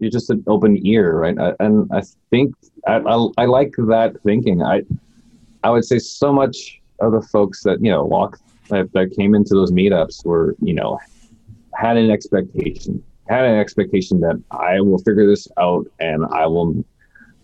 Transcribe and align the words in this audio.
you're 0.00 0.10
just 0.10 0.30
an 0.30 0.42
open 0.46 0.84
ear, 0.86 1.18
right? 1.18 1.38
I, 1.38 1.54
and 1.60 1.88
I 1.92 2.02
think 2.30 2.54
I, 2.86 2.96
I, 2.96 3.28
I 3.38 3.44
like 3.46 3.74
that 3.76 4.16
thinking. 4.24 4.62
I 4.62 4.82
I 5.62 5.70
would 5.70 5.84
say 5.84 5.98
so 5.98 6.32
much 6.32 6.80
of 7.00 7.12
the 7.12 7.22
folks 7.22 7.62
that 7.64 7.82
you 7.82 7.90
know 7.90 8.04
walk 8.04 8.38
that, 8.68 8.92
that 8.92 9.14
came 9.16 9.34
into 9.34 9.54
those 9.54 9.70
meetups 9.72 10.24
were 10.24 10.56
you 10.60 10.74
know 10.74 10.98
had 11.74 11.96
an 11.96 12.10
expectation 12.10 13.02
had 13.30 13.44
an 13.44 13.58
expectation 13.58 14.20
that 14.20 14.42
I 14.50 14.80
will 14.80 14.98
figure 14.98 15.26
this 15.26 15.46
out 15.56 15.86
and 16.00 16.26
I 16.26 16.46
will 16.46 16.84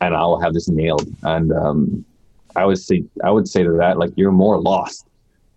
and 0.00 0.14
I'll 0.14 0.38
have 0.40 0.52
this 0.52 0.68
nailed. 0.68 1.06
And 1.22 1.52
um, 1.52 2.04
I 2.56 2.64
would 2.64 2.78
say 2.78 3.04
I 3.24 3.30
would 3.30 3.48
say 3.48 3.62
to 3.62 3.72
that 3.72 3.96
like 3.98 4.10
you're 4.16 4.32
more 4.32 4.60
lost 4.60 5.06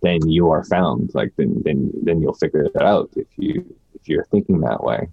than 0.02 0.28
you 0.28 0.50
are 0.50 0.64
found. 0.64 1.10
Like 1.14 1.32
then 1.36 1.60
then 1.64 1.90
then 2.02 2.22
you'll 2.22 2.34
figure 2.34 2.62
it 2.62 2.80
out 2.80 3.10
if 3.16 3.26
you 3.36 3.64
if 3.94 4.08
you're 4.08 4.24
thinking 4.26 4.60
that 4.60 4.82
way. 4.84 5.08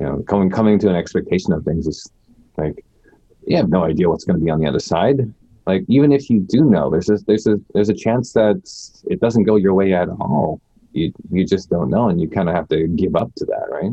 You 0.00 0.06
know, 0.06 0.22
coming 0.28 0.50
coming 0.50 0.78
to 0.80 0.88
an 0.88 0.96
expectation 0.96 1.52
of 1.52 1.64
things 1.64 1.86
is 1.86 2.10
like 2.56 2.84
you 3.46 3.56
have 3.56 3.68
no 3.68 3.84
idea 3.84 4.08
what's 4.08 4.24
going 4.24 4.38
to 4.38 4.44
be 4.44 4.50
on 4.50 4.60
the 4.60 4.66
other 4.66 4.80
side. 4.80 5.32
Like 5.66 5.84
even 5.88 6.12
if 6.12 6.28
you 6.30 6.40
do 6.40 6.64
know, 6.64 6.90
there's 6.90 7.08
a, 7.08 7.18
there's 7.26 7.46
a 7.46 7.58
there's 7.74 7.88
a 7.88 7.94
chance 7.94 8.32
that 8.34 8.62
it 9.08 9.20
doesn't 9.20 9.44
go 9.44 9.56
your 9.56 9.74
way 9.74 9.94
at 9.94 10.08
all. 10.08 10.60
You 10.92 11.12
you 11.30 11.44
just 11.46 11.70
don't 11.70 11.90
know, 11.90 12.08
and 12.08 12.20
you 12.20 12.28
kind 12.28 12.48
of 12.48 12.54
have 12.54 12.68
to 12.68 12.86
give 12.88 13.16
up 13.16 13.34
to 13.36 13.44
that, 13.46 13.68
right? 13.70 13.92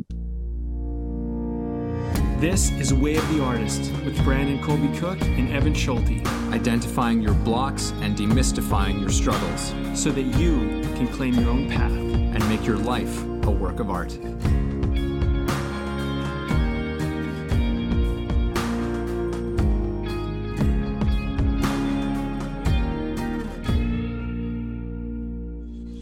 This 2.43 2.71
is 2.71 2.93
Way 2.93 3.15
of 3.15 3.25
the 3.33 3.41
Artist 3.41 3.89
with 4.03 4.21
Brandon 4.25 4.61
Colby 4.61 4.89
Cook 4.99 5.21
and 5.21 5.49
Evan 5.53 5.73
Schulte. 5.73 6.27
Identifying 6.51 7.21
your 7.21 7.33
blocks 7.33 7.93
and 8.01 8.17
demystifying 8.17 8.99
your 8.99 9.09
struggles 9.09 9.73
so 9.97 10.11
that 10.11 10.23
you 10.23 10.81
can 10.95 11.07
claim 11.07 11.35
your 11.35 11.49
own 11.49 11.69
path 11.69 11.93
and 11.93 12.49
make 12.49 12.65
your 12.65 12.77
life 12.77 13.23
a 13.45 13.49
work 13.49 13.79
of 13.79 13.89
art. 13.89 14.19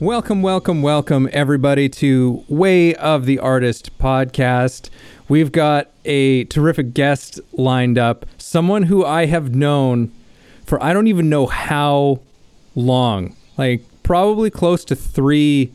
Welcome, 0.01 0.41
welcome, 0.41 0.81
welcome, 0.81 1.29
everybody, 1.31 1.87
to 1.87 2.43
Way 2.47 2.95
of 2.95 3.27
the 3.27 3.37
Artist 3.37 3.95
podcast. 3.99 4.89
We've 5.29 5.51
got 5.51 5.91
a 6.05 6.45
terrific 6.45 6.95
guest 6.95 7.39
lined 7.53 7.99
up, 7.99 8.25
someone 8.39 8.81
who 8.81 9.05
I 9.05 9.27
have 9.27 9.53
known 9.53 10.11
for 10.65 10.83
I 10.83 10.93
don't 10.93 11.05
even 11.05 11.29
know 11.29 11.45
how 11.45 12.19
long, 12.73 13.35
like 13.59 13.83
probably 14.01 14.49
close 14.49 14.83
to 14.85 14.95
three 14.95 15.71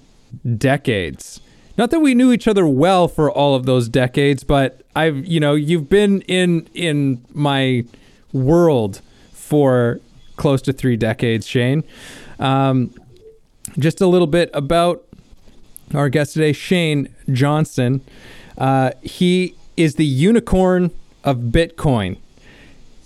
decades. 0.59 1.41
Not 1.79 1.93
that 1.93 2.01
we 2.01 2.13
knew 2.13 2.33
each 2.33 2.49
other 2.49 2.67
well 2.67 3.07
for 3.07 3.31
all 3.31 3.55
of 3.55 3.65
those 3.65 3.89
decades, 3.89 4.43
but 4.43 4.83
I've, 4.97 5.25
you 5.25 5.39
know, 5.39 5.55
you've 5.55 5.89
been 5.89 6.23
in 6.23 6.69
in 6.75 7.25
my 7.33 7.85
world 8.33 9.03
for 9.33 10.01
close 10.35 10.63
to 10.63 10.73
three 10.73 10.97
decades, 10.97 11.47
Shane. 11.47 11.85
Um, 12.41 12.93
just 13.79 14.01
a 14.01 14.07
little 14.07 14.27
bit 14.27 14.51
about 14.55 15.05
our 15.95 16.09
guest 16.09 16.35
today, 16.35 16.53
Shane 16.53 17.09
Johnson. 17.33 18.01
Uh, 18.59 18.93
he 19.03 19.55
is 19.77 19.97
the 19.97 20.07
unicorn 20.07 20.91
of 21.25 21.39
Bitcoin. 21.39 22.19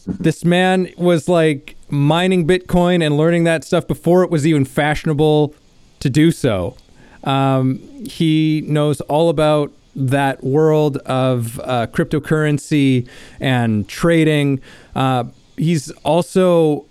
This 0.06 0.44
man 0.44 0.92
was 0.96 1.28
like 1.28 1.76
mining 1.88 2.46
Bitcoin 2.46 3.04
and 3.04 3.16
learning 3.16 3.44
that 3.44 3.64
stuff 3.64 3.86
before 3.86 4.22
it 4.22 4.30
was 4.30 4.46
even 4.46 4.64
fashionable 4.64 5.54
to 6.00 6.10
do 6.10 6.30
so. 6.30 6.76
Um, 7.24 7.78
he 8.06 8.62
knows 8.66 9.00
all 9.02 9.28
about 9.28 9.72
that 9.94 10.42
world 10.42 10.96
of 10.98 11.58
uh, 11.60 11.86
cryptocurrency 11.88 13.08
and 13.40 13.88
trading. 13.88 14.60
Uh, 14.94 15.24
he's 15.56 15.90
also 16.04 16.86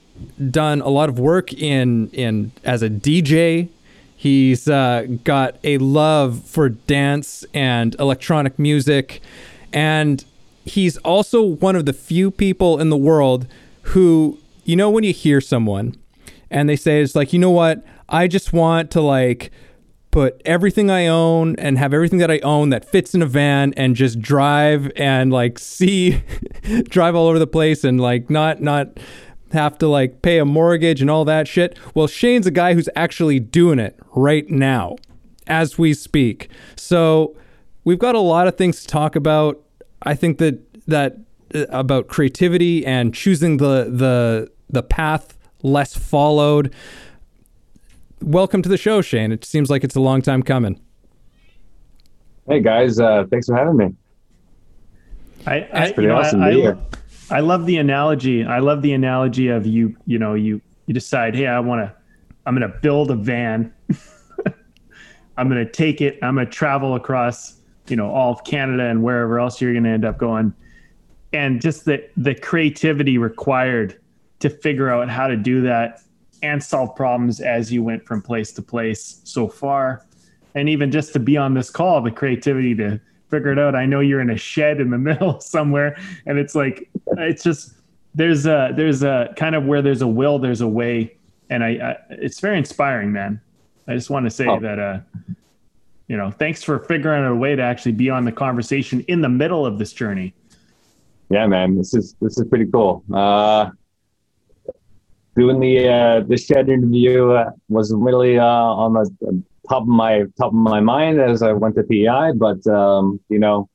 done 0.51 0.81
a 0.81 0.89
lot 0.89 1.09
of 1.09 1.19
work 1.19 1.53
in 1.53 2.09
in 2.11 2.51
as 2.63 2.81
a 2.83 2.89
DJ. 2.89 3.69
He's 4.15 4.67
uh, 4.67 5.07
got 5.23 5.57
a 5.63 5.77
love 5.77 6.43
for 6.43 6.69
dance 6.69 7.45
and 7.53 7.95
electronic 7.99 8.59
music, 8.59 9.21
and 9.71 10.23
he's 10.65 10.97
also 10.97 11.41
one 11.41 11.75
of 11.75 11.85
the 11.85 11.93
few 11.93 12.31
people 12.31 12.79
in 12.79 12.89
the 12.89 12.97
world 12.97 13.47
who, 13.83 14.37
you 14.65 14.75
know, 14.75 14.89
when 14.89 15.03
you 15.03 15.13
hear 15.13 15.41
someone 15.41 15.95
and 16.49 16.69
they 16.69 16.75
say 16.75 17.01
it's 17.01 17.15
like, 17.15 17.33
you 17.33 17.39
know 17.39 17.49
what, 17.49 17.83
I 18.07 18.27
just 18.27 18.53
want 18.53 18.91
to 18.91 19.01
like 19.01 19.51
put 20.11 20.41
everything 20.45 20.89
I 20.89 21.07
own 21.07 21.55
and 21.57 21.77
have 21.77 21.93
everything 21.93 22.19
that 22.19 22.31
I 22.31 22.39
own 22.39 22.69
that 22.69 22.85
fits 22.85 23.13
in 23.13 23.21
a 23.21 23.27
van 23.27 23.73
and 23.77 23.95
just 23.95 24.21
drive 24.21 24.91
and 24.95 25.31
like 25.31 25.59
see 25.59 26.23
drive 26.89 27.15
all 27.15 27.27
over 27.27 27.39
the 27.39 27.47
place 27.47 27.83
and 27.83 27.99
like 27.99 28.29
not 28.29 28.61
not 28.61 28.99
have 29.53 29.77
to 29.79 29.87
like 29.87 30.21
pay 30.21 30.37
a 30.39 30.45
mortgage 30.45 31.01
and 31.01 31.09
all 31.09 31.25
that 31.25 31.47
shit. 31.47 31.77
Well, 31.93 32.07
Shane's 32.07 32.47
a 32.47 32.51
guy 32.51 32.73
who's 32.73 32.89
actually 32.95 33.39
doing 33.39 33.79
it 33.79 33.99
right 34.15 34.49
now 34.49 34.97
as 35.47 35.77
we 35.77 35.93
speak. 35.93 36.49
So 36.75 37.35
we've 37.83 37.99
got 37.99 38.15
a 38.15 38.19
lot 38.19 38.47
of 38.47 38.57
things 38.57 38.81
to 38.81 38.87
talk 38.87 39.15
about. 39.15 39.61
I 40.03 40.15
think 40.15 40.37
that 40.37 40.59
that 40.87 41.17
uh, 41.53 41.65
about 41.69 42.07
creativity 42.07 42.85
and 42.85 43.13
choosing 43.13 43.57
the 43.57 43.89
the 43.89 44.51
the 44.69 44.83
path 44.83 45.37
less 45.63 45.95
followed. 45.95 46.73
Welcome 48.21 48.61
to 48.61 48.69
the 48.69 48.77
show, 48.77 49.01
Shane. 49.01 49.31
It 49.31 49.45
seems 49.45 49.69
like 49.69 49.83
it's 49.83 49.95
a 49.95 50.01
long 50.01 50.21
time 50.21 50.43
coming. 50.43 50.79
Hey 52.47 52.61
guys, 52.61 52.99
uh, 52.99 53.25
thanks 53.29 53.47
for 53.47 53.55
having 53.55 53.77
me. 53.77 53.95
I, 55.45 55.55
I 55.55 55.83
it's 55.85 55.93
pretty 55.93 56.09
awesome 56.09 56.41
I, 56.41 56.49
to 56.49 56.55
be 56.55 56.61
here. 56.61 56.77
I 57.31 57.41
love 57.41 57.65
the 57.65 57.77
analogy. 57.77 58.43
I 58.43 58.59
love 58.59 58.81
the 58.81 58.93
analogy 58.93 59.49
of 59.49 59.65
you. 59.65 59.95
You 60.05 60.17
know, 60.17 60.33
you 60.33 60.61
you 60.87 60.93
decide, 60.93 61.35
hey, 61.35 61.47
I 61.47 61.59
want 61.59 61.81
to. 61.81 61.95
I'm 62.45 62.55
going 62.55 62.69
to 62.69 62.77
build 62.79 63.11
a 63.11 63.15
van. 63.15 63.71
I'm 65.37 65.47
going 65.47 65.63
to 65.63 65.71
take 65.71 66.01
it. 66.01 66.17
I'm 66.23 66.35
going 66.35 66.47
to 66.47 66.51
travel 66.51 66.95
across, 66.95 67.59
you 67.87 67.95
know, 67.95 68.09
all 68.09 68.33
of 68.33 68.43
Canada 68.43 68.85
and 68.85 69.03
wherever 69.03 69.39
else 69.39 69.61
you're 69.61 69.71
going 69.73 69.83
to 69.83 69.89
end 69.91 70.05
up 70.05 70.17
going, 70.17 70.53
and 71.31 71.61
just 71.61 71.85
the 71.85 72.07
the 72.17 72.33
creativity 72.33 73.17
required 73.17 73.99
to 74.39 74.49
figure 74.49 74.89
out 74.89 75.09
how 75.09 75.27
to 75.27 75.37
do 75.37 75.61
that 75.61 76.01
and 76.41 76.63
solve 76.63 76.95
problems 76.95 77.41
as 77.41 77.71
you 77.71 77.83
went 77.83 78.05
from 78.05 78.21
place 78.21 78.51
to 78.53 78.61
place 78.61 79.21
so 79.23 79.47
far, 79.47 80.05
and 80.55 80.67
even 80.67 80.89
just 80.89 81.13
to 81.13 81.19
be 81.19 81.37
on 81.37 81.53
this 81.53 81.69
call, 81.69 82.01
the 82.01 82.11
creativity 82.11 82.73
to 82.75 82.99
figure 83.29 83.51
it 83.51 83.59
out. 83.59 83.75
I 83.75 83.85
know 83.85 83.99
you're 83.99 84.21
in 84.21 84.29
a 84.29 84.37
shed 84.37 84.79
in 84.79 84.89
the 84.89 84.97
middle 85.09 85.39
somewhere, 85.39 85.97
and 86.25 86.37
it's 86.37 86.55
like 86.55 86.89
it's 87.17 87.43
just 87.43 87.73
there's 88.15 88.45
a 88.45 88.71
there's 88.75 89.03
a 89.03 89.33
kind 89.37 89.55
of 89.55 89.65
where 89.65 89.81
there's 89.81 90.01
a 90.01 90.07
will, 90.07 90.39
there's 90.39 90.61
a 90.61 90.67
way, 90.67 91.17
and 91.49 91.63
I, 91.63 91.69
I 91.69 91.95
it's 92.09 92.39
very 92.39 92.57
inspiring, 92.57 93.11
man. 93.11 93.41
I 93.87 93.95
just 93.95 94.09
want 94.09 94.25
to 94.25 94.29
say 94.29 94.47
oh. 94.47 94.59
that 94.59 94.79
uh, 94.79 94.99
you 96.07 96.17
know, 96.17 96.31
thanks 96.31 96.63
for 96.63 96.79
figuring 96.79 97.23
out 97.23 97.31
a 97.31 97.35
way 97.35 97.55
to 97.55 97.61
actually 97.61 97.91
be 97.93 98.09
on 98.09 98.25
the 98.25 98.31
conversation 98.31 99.01
in 99.07 99.21
the 99.21 99.29
middle 99.29 99.65
of 99.65 99.77
this 99.77 99.93
journey. 99.93 100.33
Yeah, 101.29 101.45
man, 101.45 101.75
this 101.75 101.93
is 101.93 102.15
this 102.19 102.37
is 102.39 102.47
pretty 102.47 102.65
cool. 102.65 103.03
Uh, 103.13 103.69
doing 105.37 105.59
the 105.59 105.87
uh, 105.87 106.19
the 106.21 106.37
shed 106.37 106.69
interview 106.69 107.31
uh, 107.31 107.51
was 107.69 107.93
really 107.95 108.39
uh, 108.39 108.43
on 108.43 108.93
the 108.93 109.43
top 109.69 109.83
of 109.83 109.87
my 109.87 110.23
top 110.37 110.47
of 110.47 110.53
my 110.53 110.79
mind 110.79 111.21
as 111.21 111.41
I 111.41 111.53
went 111.53 111.75
to 111.75 111.83
PEI. 111.83 112.33
But 112.35 112.65
um, 112.67 113.19
you 113.29 113.39
know, 113.39 113.69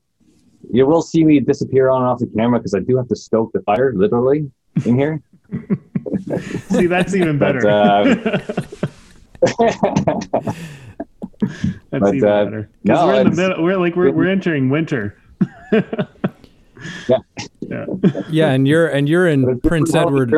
you 0.71 0.85
will 0.85 1.01
see 1.01 1.23
me 1.23 1.39
disappear 1.39 1.89
on 1.89 2.01
and 2.01 2.09
off 2.09 2.19
the 2.19 2.27
camera 2.27 2.59
because 2.59 2.73
I 2.73 2.79
do 2.79 2.97
have 2.97 3.07
to 3.07 3.15
stoke 3.15 3.51
the 3.53 3.61
fire, 3.61 3.93
literally, 3.95 4.51
in 4.85 4.97
here. 4.97 5.21
see, 6.69 6.87
that's 6.87 7.15
even 7.15 7.37
better. 7.37 7.61
But, 7.61 7.69
uh, 7.69 8.03
that's 11.91 12.01
but, 12.01 12.15
even 12.15 12.29
uh, 12.29 12.45
better 12.45 12.69
because 12.83 12.99
no, 12.99 13.07
we're 13.07 13.21
in 13.21 13.29
the 13.29 13.35
middle. 13.35 13.63
We're 13.63 13.77
like 13.77 13.95
we're 13.95 14.11
we're 14.11 14.29
entering 14.29 14.69
winter. 14.69 15.17
yeah. 15.71 17.17
yeah, 17.61 17.85
yeah, 18.29 18.51
and 18.51 18.67
you're 18.67 18.87
and 18.87 19.07
you're 19.09 19.27
in 19.27 19.59
Prince 19.61 19.93
Edward. 19.95 20.33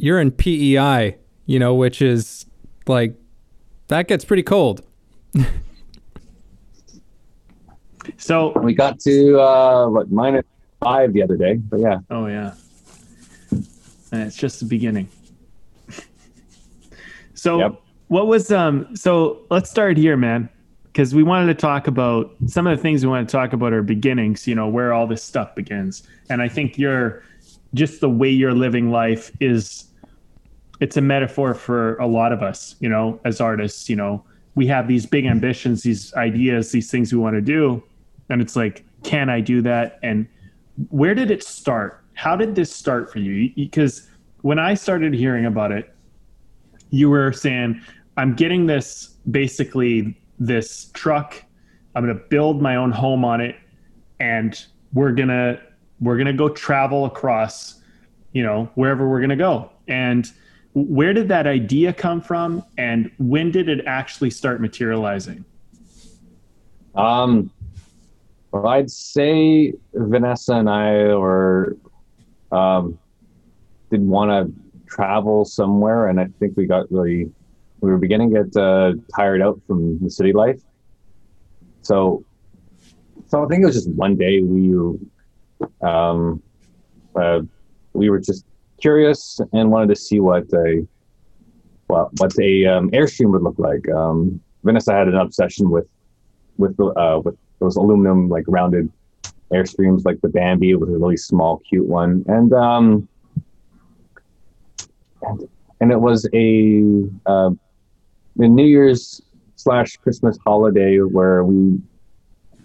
You're 0.00 0.20
in 0.20 0.30
PEI, 0.30 1.16
you 1.46 1.58
know, 1.58 1.74
which 1.74 2.00
is 2.00 2.46
like 2.86 3.16
that 3.88 4.08
gets 4.08 4.24
pretty 4.24 4.42
cold. 4.42 4.82
so 8.16 8.58
we 8.60 8.74
got 8.74 9.00
to 9.00 9.40
uh, 9.40 9.88
what 9.88 10.10
minus 10.10 10.44
five 10.80 11.12
the 11.12 11.22
other 11.22 11.36
day, 11.36 11.54
but 11.56 11.80
yeah. 11.80 11.98
Oh 12.10 12.26
yeah, 12.26 12.54
and 13.50 14.22
it's 14.22 14.36
just 14.36 14.60
the 14.60 14.66
beginning. 14.66 15.08
so 17.34 17.58
yep. 17.58 17.82
what 18.08 18.26
was 18.26 18.52
um? 18.52 18.94
So 18.94 19.46
let's 19.50 19.70
start 19.70 19.96
here, 19.96 20.16
man, 20.16 20.48
because 20.84 21.14
we 21.14 21.22
wanted 21.22 21.46
to 21.46 21.54
talk 21.54 21.86
about 21.86 22.34
some 22.46 22.66
of 22.66 22.76
the 22.76 22.82
things 22.82 23.04
we 23.04 23.10
want 23.10 23.28
to 23.28 23.32
talk 23.32 23.52
about 23.52 23.72
are 23.72 23.82
beginnings. 23.82 24.46
You 24.46 24.54
know 24.54 24.68
where 24.68 24.92
all 24.92 25.06
this 25.06 25.22
stuff 25.22 25.54
begins, 25.54 26.02
and 26.30 26.40
I 26.40 26.48
think 26.48 26.78
you're 26.78 27.22
just 27.74 28.00
the 28.00 28.08
way 28.08 28.30
you're 28.30 28.54
living 28.54 28.90
life 28.90 29.30
is 29.40 29.87
it's 30.80 30.96
a 30.96 31.00
metaphor 31.00 31.54
for 31.54 31.96
a 31.96 32.06
lot 32.06 32.32
of 32.32 32.42
us, 32.42 32.76
you 32.80 32.88
know, 32.88 33.20
as 33.24 33.40
artists, 33.40 33.88
you 33.88 33.96
know, 33.96 34.24
we 34.54 34.66
have 34.66 34.88
these 34.88 35.06
big 35.06 35.26
ambitions, 35.26 35.82
these 35.82 36.12
ideas, 36.14 36.72
these 36.72 36.90
things 36.90 37.12
we 37.12 37.18
want 37.18 37.34
to 37.34 37.40
do. 37.40 37.82
And 38.28 38.40
it's 38.40 38.56
like 38.56 38.84
can 39.02 39.28
I 39.30 39.40
do 39.40 39.62
that? 39.62 39.98
And 40.02 40.26
where 40.90 41.14
did 41.14 41.30
it 41.30 41.42
start? 41.42 42.04
How 42.14 42.36
did 42.36 42.54
this 42.54 42.74
start 42.74 43.12
for 43.12 43.18
you? 43.18 43.52
Because 43.54 44.08
when 44.42 44.58
I 44.58 44.74
started 44.74 45.14
hearing 45.14 45.46
about 45.46 45.72
it, 45.72 45.94
you 46.90 47.10
were 47.10 47.32
saying, 47.32 47.80
I'm 48.16 48.34
getting 48.34 48.66
this 48.66 49.14
basically 49.30 50.20
this 50.38 50.90
truck. 50.94 51.42
I'm 51.94 52.04
going 52.04 52.16
to 52.16 52.22
build 52.24 52.62
my 52.62 52.76
own 52.76 52.90
home 52.90 53.24
on 53.24 53.40
it 53.40 53.56
and 54.20 54.60
we're 54.92 55.12
going 55.12 55.28
to 55.28 55.60
we're 56.00 56.16
going 56.16 56.26
to 56.26 56.32
go 56.32 56.48
travel 56.48 57.04
across, 57.06 57.80
you 58.32 58.42
know, 58.42 58.70
wherever 58.74 59.08
we're 59.08 59.18
going 59.18 59.30
to 59.30 59.36
go. 59.36 59.70
And 59.88 60.30
where 60.74 61.12
did 61.12 61.28
that 61.28 61.46
idea 61.46 61.92
come 61.92 62.20
from 62.20 62.62
and 62.76 63.10
when 63.18 63.50
did 63.50 63.68
it 63.68 63.84
actually 63.86 64.30
start 64.30 64.60
materializing? 64.60 65.44
Um 66.94 67.50
well, 68.50 68.66
I'd 68.66 68.90
say 68.90 69.74
Vanessa 69.92 70.54
and 70.54 70.70
I 70.70 71.14
were 71.14 71.76
um, 72.50 72.98
did 73.90 74.00
want 74.00 74.30
to 74.30 74.52
travel 74.86 75.44
somewhere, 75.44 76.08
and 76.08 76.18
I 76.18 76.28
think 76.38 76.56
we 76.56 76.66
got 76.66 76.90
really 76.90 77.30
we 77.80 77.90
were 77.90 77.98
beginning 77.98 78.34
to 78.34 78.44
get 78.44 78.56
uh, 78.56 78.94
tired 79.14 79.42
out 79.42 79.60
from 79.66 79.98
the 80.00 80.10
city 80.10 80.32
life. 80.32 80.60
So, 81.82 82.24
so 83.28 83.44
I 83.44 83.48
think 83.48 83.62
it 83.62 83.66
was 83.66 83.76
just 83.76 83.90
one 83.90 84.16
day 84.16 84.40
we 84.40 84.74
um, 85.82 86.42
uh, 87.14 87.40
we 87.92 88.08
were 88.10 88.18
just 88.18 88.44
curious 88.80 89.40
and 89.52 89.70
wanted 89.70 89.88
to 89.88 89.96
see 89.96 90.20
what 90.20 90.44
a 90.52 90.86
well, 91.88 92.10
what 92.18 92.38
a 92.38 92.66
um, 92.66 92.90
airstream 92.90 93.32
would 93.32 93.42
look 93.42 93.58
like. 93.58 93.88
Um, 93.88 94.40
Vanessa 94.62 94.92
had 94.92 95.08
an 95.08 95.14
obsession 95.14 95.70
with 95.70 95.86
with 96.58 96.78
uh, 96.80 97.20
with 97.24 97.36
those 97.60 97.76
aluminum 97.76 98.28
like 98.28 98.44
rounded 98.46 98.90
airstreams, 99.52 100.04
like 100.04 100.20
the 100.20 100.28
Bambi 100.28 100.74
was 100.74 100.90
a 100.90 100.98
really 100.98 101.16
small, 101.16 101.58
cute 101.68 101.86
one, 101.86 102.24
and 102.28 102.52
um, 102.52 103.08
and, 105.22 105.48
and 105.80 105.92
it 105.92 106.00
was 106.00 106.28
a 106.34 106.82
uh, 107.26 107.50
New 108.36 108.66
Year's 108.66 109.22
slash 109.56 109.96
Christmas 109.96 110.38
holiday 110.44 110.98
where 110.98 111.44
we 111.44 111.80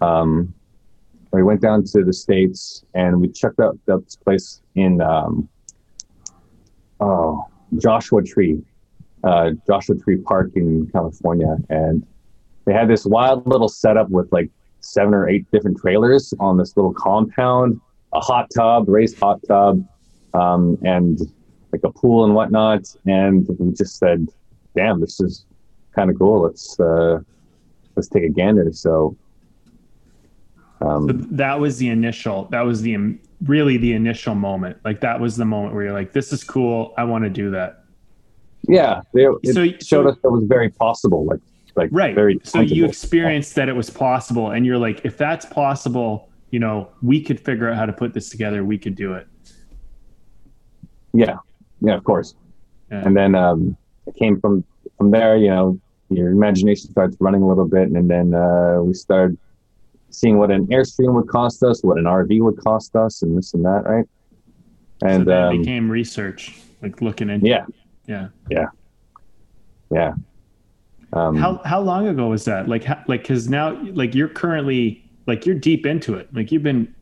um, 0.00 0.52
we 1.32 1.42
went 1.42 1.60
down 1.60 1.84
to 1.84 2.04
the 2.04 2.12
states 2.12 2.84
and 2.94 3.20
we 3.20 3.28
checked 3.28 3.58
out 3.58 3.78
this 3.86 4.16
place 4.16 4.60
in 4.76 5.00
um, 5.00 5.48
oh 7.04 7.44
Joshua 7.78 8.22
Tree, 8.22 8.62
uh, 9.22 9.50
Joshua 9.66 9.96
Tree 9.96 10.16
Park 10.18 10.50
in 10.54 10.86
California, 10.88 11.56
and 11.68 12.06
they 12.64 12.72
had 12.72 12.88
this 12.88 13.04
wild 13.04 13.46
little 13.46 13.68
setup 13.68 14.08
with 14.10 14.32
like 14.32 14.50
seven 14.80 15.14
or 15.14 15.28
eight 15.28 15.50
different 15.50 15.78
trailers 15.78 16.32
on 16.40 16.56
this 16.56 16.76
little 16.76 16.94
compound, 16.94 17.80
a 18.12 18.20
hot 18.20 18.48
tub, 18.54 18.88
raised 18.88 19.18
hot 19.18 19.40
tub, 19.46 19.84
um, 20.34 20.78
and 20.82 21.20
like 21.72 21.82
a 21.84 21.90
pool 21.90 22.24
and 22.24 22.34
whatnot. 22.34 22.82
And 23.06 23.46
we 23.58 23.72
just 23.72 23.98
said, 23.98 24.28
"Damn, 24.76 25.00
this 25.00 25.20
is 25.20 25.46
kind 25.94 26.10
of 26.10 26.18
cool. 26.18 26.42
Let's 26.42 26.78
uh, 26.80 27.20
let's 27.96 28.08
take 28.08 28.24
a 28.24 28.28
gander." 28.28 28.70
So, 28.72 29.16
um, 30.80 31.08
so 31.08 31.14
that 31.36 31.58
was 31.58 31.78
the 31.78 31.88
initial. 31.88 32.46
That 32.50 32.62
was 32.62 32.82
the 32.82 32.94
really 33.44 33.76
the 33.76 33.92
initial 33.92 34.34
moment. 34.34 34.78
Like 34.84 35.00
that 35.00 35.20
was 35.20 35.36
the 35.36 35.44
moment 35.44 35.74
where 35.74 35.84
you're 35.84 35.92
like, 35.92 36.12
"This 36.12 36.32
is 36.32 36.44
cool. 36.44 36.94
I 36.96 37.04
want 37.04 37.24
to 37.24 37.30
do 37.30 37.50
that." 37.50 37.84
Yeah, 38.66 39.02
they, 39.12 39.26
so, 39.44 39.66
showed 39.66 39.82
so, 39.82 40.08
us 40.08 40.16
that 40.22 40.30
was 40.30 40.44
very 40.46 40.70
possible. 40.70 41.24
Like 41.24 41.40
like 41.76 41.90
right. 41.92 42.14
Very 42.14 42.40
so 42.44 42.60
you 42.60 42.84
experienced 42.84 43.54
that 43.56 43.68
it 43.68 43.74
was 43.74 43.90
possible, 43.90 44.50
and 44.50 44.64
you're 44.64 44.78
like, 44.78 45.04
if 45.04 45.16
that's 45.16 45.44
possible, 45.46 46.30
you 46.50 46.58
know, 46.58 46.88
we 47.02 47.20
could 47.20 47.40
figure 47.40 47.68
out 47.68 47.76
how 47.76 47.86
to 47.86 47.92
put 47.92 48.14
this 48.14 48.28
together. 48.28 48.64
We 48.64 48.78
could 48.78 48.94
do 48.94 49.14
it. 49.14 49.26
Yeah, 51.12 51.36
yeah, 51.80 51.94
of 51.94 52.04
course. 52.04 52.34
Yeah. 52.90 53.02
And 53.04 53.16
then 53.16 53.34
um, 53.34 53.76
it 54.06 54.14
came 54.16 54.40
from 54.40 54.64
from 54.96 55.10
there. 55.10 55.36
You 55.36 55.48
know, 55.48 55.80
your 56.10 56.30
imagination 56.30 56.90
starts 56.90 57.16
running 57.20 57.42
a 57.42 57.48
little 57.48 57.66
bit, 57.66 57.90
and 57.90 58.08
then 58.08 58.34
uh, 58.34 58.80
we 58.80 58.94
started 58.94 59.36
seeing 60.14 60.38
what 60.38 60.50
an 60.50 60.66
airstream 60.68 61.14
would 61.14 61.28
cost 61.28 61.62
us, 61.62 61.82
what 61.82 61.98
an 61.98 62.04
RV 62.04 62.40
would 62.40 62.58
cost 62.58 62.94
us, 62.96 63.22
and 63.22 63.36
this 63.36 63.54
and 63.54 63.64
that, 63.64 63.84
right? 63.84 64.06
And 65.02 65.26
so 65.26 65.32
um, 65.32 65.58
became 65.58 65.90
research, 65.90 66.58
like 66.82 67.00
looking 67.02 67.30
into. 67.30 67.46
Yeah. 67.46 67.66
Yeah. 68.06 68.28
Yeah. 68.50 68.66
Yeah. 69.90 70.12
Um, 71.12 71.36
how 71.36 71.60
how 71.64 71.80
long 71.80 72.08
ago 72.08 72.28
was 72.28 72.44
that? 72.46 72.68
Like 72.68 72.84
how, 72.84 73.02
like 73.06 73.22
because 73.22 73.48
now 73.48 73.80
like 73.92 74.14
you're 74.14 74.28
currently 74.28 75.04
like 75.26 75.46
you're 75.46 75.54
deep 75.54 75.86
into 75.86 76.14
it. 76.14 76.32
Like 76.34 76.52
you've 76.52 76.62
been. 76.62 76.94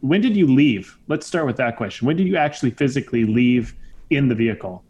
When 0.00 0.20
did 0.20 0.36
you 0.36 0.46
leave? 0.46 0.98
Let's 1.08 1.26
start 1.26 1.46
with 1.46 1.56
that 1.56 1.78
question. 1.78 2.06
When 2.06 2.14
did 2.14 2.28
you 2.28 2.36
actually 2.36 2.72
physically 2.72 3.24
leave 3.24 3.74
in 4.10 4.28
the 4.28 4.34
vehicle? 4.34 4.84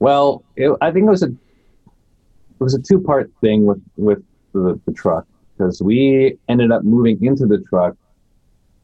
Well, 0.00 0.44
it, 0.54 0.70
I 0.82 0.90
think 0.90 1.06
it 1.06 1.10
was 1.10 1.22
a 1.22 1.28
it 1.28 2.58
was 2.58 2.74
a 2.74 2.82
two 2.82 3.00
part 3.00 3.30
thing 3.40 3.64
with 3.64 3.82
with 3.96 4.22
the, 4.52 4.78
the 4.84 4.92
truck 4.92 5.26
because 5.60 5.82
we 5.82 6.38
ended 6.48 6.72
up 6.72 6.84
moving 6.84 7.22
into 7.22 7.46
the 7.46 7.58
truck 7.68 7.94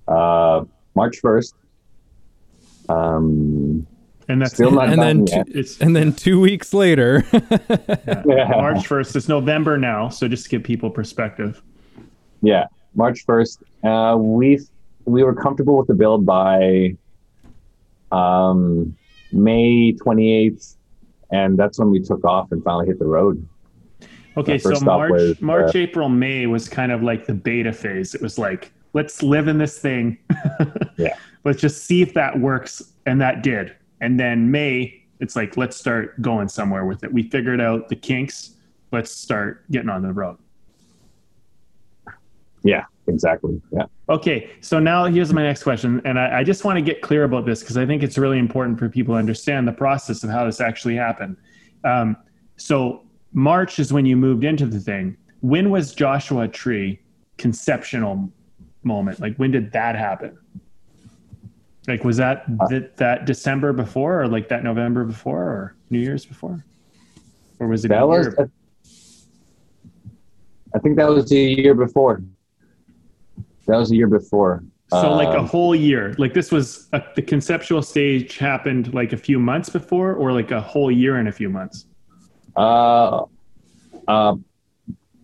uh, 0.09 0.63
March 0.95 1.17
first. 1.23 1.55
Um, 2.89 3.87
and 4.29 4.43
that's 4.43 4.55
still 4.55 4.71
not 4.71 4.91
and 4.91 5.01
then 5.01 5.25
two, 5.25 5.45
it's, 5.49 5.81
and 5.81 5.95
then 5.95 6.13
two 6.13 6.41
weeks 6.41 6.75
later 6.75 7.25
yeah. 7.33 8.23
Yeah. 8.27 8.49
march 8.49 8.89
1st 8.89 9.15
it's 9.15 9.29
november 9.29 9.79
now 9.79 10.09
so 10.09 10.27
just 10.27 10.45
to 10.45 10.51
give 10.51 10.65
people 10.65 10.91
perspective 10.91 11.63
yeah 12.43 12.67
march 12.95 13.25
1st 13.25 13.59
uh, 13.85 14.17
we 14.17 14.61
we 15.05 15.23
were 15.23 15.35
comfortable 15.35 15.77
with 15.77 15.87
the 15.87 15.95
build 15.95 16.27
by 16.27 16.97
um, 18.11 18.97
may 19.31 19.93
28th 19.93 20.77
and 21.31 21.57
that's 21.57 21.79
when 21.79 21.91
we 21.91 22.01
took 22.01 22.25
off 22.25 22.51
and 22.51 22.65
finally 22.65 22.87
hit 22.87 22.99
the 22.99 23.07
road 23.07 23.47
okay 24.37 24.59
so 24.59 24.79
march 24.81 25.11
was, 25.11 25.41
march 25.41 25.75
uh, 25.75 25.79
april 25.79 26.09
may 26.09 26.47
was 26.47 26.69
kind 26.69 26.93
of 26.93 27.03
like 27.03 27.27
the 27.27 27.35
beta 27.35 27.73
phase 27.73 28.15
it 28.15 28.23
was 28.23 28.39
like 28.39 28.73
let's 28.93 29.23
live 29.23 29.49
in 29.49 29.59
this 29.59 29.79
thing 29.79 30.19
yeah 30.97 31.17
let's 31.45 31.61
just 31.61 31.85
see 31.85 32.03
if 32.03 32.15
that 32.15 32.39
works 32.39 32.93
and 33.07 33.21
that 33.21 33.43
did 33.43 33.75
and 34.01 34.19
then 34.21 34.51
May, 34.51 35.03
it's 35.21 35.37
like, 35.37 35.57
let's 35.57 35.77
start 35.77 36.21
going 36.21 36.49
somewhere 36.49 36.85
with 36.85 37.05
it. 37.05 37.13
We 37.13 37.25
figured 37.25 37.61
out 37.61 37.89
the 37.89 37.97
kinks. 37.97 38.55
Let's 38.93 39.11
start 39.11 39.71
getting 39.71 39.89
on 39.89 40.03
the 40.03 40.13
road. 40.13 40.39
Yeah, 42.63 42.85
exactly. 43.07 43.61
Yeah. 43.73 43.87
Okay. 44.09 44.51
So 44.61 44.79
now 44.79 45.05
here's 45.07 45.33
my 45.33 45.43
next 45.43 45.63
question. 45.63 46.03
And 46.05 46.19
I, 46.19 46.41
I 46.41 46.45
just 46.45 46.65
want 46.65 46.77
to 46.77 46.83
get 46.83 47.01
clear 47.01 47.25
about 47.25 47.47
this 47.47 47.61
because 47.61 47.77
I 47.77 47.87
think 47.87 48.03
it's 48.03 48.19
really 48.19 48.39
important 48.39 48.79
for 48.79 48.89
people 48.89 49.15
to 49.15 49.19
understand 49.19 49.67
the 49.67 49.73
process 49.73 50.25
of 50.25 50.31
how 50.31 50.45
this 50.45 50.61
actually 50.61 50.97
happened. 50.97 51.37
Um, 51.85 52.17
so 52.57 53.03
March 53.33 53.79
is 53.79 53.93
when 53.93 54.07
you 54.07 54.17
moved 54.17 54.45
into 54.45 54.67
the 54.67 54.81
thing. 54.81 55.17
When 55.41 55.71
was 55.71 55.95
Joshua 55.95 56.49
Tree 56.49 57.01
conceptual 57.39 58.31
moment? 58.83 59.21
Like 59.21 59.37
when 59.37 59.51
did 59.51 59.73
that 59.73 59.97
happen? 59.97 60.39
Like, 61.89 62.03
was 62.03 62.17
that 62.17 62.45
uh, 62.61 62.67
that, 62.69 62.97
that 62.97 63.27
December 63.27 63.73
before, 63.73 64.23
or 64.23 64.29
like 64.29 64.49
that 64.49 64.65
November 64.65 65.05
before, 65.05 65.43
or 65.43 65.77
New 65.91 66.01
Year's 66.01 66.27
before, 66.27 66.65
or 67.61 67.69
was 67.69 67.85
it? 67.85 67.89
That 67.89 68.09
was. 68.09 68.35
I 70.75 70.79
think 70.81 70.97
that 70.97 71.09
was 71.09 71.29
the 71.29 71.39
year 71.39 71.75
before. 71.75 72.23
That 73.67 73.77
was 73.77 73.91
the 73.91 73.97
year 73.97 74.09
before. 74.09 74.65
So 74.91 75.13
like 75.13 75.35
a 75.35 75.41
um, 75.41 75.47
whole 75.47 75.75
year. 75.75 76.15
Like 76.19 76.33
this 76.35 76.53
was 76.53 76.89
a, 76.93 77.03
the 77.17 77.23
conceptual 77.23 77.83
stage 77.83 78.39
happened 78.39 78.95
like 78.95 79.13
a 79.13 79.17
few 79.17 79.39
months 79.39 79.69
before, 79.69 80.15
or 80.15 80.33
like 80.33 80.51
a 80.51 80.61
whole 80.61 80.91
year 80.91 81.17
and 81.17 81.29
a 81.29 81.33
few 81.33 81.49
months. 81.49 81.87
Uh, 82.57 83.25
uh, 84.09 84.37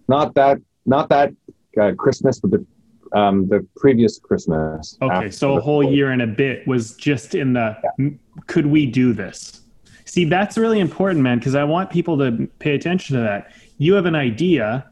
not 0.08 0.34
that, 0.34 0.58
not 0.86 1.08
that 1.08 1.32
uh, 1.80 1.92
Christmas, 1.96 2.40
but 2.40 2.50
the 2.50 2.66
um, 3.12 3.48
the 3.48 3.66
previous 3.76 4.18
Christmas. 4.18 4.96
Okay, 5.02 5.30
so 5.30 5.56
a 5.56 5.60
whole 5.60 5.82
year 5.82 6.10
and 6.10 6.22
a 6.22 6.26
bit 6.26 6.66
was 6.66 6.94
just 6.94 7.34
in 7.34 7.52
the 7.52 7.76
yeah. 7.98 8.08
could 8.46 8.66
we 8.66 8.86
do 8.86 9.12
this? 9.12 9.62
See, 10.04 10.24
that's 10.24 10.58
really 10.58 10.80
important, 10.80 11.22
man, 11.22 11.38
because 11.38 11.54
I 11.54 11.64
want 11.64 11.90
people 11.90 12.18
to 12.18 12.46
pay 12.58 12.74
attention 12.74 13.16
to 13.16 13.22
that. 13.22 13.52
You 13.78 13.94
have 13.94 14.06
an 14.06 14.14
idea, 14.14 14.90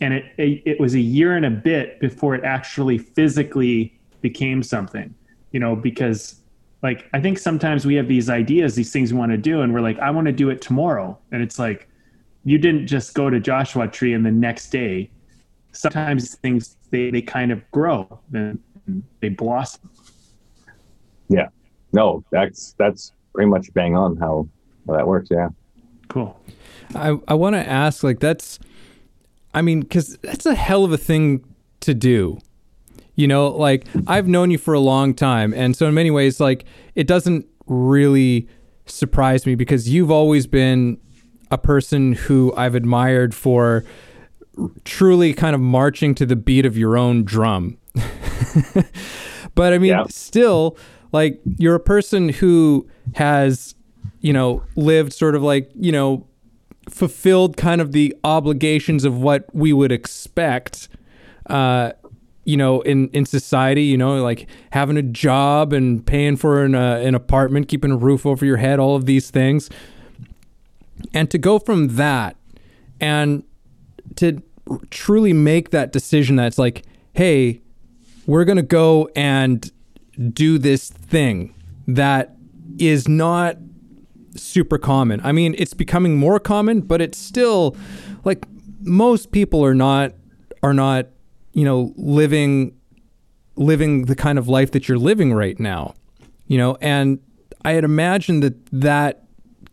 and 0.00 0.14
it, 0.14 0.26
it, 0.36 0.62
it 0.64 0.80
was 0.80 0.94
a 0.94 1.00
year 1.00 1.36
and 1.36 1.46
a 1.46 1.50
bit 1.50 2.00
before 2.00 2.34
it 2.34 2.44
actually 2.44 2.98
physically 2.98 3.98
became 4.20 4.62
something. 4.62 5.14
You 5.52 5.60
know, 5.60 5.74
because 5.74 6.37
like 6.82 7.08
I 7.12 7.20
think 7.20 7.38
sometimes 7.38 7.84
we 7.84 7.94
have 7.94 8.08
these 8.08 8.30
ideas, 8.30 8.74
these 8.74 8.92
things 8.92 9.12
we 9.12 9.18
want 9.18 9.32
to 9.32 9.38
do, 9.38 9.62
and 9.62 9.74
we're 9.74 9.80
like, 9.80 9.98
I 9.98 10.10
want 10.10 10.26
to 10.26 10.32
do 10.32 10.50
it 10.50 10.62
tomorrow, 10.62 11.18
and 11.32 11.42
it's 11.42 11.58
like 11.58 11.88
you 12.44 12.58
didn't 12.58 12.86
just 12.86 13.14
go 13.14 13.28
to 13.28 13.40
Joshua 13.40 13.88
Tree 13.88 14.14
and 14.14 14.24
the 14.24 14.30
next 14.30 14.70
day. 14.70 15.10
Sometimes 15.72 16.36
things 16.36 16.76
they, 16.90 17.10
they 17.10 17.22
kind 17.22 17.52
of 17.52 17.68
grow 17.70 18.20
and 18.32 18.58
they 19.20 19.28
blossom. 19.28 19.90
Yeah. 21.28 21.48
No, 21.92 22.24
that's 22.30 22.74
that's 22.78 23.12
pretty 23.34 23.50
much 23.50 23.72
bang 23.74 23.96
on 23.96 24.16
how, 24.16 24.48
how 24.86 24.96
that 24.96 25.06
works. 25.06 25.28
Yeah. 25.30 25.50
Cool. 26.08 26.40
I, 26.94 27.18
I 27.28 27.34
want 27.34 27.54
to 27.54 27.68
ask 27.68 28.02
like 28.02 28.18
that's 28.18 28.58
I 29.52 29.62
mean 29.62 29.82
cuz 29.82 30.16
that's 30.22 30.46
a 30.46 30.54
hell 30.54 30.84
of 30.84 30.92
a 30.92 30.98
thing 30.98 31.44
to 31.80 31.94
do. 31.94 32.38
You 33.18 33.26
know, 33.26 33.48
like 33.48 33.84
I've 34.06 34.28
known 34.28 34.52
you 34.52 34.58
for 34.58 34.74
a 34.74 34.78
long 34.78 35.12
time. 35.12 35.52
And 35.52 35.74
so, 35.74 35.88
in 35.88 35.94
many 35.94 36.12
ways, 36.12 36.38
like 36.38 36.64
it 36.94 37.08
doesn't 37.08 37.46
really 37.66 38.46
surprise 38.86 39.44
me 39.44 39.56
because 39.56 39.88
you've 39.88 40.12
always 40.12 40.46
been 40.46 40.98
a 41.50 41.58
person 41.58 42.12
who 42.12 42.54
I've 42.56 42.76
admired 42.76 43.34
for 43.34 43.84
truly 44.84 45.34
kind 45.34 45.56
of 45.56 45.60
marching 45.60 46.14
to 46.14 46.26
the 46.26 46.36
beat 46.36 46.64
of 46.64 46.78
your 46.78 46.96
own 46.96 47.24
drum. 47.24 47.78
but 49.56 49.72
I 49.72 49.78
mean, 49.78 49.90
yeah. 49.90 50.04
still, 50.08 50.78
like, 51.10 51.40
you're 51.58 51.74
a 51.74 51.80
person 51.80 52.28
who 52.28 52.88
has, 53.16 53.74
you 54.20 54.32
know, 54.32 54.62
lived 54.76 55.12
sort 55.12 55.34
of 55.34 55.42
like, 55.42 55.72
you 55.74 55.90
know, 55.90 56.24
fulfilled 56.88 57.56
kind 57.56 57.80
of 57.80 57.90
the 57.90 58.14
obligations 58.22 59.04
of 59.04 59.20
what 59.20 59.52
we 59.52 59.72
would 59.72 59.90
expect. 59.90 60.88
Uh, 61.46 61.92
you 62.48 62.56
know, 62.56 62.80
in, 62.80 63.10
in 63.10 63.26
society, 63.26 63.82
you 63.82 63.98
know, 63.98 64.22
like 64.22 64.48
having 64.70 64.96
a 64.96 65.02
job 65.02 65.74
and 65.74 66.06
paying 66.06 66.34
for 66.34 66.64
an, 66.64 66.74
uh, 66.74 66.96
an 66.96 67.14
apartment, 67.14 67.68
keeping 67.68 67.90
a 67.90 67.96
roof 67.96 68.24
over 68.24 68.42
your 68.46 68.56
head, 68.56 68.78
all 68.78 68.96
of 68.96 69.04
these 69.04 69.30
things. 69.30 69.68
And 71.12 71.30
to 71.30 71.36
go 71.36 71.58
from 71.58 71.96
that 71.96 72.38
and 73.02 73.42
to 74.16 74.42
truly 74.88 75.34
make 75.34 75.72
that 75.72 75.92
decision 75.92 76.36
that's 76.36 76.56
like, 76.56 76.86
hey, 77.12 77.60
we're 78.24 78.46
going 78.46 78.56
to 78.56 78.62
go 78.62 79.10
and 79.14 79.70
do 80.32 80.56
this 80.56 80.88
thing 80.88 81.54
that 81.86 82.34
is 82.78 83.06
not 83.06 83.58
super 84.36 84.78
common. 84.78 85.20
I 85.22 85.32
mean, 85.32 85.54
it's 85.58 85.74
becoming 85.74 86.16
more 86.16 86.40
common, 86.40 86.80
but 86.80 87.02
it's 87.02 87.18
still 87.18 87.76
like 88.24 88.46
most 88.80 89.32
people 89.32 89.62
are 89.62 89.74
not 89.74 90.14
are 90.62 90.72
not 90.72 91.08
you 91.58 91.64
know, 91.64 91.92
living 91.96 92.72
living 93.56 94.04
the 94.04 94.14
kind 94.14 94.38
of 94.38 94.46
life 94.46 94.70
that 94.70 94.88
you're 94.88 94.96
living 94.96 95.34
right 95.34 95.58
now. 95.58 95.92
You 96.46 96.56
know, 96.56 96.78
and 96.80 97.18
I 97.64 97.72
had 97.72 97.82
imagined 97.82 98.44
that 98.44 98.64
that 98.66 99.24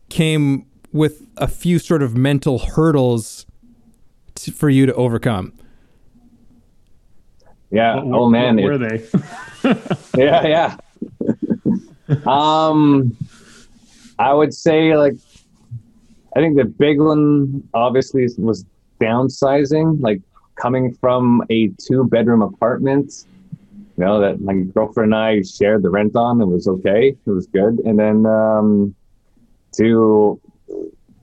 came 0.10 0.66
with 0.92 1.28
a 1.38 1.48
few 1.48 1.78
sort 1.78 2.02
of 2.02 2.18
mental 2.18 2.58
hurdles 2.58 3.46
to, 4.34 4.52
for 4.52 4.68
you 4.68 4.88
to 4.88 4.96
overcome. 4.96 5.54
Yeah. 7.70 8.02
What, 8.02 8.18
oh 8.18 8.30
man, 8.32 8.56
what 8.56 8.64
were 8.64 8.84
it, 8.84 9.12
they? 9.62 9.76
yeah, 10.18 10.78
yeah. 12.08 12.26
um, 12.26 13.16
I 14.18 14.34
would 14.34 14.56
say 14.56 14.98
like, 14.98 15.14
I 16.36 16.40
think 16.40 16.58
the 16.58 16.66
big 16.66 17.00
one 17.00 17.62
obviously 17.76 18.28
was 18.40 18.66
downsizing. 19.00 20.02
Like 20.02 20.24
coming 20.56 20.94
from 20.94 21.44
a 21.50 21.70
two 21.80 22.06
bedroom 22.06 22.42
apartment, 22.42 23.26
you 23.98 24.04
know, 24.04 24.20
that 24.20 24.42
my 24.42 24.54
girlfriend 24.54 25.14
and 25.14 25.22
I 25.22 25.42
shared 25.42 25.84
the 25.84 25.90
rent 25.90 26.16
on. 26.16 26.42
It 26.42 26.46
was 26.46 26.68
okay. 26.68 27.16
It 27.26 27.30
was 27.30 27.48
good. 27.48 27.80
And 27.86 27.98
then 28.00 28.26
um, 28.26 28.96
to 29.78 30.40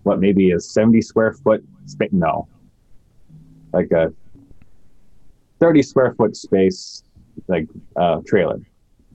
what, 0.03 0.21
maybe 0.21 0.51
a 0.51 0.61
70 0.61 1.01
square 1.03 1.33
foot 1.33 1.65
space? 1.87 2.11
No, 2.13 2.49
like 3.73 3.91
a 3.93 4.13
30 5.61 5.83
square 5.83 6.15
foot 6.15 6.37
space, 6.37 7.05
like 7.49 7.67
uh, 7.97 8.21
trailer, 8.27 8.61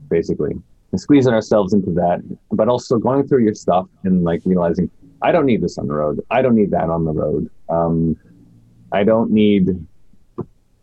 basically. 0.09 0.53
And 0.91 1.01
squeezing 1.01 1.33
ourselves 1.33 1.73
into 1.73 1.91
that, 1.91 2.21
but 2.51 2.69
also 2.69 2.97
going 2.97 3.27
through 3.27 3.43
your 3.43 3.53
stuff 3.53 3.87
and 4.03 4.23
like 4.23 4.41
realizing 4.45 4.89
I 5.21 5.31
don't 5.31 5.45
need 5.45 5.61
this 5.61 5.77
on 5.77 5.87
the 5.87 5.93
road. 5.93 6.23
I 6.31 6.41
don't 6.41 6.55
need 6.55 6.71
that 6.71 6.89
on 6.89 7.03
the 7.03 7.11
road. 7.11 7.49
Um, 7.69 8.15
I 8.91 9.03
don't 9.03 9.31
need 9.31 9.67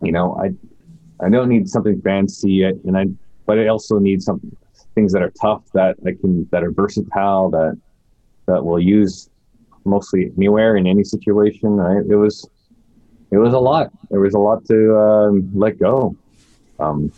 you 0.04 0.12
know, 0.12 0.36
I 0.40 0.52
I 1.24 1.28
don't 1.28 1.48
need 1.48 1.68
something 1.68 2.00
fancy, 2.02 2.62
and 2.62 2.96
I 2.96 3.06
but 3.46 3.58
I 3.58 3.68
also 3.68 3.98
need 3.98 4.22
some 4.22 4.40
things 4.94 5.12
that 5.12 5.22
are 5.22 5.32
tough 5.40 5.64
that 5.74 5.96
I 6.06 6.12
can 6.12 6.48
that 6.52 6.62
are 6.62 6.70
versatile 6.70 7.50
that 7.50 7.78
that 8.46 8.64
will 8.64 8.80
use 8.80 9.28
mostly 9.84 10.30
anywhere 10.36 10.76
in 10.76 10.86
any 10.86 11.04
situation. 11.04 11.76
Right? 11.76 12.04
It 12.08 12.16
was 12.16 12.48
it 13.30 13.38
was 13.38 13.52
a 13.52 13.58
lot. 13.58 13.90
There 14.10 14.20
was 14.20 14.34
a 14.34 14.38
lot 14.38 14.64
to 14.66 14.96
um, 14.96 15.50
let 15.54 15.78
go. 15.78 16.16
Um, 16.78 17.12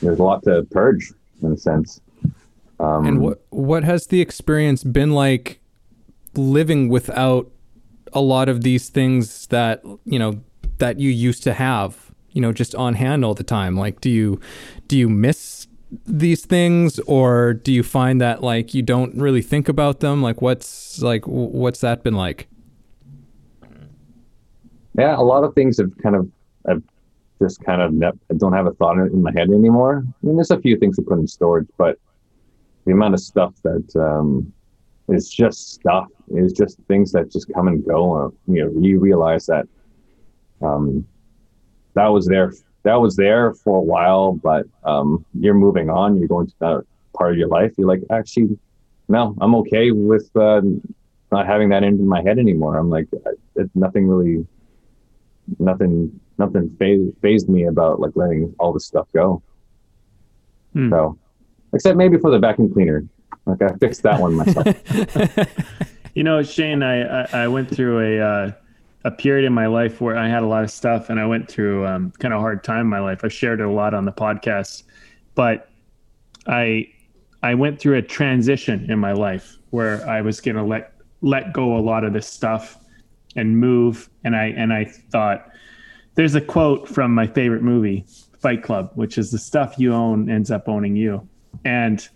there's 0.00 0.18
a 0.18 0.22
lot 0.22 0.42
to 0.44 0.66
purge 0.70 1.12
in 1.42 1.52
a 1.52 1.56
sense. 1.56 2.00
Um, 2.80 3.06
and 3.06 3.20
what 3.20 3.42
what 3.50 3.84
has 3.84 4.06
the 4.06 4.20
experience 4.20 4.84
been 4.84 5.12
like 5.12 5.60
living 6.34 6.88
without 6.88 7.50
a 8.12 8.20
lot 8.20 8.48
of 8.48 8.62
these 8.62 8.88
things 8.88 9.46
that 9.48 9.82
you 10.04 10.18
know 10.18 10.40
that 10.78 10.98
you 10.98 11.10
used 11.10 11.42
to 11.44 11.54
have? 11.54 12.07
You 12.32 12.40
know 12.40 12.52
just 12.52 12.74
on 12.74 12.94
hand 12.94 13.24
all 13.24 13.34
the 13.34 13.44
time? 13.44 13.76
Like 13.76 14.00
do 14.00 14.10
you 14.10 14.40
do 14.86 14.96
you 14.96 15.08
miss 15.08 15.66
these 16.06 16.44
things 16.44 16.98
or 17.00 17.54
do 17.54 17.72
you 17.72 17.82
find 17.82 18.20
that 18.20 18.42
like 18.42 18.74
you 18.74 18.82
don't 18.82 19.14
really 19.14 19.42
think 19.42 19.68
about 19.68 20.00
them? 20.00 20.22
Like 20.22 20.42
what's 20.42 21.00
like 21.00 21.26
what's 21.26 21.80
that 21.80 22.02
been 22.02 22.14
like? 22.14 22.48
Yeah 24.96 25.16
a 25.16 25.22
lot 25.22 25.44
of 25.44 25.54
things 25.54 25.78
have 25.78 25.96
kind 26.02 26.16
of 26.16 26.28
have 26.66 26.82
just 27.40 27.62
kind 27.62 27.80
of 27.80 27.92
ne- 27.92 28.08
I 28.08 28.34
don't 28.36 28.52
have 28.52 28.66
a 28.66 28.72
thought 28.72 28.98
in 28.98 29.22
my 29.22 29.32
head 29.32 29.50
anymore. 29.50 30.04
I 30.04 30.26
mean 30.26 30.36
there's 30.36 30.50
a 30.50 30.60
few 30.60 30.76
things 30.76 30.96
to 30.96 31.02
put 31.02 31.18
in 31.18 31.26
storage 31.26 31.68
but 31.76 31.98
the 32.84 32.92
amount 32.92 33.14
of 33.14 33.20
stuff 33.20 33.54
that 33.64 33.96
um 33.96 34.52
is 35.08 35.30
just 35.30 35.72
stuff 35.72 36.08
is 36.28 36.52
just 36.52 36.78
things 36.88 37.12
that 37.12 37.30
just 37.30 37.50
come 37.54 37.68
and 37.68 37.84
go 37.84 38.32
you 38.46 38.64
know 38.64 38.80
you 38.80 38.98
realize 38.98 39.46
that 39.46 39.66
um 40.62 41.06
that 41.98 42.08
was 42.08 42.26
there 42.26 42.52
that 42.84 42.94
was 42.96 43.16
there 43.16 43.52
for 43.54 43.78
a 43.78 43.82
while, 43.82 44.32
but 44.32 44.66
um, 44.84 45.24
you're 45.38 45.54
moving 45.54 45.90
on. 45.90 46.16
You're 46.16 46.28
going 46.28 46.46
to 46.46 46.54
that 46.60 46.84
part 47.14 47.32
of 47.32 47.38
your 47.38 47.48
life. 47.48 47.72
You're 47.76 47.88
like, 47.88 48.02
actually, 48.10 48.58
no, 49.08 49.36
I'm 49.40 49.54
okay 49.56 49.90
with 49.90 50.30
uh, 50.36 50.62
not 51.32 51.46
having 51.46 51.68
that 51.70 51.82
in 51.82 52.06
my 52.06 52.22
head 52.22 52.38
anymore. 52.38 52.76
I'm 52.76 52.88
like, 52.88 53.08
it, 53.56 53.70
nothing 53.74 54.06
really, 54.06 54.46
nothing, 55.58 56.18
nothing 56.38 56.74
fazed, 56.78 57.12
fazed 57.20 57.48
me 57.48 57.64
about 57.64 58.00
like 58.00 58.12
letting 58.14 58.54
all 58.58 58.72
this 58.72 58.86
stuff 58.86 59.08
go. 59.12 59.42
Hmm. 60.72 60.90
So, 60.90 61.18
except 61.74 61.96
maybe 61.96 62.16
for 62.18 62.30
the 62.30 62.38
vacuum 62.38 62.72
cleaner. 62.72 63.04
Like 63.44 63.62
I 63.62 63.74
fixed 63.76 64.02
that 64.02 64.20
one 64.20 64.34
myself. 64.34 64.66
you 66.14 66.22
know, 66.22 66.42
Shane, 66.42 66.82
I, 66.82 67.24
I, 67.24 67.44
I 67.44 67.48
went 67.48 67.74
through 67.74 68.00
a, 68.00 68.20
uh, 68.20 68.52
a 69.04 69.10
period 69.10 69.46
in 69.46 69.52
my 69.52 69.66
life 69.66 70.00
where 70.00 70.16
I 70.16 70.28
had 70.28 70.42
a 70.42 70.46
lot 70.46 70.64
of 70.64 70.70
stuff 70.70 71.08
and 71.08 71.20
I 71.20 71.26
went 71.26 71.48
through 71.48 71.86
um, 71.86 72.12
kind 72.18 72.34
of 72.34 72.40
hard 72.40 72.64
time 72.64 72.80
in 72.80 72.86
my 72.88 73.00
life. 73.00 73.20
I 73.24 73.28
shared 73.28 73.60
it 73.60 73.66
a 73.66 73.70
lot 73.70 73.94
on 73.94 74.04
the 74.04 74.12
podcast, 74.12 74.82
but 75.34 75.70
I 76.46 76.88
I 77.42 77.54
went 77.54 77.78
through 77.78 77.96
a 77.96 78.02
transition 78.02 78.90
in 78.90 78.98
my 78.98 79.12
life 79.12 79.56
where 79.70 80.06
I 80.08 80.20
was 80.20 80.40
to 80.40 80.62
let 80.62 80.92
let 81.20 81.52
go 81.52 81.76
a 81.76 81.80
lot 81.80 82.04
of 82.04 82.12
this 82.12 82.26
stuff 82.26 82.78
and 83.36 83.58
move. 83.58 84.10
And 84.24 84.34
I 84.34 84.46
and 84.46 84.72
I 84.72 84.84
thought 84.84 85.48
there's 86.14 86.34
a 86.34 86.40
quote 86.40 86.88
from 86.88 87.14
my 87.14 87.26
favorite 87.26 87.62
movie, 87.62 88.04
Fight 88.40 88.62
Club, 88.62 88.90
which 88.94 89.18
is 89.18 89.30
the 89.30 89.38
stuff 89.38 89.76
you 89.78 89.94
own 89.94 90.28
ends 90.28 90.50
up 90.50 90.68
owning 90.68 90.96
you. 90.96 91.26
And 91.64 92.06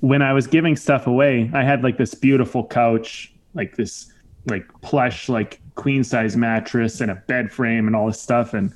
when 0.00 0.22
I 0.22 0.32
was 0.32 0.46
giving 0.46 0.76
stuff 0.76 1.06
away, 1.06 1.50
I 1.54 1.62
had 1.62 1.84
like 1.84 1.98
this 1.98 2.14
beautiful 2.14 2.66
couch, 2.66 3.32
like 3.54 3.76
this 3.76 4.12
like 4.46 4.66
plush 4.80 5.28
like 5.28 5.60
queen 5.78 6.02
size 6.02 6.36
mattress 6.36 7.00
and 7.00 7.08
a 7.08 7.14
bed 7.14 7.52
frame 7.52 7.86
and 7.86 7.94
all 7.94 8.08
this 8.08 8.20
stuff. 8.20 8.52
And 8.52 8.74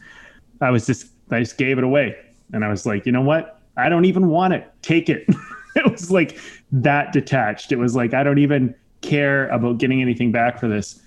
i 0.62 0.70
was 0.70 0.86
just 0.86 1.08
i 1.30 1.40
just 1.40 1.58
gave 1.58 1.76
it 1.76 1.84
away. 1.84 2.16
And 2.52 2.64
i 2.64 2.68
was 2.68 2.86
like 2.86 3.04
you 3.04 3.12
know 3.12 3.20
what? 3.20 3.60
I 3.76 3.88
don't 3.88 4.04
even 4.06 4.28
want 4.28 4.54
it. 4.54 4.72
Take 4.80 5.10
it. 5.10 5.26
It 5.74 5.90
was 5.90 6.10
like 6.10 6.38
that 6.70 7.14
detached. 7.14 7.72
It 7.72 7.78
was 7.78 7.96
like 7.96 8.12
i 8.12 8.22
don't 8.22 8.38
even 8.38 8.74
care 9.00 9.48
about 9.48 9.78
getting 9.78 10.02
anything 10.02 10.30
back 10.30 10.60
for 10.60 10.68
this. 10.68 11.00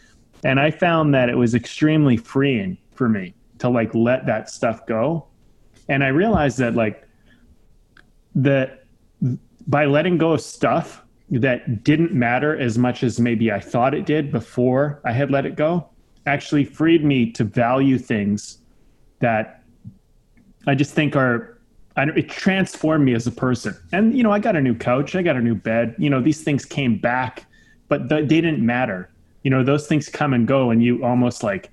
And 0.44 0.60
i 0.60 0.72
found 0.72 1.14
that 1.14 1.30
it 1.30 1.38
was 1.38 1.54
extremely 1.54 2.18
freeing 2.18 2.76
for 2.96 3.08
me 3.08 3.36
to 3.60 3.70
like 3.70 3.94
let 3.94 4.26
that 4.26 4.50
stuff 4.50 4.86
go. 4.88 5.28
And 5.88 6.04
i 6.04 6.08
realized 6.08 6.58
that 6.58 6.74
like 6.74 7.08
that 8.34 8.86
by 9.68 9.86
letting 9.86 10.18
go 10.18 10.34
of 10.34 10.42
stuff 10.42 11.05
that 11.30 11.84
didn't 11.84 12.14
matter 12.14 12.58
as 12.58 12.78
much 12.78 13.04
as 13.04 13.20
maybe 13.20 13.52
I 13.52 13.60
thought 13.60 13.94
it 13.94 14.06
did 14.06 14.32
before 14.32 15.02
I 15.04 15.12
had 15.12 15.32
let 15.32 15.46
it 15.46 15.56
go 15.56 15.90
actually 16.26 16.66
freed 16.66 17.04
me 17.04 17.32
to 17.32 17.44
value 17.44 17.98
things 17.98 18.60
that 19.20 19.64
I 20.68 20.76
just 20.76 20.94
think 20.94 21.16
are 21.16 21.52
it 21.98 22.28
transformed 22.30 23.06
me 23.06 23.14
as 23.14 23.26
a 23.26 23.32
person. 23.32 23.76
And 23.94 24.18
you 24.18 24.22
know, 24.22 24.32
I 24.32 24.40
got 24.40 24.56
a 24.56 24.62
new 24.62 24.76
couch, 24.76 25.16
I 25.16 25.22
got 25.22 25.38
a 25.38 25.42
new 25.42 25.56
bed. 25.56 25.96
You 25.98 26.10
know, 26.10 26.22
these 26.22 26.44
things 26.44 26.66
came 26.66 26.98
back, 26.98 27.46
but 27.88 28.10
they 28.10 28.26
didn't 28.26 28.66
matter. 28.66 29.10
You 29.44 29.52
know, 29.52 29.64
those 29.64 29.88
things 29.88 30.10
come 30.10 30.34
and 30.34 30.46
go, 30.48 30.72
and 30.72 30.84
you 30.84 31.04
almost 31.06 31.42
like 31.42 31.72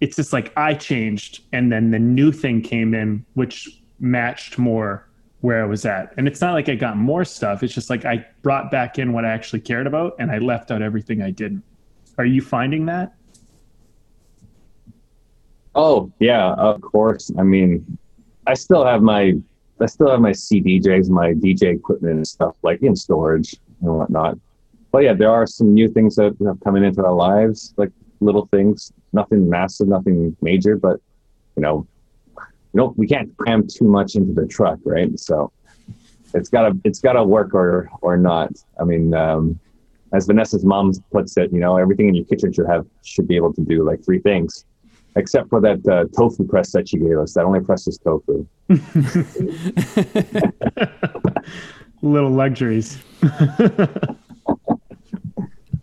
it's 0.00 0.14
just 0.14 0.32
like 0.32 0.52
I 0.56 0.74
changed, 0.74 1.42
and 1.52 1.72
then 1.72 1.90
the 1.90 1.98
new 1.98 2.30
thing 2.30 2.62
came 2.62 2.94
in, 2.94 3.24
which 3.34 3.68
matched 3.98 4.58
more 4.58 5.07
where 5.40 5.62
I 5.62 5.66
was 5.66 5.84
at. 5.84 6.12
And 6.16 6.26
it's 6.26 6.40
not 6.40 6.52
like 6.52 6.68
I 6.68 6.74
got 6.74 6.96
more 6.96 7.24
stuff. 7.24 7.62
It's 7.62 7.74
just 7.74 7.90
like 7.90 8.04
I 8.04 8.26
brought 8.42 8.70
back 8.70 8.98
in 8.98 9.12
what 9.12 9.24
I 9.24 9.28
actually 9.28 9.60
cared 9.60 9.86
about 9.86 10.16
and 10.18 10.30
I 10.30 10.38
left 10.38 10.70
out 10.70 10.82
everything 10.82 11.22
I 11.22 11.30
didn't. 11.30 11.62
Are 12.18 12.24
you 12.24 12.40
finding 12.40 12.86
that? 12.86 13.14
Oh, 15.74 16.12
yeah, 16.18 16.54
of 16.54 16.80
course. 16.80 17.30
I 17.38 17.42
mean, 17.42 17.98
I 18.46 18.54
still 18.54 18.84
have 18.84 19.02
my 19.02 19.34
I 19.80 19.86
still 19.86 20.10
have 20.10 20.20
my 20.20 20.32
CDJs, 20.32 21.08
my 21.08 21.34
DJ 21.34 21.74
equipment 21.76 22.16
and 22.16 22.26
stuff 22.26 22.56
like 22.62 22.82
in 22.82 22.96
storage 22.96 23.54
and 23.80 23.96
whatnot. 23.96 24.36
But 24.90 25.04
yeah, 25.04 25.12
there 25.12 25.30
are 25.30 25.46
some 25.46 25.72
new 25.72 25.88
things 25.88 26.16
that 26.16 26.36
have 26.44 26.58
coming 26.64 26.82
into 26.82 27.04
our 27.04 27.12
lives, 27.12 27.74
like 27.76 27.92
little 28.18 28.46
things, 28.46 28.92
nothing 29.12 29.48
massive, 29.48 29.86
nothing 29.86 30.36
major, 30.42 30.76
but 30.76 30.98
you 31.54 31.62
know, 31.62 31.86
you 32.72 32.78
know, 32.78 32.94
we 32.96 33.06
can't 33.06 33.36
cram 33.36 33.66
too 33.66 33.86
much 33.86 34.14
into 34.14 34.32
the 34.32 34.46
truck, 34.46 34.78
right? 34.84 35.18
So 35.18 35.52
it's 36.34 36.48
gotta 36.48 36.76
it's 36.84 37.00
gotta 37.00 37.24
work 37.24 37.54
or 37.54 37.90
or 38.02 38.16
not. 38.16 38.52
I 38.80 38.84
mean, 38.84 39.14
um, 39.14 39.58
as 40.12 40.26
Vanessa's 40.26 40.64
mom 40.64 40.92
puts 41.12 41.36
it, 41.36 41.52
you 41.52 41.60
know, 41.60 41.76
everything 41.76 42.08
in 42.08 42.14
your 42.14 42.24
kitchen 42.24 42.52
should 42.52 42.66
have 42.66 42.86
should 43.04 43.28
be 43.28 43.36
able 43.36 43.52
to 43.54 43.62
do 43.62 43.84
like 43.84 44.04
three 44.04 44.20
things, 44.20 44.64
except 45.16 45.48
for 45.48 45.60
that 45.60 45.86
uh, 45.88 46.04
tofu 46.16 46.44
press 46.44 46.72
that 46.72 46.88
she 46.88 46.98
gave 46.98 47.18
us. 47.18 47.34
That 47.34 47.44
only 47.44 47.60
presses 47.60 47.98
tofu. 47.98 48.46
Little 52.02 52.30
luxuries. 52.30 52.98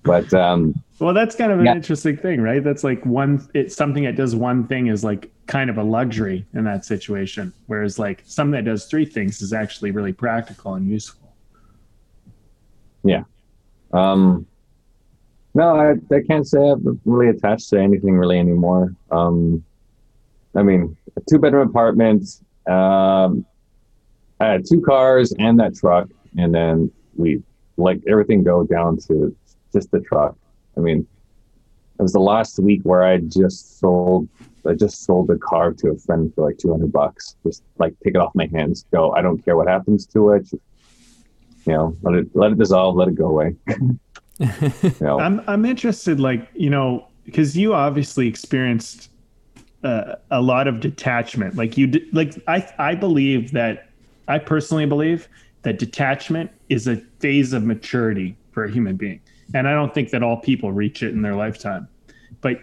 but 0.05 0.33
um, 0.33 0.73
well, 0.99 1.13
that's 1.13 1.35
kind 1.35 1.51
of 1.51 1.59
an 1.59 1.65
yeah. 1.65 1.75
interesting 1.75 2.15
thing, 2.15 2.39
right? 2.41 2.63
That's 2.63 2.83
like 2.83 3.05
one. 3.05 3.45
It's 3.53 3.75
something 3.75 4.03
that 4.03 4.15
does 4.15 4.35
one 4.35 4.67
thing 4.67 4.87
is 4.87 5.03
like 5.03 5.31
kind 5.47 5.69
of 5.69 5.77
a 5.77 5.83
luxury 5.83 6.45
in 6.53 6.63
that 6.63 6.85
situation, 6.85 7.51
whereas 7.67 7.99
like 7.99 8.23
something 8.25 8.51
that 8.51 8.65
does 8.65 8.85
three 8.85 9.05
things 9.05 9.41
is 9.41 9.51
actually 9.51 9.91
really 9.91 10.13
practical 10.13 10.75
and 10.75 10.87
useful. 10.87 11.33
Yeah. 13.03 13.23
Um, 13.93 14.45
no, 15.53 15.75
I, 15.75 15.91
I 16.13 16.21
can't 16.27 16.47
say 16.47 16.59
I'm 16.59 16.99
really 17.05 17.29
attached 17.29 17.69
to 17.69 17.79
anything 17.79 18.17
really 18.17 18.39
anymore. 18.39 18.93
Um, 19.11 19.63
I 20.55 20.63
mean, 20.63 20.95
a 21.17 21.21
two 21.29 21.39
bedroom 21.39 21.69
apartment. 21.69 22.41
Um, 22.67 23.45
I 24.39 24.47
had 24.47 24.65
two 24.65 24.81
cars 24.81 25.33
and 25.39 25.59
that 25.59 25.75
truck, 25.75 26.09
and 26.37 26.53
then 26.53 26.91
we 27.15 27.41
like 27.77 28.01
everything 28.07 28.43
go 28.43 28.63
down 28.63 28.97
to 29.07 29.35
just 29.75 29.91
the 29.91 29.99
truck. 29.99 30.35
I 30.77 30.79
mean, 30.79 31.05
it 31.99 32.01
was 32.01 32.13
the 32.13 32.19
last 32.19 32.57
week 32.59 32.81
where 32.83 33.03
I 33.03 33.17
just 33.17 33.79
sold. 33.79 34.27
I 34.67 34.73
just 34.73 35.05
sold 35.05 35.27
the 35.27 35.37
car 35.37 35.73
to 35.73 35.89
a 35.89 35.97
friend 35.97 36.33
for 36.33 36.47
like 36.47 36.57
two 36.57 36.71
hundred 36.71 36.91
bucks. 36.91 37.35
Just 37.43 37.63
like 37.77 37.93
take 38.03 38.15
it 38.15 38.17
off 38.17 38.33
my 38.33 38.47
hands. 38.47 38.85
Go. 38.91 39.11
I 39.11 39.21
don't 39.21 39.43
care 39.43 39.55
what 39.55 39.67
happens 39.67 40.05
to 40.07 40.31
it. 40.31 40.41
Just, 40.41 40.55
you 41.65 41.73
know, 41.73 41.95
let 42.01 42.15
it 42.15 42.27
let 42.33 42.51
it 42.51 42.57
dissolve. 42.57 42.95
Let 42.95 43.09
it 43.09 43.15
go 43.15 43.27
away. 43.27 43.55
you 44.39 44.95
know? 45.01 45.19
I'm 45.19 45.41
I'm 45.47 45.65
interested, 45.65 46.19
like 46.19 46.49
you 46.55 46.69
know, 46.69 47.07
because 47.25 47.55
you 47.55 47.73
obviously 47.73 48.27
experienced 48.27 49.09
uh, 49.83 50.15
a 50.31 50.41
lot 50.41 50.67
of 50.67 50.79
detachment. 50.79 51.55
Like 51.55 51.77
you, 51.77 51.91
like 52.11 52.33
I 52.47 52.67
I 52.77 52.95
believe 52.95 53.51
that 53.51 53.89
I 54.27 54.39
personally 54.39 54.85
believe 54.85 55.27
that 55.61 55.79
detachment 55.79 56.51
is 56.69 56.87
a 56.87 56.97
phase 57.19 57.53
of 57.53 57.63
maturity 57.63 58.35
for 58.51 58.65
a 58.65 58.71
human 58.71 58.95
being, 58.95 59.21
and 59.53 59.67
I 59.67 59.73
don't 59.73 59.93
think 59.93 60.09
that 60.09 60.23
all 60.23 60.37
people 60.37 60.71
reach 60.71 61.03
it 61.03 61.11
in 61.11 61.21
their 61.21 61.35
lifetime. 61.35 61.87
But 62.41 62.59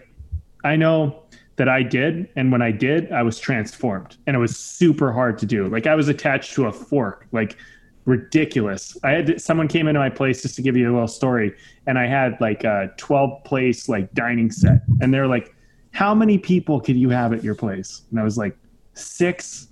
I 0.64 0.76
know 0.76 1.22
that 1.56 1.68
I 1.68 1.82
did, 1.82 2.28
and 2.36 2.50
when 2.50 2.62
I 2.62 2.70
did, 2.70 3.12
I 3.12 3.22
was 3.22 3.38
transformed, 3.38 4.16
and 4.26 4.34
it 4.34 4.38
was 4.38 4.56
super 4.56 5.12
hard 5.12 5.38
to 5.38 5.46
do. 5.46 5.68
Like 5.68 5.86
I 5.86 5.94
was 5.94 6.08
attached 6.08 6.54
to 6.54 6.66
a 6.66 6.72
fork, 6.72 7.26
like 7.32 7.56
ridiculous. 8.04 8.96
I 9.04 9.10
had 9.10 9.40
someone 9.40 9.68
came 9.68 9.86
into 9.86 10.00
my 10.00 10.10
place 10.10 10.42
just 10.42 10.56
to 10.56 10.62
give 10.62 10.76
you 10.76 10.90
a 10.90 10.92
little 10.92 11.08
story, 11.08 11.54
and 11.86 11.98
I 11.98 12.06
had 12.06 12.40
like 12.40 12.64
a 12.64 12.90
12 12.96 13.44
place 13.44 13.88
like 13.88 14.12
dining 14.14 14.50
set, 14.50 14.82
and 15.00 15.12
they're 15.12 15.28
like, 15.28 15.54
"How 15.92 16.14
many 16.14 16.38
people 16.38 16.80
could 16.80 16.96
you 16.96 17.10
have 17.10 17.32
at 17.32 17.44
your 17.44 17.54
place?" 17.54 18.02
And 18.10 18.18
I 18.18 18.24
was 18.24 18.38
like, 18.38 18.56
six, 18.94 19.68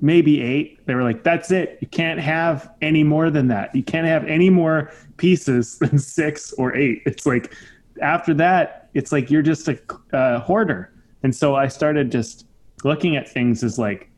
maybe 0.00 0.42
eight. 0.42 0.84
They 0.86 0.94
were 0.94 1.02
like, 1.02 1.22
"That's 1.22 1.50
it. 1.50 1.78
You 1.80 1.88
can't 1.88 2.20
have 2.20 2.70
any 2.82 3.04
more 3.04 3.30
than 3.30 3.48
that. 3.48 3.74
You 3.74 3.82
can't 3.82 4.06
have 4.06 4.24
any 4.26 4.50
more 4.50 4.92
pieces 5.16 5.78
than 5.80 5.98
six 5.98 6.52
or 6.54 6.74
eight. 6.76 7.02
It's 7.06 7.26
like 7.26 7.54
after 8.02 8.34
that, 8.34 8.90
it's 8.94 9.12
like 9.12 9.30
you're 9.30 9.42
just 9.42 9.68
a 9.68 9.78
uh, 10.12 10.40
hoarder." 10.40 10.92
And 11.22 11.34
so 11.34 11.54
I 11.54 11.68
started 11.68 12.12
just 12.12 12.46
looking 12.84 13.16
at 13.16 13.28
things 13.28 13.64
as 13.64 13.78
like, 13.78 14.10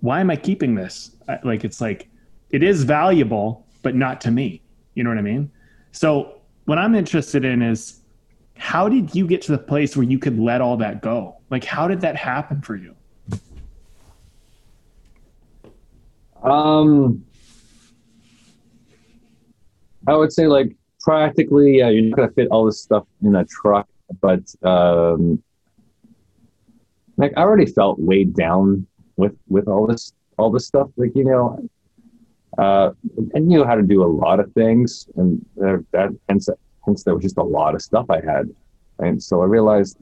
why 0.00 0.20
am 0.20 0.30
I 0.30 0.36
keeping 0.36 0.74
this? 0.74 1.14
I, 1.28 1.38
like 1.44 1.64
it's 1.64 1.80
like 1.80 2.08
it 2.50 2.62
is 2.62 2.84
valuable, 2.84 3.66
but 3.82 3.94
not 3.94 4.20
to 4.22 4.30
me. 4.30 4.62
You 4.94 5.04
know 5.04 5.10
what 5.10 5.18
I 5.18 5.22
mean? 5.22 5.50
So 5.92 6.40
what 6.64 6.78
I'm 6.78 6.94
interested 6.94 7.44
in 7.44 7.62
is 7.62 8.00
how 8.56 8.88
did 8.88 9.14
you 9.14 9.26
get 9.26 9.42
to 9.42 9.52
the 9.52 9.58
place 9.58 9.96
where 9.96 10.04
you 10.04 10.18
could 10.18 10.38
let 10.38 10.60
all 10.60 10.76
that 10.78 11.02
go? 11.02 11.36
Like 11.50 11.64
how 11.64 11.86
did 11.88 12.00
that 12.00 12.16
happen 12.16 12.62
for 12.62 12.76
you? 12.76 12.94
Um 16.44 17.24
I 20.06 20.14
would 20.14 20.32
say 20.32 20.46
like 20.46 20.76
practically 21.00 21.78
yeah, 21.78 21.88
you're 21.88 22.02
not 22.02 22.16
gonna 22.16 22.32
fit 22.32 22.48
all 22.50 22.66
this 22.66 22.80
stuff 22.80 23.06
in 23.22 23.34
a 23.34 23.44
truck, 23.44 23.88
but 24.20 24.42
um 24.62 25.42
like 27.16 27.32
I 27.36 27.42
already 27.42 27.66
felt 27.66 27.98
weighed 27.98 28.34
down 28.34 28.86
with 29.16 29.36
with 29.48 29.68
all 29.68 29.86
this 29.86 30.12
all 30.38 30.50
this 30.50 30.66
stuff. 30.66 30.88
Like, 30.96 31.12
you 31.14 31.24
know, 31.24 31.68
uh, 32.58 32.90
I 33.34 33.38
knew 33.38 33.64
how 33.64 33.74
to 33.74 33.82
do 33.82 34.02
a 34.02 34.06
lot 34.06 34.40
of 34.40 34.52
things, 34.52 35.08
and 35.16 35.44
that 35.56 36.16
hence 36.28 36.48
hence 36.84 37.04
there 37.04 37.14
was 37.14 37.22
just 37.22 37.38
a 37.38 37.42
lot 37.42 37.74
of 37.74 37.82
stuff 37.82 38.06
I 38.10 38.20
had, 38.20 38.50
and 38.98 39.22
so 39.22 39.42
I 39.42 39.46
realized, 39.46 39.96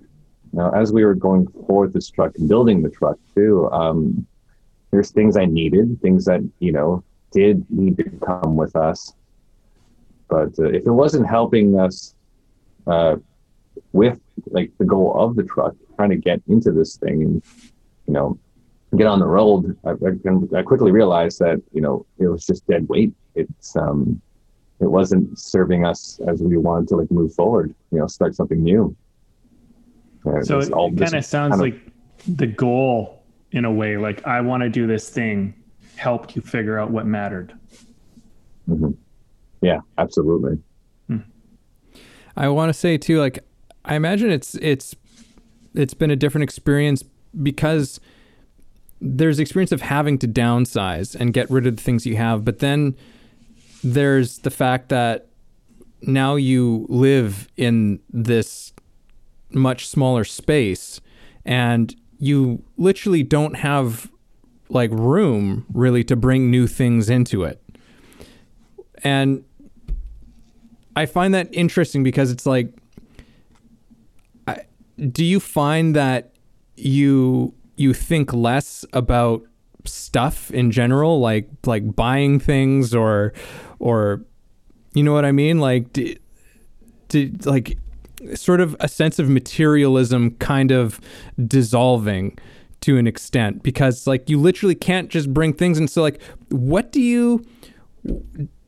you 0.53 0.59
know, 0.59 0.71
as 0.71 0.93
we 0.93 1.05
were 1.05 1.15
going 1.15 1.47
forward 1.67 1.93
this 1.93 2.11
truck 2.11 2.37
and 2.37 2.49
building 2.49 2.83
the 2.83 2.91
truck 2.91 3.19
too, 3.35 3.71
um, 3.71 4.27
there's 4.93 5.11
things 5.11 5.37
I 5.37 5.47
needed, 5.47 6.01
things 6.01 6.27
that 6.27 6.41
you 6.61 6.71
know 6.71 7.03
did 7.33 7.69
need 7.71 7.97
to 7.97 8.05
come 8.25 8.57
with 8.57 8.77
us, 8.77 9.15
but 10.29 10.57
uh, 10.59 10.69
if 10.69 10.87
it 10.87 10.93
wasn't 10.93 11.27
helping 11.27 11.81
us 11.81 12.15
uh, 12.87 13.17
with 13.93 14.21
like 14.51 14.71
the 14.79 14.85
goal 14.85 15.15
of 15.17 15.35
the 15.35 15.43
truck, 15.43 15.75
trying 15.97 16.11
to 16.11 16.17
get 16.17 16.41
into 16.47 16.71
this 16.71 16.97
thing 16.97 17.23
and 17.23 17.43
you 18.07 18.13
know 18.13 18.39
get 18.97 19.07
on 19.07 19.19
the 19.19 19.27
road, 19.27 19.77
I, 19.85 19.91
I, 19.91 20.59
I, 20.59 20.63
quickly 20.63 20.93
realized 20.93 21.39
that 21.39 21.63
you 21.73 21.81
know 21.81 22.05
it 22.19 22.29
was 22.29 22.47
just 22.47 22.67
dead 22.67 22.87
weight. 22.89 23.15
It's 23.35 23.75
um, 23.77 24.21
it 24.81 24.91
wasn't 24.91 25.39
serving 25.39 25.87
us 25.87 26.21
as 26.29 26.43
we 26.43 26.59
wanted 26.59 26.89
to 26.89 26.97
like 26.97 27.11
move 27.11 27.35
forward. 27.35 27.75
You 27.91 27.99
know, 27.99 28.07
start 28.07 28.35
something 28.35 28.63
new. 28.63 28.95
Uh, 30.27 30.43
so 30.43 30.59
it, 30.59 30.69
it 30.69 30.99
kind 30.99 31.15
of 31.15 31.25
sounds 31.25 31.53
kind 31.53 31.63
like 31.63 31.81
the 32.29 32.47
goal 32.47 33.22
in 33.53 33.65
a 33.65 33.73
way. 33.73 33.97
Like 33.97 34.27
I 34.27 34.41
want 34.41 34.63
to 34.63 34.69
do 34.69 34.87
this 34.87 35.09
thing. 35.09 35.55
Helped 35.97 36.35
you 36.35 36.43
figure 36.43 36.79
out 36.79 36.91
what 36.91 37.07
mattered. 37.07 37.55
Mm-hmm. 38.69 38.91
Yeah, 39.61 39.81
absolutely. 39.99 40.59
Hmm. 41.07 41.19
I 42.37 42.49
want 42.49 42.71
to 42.71 42.75
say 42.75 42.99
too, 42.99 43.21
like 43.21 43.39
I 43.85 43.95
imagine 43.95 44.31
it's 44.31 44.55
it's 44.57 44.97
it's 45.75 45.95
been 45.95 46.11
a 46.11 46.17
different 46.17 46.43
experience 46.43 47.05
because 47.43 48.01
there's 49.01 49.39
experience 49.39 49.73
of 49.73 49.83
having 49.83 50.19
to 50.19 50.29
downsize 50.29 51.15
and 51.15 51.33
get 51.33 51.51
rid 51.51 51.67
of 51.67 51.77
the 51.77 51.83
things 51.83 52.07
you 52.07 52.17
have, 52.17 52.45
but 52.45 52.61
then 52.61 52.97
there's 53.83 54.39
the 54.39 54.51
fact 54.51 54.91
that 54.91 55.27
now 56.03 56.37
you 56.37 56.87
live 56.89 57.49
in 57.57 58.01
this 58.11 58.73
much 59.51 59.87
smaller 59.87 60.25
space 60.25 61.01
and 61.45 61.95
you 62.23 62.63
literally 62.77 63.25
don't 63.25 63.55
have 63.55 64.09
like 64.69 64.91
room 64.93 65.67
really 65.75 66.05
to 66.05 66.15
bring 66.15 66.53
new 66.53 66.69
things 66.69 67.11
into 67.11 67.43
it. 67.43 67.61
And 69.03 69.43
I 70.95 71.05
find 71.07 71.35
that 71.35 71.49
interesting 71.51 72.05
because 72.05 72.31
it's 72.31 72.47
like 72.47 72.73
I, 74.47 74.61
do 75.11 75.25
you 75.25 75.41
find 75.41 75.97
that 75.97 76.33
you 76.77 77.55
you 77.75 77.93
think 77.93 78.33
less 78.33 78.85
about 78.93 79.43
stuff 79.85 80.53
in 80.53 80.71
general, 80.71 81.19
like 81.19 81.49
like 81.67 81.97
buying 81.97 82.39
things 82.39 82.95
or 82.95 83.33
or 83.81 84.23
you 84.95 85.03
know 85.03 85.13
what 85.13 85.25
I 85.25 85.33
mean, 85.33 85.59
like 85.59 85.93
do, 85.93 86.15
do, 87.09 87.33
like 87.47 87.79
sort 88.35 88.61
of 88.61 88.77
a 88.81 88.89
sense 88.89 89.19
of 89.19 89.29
materialism 89.29 90.33
kind 90.37 90.71
of 90.71 91.01
dissolving 91.47 92.39
to 92.81 92.99
an 92.99 93.07
extent 93.07 93.63
because 93.63 94.07
like 94.07 94.29
you 94.29 94.39
literally 94.39 94.75
can't 94.75 95.09
just 95.09 95.33
bring 95.33 95.53
things 95.53 95.79
and 95.79 95.89
so 95.89 96.03
like 96.03 96.21
what 96.51 96.91
do 96.91 97.01
you 97.01 97.45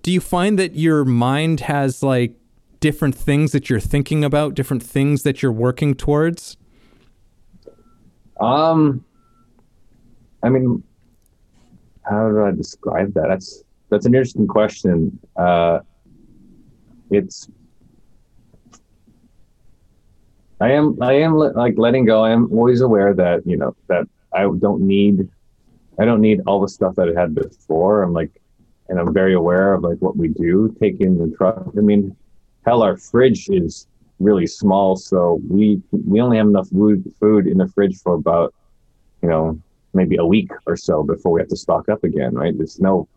do 0.03 0.13
you 0.13 0.21
find 0.21 0.59
that 0.59 0.77
your 0.77 1.05
mind 1.05 1.61
has 1.61 2.03
like 2.03 2.35
different 2.79 3.15
things 3.15 3.53
that 3.53 3.69
you're 3.69 3.81
thinking 3.81 4.25
about 4.25 4.55
different 4.55 4.83
things 4.83 5.25
that 5.25 5.43
you're 5.43 5.53
working 5.53 5.95
towards 5.95 6.57
um, 8.41 9.05
I 10.43 10.49
mean, 10.49 10.83
how 12.03 12.29
do 12.29 12.45
I 12.45 12.51
describe 12.51 13.15
that? 13.15 13.27
That's 13.29 13.63
that's 13.91 14.07
an 14.07 14.15
interesting 14.15 14.47
question. 14.47 15.19
Uh, 15.37 15.81
it's 17.11 17.49
I 20.61 20.73
am 20.73 21.03
I 21.03 21.15
am 21.15 21.35
like 21.37 21.75
letting 21.77 22.05
go. 22.05 22.25
I 22.25 22.31
am 22.31 22.51
always 22.53 22.81
aware 22.81 23.15
that 23.15 23.47
you 23.47 23.57
know 23.57 23.75
that 23.89 24.07
I 24.33 24.43
don't 24.43 24.83
need 24.83 25.29
I 25.99 26.05
don't 26.05 26.21
need 26.21 26.41
all 26.47 26.61
the 26.61 26.69
stuff 26.69 26.95
that 26.97 27.09
I 27.09 27.21
had 27.21 27.35
before. 27.35 28.03
I'm 28.03 28.13
like, 28.13 28.31
and 28.89 28.99
I'm 28.99 29.13
very 29.13 29.35
aware 29.35 29.75
of 29.75 29.83
like 29.83 29.99
what 29.99 30.17
we 30.17 30.29
do 30.29 30.75
take 30.81 31.01
in 31.01 31.19
the 31.19 31.35
truck. 31.37 31.67
I 31.77 31.81
mean, 31.81 32.17
hell, 32.65 32.83
our 32.83 32.97
fridge 32.97 33.49
is 33.49 33.87
really 34.21 34.47
small, 34.47 34.97
so 34.97 35.41
we 35.49 35.81
we 35.91 36.21
only 36.21 36.37
have 36.37 36.47
enough 36.47 36.69
food 36.69 37.13
food 37.21 37.47
in 37.47 37.59
the 37.59 37.69
fridge 37.69 38.01
for 38.01 38.15
about, 38.15 38.55
you 39.23 39.29
know, 39.29 39.61
maybe 39.93 40.17
a 40.17 40.25
week 40.25 40.51
or 40.67 40.77
so 40.77 41.03
before 41.03 41.33
we 41.33 41.41
have 41.41 41.49
to 41.49 41.57
stock 41.57 41.89
up 41.89 42.05
again. 42.05 42.35
Right? 42.35 42.57
There's 42.57 42.81
no 42.81 43.09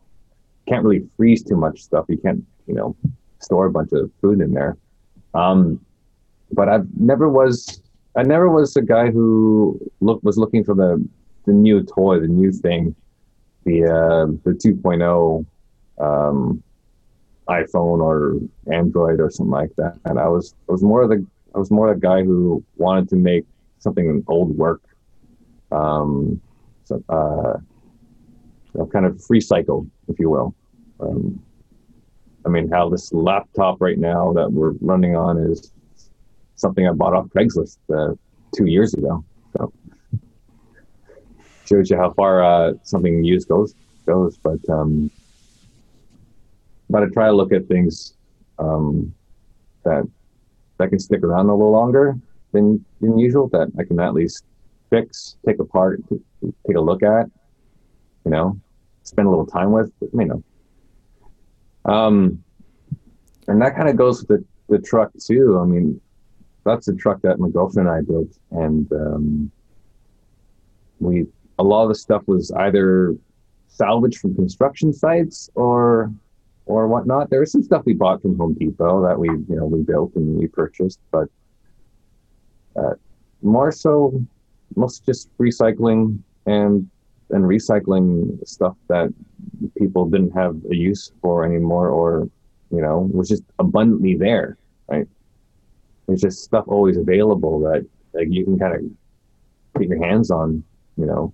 can't 0.68 0.84
really 0.84 1.08
freeze 1.16 1.44
too 1.44 1.56
much 1.56 1.82
stuff. 1.82 2.06
You 2.10 2.18
can't, 2.18 2.44
you 2.68 2.74
know, 2.74 2.96
store 3.40 3.68
a 3.68 3.72
bunch 3.72 3.92
of 3.94 4.12
food 4.22 4.42
in 4.42 4.54
there. 4.54 4.78
Um, 5.34 5.80
but 6.52 6.70
I 6.70 6.80
never 6.98 7.30
was 7.30 7.82
I 8.16 8.24
never 8.24 8.50
was 8.50 8.76
a 8.76 8.82
guy 8.82 9.12
who 9.12 9.80
look 10.00 10.22
was 10.24 10.38
looking 10.38 10.64
for 10.64 10.76
the 10.76 11.06
the 11.46 11.54
new 11.54 11.84
toy, 11.84 12.20
the 12.20 12.28
new 12.28 12.52
thing, 12.52 12.96
the 13.64 13.86
uh, 13.86 14.26
the 14.44 14.52
2.0 14.52 15.46
um, 16.00 16.64
iPhone 17.48 18.02
or 18.02 18.38
Android 18.72 19.20
or 19.20 19.30
something 19.30 19.52
like 19.52 19.76
that. 19.78 19.98
And 20.06 20.20
I 20.20 20.28
was 20.28 20.56
I 20.68 20.72
was 20.72 20.82
more 20.82 21.08
the 21.08 21.26
I 21.56 21.60
was 21.60 21.72
more 21.72 21.94
the 21.94 22.00
guy 22.00 22.24
who 22.24 22.64
wanted 22.76 23.10
to 23.10 23.16
make 23.16 23.46
something 23.80 24.24
old 24.28 24.58
work, 24.58 24.82
um, 25.72 26.42
so, 26.84 27.04
uh, 27.10 27.58
kind 28.92 29.06
of 29.06 29.24
free 29.24 29.42
cycle, 29.42 29.88
if 30.08 30.20
you 30.20 30.30
will. 30.30 30.56
Um, 31.00 31.42
I 32.46 32.50
mean, 32.50 32.70
how 32.70 32.90
this 32.90 33.12
laptop 33.14 33.82
right 33.82 33.98
now 33.98 34.34
that 34.34 34.52
we're 34.52 34.74
running 34.82 35.16
on 35.16 35.38
is 35.38 35.72
something 36.58 36.88
I 36.88 36.92
bought 36.92 37.14
off 37.14 37.28
Craigslist 37.28 37.78
uh, 37.94 38.14
two 38.56 38.66
years 38.66 38.94
ago. 38.94 39.24
So 39.58 39.72
shows 41.66 41.90
you 41.90 41.98
how 41.98 42.12
far 42.14 42.44
uh, 42.44 42.74
something 42.84 43.24
used 43.24 43.48
goes 43.48 43.74
goes. 44.06 44.38
But 44.38 44.60
um, 44.70 45.10
but 46.90 47.04
I 47.04 47.08
try 47.08 47.28
to 47.28 47.34
look 47.34 47.54
at 47.54 47.68
things 47.68 48.16
um, 48.60 49.14
that 49.84 50.04
that 50.78 50.90
can 50.90 51.00
stick 51.00 51.24
around 51.24 51.48
a 51.48 51.56
little 51.56 51.72
longer 51.72 52.18
than 52.52 52.84
than 53.02 53.18
usual. 53.18 53.48
That 53.50 53.72
I 53.80 53.84
can 53.84 54.00
at 54.00 54.14
least 54.14 54.44
fix, 54.90 55.38
take 55.46 55.60
apart, 55.60 56.02
take 56.66 56.76
a 56.76 56.82
look 56.82 57.04
at. 57.04 57.28
You 58.26 58.32
know, 58.32 58.60
spend 59.04 59.28
a 59.28 59.30
little 59.30 59.46
time 59.46 59.72
with. 59.72 59.92
You 60.02 60.26
know. 60.26 60.44
Um, 61.86 62.44
and 63.48 63.62
that 63.62 63.78
kind 63.78 63.88
of 63.88 63.96
goes 63.96 64.20
with 64.20 64.28
the, 64.28 64.46
the 64.68 64.80
truck 64.80 65.12
too. 65.18 65.58
I 65.58 65.66
mean, 65.66 66.02
that's 66.68 66.86
the 66.86 66.96
truck 66.96 67.22
that 67.22 67.40
my 67.40 67.50
girlfriend 67.50 67.88
and 67.90 67.98
I 67.98 68.02
built, 68.02 68.38
and 68.52 68.92
um, 68.92 69.52
we 71.00 71.26
a 71.60 71.64
lot 71.64 71.84
of 71.84 71.90
the 71.90 71.96
stuff 71.96 72.24
was 72.28 72.52
either 72.52 73.16
salvaged 73.68 74.20
from 74.20 74.36
construction 74.36 74.94
sites 74.94 75.50
or 75.56 76.12
or 76.66 76.88
whatnot. 76.88 77.30
There 77.30 77.40
was 77.40 77.52
some 77.52 77.64
stuff 77.64 77.84
we 77.86 77.94
bought 77.94 78.22
from 78.22 78.38
Home 78.38 78.54
Depot 78.54 79.02
that 79.08 79.18
we 79.18 79.30
you 79.30 79.56
know 79.56 79.66
we 79.66 79.82
built 79.82 80.14
and 80.16 80.38
we 80.38 80.48
purchased, 80.48 81.00
but 81.12 81.28
uh, 82.76 82.94
more 83.42 83.72
so, 83.72 84.22
most 84.76 85.06
just 85.06 85.36
recycling 85.38 86.20
and 86.46 86.90
and 87.30 87.44
recycling 87.44 88.46
stuff 88.48 88.76
that 88.88 89.14
people 89.78 90.10
didn't 90.10 90.32
have 90.32 90.56
a 90.72 90.76
use 90.76 91.12
for 91.22 91.46
anymore, 91.46 91.90
or 91.90 92.30
you 92.72 92.82
know 92.82 93.10
was 93.12 93.30
just 93.30 93.44
abundantly 93.60 94.16
there, 94.16 94.58
right? 94.88 95.08
There's 96.08 96.22
just 96.22 96.44
stuff 96.44 96.66
always 96.68 96.98
available 96.98 97.60
that 97.62 97.86
like 98.14 98.28
you 98.30 98.46
can 98.46 98.58
kind 98.58 98.76
of 98.76 99.80
get 99.80 99.90
your 99.90 100.04
hands 100.04 100.32
on, 100.32 100.64
you 100.98 101.06
know. 101.06 101.34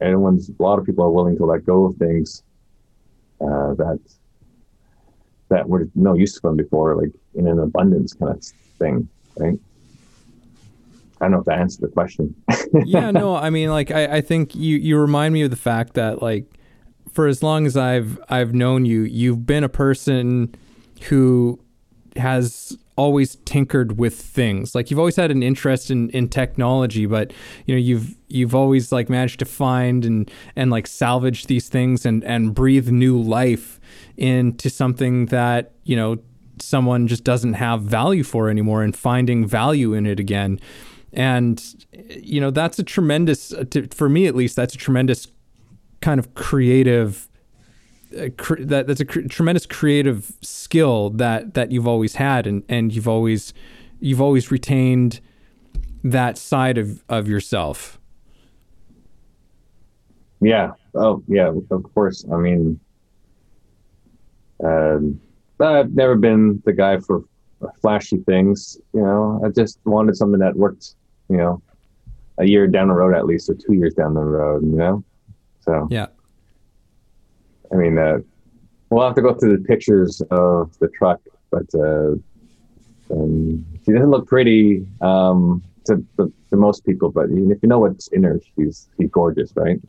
And 0.00 0.14
a 0.14 0.62
lot 0.62 0.78
of 0.78 0.86
people 0.86 1.04
are 1.04 1.10
willing 1.10 1.36
to 1.36 1.44
let 1.44 1.64
go 1.66 1.84
of 1.84 1.96
things 1.96 2.42
uh, 3.40 3.74
that 3.74 4.00
that 5.48 5.68
were 5.68 5.88
no 5.94 6.14
use 6.14 6.34
to 6.34 6.40
them 6.42 6.56
before, 6.56 6.96
like 6.96 7.10
in 7.34 7.46
an 7.46 7.58
abundance 7.58 8.14
kind 8.14 8.32
of 8.32 8.44
thing, 8.78 9.08
right? 9.36 9.58
I 11.20 11.24
don't 11.24 11.32
know 11.32 11.38
if 11.40 11.44
that 11.46 11.58
answered 11.58 11.82
the 11.82 11.88
question. 11.88 12.34
yeah, 12.86 13.10
no, 13.10 13.34
I 13.34 13.50
mean, 13.50 13.68
like, 13.68 13.90
I, 13.90 14.16
I 14.16 14.20
think 14.22 14.54
you, 14.54 14.78
you 14.78 14.96
remind 14.96 15.34
me 15.34 15.42
of 15.42 15.50
the 15.50 15.56
fact 15.56 15.94
that, 15.94 16.22
like, 16.22 16.46
for 17.12 17.26
as 17.26 17.42
long 17.42 17.66
as 17.66 17.76
I've 17.76 18.18
I've 18.28 18.54
known 18.54 18.86
you, 18.86 19.02
you've 19.02 19.44
been 19.44 19.64
a 19.64 19.68
person 19.68 20.54
who 21.02 21.58
has 22.16 22.78
always 23.00 23.36
tinkered 23.46 23.98
with 23.98 24.14
things. 24.14 24.74
Like 24.74 24.90
you've 24.90 24.98
always 24.98 25.16
had 25.16 25.30
an 25.30 25.42
interest 25.42 25.90
in, 25.90 26.10
in 26.10 26.28
technology, 26.28 27.06
but 27.06 27.32
you 27.64 27.74
know 27.74 27.78
you've 27.78 28.14
you've 28.28 28.54
always 28.54 28.92
like 28.92 29.08
managed 29.08 29.38
to 29.38 29.46
find 29.46 30.04
and 30.04 30.30
and 30.54 30.70
like 30.70 30.86
salvage 30.86 31.46
these 31.46 31.70
things 31.70 32.04
and 32.04 32.22
and 32.24 32.54
breathe 32.54 32.90
new 32.90 33.18
life 33.18 33.80
into 34.18 34.68
something 34.68 35.26
that 35.26 35.72
you 35.84 35.96
know 35.96 36.18
someone 36.58 37.08
just 37.08 37.24
doesn't 37.24 37.54
have 37.54 37.80
value 37.80 38.22
for 38.22 38.50
anymore, 38.50 38.82
and 38.82 38.94
finding 38.94 39.46
value 39.46 39.94
in 39.94 40.04
it 40.04 40.20
again. 40.20 40.60
And 41.14 41.56
you 42.10 42.38
know 42.38 42.50
that's 42.50 42.78
a 42.78 42.84
tremendous, 42.84 43.54
uh, 43.54 43.64
for 43.92 44.10
me 44.10 44.26
at 44.26 44.36
least, 44.36 44.56
that's 44.56 44.74
a 44.74 44.78
tremendous 44.78 45.26
kind 46.02 46.20
of 46.20 46.34
creative 46.34 47.29
cr- 48.36 48.60
that 48.60 48.86
that's 48.86 49.00
a 49.00 49.04
cr- 49.04 49.22
tremendous 49.22 49.66
creative 49.66 50.32
skill 50.42 51.10
that 51.10 51.54
that 51.54 51.70
you've 51.70 51.86
always 51.86 52.16
had 52.16 52.46
and 52.46 52.62
and 52.68 52.94
you've 52.94 53.08
always 53.08 53.52
you've 54.00 54.20
always 54.20 54.50
retained 54.50 55.20
that 56.02 56.38
side 56.38 56.78
of 56.78 57.04
of 57.08 57.28
yourself. 57.28 57.98
Yeah. 60.40 60.72
Oh 60.94 61.22
yeah 61.28 61.52
of 61.70 61.94
course. 61.94 62.24
I 62.32 62.36
mean 62.36 62.80
um, 64.62 65.18
i've 65.60 65.92
never 65.94 66.16
been 66.16 66.62
the 66.64 66.72
guy 66.72 66.98
for 66.98 67.24
flashy 67.80 68.18
things 68.18 68.78
you 68.92 69.00
know? 69.00 69.40
I 69.44 69.48
just 69.48 69.78
wanted 69.84 70.16
something 70.16 70.40
that 70.40 70.56
worked 70.56 70.94
you 71.28 71.36
know 71.36 71.62
a 72.38 72.46
year 72.46 72.66
down 72.66 72.88
the 72.88 72.94
road 72.94 73.14
at 73.14 73.26
least 73.26 73.48
or 73.50 73.54
two 73.54 73.74
years 73.74 73.94
down 73.94 74.14
the 74.14 74.20
road 74.20 74.62
you 74.62 74.76
know? 74.76 75.04
So 75.60 75.88
yeah 75.90 76.06
I 77.72 77.76
mean, 77.76 77.98
uh, 77.98 78.18
we'll 78.90 79.04
have 79.04 79.14
to 79.14 79.22
go 79.22 79.34
through 79.34 79.56
the 79.56 79.64
pictures 79.64 80.20
of 80.30 80.76
the 80.78 80.88
truck, 80.88 81.20
but 81.50 81.66
uh, 81.74 82.14
um, 83.12 83.64
she 83.84 83.92
doesn't 83.92 84.10
look 84.10 84.26
pretty 84.26 84.86
um, 85.00 85.62
to, 85.86 86.04
to, 86.16 86.32
to, 86.50 86.56
most 86.56 86.84
people. 86.84 87.10
But 87.10 87.26
if 87.30 87.58
you 87.62 87.68
know 87.68 87.78
what's 87.78 88.08
in 88.08 88.22
her, 88.24 88.40
she's 88.56 88.88
she's 88.98 89.10
gorgeous, 89.10 89.52
right? 89.56 89.80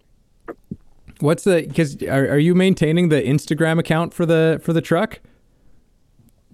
What's 1.20 1.44
the? 1.44 1.66
Because 1.68 2.02
are, 2.04 2.28
are 2.30 2.40
you 2.40 2.56
maintaining 2.56 3.10
the 3.10 3.22
Instagram 3.22 3.80
account 3.80 4.14
for 4.14 4.26
the 4.26 4.60
for 4.64 4.74
the 4.74 4.82
truck? 4.82 5.20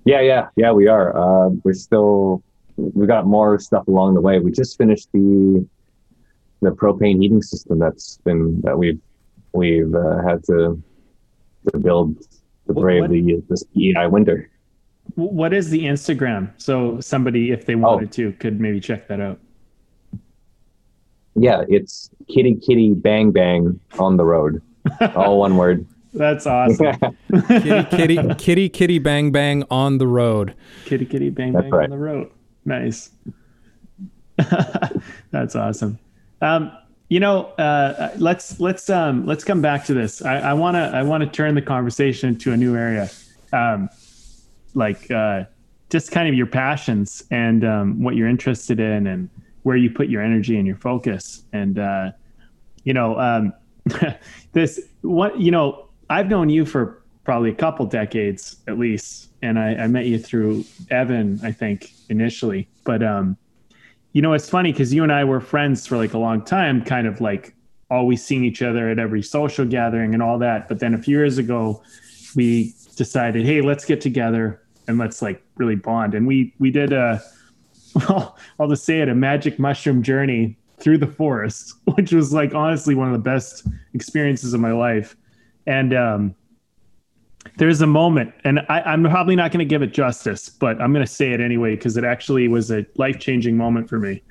Yeah, 0.06 0.22
yeah, 0.22 0.48
yeah. 0.56 0.72
We 0.72 0.88
are. 0.88 1.16
Uh, 1.16 1.50
we're 1.64 1.74
still. 1.74 2.44
We 2.78 3.08
got 3.08 3.26
more 3.26 3.60
stuff 3.60 3.88
along 3.88 4.14
the 4.14 4.22
way. 4.22 4.40
We 4.40 4.52
just 4.52 4.78
finished 4.78 5.10
the 5.12 5.66
the 6.62 6.72
propane 6.72 7.22
heating 7.22 7.42
system 7.42 7.80
that's 7.80 8.18
been 8.24 8.62
that 8.62 8.78
we've 8.78 9.00
we've 9.54 9.94
uh, 9.94 10.22
had 10.22 10.44
to 10.46 10.82
to 11.72 11.80
build 11.80 12.18
to 12.68 12.74
brave 12.74 13.02
what, 13.02 13.12
the 13.12 13.44
this 13.50 13.64
EI 13.76 14.08
winter. 14.08 14.50
What 15.16 15.54
is 15.54 15.70
the 15.70 15.86
Instagram? 15.86 16.52
So 16.58 17.00
somebody, 17.00 17.52
if 17.52 17.66
they 17.66 17.76
wanted 17.76 18.10
oh. 18.10 18.12
to, 18.12 18.32
could 18.34 18.60
maybe 18.60 18.80
check 18.80 19.08
that 19.08 19.22
out. 19.22 19.40
Yeah, 21.36 21.64
it's 21.70 22.10
kitty 22.28 22.56
kitty 22.56 22.94
bang 22.94 23.32
bang 23.32 23.80
on 24.00 24.18
the 24.18 24.26
road. 24.26 24.62
All 25.16 25.40
one 25.40 25.58
word. 25.58 25.86
That's 26.14 26.48
awesome. 26.48 26.96
kitty 27.48 27.84
kitty 27.96 28.36
kitty 28.36 28.70
kitty 28.70 29.00
bang 29.00 29.32
bang 29.32 29.64
on 29.70 30.00
the 30.00 30.08
road. 30.08 30.56
Kitty 30.86 31.06
kitty 31.06 31.30
bang 31.30 31.54
That's 31.54 31.64
bang 31.64 31.72
right. 31.72 31.84
on 31.84 31.90
the 31.92 31.98
road. 31.98 32.32
Nice. 32.66 33.12
That's 35.32 35.56
awesome. 35.56 36.00
Um, 36.42 36.72
you 37.10 37.22
know, 37.22 37.46
uh, 37.58 38.12
let's 38.18 38.60
let's 38.60 38.90
um, 38.90 39.26
let's 39.26 39.44
come 39.44 39.62
back 39.62 39.86
to 39.86 39.94
this. 39.94 40.22
I 40.22 40.54
want 40.54 40.76
to 40.76 40.92
I 40.94 41.04
want 41.04 41.24
to 41.24 41.30
turn 41.30 41.56
the 41.56 41.62
conversation 41.62 42.38
to 42.40 42.52
a 42.52 42.58
new 42.58 42.76
area, 42.76 43.10
um, 43.54 43.90
like 44.74 45.10
uh, 45.10 45.46
just 45.90 46.12
kind 46.12 46.28
of 46.28 46.36
your 46.36 46.48
passions 46.48 47.24
and 47.32 47.64
um, 47.64 48.04
what 48.04 48.16
you're 48.16 48.28
interested 48.28 48.80
in 48.80 49.08
and 49.08 49.30
where 49.64 49.78
you 49.78 49.90
put 49.90 50.10
your 50.10 50.22
energy 50.22 50.58
and 50.58 50.68
your 50.68 50.76
focus. 50.76 51.44
And 51.54 51.80
uh, 51.80 52.12
you 52.84 52.94
know, 52.94 53.18
um, 53.18 53.54
this 54.52 54.82
what 55.02 55.40
you 55.40 55.52
know, 55.52 55.88
I've 56.10 56.28
known 56.28 56.50
you 56.50 56.66
for 56.66 57.02
probably 57.24 57.52
a 57.52 57.56
couple 57.56 57.86
decades 57.86 58.58
at 58.68 58.78
least, 58.78 59.30
and 59.42 59.58
I, 59.58 59.76
I 59.76 59.88
met 59.88 60.08
you 60.08 60.20
through 60.20 60.66
Evan, 60.90 61.40
I 61.42 61.54
think 61.54 61.94
initially, 62.10 62.68
but 62.84 63.02
um, 63.02 63.38
you 64.18 64.24
know, 64.24 64.34
it's 64.34 64.50
funny 64.50 64.72
because 64.72 64.92
you 64.92 65.04
and 65.04 65.12
I 65.12 65.24
were 65.24 65.40
friends 65.40 65.86
for 65.86 65.96
like 65.96 66.16
a 66.16 66.18
long 66.18 66.44
time, 66.44 66.84
kind 66.84 67.06
of 67.06 67.22
like 67.22 67.54
always 67.92 68.26
seeing 68.26 68.44
each 68.44 68.64
other 68.64 68.90
at 68.90 68.98
every 68.98 69.22
social 69.22 69.64
gathering 69.64 70.16
and 70.16 70.24
all 70.24 70.40
that. 70.40 70.68
But 70.68 70.80
then 70.80 70.96
a 70.96 70.98
few 70.98 71.16
years 71.16 71.38
ago, 71.38 71.84
we 72.36 72.74
decided, 72.96 73.46
hey, 73.46 73.62
let's 73.62 73.86
get 73.86 74.02
together 74.02 74.60
and 74.88 74.98
let's 74.98 75.22
like 75.22 75.44
really 75.58 75.76
bond. 75.76 76.16
And 76.16 76.26
we 76.26 76.52
we 76.58 76.72
did 76.72 76.94
a 76.94 77.22
well, 78.10 78.40
I'll 78.60 78.68
just 78.68 78.86
say 78.86 79.02
it, 79.02 79.08
a 79.08 79.14
magic 79.14 79.60
mushroom 79.60 80.02
journey 80.02 80.58
through 80.80 80.98
the 80.98 81.06
forest, 81.06 81.76
which 81.84 82.12
was 82.12 82.34
like 82.34 82.56
honestly 82.56 82.96
one 82.96 83.06
of 83.06 83.14
the 83.14 83.20
best 83.20 83.68
experiences 83.94 84.52
of 84.52 84.60
my 84.60 84.72
life. 84.72 85.16
And 85.68 85.94
um, 85.94 86.36
there's 87.58 87.82
a 87.82 87.88
moment, 87.88 88.34
and 88.44 88.60
I, 88.70 88.94
am 88.94 89.04
probably 89.04 89.36
not 89.36 89.52
going 89.52 89.60
to 89.60 89.66
give 89.66 89.82
it 89.82 89.94
justice, 89.94 90.50
but 90.50 90.82
I'm 90.82 90.94
going 90.94 91.06
to 91.06 91.12
say 91.12 91.32
it 91.32 91.42
anyway 91.42 91.76
because 91.76 91.98
it 91.98 92.04
actually 92.04 92.48
was 92.48 92.72
a 92.72 92.86
life 92.96 93.20
changing 93.20 93.58
moment 93.58 93.90
for 93.90 94.00
me. 94.00 94.22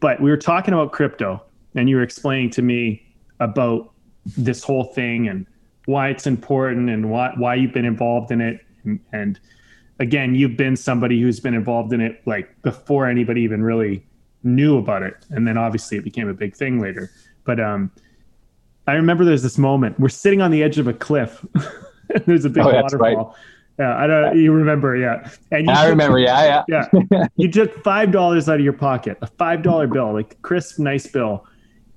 But 0.00 0.20
we 0.20 0.30
were 0.30 0.36
talking 0.36 0.74
about 0.74 0.92
crypto, 0.92 1.42
and 1.74 1.88
you 1.88 1.96
were 1.96 2.02
explaining 2.02 2.50
to 2.50 2.62
me 2.62 3.02
about 3.40 3.92
this 4.36 4.62
whole 4.62 4.84
thing 4.84 5.28
and 5.28 5.46
why 5.86 6.08
it's 6.08 6.26
important 6.26 6.88
and 6.88 7.10
why 7.10 7.32
why 7.36 7.54
you've 7.54 7.72
been 7.72 7.84
involved 7.84 8.30
in 8.30 8.40
it. 8.40 8.60
And, 8.84 9.00
and 9.12 9.40
again 10.00 10.34
you've 10.34 10.56
been 10.56 10.76
somebody 10.76 11.20
who's 11.20 11.40
been 11.40 11.54
involved 11.54 11.92
in 11.92 12.00
it 12.00 12.22
like 12.26 12.60
before 12.62 13.06
anybody 13.06 13.42
even 13.42 13.62
really 13.62 14.04
knew 14.42 14.78
about 14.78 15.02
it. 15.02 15.14
And 15.30 15.46
then 15.46 15.56
obviously 15.56 15.98
it 15.98 16.04
became 16.04 16.28
a 16.28 16.34
big 16.34 16.56
thing 16.56 16.80
later. 16.80 17.10
But 17.44 17.60
um 17.60 17.90
i 18.86 18.92
remember 18.92 19.24
there's 19.24 19.42
this 19.42 19.56
moment 19.56 19.98
we're 19.98 20.10
sitting 20.10 20.42
on 20.42 20.50
the 20.50 20.62
edge 20.62 20.78
of 20.78 20.86
a 20.86 20.92
cliff 20.92 21.42
there's 22.26 22.44
a 22.44 22.50
big 22.50 22.64
oh, 22.64 22.72
waterfall 22.72 22.98
right. 22.98 23.36
yeah 23.78 23.96
i 23.96 24.06
don't 24.06 24.36
you 24.36 24.52
remember 24.52 24.96
yeah. 24.96 25.28
And 25.50 25.70
i 25.70 25.88
remember 25.88 26.18
yeah 26.18 26.62
yeah. 26.68 26.88
Yeah. 27.10 27.26
You 27.36 27.50
took 27.50 27.82
five 27.82 28.12
dollars 28.12 28.48
out 28.48 28.56
of 28.56 28.64
your 28.64 28.72
pocket 28.72 29.18
a 29.22 29.26
five 29.26 29.62
dollar 29.62 29.86
bill 29.86 30.12
like 30.12 30.40
crisp 30.42 30.78
nice 30.78 31.06
bill 31.06 31.46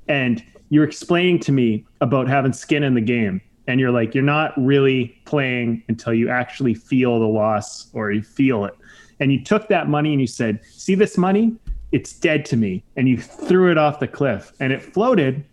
and 0.07 0.43
you're 0.69 0.83
explaining 0.83 1.39
to 1.39 1.51
me 1.51 1.85
about 2.01 2.27
having 2.27 2.53
skin 2.53 2.83
in 2.83 2.93
the 2.93 3.01
game 3.01 3.41
and 3.67 3.79
you're 3.79 3.91
like 3.91 4.15
you're 4.15 4.23
not 4.23 4.53
really 4.57 5.19
playing 5.25 5.83
until 5.87 6.13
you 6.13 6.29
actually 6.29 6.73
feel 6.73 7.19
the 7.19 7.27
loss 7.27 7.89
or 7.93 8.11
you 8.11 8.21
feel 8.21 8.65
it. 8.65 8.73
And 9.19 9.31
you 9.31 9.43
took 9.43 9.67
that 9.69 9.89
money 9.89 10.11
and 10.11 10.21
you 10.21 10.27
said 10.27 10.59
see 10.65 10.95
this 10.95 11.17
money? 11.17 11.55
It's 11.91 12.13
dead 12.13 12.45
to 12.45 12.57
me. 12.57 12.83
And 12.95 13.07
you 13.07 13.17
threw 13.17 13.71
it 13.71 13.77
off 13.77 13.99
the 13.99 14.07
cliff 14.07 14.53
and 14.59 14.73
it 14.73 14.81
floated 14.81 15.43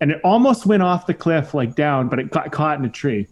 and 0.00 0.10
it 0.10 0.20
almost 0.22 0.66
went 0.66 0.82
off 0.82 1.06
the 1.06 1.14
cliff 1.14 1.54
like 1.54 1.74
down 1.74 2.08
but 2.08 2.18
it 2.18 2.30
got 2.30 2.52
caught 2.52 2.78
in 2.78 2.84
a 2.84 2.90
tree 2.90 3.26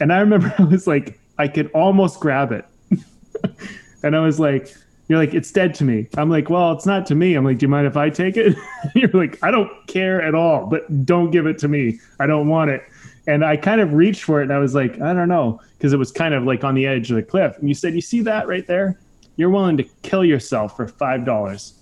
and 0.00 0.12
i 0.12 0.18
remember 0.18 0.52
i 0.58 0.64
was 0.64 0.86
like 0.86 1.18
i 1.38 1.46
could 1.46 1.70
almost 1.72 2.20
grab 2.20 2.52
it 2.52 2.64
and 4.02 4.16
i 4.16 4.20
was 4.20 4.40
like 4.40 4.74
you're 5.08 5.18
like 5.18 5.34
it's 5.34 5.50
dead 5.50 5.74
to 5.74 5.84
me 5.84 6.08
i'm 6.16 6.30
like 6.30 6.50
well 6.50 6.72
it's 6.72 6.86
not 6.86 7.06
to 7.06 7.14
me 7.14 7.34
i'm 7.34 7.44
like 7.44 7.58
do 7.58 7.64
you 7.64 7.68
mind 7.68 7.86
if 7.86 7.96
i 7.96 8.08
take 8.10 8.36
it 8.36 8.56
you're 8.94 9.10
like 9.10 9.38
i 9.42 9.50
don't 9.50 9.70
care 9.86 10.22
at 10.22 10.34
all 10.34 10.66
but 10.66 11.04
don't 11.04 11.30
give 11.30 11.46
it 11.46 11.58
to 11.58 11.68
me 11.68 11.98
i 12.18 12.26
don't 12.26 12.48
want 12.48 12.70
it 12.70 12.82
and 13.26 13.44
I 13.44 13.56
kind 13.56 13.80
of 13.80 13.92
reached 13.92 14.24
for 14.24 14.40
it 14.40 14.44
and 14.44 14.52
I 14.52 14.58
was 14.58 14.74
like, 14.74 15.00
I 15.00 15.12
don't 15.12 15.28
know, 15.28 15.60
because 15.76 15.92
it 15.92 15.98
was 15.98 16.10
kind 16.10 16.34
of 16.34 16.44
like 16.44 16.64
on 16.64 16.74
the 16.74 16.86
edge 16.86 17.10
of 17.10 17.16
the 17.16 17.22
cliff. 17.22 17.56
And 17.58 17.68
you 17.68 17.74
said, 17.74 17.94
You 17.94 18.00
see 18.00 18.22
that 18.22 18.48
right 18.48 18.66
there? 18.66 18.98
You're 19.36 19.50
willing 19.50 19.76
to 19.76 19.84
kill 20.02 20.24
yourself 20.24 20.76
for 20.76 20.88
five 20.88 21.24
dollars. 21.24 21.74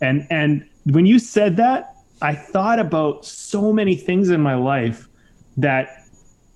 And 0.00 0.26
and 0.30 0.68
when 0.84 1.06
you 1.06 1.18
said 1.18 1.56
that, 1.56 1.96
I 2.22 2.34
thought 2.34 2.78
about 2.78 3.24
so 3.24 3.72
many 3.72 3.96
things 3.96 4.30
in 4.30 4.40
my 4.40 4.54
life 4.54 5.08
that 5.56 6.03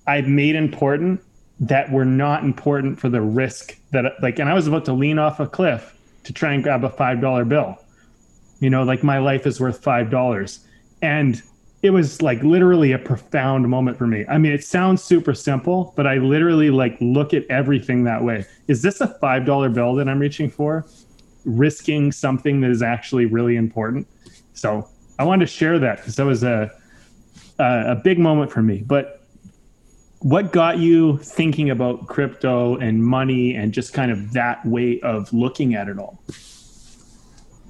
I've 0.09 0.27
made 0.27 0.55
important 0.55 1.21
that 1.59 1.91
were 1.91 2.05
not 2.05 2.43
important 2.43 2.99
for 2.99 3.09
the 3.09 3.21
risk 3.21 3.77
that 3.91 4.05
like 4.23 4.39
and 4.39 4.49
I 4.49 4.55
was 4.55 4.65
about 4.65 4.85
to 4.85 4.93
lean 4.93 5.19
off 5.19 5.39
a 5.39 5.45
cliff 5.45 5.95
to 6.23 6.33
try 6.33 6.53
and 6.53 6.63
grab 6.63 6.83
a 6.83 6.89
five 6.89 7.21
dollar 7.21 7.45
bill. 7.45 7.77
You 8.59 8.71
know, 8.71 8.83
like 8.83 9.03
my 9.03 9.19
life 9.19 9.45
is 9.45 9.59
worth 9.59 9.83
five 9.83 10.09
dollars. 10.09 10.65
And 11.03 11.41
it 11.83 11.91
was 11.91 12.23
like 12.23 12.41
literally 12.41 12.91
a 12.91 12.97
profound 12.97 13.69
moment 13.69 13.97
for 13.99 14.07
me. 14.07 14.25
I 14.27 14.39
mean, 14.39 14.51
it 14.51 14.63
sounds 14.63 15.03
super 15.03 15.35
simple, 15.35 15.93
but 15.95 16.07
I 16.07 16.15
literally 16.15 16.71
like 16.71 16.97
look 16.99 17.33
at 17.33 17.45
everything 17.49 18.03
that 18.05 18.23
way. 18.23 18.45
Is 18.67 18.81
this 18.81 18.99
a 18.99 19.07
$5 19.07 19.73
bill 19.73 19.95
that 19.95 20.09
I'm 20.09 20.19
reaching 20.19 20.49
for? 20.49 20.85
Risking 21.45 22.11
something 22.11 22.59
that 22.61 22.69
is 22.69 22.81
actually 22.81 23.27
really 23.27 23.55
important. 23.55 24.07
So 24.51 24.89
I 25.19 25.23
wanted 25.23 25.45
to 25.45 25.51
share 25.51 25.79
that 25.79 25.97
because 25.97 26.17
that 26.17 26.25
was 26.25 26.43
a, 26.43 26.69
a, 27.59 27.91
a 27.91 27.95
big 27.95 28.19
moment 28.19 28.51
for 28.51 28.61
me. 28.61 28.83
But 28.85 29.18
what 30.19 30.51
got 30.51 30.79
you 30.79 31.17
thinking 31.19 31.69
about 31.69 32.07
crypto 32.07 32.75
and 32.77 33.03
money 33.03 33.55
and 33.55 33.73
just 33.73 33.93
kind 33.93 34.11
of 34.11 34.33
that 34.33 34.65
way 34.65 34.99
of 35.01 35.31
looking 35.31 35.75
at 35.75 35.87
it 35.87 35.97
all? 35.97 36.21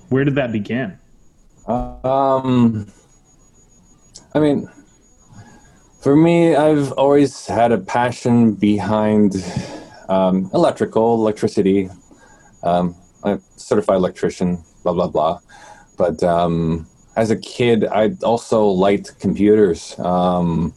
Where 0.10 0.24
did 0.24 0.36
that 0.36 0.52
begin? 0.52 0.98
Um, 1.68 2.92
I 4.34 4.40
mean, 4.40 4.68
for 6.02 6.16
me, 6.16 6.56
I've 6.56 6.92
always 6.94 7.46
had 7.46 7.72
a 7.72 7.78
passion 7.78 8.54
behind 8.54 9.36
um, 10.08 10.50
electrical, 10.54 11.16
electricity. 11.16 11.90
Um, 12.64 12.96
I'm 13.24 13.38
a 13.38 13.60
certified 13.60 13.98
electrician, 13.98 14.64
blah, 14.84 14.94
blah, 14.94 15.08
blah. 15.08 15.40
But 15.98 16.24
um, 16.24 16.88
as 17.16 17.30
a 17.30 17.36
kid, 17.36 17.86
I 17.86 18.16
also 18.24 18.66
liked 18.66 19.20
computers 19.20 20.00
um, 20.00 20.74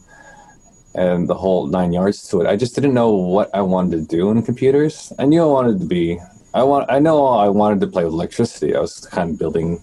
and 0.95 1.27
the 1.27 1.33
whole 1.33 1.67
nine 1.67 1.93
yards 1.93 2.27
to 2.29 2.41
it. 2.41 2.47
I 2.47 2.55
just 2.55 2.75
didn't 2.75 2.93
know 2.93 3.11
what 3.11 3.49
I 3.53 3.61
wanted 3.61 3.97
to 3.97 4.15
do 4.15 4.29
in 4.31 4.41
computers. 4.43 5.11
I 5.19 5.25
knew 5.25 5.41
I 5.41 5.47
wanted 5.47 5.79
to 5.79 5.85
be, 5.85 6.19
I, 6.53 6.63
want, 6.63 6.91
I 6.91 6.99
know 6.99 7.25
I 7.25 7.49
wanted 7.49 7.81
to 7.81 7.87
play 7.87 8.03
with 8.03 8.13
electricity. 8.13 8.75
I 8.75 8.79
was 8.79 9.05
kind 9.07 9.31
of 9.31 9.39
building 9.39 9.81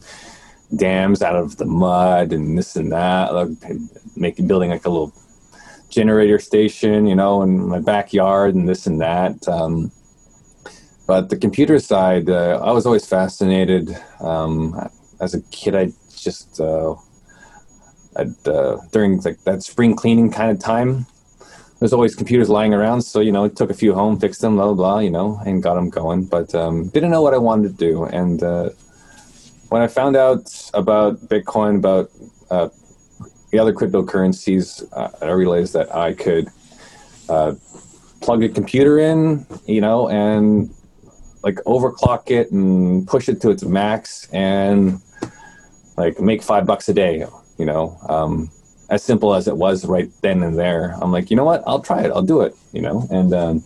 dams 0.76 1.22
out 1.22 1.36
of 1.36 1.56
the 1.56 1.64
mud 1.64 2.32
and 2.32 2.56
this 2.56 2.76
and 2.76 2.92
that, 2.92 3.34
like 3.34 3.48
making 4.16 4.46
building 4.46 4.70
like 4.70 4.86
a 4.86 4.90
little 4.90 5.12
generator 5.88 6.38
station, 6.38 7.06
you 7.06 7.16
know, 7.16 7.42
in 7.42 7.66
my 7.68 7.80
backyard 7.80 8.54
and 8.54 8.68
this 8.68 8.86
and 8.86 9.00
that. 9.00 9.48
Um, 9.48 9.90
but 11.06 11.28
the 11.28 11.36
computer 11.36 11.80
side, 11.80 12.30
uh, 12.30 12.60
I 12.62 12.70
was 12.70 12.86
always 12.86 13.04
fascinated. 13.04 13.96
Um, 14.20 14.88
as 15.20 15.34
a 15.34 15.42
kid, 15.50 15.74
I 15.74 15.92
just 16.16 16.60
uh, 16.60 16.94
I'd, 18.16 18.48
uh, 18.48 18.78
during 18.92 19.20
like 19.20 19.42
that 19.44 19.62
spring 19.62 19.94
cleaning 19.94 20.30
kind 20.30 20.50
of 20.50 20.58
time, 20.58 21.06
there's 21.78 21.92
always 21.92 22.14
computers 22.14 22.48
lying 22.48 22.74
around. 22.74 23.02
So 23.02 23.20
you 23.20 23.32
know, 23.32 23.48
took 23.48 23.70
a 23.70 23.74
few 23.74 23.94
home, 23.94 24.18
fixed 24.18 24.40
them, 24.40 24.56
blah 24.56 24.66
blah 24.66 24.74
blah, 24.74 24.98
you 24.98 25.10
know, 25.10 25.40
and 25.46 25.62
got 25.62 25.74
them 25.74 25.90
going. 25.90 26.24
But 26.24 26.54
um, 26.54 26.88
didn't 26.88 27.10
know 27.10 27.22
what 27.22 27.34
I 27.34 27.38
wanted 27.38 27.68
to 27.68 27.74
do, 27.74 28.04
and 28.04 28.42
uh, 28.42 28.70
when 29.70 29.82
I 29.82 29.86
found 29.86 30.16
out 30.16 30.70
about 30.74 31.20
Bitcoin, 31.28 31.76
about 31.76 32.10
uh, 32.50 32.68
the 33.50 33.58
other 33.58 33.72
cryptocurrencies, 33.72 34.86
uh, 34.92 35.10
I 35.22 35.30
realized 35.30 35.72
that 35.74 35.94
I 35.94 36.12
could 36.12 36.48
uh, 37.28 37.54
plug 38.20 38.42
a 38.42 38.48
computer 38.48 38.98
in, 38.98 39.46
you 39.66 39.80
know, 39.80 40.08
and 40.08 40.74
like 41.42 41.56
overclock 41.66 42.30
it 42.30 42.50
and 42.50 43.06
push 43.06 43.28
it 43.28 43.40
to 43.42 43.50
its 43.50 43.62
max 43.64 44.28
and 44.32 45.00
like 45.96 46.20
make 46.20 46.42
five 46.42 46.66
bucks 46.66 46.88
a 46.88 46.92
day, 46.92 47.24
you 47.60 47.66
know. 47.66 47.96
Um, 48.08 48.50
as 48.88 49.04
simple 49.04 49.34
as 49.34 49.46
it 49.46 49.56
was 49.56 49.86
right 49.86 50.10
then 50.20 50.42
and 50.42 50.58
there, 50.58 50.96
I'm 51.00 51.12
like, 51.12 51.30
you 51.30 51.36
know 51.36 51.44
what? 51.44 51.62
I'll 51.64 51.80
try 51.80 52.02
it. 52.02 52.10
I'll 52.10 52.22
do 52.22 52.40
it, 52.40 52.56
you 52.72 52.82
know. 52.82 53.06
And 53.10 53.32
um, 53.32 53.64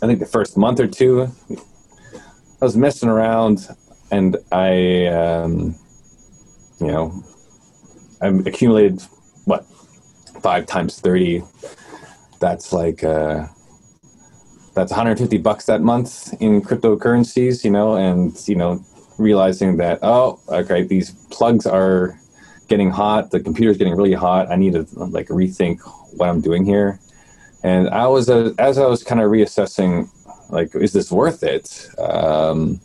I 0.00 0.06
think 0.06 0.20
the 0.20 0.26
first 0.26 0.56
month 0.56 0.78
or 0.78 0.86
two, 0.86 1.28
I 1.50 2.64
was 2.64 2.76
messing 2.76 3.08
around 3.08 3.68
and 4.12 4.36
I, 4.52 5.06
um, 5.06 5.74
you 6.80 6.86
know, 6.86 7.24
I've 8.20 8.46
accumulated 8.46 9.02
what 9.44 9.66
five 10.40 10.66
times 10.66 11.00
thirty. 11.00 11.42
That's 12.38 12.72
like 12.72 13.02
uh, 13.02 13.46
that's 14.74 14.90
150 14.90 15.38
bucks 15.38 15.66
that 15.66 15.80
month 15.80 16.32
in 16.40 16.62
cryptocurrencies, 16.62 17.64
you 17.64 17.70
know, 17.70 17.96
and 17.96 18.36
you 18.46 18.54
know, 18.54 18.84
realizing 19.18 19.76
that 19.78 19.98
oh, 20.02 20.38
okay, 20.48 20.84
these 20.84 21.10
plugs 21.30 21.66
are 21.66 22.18
getting 22.72 22.90
hot, 22.90 23.30
the 23.30 23.38
computer's 23.38 23.76
getting 23.76 23.94
really 23.94 24.14
hot. 24.14 24.50
I 24.50 24.56
need 24.56 24.72
to 24.72 24.86
like 25.18 25.28
rethink 25.28 25.76
what 26.16 26.30
I'm 26.30 26.40
doing 26.40 26.64
here. 26.64 26.98
And 27.62 27.90
I 27.90 28.06
was 28.06 28.30
uh, 28.30 28.54
as 28.58 28.78
I 28.78 28.86
was 28.86 29.04
kind 29.04 29.20
of 29.20 29.30
reassessing, 29.30 30.08
like, 30.48 30.74
is 30.74 30.94
this 30.94 31.12
worth 31.12 31.42
it? 31.42 31.66
Um, 31.98 32.80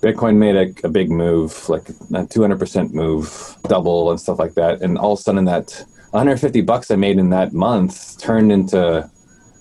Bitcoin 0.00 0.36
made 0.36 0.56
a, 0.56 0.86
a 0.86 0.88
big 0.88 1.10
move, 1.10 1.68
like 1.68 1.86
a 1.90 2.24
200% 2.36 2.94
move, 2.94 3.56
double 3.68 4.10
and 4.10 4.18
stuff 4.18 4.38
like 4.38 4.54
that. 4.54 4.80
And 4.80 4.96
all 4.96 5.12
of 5.12 5.18
a 5.18 5.22
sudden, 5.22 5.44
that 5.44 5.84
150 6.10 6.62
bucks 6.62 6.90
I 6.90 6.96
made 6.96 7.18
in 7.18 7.28
that 7.30 7.52
month 7.52 8.18
turned 8.18 8.50
into 8.50 9.08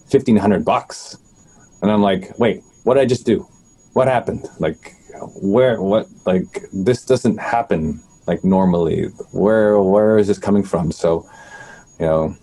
1500 0.10 0.63
bucks. 0.63 1.17
And 1.82 1.91
I'm 1.91 2.02
like, 2.02 2.39
wait, 2.39 2.63
what 2.86 2.93
did 2.93 3.02
I 3.02 3.06
just 3.08 3.26
do? 3.26 3.45
What 3.91 4.08
happened? 4.08 4.47
Like, 4.58 4.95
where, 5.43 5.82
what, 5.82 6.08
like, 6.26 6.52
this 6.71 7.06
doesn't 7.06 7.39
happen 7.39 8.02
like 8.27 8.43
normally. 8.43 9.05
Where, 9.31 9.79
where 9.79 10.17
is 10.17 10.27
this 10.27 10.39
coming 10.39 10.63
from? 10.63 10.91
So, 10.91 11.29
you 11.99 12.05
know, 12.05 12.36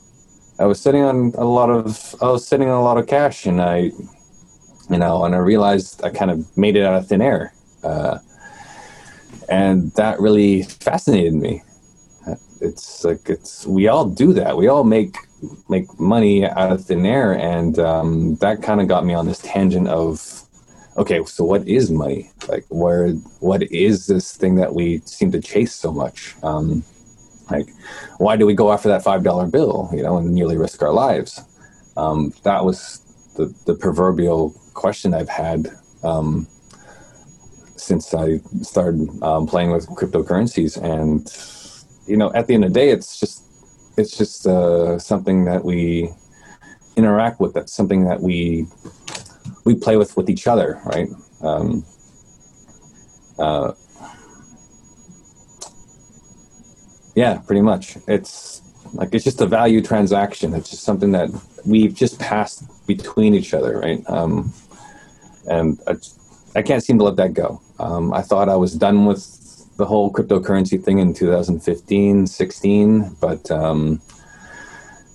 I 0.58 0.66
was 0.66 0.80
sitting 0.80 1.02
on 1.02 1.32
a 1.36 1.44
lot 1.44 1.70
of, 1.70 2.14
I 2.20 2.30
was 2.30 2.46
sitting 2.46 2.68
on 2.68 2.78
a 2.78 2.82
lot 2.82 2.98
of 2.98 3.06
cash 3.06 3.46
and 3.46 3.60
I, 3.60 3.90
you 4.90 4.98
know, 4.98 5.24
and 5.24 5.34
I 5.34 5.38
realized 5.38 6.02
I 6.04 6.10
kind 6.10 6.30
of 6.30 6.56
made 6.56 6.76
it 6.76 6.84
out 6.84 6.94
of 6.94 7.06
thin 7.06 7.22
air 7.22 7.52
uh, 7.84 8.18
and 9.48 9.92
that 9.92 10.20
really 10.20 10.62
fascinated 10.62 11.34
me. 11.34 11.62
It's 12.60 13.04
like 13.04 13.28
it's 13.28 13.66
we 13.66 13.86
all 13.88 14.04
do 14.04 14.32
that. 14.32 14.56
We 14.56 14.68
all 14.68 14.84
make 14.84 15.16
make 15.68 15.98
money 16.00 16.44
out 16.44 16.72
of 16.72 16.84
thin 16.84 17.06
air, 17.06 17.32
and 17.32 17.78
um, 17.78 18.34
that 18.36 18.62
kind 18.62 18.80
of 18.80 18.88
got 18.88 19.06
me 19.06 19.14
on 19.14 19.26
this 19.26 19.38
tangent 19.38 19.88
of 19.88 20.42
okay, 20.98 21.24
so 21.24 21.44
what 21.44 21.66
is 21.66 21.90
money? 21.90 22.30
Like, 22.48 22.64
where, 22.68 23.10
what 23.40 23.62
is 23.62 24.06
this 24.06 24.36
thing 24.36 24.56
that 24.56 24.74
we 24.74 24.98
seem 24.98 25.32
to 25.32 25.40
chase 25.40 25.74
so 25.74 25.92
much? 25.92 26.34
Um, 26.42 26.84
like, 27.50 27.68
why 28.18 28.36
do 28.36 28.46
we 28.46 28.54
go 28.54 28.72
after 28.72 28.88
that 28.88 29.02
five 29.02 29.22
dollar 29.22 29.46
bill, 29.46 29.90
you 29.92 30.02
know, 30.02 30.18
and 30.18 30.34
nearly 30.34 30.56
risk 30.56 30.82
our 30.82 30.92
lives? 30.92 31.40
Um, 31.96 32.32
that 32.42 32.64
was 32.64 33.00
the 33.36 33.54
the 33.66 33.74
proverbial 33.74 34.54
question 34.74 35.14
I've 35.14 35.28
had 35.28 35.68
um, 36.02 36.46
since 37.76 38.12
I 38.12 38.38
started 38.62 39.08
um, 39.22 39.46
playing 39.46 39.70
with 39.70 39.88
cryptocurrencies, 39.88 40.76
and 40.76 41.26
you 42.06 42.16
know, 42.16 42.32
at 42.34 42.46
the 42.46 42.54
end 42.54 42.64
of 42.64 42.72
the 42.72 42.80
day, 42.80 42.90
it's 42.90 43.18
just 43.18 43.44
it's 43.96 44.16
just 44.16 44.46
uh, 44.46 44.98
something 44.98 45.44
that 45.46 45.64
we 45.64 46.10
interact 46.96 47.40
with. 47.40 47.54
That's 47.54 47.72
something 47.72 48.04
that 48.04 48.20
we 48.20 48.66
we 49.64 49.74
play 49.74 49.96
with 49.96 50.16
with 50.16 50.28
each 50.30 50.46
other, 50.46 50.80
right? 50.84 51.08
Um, 51.42 51.84
uh, 53.38 53.72
yeah, 57.14 57.38
pretty 57.38 57.62
much. 57.62 57.96
It's 58.06 58.62
like 58.94 59.14
it's 59.14 59.24
just 59.24 59.40
a 59.40 59.46
value 59.46 59.82
transaction. 59.82 60.54
It's 60.54 60.70
just 60.70 60.84
something 60.84 61.12
that 61.12 61.30
we've 61.66 61.94
just 61.94 62.18
passed 62.18 62.64
between 62.86 63.34
each 63.34 63.54
other, 63.54 63.78
right? 63.78 64.02
Um, 64.08 64.52
and 65.46 65.78
I, 65.86 65.94
I, 66.56 66.62
can't 66.62 66.82
seem 66.82 66.98
to 66.98 67.04
let 67.04 67.16
that 67.16 67.34
go. 67.34 67.60
Um, 67.78 68.12
I 68.12 68.22
thought 68.22 68.48
I 68.48 68.56
was 68.56 68.74
done 68.74 69.04
with 69.04 69.76
the 69.76 69.84
whole 69.84 70.12
cryptocurrency 70.12 70.82
thing 70.82 70.98
in 70.98 71.14
2015, 71.14 72.26
16, 72.26 73.16
but 73.20 73.50
um, 73.50 74.00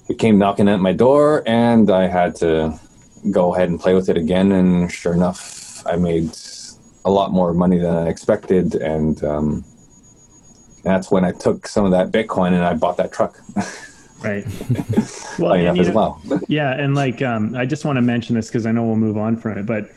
it 0.09 0.19
came 0.19 0.37
knocking 0.37 0.67
at 0.67 0.79
my 0.79 0.93
door, 0.93 1.43
and 1.45 1.89
I 1.89 2.07
had 2.07 2.35
to 2.37 2.79
go 3.31 3.53
ahead 3.53 3.69
and 3.69 3.79
play 3.79 3.93
with 3.93 4.09
it 4.09 4.17
again. 4.17 4.51
And 4.51 4.91
sure 4.91 5.13
enough, 5.13 5.85
I 5.85 5.95
made 5.95 6.35
a 7.05 7.11
lot 7.11 7.31
more 7.31 7.53
money 7.53 7.77
than 7.77 7.93
I 7.93 8.07
expected, 8.07 8.75
and 8.75 9.23
um, 9.23 9.65
that's 10.83 11.11
when 11.11 11.25
I 11.25 11.31
took 11.31 11.67
some 11.67 11.85
of 11.85 11.91
that 11.91 12.11
Bitcoin 12.11 12.53
and 12.53 12.63
I 12.63 12.73
bought 12.73 12.97
that 12.97 13.11
truck. 13.11 13.37
right. 14.23 14.45
well, 15.39 15.53
and, 15.53 15.79
as 15.79 15.87
know, 15.89 15.93
well. 15.93 16.21
yeah, 16.47 16.71
and 16.73 16.95
like 16.95 17.21
um, 17.21 17.55
I 17.55 17.65
just 17.65 17.85
want 17.85 17.97
to 17.97 18.01
mention 18.01 18.35
this 18.35 18.47
because 18.47 18.65
I 18.65 18.71
know 18.71 18.83
we'll 18.83 18.95
move 18.95 19.17
on 19.17 19.37
from 19.37 19.57
it, 19.57 19.65
but 19.65 19.89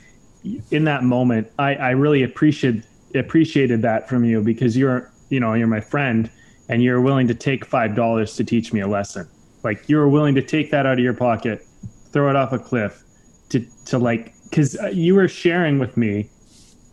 in 0.71 0.85
that 0.85 1.03
moment, 1.03 1.51
I, 1.59 1.75
I 1.75 1.91
really 1.91 2.23
appreciated 2.23 2.85
appreciated 3.15 3.83
that 3.83 4.09
from 4.09 4.25
you 4.25 4.43
because 4.43 4.77
you're 4.77 5.11
you 5.31 5.41
know 5.41 5.55
you're 5.55 5.67
my 5.67 5.81
friend 5.81 6.31
and 6.69 6.83
you're 6.83 7.01
willing 7.01 7.29
to 7.29 7.35
take 7.35 7.65
five 7.65 7.95
dollars 7.95 8.37
to 8.37 8.45
teach 8.45 8.73
me 8.73 8.81
a 8.81 8.89
lesson. 8.89 9.29
Like 9.63 9.89
you 9.89 9.97
were 9.97 10.09
willing 10.09 10.35
to 10.37 10.43
take 10.43 10.71
that 10.71 10.87
out 10.87 10.95
of 10.95 11.05
your 11.05 11.15
pocket, 11.15 11.65
throw 12.13 12.31
it 12.31 12.37
off 12.37 12.53
a 12.53 12.59
cliff, 12.59 13.03
to 13.51 13.65
to 13.87 13.99
like 13.99 14.35
because 14.45 14.79
uh, 14.79 14.87
you 14.87 15.15
were 15.15 15.29
sharing 15.29 15.79
with 15.79 15.97
me 15.97 16.31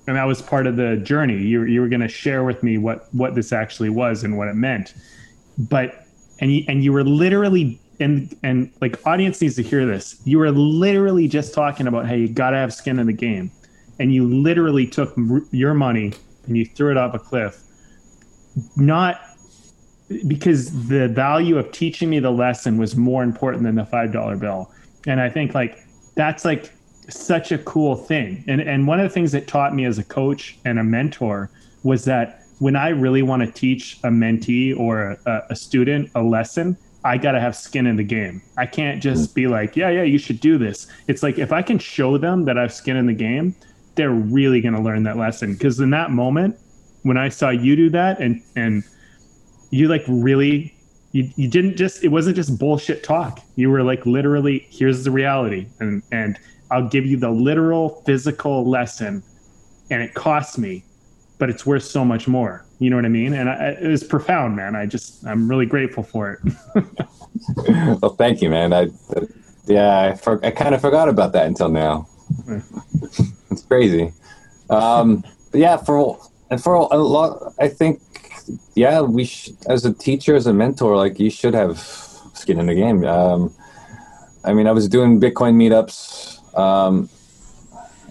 and 0.07 0.17
that 0.17 0.25
was 0.25 0.41
part 0.41 0.67
of 0.67 0.75
the 0.75 0.97
journey. 0.97 1.37
You, 1.37 1.63
you 1.63 1.79
were 1.81 1.87
going 1.87 2.01
to 2.01 2.07
share 2.07 2.43
with 2.43 2.61
me 2.61 2.77
what 2.77 3.07
what 3.13 3.35
this 3.35 3.53
actually 3.53 3.89
was 3.89 4.23
and 4.23 4.37
what 4.37 4.47
it 4.47 4.55
meant. 4.55 4.93
But 5.57 6.05
and 6.39 6.51
you 6.51 6.65
and 6.67 6.83
you 6.83 6.91
were 6.91 7.03
literally 7.03 7.79
and 7.99 8.35
and 8.43 8.71
like 8.81 9.05
audience 9.07 9.39
needs 9.41 9.55
to 9.55 9.63
hear 9.63 9.85
this. 9.85 10.21
You 10.25 10.39
were 10.39 10.51
literally 10.51 11.27
just 11.27 11.53
talking 11.53 11.87
about 11.87 12.07
hey 12.07 12.19
you 12.19 12.29
got 12.29 12.51
to 12.51 12.57
have 12.57 12.73
skin 12.73 12.99
in 12.99 13.07
the 13.07 13.13
game. 13.13 13.51
And 13.99 14.13
you 14.13 14.27
literally 14.27 14.87
took 14.87 15.15
your 15.51 15.73
money 15.73 16.13
and 16.47 16.57
you 16.57 16.65
threw 16.65 16.91
it 16.91 16.97
off 16.97 17.13
a 17.13 17.19
cliff. 17.19 17.61
Not 18.75 19.21
because 20.27 20.87
the 20.87 21.07
value 21.07 21.57
of 21.57 21.71
teaching 21.71 22.09
me 22.09 22.19
the 22.19 22.31
lesson 22.31 22.77
was 22.77 22.95
more 22.95 23.23
important 23.23 23.63
than 23.63 23.75
the 23.75 23.85
five 23.85 24.11
dollar 24.11 24.35
bill. 24.35 24.71
And 25.07 25.21
i 25.21 25.29
think 25.29 25.53
like 25.53 25.83
that's 26.15 26.45
like 26.45 26.71
such 27.09 27.51
a 27.51 27.57
cool 27.59 27.95
thing. 27.95 28.43
And 28.47 28.61
and 28.61 28.87
one 28.87 28.99
of 28.99 29.03
the 29.03 29.13
things 29.13 29.31
that 29.33 29.47
taught 29.47 29.75
me 29.75 29.85
as 29.85 29.97
a 29.97 30.03
coach 30.03 30.57
and 30.65 30.79
a 30.79 30.83
mentor 30.83 31.49
was 31.83 32.05
that 32.05 32.43
when 32.59 32.75
I 32.75 32.89
really 32.89 33.21
want 33.21 33.41
to 33.43 33.51
teach 33.51 33.99
a 34.03 34.09
mentee 34.09 34.77
or 34.77 35.17
a, 35.25 35.43
a 35.49 35.55
student 35.55 36.09
a 36.15 36.21
lesson, 36.21 36.77
I 37.03 37.17
got 37.17 37.33
to 37.33 37.39
have 37.39 37.55
skin 37.55 37.85
in 37.85 37.97
the 37.97 38.03
game. 38.03 38.41
I 38.57 38.65
can't 38.65 39.01
just 39.01 39.35
be 39.35 39.47
like, 39.47 39.75
yeah, 39.75 39.89
yeah, 39.89 40.03
you 40.03 40.17
should 40.17 40.39
do 40.39 40.57
this. 40.57 40.87
It's 41.07 41.23
like 41.23 41.37
if 41.37 41.51
I 41.51 41.61
can 41.61 41.77
show 41.77 42.17
them 42.17 42.45
that 42.45 42.57
I 42.57 42.61
have 42.61 42.73
skin 42.73 42.95
in 42.95 43.05
the 43.05 43.13
game, 43.13 43.55
they're 43.95 44.11
really 44.11 44.61
going 44.61 44.75
to 44.75 44.81
learn 44.81 45.03
that 45.03 45.17
lesson. 45.17 45.53
Because 45.53 45.79
in 45.79 45.89
that 45.89 46.11
moment, 46.11 46.57
when 47.01 47.17
I 47.17 47.29
saw 47.29 47.49
you 47.49 47.75
do 47.75 47.89
that 47.89 48.19
and 48.19 48.41
and 48.55 48.83
you 49.71 49.87
like 49.87 50.03
really 50.07 50.73
you, 51.13 51.29
you 51.35 51.47
didn't 51.47 51.77
just 51.77 52.03
it 52.03 52.09
wasn't 52.09 52.35
just 52.35 52.59
bullshit 52.59 53.03
talk 53.03 53.39
you 53.55 53.69
were 53.69 53.83
like 53.83 54.05
literally 54.05 54.67
here's 54.69 55.03
the 55.03 55.11
reality 55.11 55.67
and 55.79 56.03
and 56.11 56.37
I'll 56.73 56.87
give 56.87 57.05
you 57.05 57.17
the 57.17 57.29
literal 57.29 58.01
physical 58.03 58.67
lesson, 58.67 59.21
and 59.91 60.01
it 60.01 60.15
costs 60.15 60.57
me, 60.57 60.83
but 61.37 61.51
it's 61.51 61.67
worth 61.67 61.83
so 61.83 62.03
much 62.03 62.27
more. 62.27 62.65
You 62.79 62.89
know 62.89 62.95
what 62.95 63.05
I 63.05 63.09
mean? 63.09 63.33
And 63.33 63.47
I, 63.47 63.77
it 63.79 63.87
was 63.87 64.03
profound, 64.03 64.55
man. 64.55 64.75
I 64.75 64.87
just 64.87 65.23
I'm 65.25 65.47
really 65.47 65.67
grateful 65.67 66.01
for 66.01 66.33
it. 66.33 66.53
well, 68.01 68.15
thank 68.17 68.41
you, 68.41 68.49
man. 68.49 68.73
I, 68.73 68.87
yeah, 69.65 69.99
I, 69.99 70.15
for, 70.15 70.43
I 70.43 70.49
kind 70.49 70.73
of 70.73 70.81
forgot 70.81 71.09
about 71.09 71.31
that 71.33 71.45
until 71.45 71.69
now. 71.69 72.07
it's 73.51 73.61
crazy. 73.67 74.11
Um, 74.71 75.23
yeah, 75.53 75.77
for 75.77 76.19
and 76.49 76.61
for 76.61 76.73
a 76.73 76.97
lot, 76.97 77.53
I 77.59 77.67
think, 77.67 78.01
yeah, 78.75 79.01
we 79.01 79.25
sh- 79.25 79.51
as 79.67 79.85
a 79.85 79.93
teacher, 79.93 80.35
as 80.35 80.47
a 80.47 80.53
mentor, 80.53 80.95
like 80.97 81.19
you 81.19 81.29
should 81.29 81.53
have 81.53 81.79
skin 82.33 82.59
in 82.59 82.67
the 82.67 82.75
game. 82.75 83.05
Um, 83.05 83.53
I 84.43 84.53
mean, 84.53 84.67
I 84.67 84.71
was 84.71 84.87
doing 84.87 85.19
Bitcoin 85.19 85.55
meetups 85.55 86.57
um, 86.57 87.09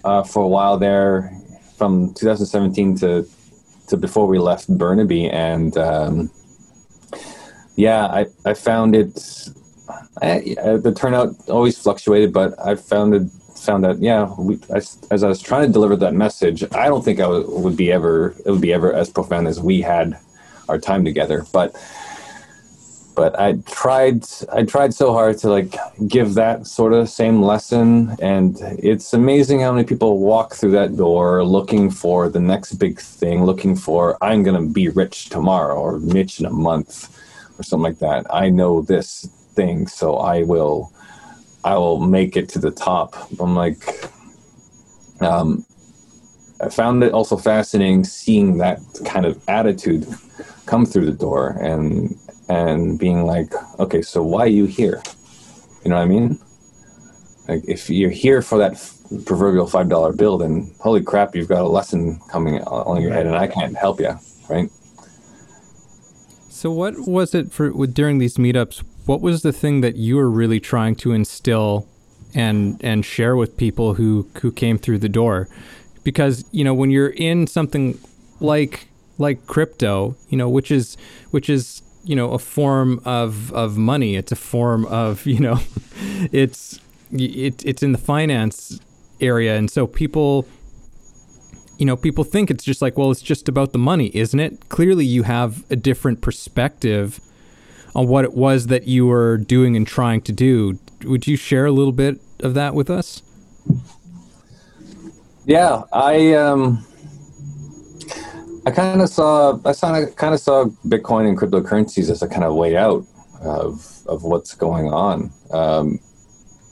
uh, 0.03 0.23
for 0.23 0.43
a 0.43 0.47
while 0.47 0.77
there, 0.77 1.31
from 1.77 2.13
2017 2.13 2.97
to 2.97 3.27
to 3.87 3.97
before 3.97 4.27
we 4.27 4.39
left 4.39 4.69
Burnaby, 4.69 5.29
and 5.29 5.77
um, 5.77 6.31
yeah, 7.75 8.05
I 8.05 8.25
I 8.45 8.53
found 8.53 8.95
it. 8.95 9.49
I, 10.21 10.39
the 10.81 10.93
turnout 10.95 11.35
always 11.49 11.77
fluctuated, 11.77 12.31
but 12.31 12.53
I 12.65 12.75
found 12.75 13.13
it 13.15 13.23
found 13.65 13.83
that 13.83 13.99
yeah, 13.99 14.33
we, 14.37 14.59
as, 14.69 14.97
as 15.11 15.23
I 15.23 15.27
was 15.27 15.41
trying 15.41 15.67
to 15.67 15.73
deliver 15.73 15.95
that 15.97 16.13
message, 16.13 16.63
I 16.73 16.85
don't 16.87 17.03
think 17.03 17.19
I 17.19 17.27
would 17.27 17.77
be 17.77 17.91
ever 17.91 18.35
it 18.45 18.51
would 18.51 18.61
be 18.61 18.73
ever 18.73 18.93
as 18.93 19.09
profound 19.09 19.47
as 19.47 19.59
we 19.59 19.81
had 19.81 20.17
our 20.69 20.79
time 20.79 21.03
together, 21.03 21.45
but 21.51 21.75
but 23.15 23.39
I 23.39 23.53
tried 23.65 24.25
I 24.51 24.63
tried 24.63 24.93
so 24.93 25.13
hard 25.13 25.37
to 25.39 25.49
like 25.49 25.75
give 26.07 26.33
that 26.35 26.67
sort 26.67 26.93
of 26.93 27.09
same 27.09 27.41
lesson. 27.41 28.15
And 28.21 28.57
it's 28.79 29.13
amazing 29.13 29.61
how 29.61 29.71
many 29.71 29.85
people 29.85 30.19
walk 30.19 30.55
through 30.55 30.71
that 30.71 30.97
door 30.97 31.43
looking 31.43 31.89
for 31.89 32.29
the 32.29 32.39
next 32.39 32.73
big 32.73 32.99
thing 32.99 33.45
looking 33.45 33.75
for 33.75 34.17
I'm 34.23 34.43
going 34.43 34.61
to 34.61 34.73
be 34.73 34.89
rich 34.89 35.29
tomorrow 35.29 35.75
or 35.75 35.97
rich 35.97 36.39
in 36.39 36.45
a 36.45 36.51
month 36.51 37.09
or 37.59 37.63
something 37.63 37.83
like 37.83 37.99
that. 37.99 38.25
I 38.33 38.49
know 38.49 38.81
this 38.81 39.29
thing 39.53 39.87
so 39.87 40.17
I 40.17 40.43
will 40.43 40.91
I 41.63 41.77
will 41.77 41.99
make 41.99 42.35
it 42.35 42.49
to 42.49 42.59
the 42.59 42.71
top 42.71 43.15
I'm 43.39 43.55
like 43.55 44.09
um 45.21 45.65
I 46.61 46.69
found 46.69 47.03
it 47.03 47.11
also 47.11 47.35
fascinating 47.35 48.03
seeing 48.03 48.57
that 48.59 48.79
kind 49.05 49.25
of 49.25 49.41
attitude 49.49 50.07
come 50.65 50.85
through 50.85 51.05
the 51.05 51.11
door 51.11 51.57
and 51.61 52.17
and 52.49 52.99
being 52.99 53.25
like, 53.25 53.51
okay, 53.79 54.01
so 54.01 54.21
why 54.21 54.41
are 54.41 54.47
you 54.47 54.65
here? 54.65 55.01
You 55.83 55.89
know 55.89 55.95
what 55.95 56.03
I 56.03 56.05
mean? 56.05 56.39
Like, 57.47 57.63
if 57.67 57.89
you're 57.89 58.09
here 58.09 58.41
for 58.41 58.57
that 58.59 58.73
proverbial 59.25 59.67
five 59.67 59.89
dollar 59.89 60.13
bill, 60.13 60.37
then 60.37 60.73
holy 60.79 61.03
crap, 61.03 61.35
you've 61.35 61.49
got 61.49 61.61
a 61.61 61.67
lesson 61.67 62.19
coming 62.29 62.61
on 62.61 63.01
your 63.01 63.11
head, 63.11 63.25
and 63.25 63.35
I 63.35 63.47
can't 63.47 63.75
help 63.75 63.99
you, 63.99 64.17
right? 64.49 64.69
So, 66.49 66.71
what 66.71 67.07
was 67.07 67.35
it 67.35 67.51
for 67.51 67.69
during 67.87 68.19
these 68.19 68.37
meetups? 68.37 68.83
What 69.05 69.21
was 69.21 69.41
the 69.41 69.51
thing 69.51 69.81
that 69.81 69.95
you 69.95 70.15
were 70.15 70.29
really 70.29 70.59
trying 70.59 70.95
to 70.97 71.11
instill 71.11 71.87
and 72.33 72.83
and 72.83 73.05
share 73.05 73.35
with 73.35 73.57
people 73.57 73.95
who 73.95 74.27
who 74.41 74.51
came 74.51 74.77
through 74.77 74.99
the 74.99 75.09
door? 75.09 75.49
Because 76.03 76.45
you 76.51 76.63
know, 76.63 76.73
when 76.73 76.89
you're 76.91 77.09
in 77.09 77.47
something 77.47 77.99
like 78.39 78.87
like 79.17 79.45
crypto, 79.47 80.15
you 80.29 80.37
know, 80.37 80.49
which 80.49 80.71
is 80.71 80.97
which 81.31 81.49
is 81.49 81.81
you 82.03 82.15
know 82.15 82.31
a 82.31 82.39
form 82.39 83.01
of 83.05 83.51
of 83.53 83.77
money 83.77 84.15
it's 84.15 84.31
a 84.31 84.35
form 84.35 84.85
of 84.85 85.25
you 85.33 85.39
know 85.39 85.59
it's 86.31 86.79
it, 87.11 87.65
it's 87.65 87.83
in 87.83 87.91
the 87.91 87.97
finance 87.97 88.79
area 89.21 89.55
and 89.55 89.69
so 89.71 89.87
people 89.87 90.47
you 91.77 91.85
know 91.85 91.95
people 91.95 92.23
think 92.23 92.51
it's 92.51 92.63
just 92.63 92.81
like 92.81 92.97
well 92.97 93.11
it's 93.11 93.21
just 93.21 93.47
about 93.47 93.71
the 93.71 93.77
money 93.77 94.11
isn't 94.13 94.39
it 94.39 94.67
clearly 94.69 95.05
you 95.05 95.23
have 95.23 95.63
a 95.71 95.75
different 95.75 96.21
perspective 96.21 97.21
on 97.95 98.07
what 98.07 98.23
it 98.23 98.33
was 98.33 98.67
that 98.67 98.87
you 98.87 99.05
were 99.05 99.37
doing 99.37 99.75
and 99.75 99.87
trying 99.87 100.21
to 100.21 100.31
do 100.31 100.79
would 101.03 101.27
you 101.27 101.35
share 101.35 101.65
a 101.65 101.71
little 101.71 101.91
bit 101.91 102.21
of 102.39 102.53
that 102.53 102.73
with 102.73 102.89
us 102.89 103.21
yeah 105.45 105.83
i 105.91 106.33
um 106.33 106.85
I 108.65 108.71
kind 108.71 109.01
of 109.01 109.09
saw 109.09 109.59
I 109.65 109.73
saw 109.73 110.05
kind 110.15 110.33
of 110.33 110.39
saw 110.39 110.65
Bitcoin 110.87 111.27
and 111.27 111.37
cryptocurrencies 111.37 112.09
as 112.09 112.21
a 112.21 112.27
kind 112.27 112.43
of 112.45 112.55
way 112.55 112.77
out 112.77 113.05
of 113.41 114.01
of 114.07 114.23
what's 114.23 114.55
going 114.55 114.87
on. 114.87 115.31
Um, 115.51 115.99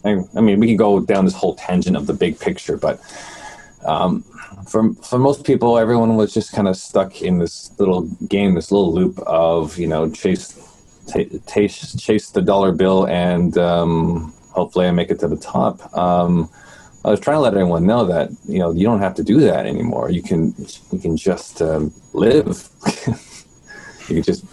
I, 0.04 0.18
I, 0.36 0.42
mean, 0.42 0.60
we 0.60 0.68
can 0.68 0.78
go 0.78 1.00
down 1.00 1.26
this 1.26 1.36
whole 1.36 1.56
tangent 1.56 1.96
of 1.96 2.08
the 2.08 2.14
big 2.14 2.40
picture, 2.40 2.76
but 2.78 3.00
um, 3.86 4.24
for 4.68 4.94
for 4.96 5.20
most 5.20 5.44
people, 5.44 5.78
everyone 5.78 6.16
was 6.16 6.34
just 6.34 6.54
kind 6.54 6.68
of 6.68 6.78
stuck 6.78 7.22
in 7.22 7.40
this 7.40 7.72
little 7.78 8.04
game, 8.28 8.56
this 8.56 8.72
little 8.72 8.94
loop 8.94 9.20
of 9.20 9.78
you 9.78 9.88
know 9.88 10.10
chase 10.10 10.58
t- 11.08 11.40
chase 11.52 11.96
chase 11.96 12.30
the 12.30 12.42
dollar 12.42 12.72
bill 12.72 13.08
and 13.08 13.58
um, 13.58 14.34
hopefully 14.52 14.88
I 14.88 14.92
make 14.92 15.10
it 15.10 15.20
to 15.20 15.28
the 15.28 15.38
top. 15.38 15.96
Um, 15.98 16.50
I 17.04 17.10
was 17.10 17.20
trying 17.20 17.38
to 17.38 17.42
let 17.42 17.54
everyone 17.54 17.86
know 17.86 18.06
that 18.06 18.30
you 18.48 18.60
know 18.60 18.72
you 18.72 18.86
don't 18.86 19.00
have 19.00 19.16
to 19.16 19.24
do 19.24 19.40
that 19.42 19.66
anymore. 19.66 20.12
You 20.12 20.22
can 20.22 20.54
you 20.92 21.00
can 21.00 21.18
just 21.18 21.62
um, 21.62 21.94
live. 22.14 22.70
you 24.08 24.16
can 24.16 24.24
just 24.24 24.46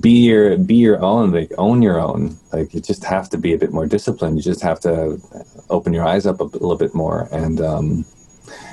be 0.00 0.24
your 0.26 0.58
be 0.58 0.74
your 0.74 1.02
own, 1.02 1.32
like 1.32 1.52
own 1.58 1.80
your 1.82 2.00
own. 2.00 2.36
Like 2.52 2.74
you 2.74 2.80
just 2.80 3.04
have 3.04 3.30
to 3.30 3.38
be 3.38 3.54
a 3.54 3.58
bit 3.58 3.72
more 3.72 3.86
disciplined. 3.86 4.36
You 4.36 4.42
just 4.42 4.62
have 4.62 4.80
to 4.80 5.20
open 5.70 5.92
your 5.92 6.06
eyes 6.06 6.26
up 6.26 6.40
a, 6.40 6.44
little 6.44 6.76
bit 6.76 6.94
more. 6.94 7.28
And 7.32 7.60
um, 7.60 8.04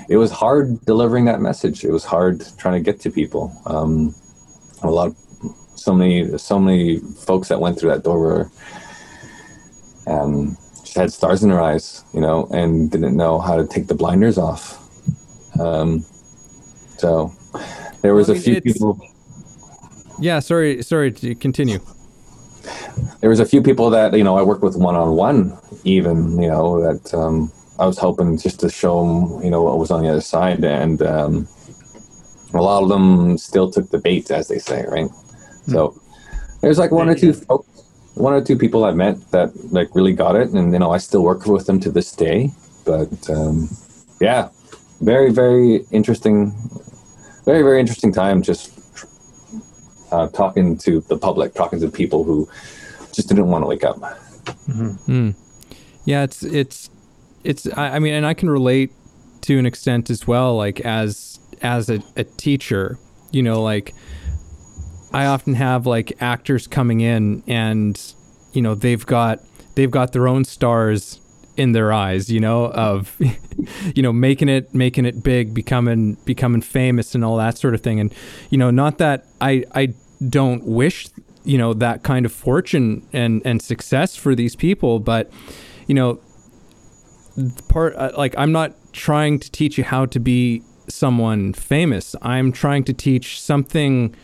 it 0.09 0.17
was 0.17 0.31
hard 0.31 0.83
delivering 0.85 1.25
that 1.25 1.41
message. 1.41 1.83
It 1.83 1.91
was 1.91 2.03
hard 2.03 2.43
trying 2.57 2.83
to 2.83 2.91
get 2.91 2.99
to 3.01 3.11
people. 3.11 3.55
Um, 3.65 4.15
a 4.83 4.89
lot 4.89 5.07
of 5.07 5.17
so 5.83 5.93
many 5.93 6.37
so 6.37 6.59
many 6.59 6.99
folks 6.99 7.47
that 7.49 7.59
went 7.59 7.79
through 7.79 7.89
that 7.91 8.03
door 8.03 8.19
were 8.19 8.51
um, 10.07 10.57
had 10.95 11.11
stars 11.11 11.43
in 11.43 11.49
their 11.49 11.61
eyes, 11.61 12.03
you 12.13 12.21
know, 12.21 12.47
and 12.51 12.91
didn't 12.91 13.15
know 13.15 13.39
how 13.39 13.55
to 13.55 13.65
take 13.65 13.87
the 13.87 13.95
blinders 13.95 14.37
off. 14.37 14.77
Um, 15.59 16.05
so 16.97 17.31
there 18.01 18.13
was 18.13 18.27
well, 18.27 18.37
a 18.37 18.39
few 18.39 18.61
people. 18.61 18.99
Yeah, 20.19 20.39
sorry, 20.39 20.83
sorry 20.83 21.11
to 21.13 21.35
continue. 21.35 21.79
There 23.21 23.29
was 23.29 23.39
a 23.39 23.45
few 23.45 23.61
people 23.61 23.89
that 23.91 24.13
you 24.13 24.23
know 24.23 24.37
I 24.37 24.43
worked 24.43 24.63
with 24.63 24.75
one 24.75 24.95
on 24.95 25.15
one, 25.15 25.57
even 25.83 26.41
you 26.41 26.47
know 26.47 26.81
that 26.81 27.13
um, 27.13 27.51
I 27.79 27.85
was 27.85 27.97
hoping 27.97 28.37
just 28.37 28.59
to 28.61 28.69
show 28.69 29.05
them 29.05 29.43
you 29.43 29.49
know 29.49 29.61
what 29.61 29.77
was 29.79 29.91
on 29.91 30.03
the 30.03 30.09
other 30.09 30.21
side, 30.21 30.63
and 30.63 31.01
um, 31.01 31.47
a 32.53 32.61
lot 32.61 32.83
of 32.83 32.89
them 32.89 33.37
still 33.37 33.71
took 33.71 33.89
the 33.89 33.97
bait, 33.97 34.29
as 34.31 34.47
they 34.47 34.59
say, 34.59 34.85
right? 34.87 35.09
So 35.67 35.99
there's 36.61 36.77
like 36.77 36.91
one 36.91 37.09
or 37.09 37.15
two 37.15 37.33
folks 37.33 37.67
one 38.15 38.33
or 38.33 38.41
two 38.41 38.57
people 38.57 38.83
I 38.83 38.91
met 38.91 39.31
that 39.31 39.51
like 39.71 39.93
really 39.95 40.13
got 40.13 40.35
it, 40.35 40.49
and 40.49 40.73
you 40.73 40.79
know 40.79 40.91
I 40.91 40.97
still 40.97 41.23
work 41.23 41.45
with 41.45 41.65
them 41.65 41.79
to 41.81 41.91
this 41.91 42.11
day. 42.11 42.51
But 42.85 43.29
um, 43.29 43.69
yeah, 44.19 44.49
very 45.01 45.31
very 45.31 45.85
interesting, 45.91 46.53
very 47.45 47.61
very 47.61 47.79
interesting 47.79 48.11
time. 48.11 48.41
Just 48.41 48.71
uh, 50.11 50.27
talking 50.29 50.77
to 50.79 51.01
the 51.01 51.17
public, 51.17 51.53
talking 51.53 51.79
to 51.79 51.89
people 51.89 52.23
who 52.23 52.49
just 53.13 53.29
didn't 53.29 53.47
want 53.47 53.63
to 53.63 53.67
wake 53.67 53.83
up. 53.83 53.97
Mm-hmm. 53.97 55.11
Mm. 55.11 55.35
Yeah, 56.05 56.23
it's 56.23 56.43
it's 56.43 56.89
it's. 57.43 57.67
I, 57.77 57.95
I 57.95 57.99
mean, 57.99 58.13
and 58.13 58.25
I 58.25 58.33
can 58.33 58.49
relate 58.49 58.91
to 59.41 59.57
an 59.57 59.65
extent 59.65 60.09
as 60.09 60.27
well. 60.27 60.57
Like 60.57 60.81
as 60.81 61.39
as 61.61 61.89
a, 61.89 62.03
a 62.17 62.23
teacher, 62.23 62.97
you 63.31 63.41
know, 63.41 63.61
like 63.61 63.93
I 65.13 65.25
often 65.25 65.55
have 65.55 65.85
like 65.85 66.13
actors 66.21 66.67
coming 66.67 67.01
in 67.01 67.43
and 67.47 68.01
you 68.53 68.61
know 68.61 68.75
they've 68.75 69.05
got 69.05 69.39
they've 69.75 69.91
got 69.91 70.13
their 70.13 70.27
own 70.27 70.43
stars 70.43 71.19
in 71.57 71.73
their 71.73 71.91
eyes, 71.91 72.29
you 72.29 72.39
know, 72.39 72.71
of 72.71 73.15
you 73.95 74.03
know 74.03 74.13
making 74.13 74.49
it 74.49 74.73
making 74.73 75.05
it 75.05 75.23
big, 75.23 75.53
becoming 75.53 76.15
becoming 76.25 76.61
famous 76.61 77.13
and 77.15 77.23
all 77.23 77.37
that 77.37 77.57
sort 77.57 77.73
of 77.73 77.81
thing. 77.81 77.99
And 77.99 78.13
you 78.49 78.57
know, 78.57 78.71
not 78.71 78.97
that 78.99 79.25
I 79.39 79.65
I 79.73 79.93
don't 80.27 80.63
wish 80.63 81.07
you 81.43 81.57
know 81.57 81.73
that 81.73 82.03
kind 82.03 82.25
of 82.25 82.31
fortune 82.31 83.07
and 83.11 83.41
and 83.45 83.61
success 83.61 84.15
for 84.15 84.35
these 84.35 84.55
people, 84.55 84.99
but 84.99 85.31
you 85.87 85.95
know, 85.95 86.19
part 87.67 87.95
uh, 87.95 88.11
like 88.17 88.33
I'm 88.37 88.51
not 88.51 88.73
trying 88.93 89.39
to 89.39 89.51
teach 89.51 89.77
you 89.77 89.83
how 89.83 90.05
to 90.05 90.19
be 90.19 90.63
someone 90.87 91.53
famous. 91.53 92.15
I'm 92.21 92.51
trying 92.51 92.83
to 92.85 92.93
teach 92.93 93.41
something 93.41 94.15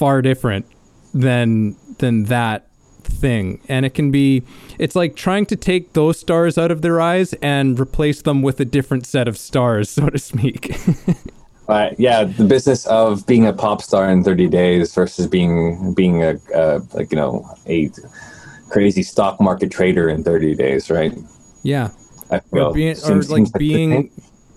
far 0.00 0.22
different 0.22 0.64
than 1.12 1.76
than 1.98 2.24
that 2.24 2.66
thing. 3.02 3.60
And 3.68 3.84
it 3.84 3.92
can 3.92 4.10
be 4.10 4.42
it's 4.78 4.96
like 4.96 5.14
trying 5.14 5.44
to 5.46 5.56
take 5.56 5.92
those 5.92 6.18
stars 6.18 6.56
out 6.56 6.70
of 6.70 6.80
their 6.80 7.02
eyes 7.02 7.34
and 7.42 7.78
replace 7.78 8.22
them 8.22 8.40
with 8.40 8.58
a 8.60 8.64
different 8.64 9.04
set 9.04 9.28
of 9.28 9.36
stars 9.36 9.90
so 9.96 10.08
to 10.08 10.18
speak. 10.18 10.74
Uh, 11.68 11.90
yeah 11.98 12.24
the 12.24 12.44
business 12.44 12.86
of 12.86 13.26
being 13.26 13.46
a 13.46 13.52
pop 13.52 13.82
star 13.82 14.10
in 14.10 14.24
30 14.24 14.48
days 14.48 14.94
versus 14.94 15.26
being 15.26 15.94
being 15.94 16.24
a 16.24 16.36
uh, 16.54 16.80
like 16.94 17.12
you 17.12 17.16
know 17.16 17.46
a 17.66 17.90
crazy 18.70 19.02
stock 19.02 19.38
market 19.38 19.70
trader 19.70 20.08
in 20.08 20.24
30 20.24 20.54
days 20.54 20.90
right? 20.90 21.12
Yeah. 21.62 21.90
Or, 22.52 22.72
being, 22.72 22.96
or 23.04 23.20
like 23.22 23.52
being 23.52 24.10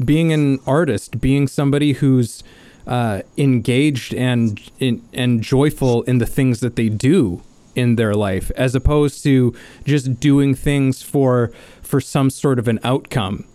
being 0.06 0.32
an 0.32 0.60
artist 0.66 1.20
being 1.20 1.48
somebody 1.48 1.94
who's 1.94 2.44
uh, 2.88 3.22
engaged 3.38 4.14
and 4.14 4.60
in, 4.80 5.02
and 5.14 5.42
joyful 5.42 6.04
in 6.04 6.18
the 6.18 6.26
things 6.26 6.60
that 6.60 6.76
they 6.76 6.90
do 6.90 7.42
in 7.76 7.96
their 7.96 8.14
life, 8.14 8.52
as 8.56 8.76
opposed 8.76 9.24
to 9.24 9.56
just 9.84 10.20
doing 10.20 10.54
things 10.54 11.02
for 11.02 11.52
for 11.82 12.00
some 12.00 12.30
sort 12.30 12.60
of 12.60 12.68
an 12.68 12.80
outcome. 12.84 13.46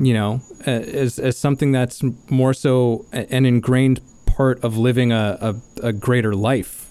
You 0.00 0.14
know, 0.14 0.40
as 0.64 1.18
as 1.18 1.36
something 1.36 1.72
that's 1.72 2.02
more 2.30 2.54
so 2.54 3.04
an 3.12 3.44
ingrained 3.44 4.00
part 4.26 4.62
of 4.64 4.78
living 4.78 5.12
a, 5.12 5.36
a, 5.40 5.88
a 5.88 5.92
greater 5.92 6.34
life. 6.34 6.90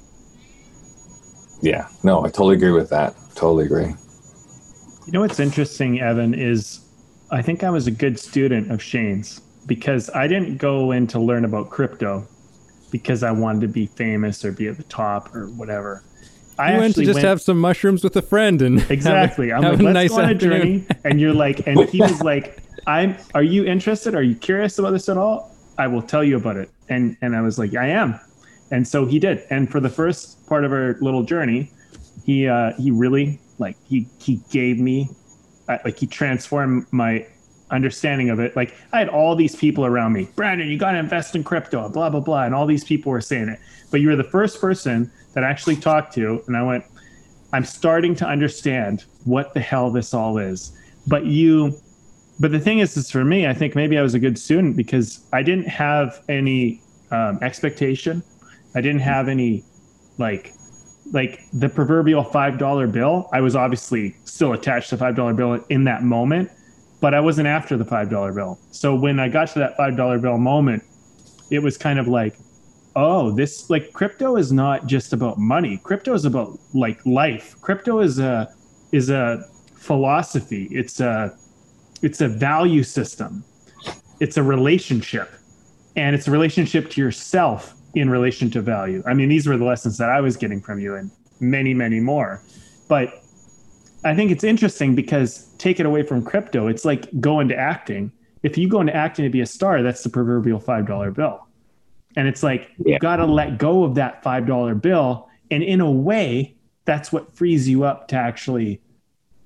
Yeah, 1.61 1.87
no, 2.03 2.23
I 2.23 2.27
totally 2.27 2.55
agree 2.55 2.71
with 2.71 2.89
that. 2.89 3.15
Totally 3.35 3.65
agree. 3.65 3.93
You 5.07 5.13
know 5.13 5.21
what's 5.21 5.39
interesting, 5.39 5.99
Evan, 5.99 6.33
is 6.33 6.81
I 7.31 7.41
think 7.41 7.63
I 7.63 7.69
was 7.69 7.87
a 7.87 7.91
good 7.91 8.19
student 8.19 8.71
of 8.71 8.81
Shane's 8.81 9.41
because 9.65 10.09
I 10.09 10.27
didn't 10.27 10.57
go 10.57 10.91
in 10.91 11.07
to 11.07 11.19
learn 11.19 11.45
about 11.45 11.69
crypto 11.69 12.27
because 12.91 13.23
I 13.23 13.31
wanted 13.31 13.61
to 13.61 13.67
be 13.67 13.87
famous 13.87 14.43
or 14.43 14.51
be 14.51 14.67
at 14.67 14.77
the 14.77 14.83
top 14.83 15.33
or 15.33 15.47
whatever. 15.49 16.03
I 16.59 16.73
you 16.73 16.79
went 16.79 16.95
to 16.95 17.05
just 17.05 17.15
went, 17.15 17.27
have 17.27 17.41
some 17.41 17.59
mushrooms 17.59 18.03
with 18.03 18.15
a 18.17 18.21
friend 18.21 18.61
and 18.61 18.79
exactly. 18.91 19.49
Have, 19.49 19.57
I'm 19.57 19.63
have 19.63 19.73
like, 19.73 19.81
let's 19.85 19.93
nice 19.93 20.09
go 20.11 20.23
on 20.23 20.29
a 20.29 20.35
journey. 20.35 20.85
And 21.03 21.19
you're 21.19 21.33
like, 21.33 21.65
and 21.65 21.89
he 21.89 22.01
was 22.01 22.21
like, 22.23 22.59
I'm. 22.85 23.17
Are 23.33 23.43
you 23.43 23.65
interested? 23.65 24.13
Are 24.15 24.21
you 24.21 24.35
curious 24.35 24.77
about 24.77 24.91
this 24.91 25.09
at 25.09 25.17
all? 25.17 25.55
I 25.77 25.87
will 25.87 26.01
tell 26.01 26.23
you 26.23 26.35
about 26.35 26.57
it. 26.57 26.69
And 26.89 27.17
and 27.21 27.35
I 27.35 27.41
was 27.41 27.57
like, 27.57 27.75
I 27.75 27.87
am. 27.87 28.19
And 28.69 28.87
so 28.87 29.05
he 29.05 29.19
did. 29.19 29.43
And 29.49 29.71
for 29.71 29.79
the 29.79 29.89
first 29.89 30.45
part 30.47 30.63
of 30.63 30.71
our 30.71 30.97
little 31.01 31.23
journey, 31.23 31.71
he 32.25 32.47
uh, 32.47 32.73
he 32.77 32.91
really 32.91 33.39
like 33.57 33.77
he 33.87 34.07
he 34.19 34.41
gave 34.51 34.77
me 34.77 35.09
uh, 35.67 35.77
like 35.85 35.97
he 35.97 36.07
transformed 36.07 36.85
my 36.91 37.25
understanding 37.71 38.29
of 38.29 38.39
it. 38.39 38.55
Like 38.55 38.75
I 38.93 38.99
had 38.99 39.09
all 39.09 39.35
these 39.35 39.55
people 39.55 39.85
around 39.85 40.13
me, 40.13 40.29
Brandon, 40.35 40.67
you 40.67 40.77
got 40.77 40.91
to 40.91 40.99
invest 40.99 41.35
in 41.35 41.43
crypto, 41.43 41.89
blah, 41.89 42.09
blah, 42.09 42.19
blah. 42.19 42.43
And 42.43 42.53
all 42.53 42.65
these 42.65 42.83
people 42.83 43.11
were 43.11 43.21
saying 43.21 43.49
it. 43.49 43.59
But 43.89 44.01
you 44.01 44.09
were 44.09 44.15
the 44.15 44.23
first 44.23 44.61
person 44.61 45.11
that 45.33 45.43
I 45.43 45.49
actually 45.49 45.77
talked 45.77 46.13
to. 46.15 46.43
And 46.47 46.55
I 46.55 46.63
went, 46.63 46.83
I'm 47.53 47.65
starting 47.65 48.15
to 48.15 48.25
understand 48.27 49.05
what 49.25 49.53
the 49.53 49.59
hell 49.59 49.91
this 49.91 50.13
all 50.13 50.37
is. 50.37 50.77
But 51.07 51.25
you, 51.25 51.75
but 52.39 52.51
the 52.51 52.59
thing 52.59 52.79
is, 52.79 52.95
is 52.97 53.09
for 53.09 53.25
me, 53.25 53.47
I 53.47 53.53
think 53.53 53.75
maybe 53.75 53.97
I 53.97 54.01
was 54.01 54.13
a 54.13 54.19
good 54.19 54.37
student 54.37 54.77
because 54.77 55.25
I 55.33 55.43
didn't 55.43 55.67
have 55.67 56.23
any 56.29 56.81
um, 57.11 57.39
expectation. 57.41 58.23
I 58.75 58.81
didn't 58.81 59.01
have 59.01 59.27
any 59.27 59.63
like 60.17 60.53
like 61.11 61.41
the 61.51 61.67
proverbial 61.67 62.23
five 62.23 62.57
dollar 62.57 62.87
bill. 62.87 63.29
I 63.33 63.41
was 63.41 63.55
obviously 63.55 64.15
still 64.23 64.53
attached 64.53 64.89
to 64.91 64.97
five 64.97 65.15
dollar 65.15 65.33
bill 65.33 65.63
in 65.69 65.83
that 65.85 66.03
moment, 66.03 66.49
but 67.01 67.13
I 67.13 67.19
wasn't 67.19 67.47
after 67.47 67.75
the 67.75 67.83
five 67.85 68.09
dollar 68.09 68.31
bill. 68.31 68.59
So 68.71 68.95
when 68.95 69.19
I 69.19 69.27
got 69.27 69.49
to 69.49 69.59
that 69.59 69.75
five 69.75 69.97
dollar 69.97 70.19
bill 70.19 70.37
moment, 70.37 70.83
it 71.49 71.59
was 71.59 71.77
kind 71.77 71.99
of 71.99 72.07
like, 72.07 72.37
oh, 72.95 73.31
this 73.31 73.69
like 73.69 73.91
crypto 73.91 74.37
is 74.37 74.53
not 74.53 74.85
just 74.85 75.11
about 75.11 75.37
money. 75.37 75.81
Crypto 75.83 76.13
is 76.13 76.23
about 76.23 76.57
like 76.73 77.05
life. 77.05 77.59
Crypto 77.59 77.99
is 77.99 78.19
a 78.19 78.53
is 78.91 79.09
a 79.09 79.45
philosophy. 79.75 80.67
It's 80.71 80.99
a 81.01 81.35
it's 82.01 82.21
a 82.21 82.27
value 82.27 82.83
system. 82.83 83.43
It's 84.19 84.37
a 84.37 84.43
relationship. 84.43 85.29
And 85.95 86.15
it's 86.15 86.27
a 86.27 86.31
relationship 86.31 86.89
to 86.91 87.01
yourself 87.01 87.75
in 87.95 88.09
relation 88.09 88.49
to 88.51 88.61
value. 88.61 89.03
I 89.05 89.13
mean, 89.13 89.27
these 89.27 89.47
were 89.47 89.57
the 89.57 89.65
lessons 89.65 89.97
that 89.97 90.09
I 90.09 90.21
was 90.21 90.37
getting 90.37 90.61
from 90.61 90.79
you 90.79 90.95
and 90.95 91.11
many, 91.41 91.73
many 91.73 91.99
more. 91.99 92.41
But 92.87 93.23
I 94.03 94.15
think 94.15 94.31
it's 94.31 94.43
interesting 94.43 94.95
because 94.95 95.47
take 95.57 95.79
it 95.79 95.85
away 95.85 96.03
from 96.03 96.23
crypto, 96.23 96.67
it's 96.67 96.85
like 96.85 97.07
go 97.19 97.39
into 97.39 97.55
acting. 97.55 98.11
If 98.43 98.57
you 98.57 98.67
go 98.67 98.81
into 98.81 98.95
acting 98.95 99.25
to 99.25 99.29
be 99.29 99.41
a 99.41 99.45
star, 99.45 99.83
that's 99.83 100.03
the 100.03 100.09
proverbial 100.09 100.59
five 100.59 100.87
dollar 100.87 101.11
bill. 101.11 101.47
And 102.15 102.27
it's 102.27 102.43
like 102.43 102.71
yeah. 102.79 102.93
you 102.93 102.99
got 102.99 103.17
to 103.17 103.25
let 103.25 103.57
go 103.57 103.83
of 103.83 103.95
that 103.95 104.23
five 104.23 104.47
dollar 104.47 104.75
bill, 104.75 105.29
and 105.51 105.63
in 105.63 105.81
a 105.81 105.91
way, 105.91 106.55
that's 106.85 107.11
what 107.11 107.35
frees 107.35 107.69
you 107.69 107.83
up 107.83 108.07
to 108.09 108.15
actually 108.15 108.81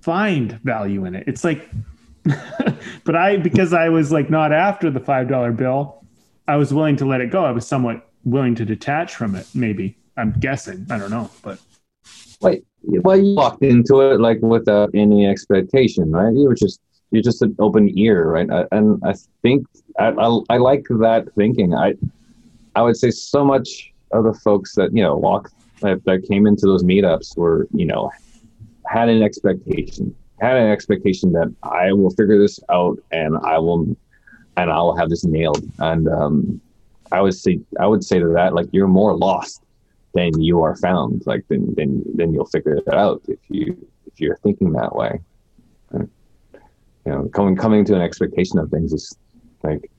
find 0.02 0.54
value 0.64 1.06
in 1.06 1.16
it. 1.16 1.26
It's 1.28 1.44
like, 1.44 1.70
but 3.04 3.16
I 3.16 3.38
because 3.38 3.74
I 3.74 3.90
was 3.90 4.12
like 4.12 4.30
not 4.30 4.54
after 4.54 4.90
the 4.90 5.02
five 5.02 5.28
dollar 5.28 5.52
bill, 5.52 6.04
I 6.48 6.56
was 6.56 6.74
willing 6.74 6.96
to 6.98 7.06
let 7.06 7.20
it 7.20 7.30
go. 7.30 7.44
I 7.44 7.52
was 7.52 7.68
somewhat 7.68 8.10
willing 8.24 8.56
to 8.56 8.66
detach 8.66 9.16
from 9.16 9.36
it. 9.36 9.48
Maybe 9.54 9.98
I'm 10.16 10.32
guessing. 10.40 10.88
I 10.90 10.98
don't 10.98 11.12
know, 11.12 11.30
but 11.44 11.60
wait 12.42 12.66
well, 12.88 13.18
you 13.18 13.36
walked 13.36 13.64
into 13.64 14.02
it 14.02 14.20
like 14.20 14.42
without 14.42 14.90
any 14.94 15.26
expectation, 15.26 16.12
right? 16.12 16.34
You 16.34 16.48
were 16.48 16.56
just 16.56 16.80
you're 17.12 17.24
just 17.24 17.42
an 17.42 17.56
open 17.60 17.98
ear, 17.98 18.30
right? 18.30 18.50
And 18.72 19.02
I 19.06 19.14
think 19.42 19.66
I, 20.00 20.08
I, 20.08 20.40
I 20.50 20.58
like 20.58 20.86
that 20.90 21.28
thinking. 21.36 21.74
I 21.74 21.94
I 22.76 22.82
would 22.82 22.98
say 22.98 23.12
so 23.12 23.44
much 23.44 23.92
of 24.12 24.24
the 24.24 24.34
folks 24.34 24.76
that 24.76 24.94
you 24.94 25.04
know 25.04 25.16
walk 25.16 25.50
that, 25.82 26.04
that 26.06 26.28
came 26.28 26.48
into 26.48 26.66
those 26.66 26.84
meetups 26.84 27.38
were 27.38 27.68
you 27.74 27.86
know 27.86 28.12
had 28.88 29.10
an 29.10 29.24
expectation 29.24 30.16
had 30.40 30.58
an 30.58 30.70
expectation 30.70 31.32
that 31.32 31.54
I 31.64 31.94
will 31.94 32.10
figure 32.12 32.40
this 32.40 32.60
out 32.70 33.00
and 33.12 33.38
I 33.38 33.58
will 33.58 33.96
and 34.58 34.72
I 34.72 34.78
will 34.80 34.96
have 34.96 35.10
this 35.10 35.26
nailed. 35.26 35.64
And 35.80 36.08
um, 36.08 36.62
I 37.12 37.22
would 37.22 37.34
say 37.34 37.60
I 37.80 37.88
would 37.88 38.04
say 38.04 38.20
to 38.20 38.28
that 38.36 38.54
like 38.54 38.68
you're 38.72 38.88
more 38.88 39.16
lost 39.16 39.62
than 40.16 40.42
you 40.42 40.64
are 40.64 40.76
found. 40.78 41.24
Like 41.26 41.44
then 41.50 41.74
then 41.78 42.04
then 42.16 42.34
you'll 42.34 42.48
figure 42.48 42.76
it 42.76 42.88
out 42.94 43.22
if 43.28 43.40
you 43.50 43.66
if 44.08 44.20
you're 44.20 44.38
thinking 44.38 44.72
that 44.74 44.96
way. 44.96 45.20
you 45.94 46.10
know, 47.06 47.30
coming 47.34 47.56
coming 47.56 47.86
to 47.86 47.96
an 47.96 48.02
expectation 48.02 48.58
of 48.58 48.70
things 48.72 48.94
is 48.94 49.16
like 49.62 49.92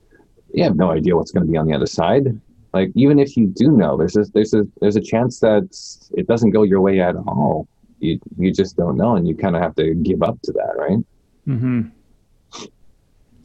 you 0.53 0.65
have 0.65 0.77
no 0.77 0.91
idea 0.91 1.15
what's 1.15 1.31
going 1.31 1.47
to 1.47 1.53
be 1.53 1.59
on 1.59 1.67
the 1.67 1.75
other 1.75 1.87
side. 1.87 2.41
Like 2.73 2.91
even 2.95 3.19
if 3.19 3.37
you 3.37 3.47
do 3.47 3.71
know, 3.71 3.97
there's 3.97 4.17
a, 4.17 4.25
there's 4.35 4.55
a 4.55 4.67
there's 4.81 4.97
a 4.97 5.01
chance 5.01 5.39
that 5.41 5.69
it 6.17 6.27
doesn't 6.27 6.51
go 6.51 6.63
your 6.63 6.81
way 6.81 7.01
at 7.01 7.15
all 7.17 7.69
you 8.01 8.21
you 8.39 8.53
just 8.53 8.77
don't 8.77 8.97
know, 8.97 9.17
and 9.17 9.27
you 9.27 9.35
kind 9.35 9.57
of 9.57 9.63
have 9.63 9.75
to 9.77 9.95
give 9.95 10.23
up 10.23 10.41
to 10.43 10.53
that, 10.53 10.75
right? 10.77 10.99
Hmm. 11.45 11.83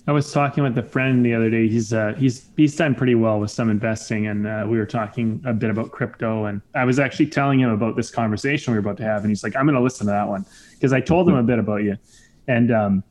I 0.07 0.11
was 0.11 0.31
talking 0.31 0.63
with 0.63 0.77
a 0.77 0.83
friend 0.83 1.23
the 1.23 1.33
other 1.33 1.49
day. 1.49 1.67
He's 1.67 1.93
uh, 1.93 2.13
he's 2.17 2.49
he's 2.57 2.75
done 2.75 2.95
pretty 2.95 3.15
well 3.15 3.39
with 3.39 3.51
some 3.51 3.69
investing, 3.69 4.27
and 4.27 4.47
uh, 4.47 4.65
we 4.67 4.77
were 4.77 4.85
talking 4.85 5.41
a 5.45 5.53
bit 5.53 5.69
about 5.69 5.91
crypto. 5.91 6.45
And 6.45 6.61
I 6.73 6.85
was 6.85 6.97
actually 6.97 7.27
telling 7.27 7.59
him 7.59 7.69
about 7.69 7.95
this 7.95 8.09
conversation 8.09 8.73
we 8.73 8.79
were 8.79 8.81
about 8.81 8.97
to 8.97 9.03
have, 9.03 9.21
and 9.21 9.29
he's 9.29 9.43
like, 9.43 9.55
"I'm 9.55 9.65
going 9.65 9.75
to 9.75 9.81
listen 9.81 10.07
to 10.07 10.11
that 10.11 10.27
one," 10.27 10.45
because 10.73 10.91
I 10.91 11.01
told 11.01 11.29
him 11.29 11.35
a 11.35 11.43
bit 11.43 11.59
about 11.59 11.83
you, 11.83 11.97
and 12.47 12.71
um, 12.71 13.03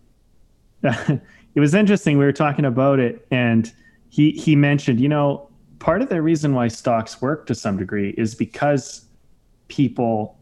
it 0.83 1.61
was 1.61 1.75
interesting. 1.75 2.19
We 2.19 2.25
were 2.25 2.33
talking 2.33 2.65
about 2.65 2.99
it, 2.99 3.25
and 3.31 3.73
he 4.09 4.33
he 4.33 4.57
mentioned, 4.57 4.99
you 4.99 5.09
know, 5.09 5.49
part 5.79 6.03
of 6.03 6.09
the 6.09 6.21
reason 6.21 6.55
why 6.55 6.67
stocks 6.67 7.23
work 7.23 7.47
to 7.47 7.55
some 7.55 7.77
degree 7.77 8.15
is 8.19 8.35
because 8.35 9.07
people 9.69 10.37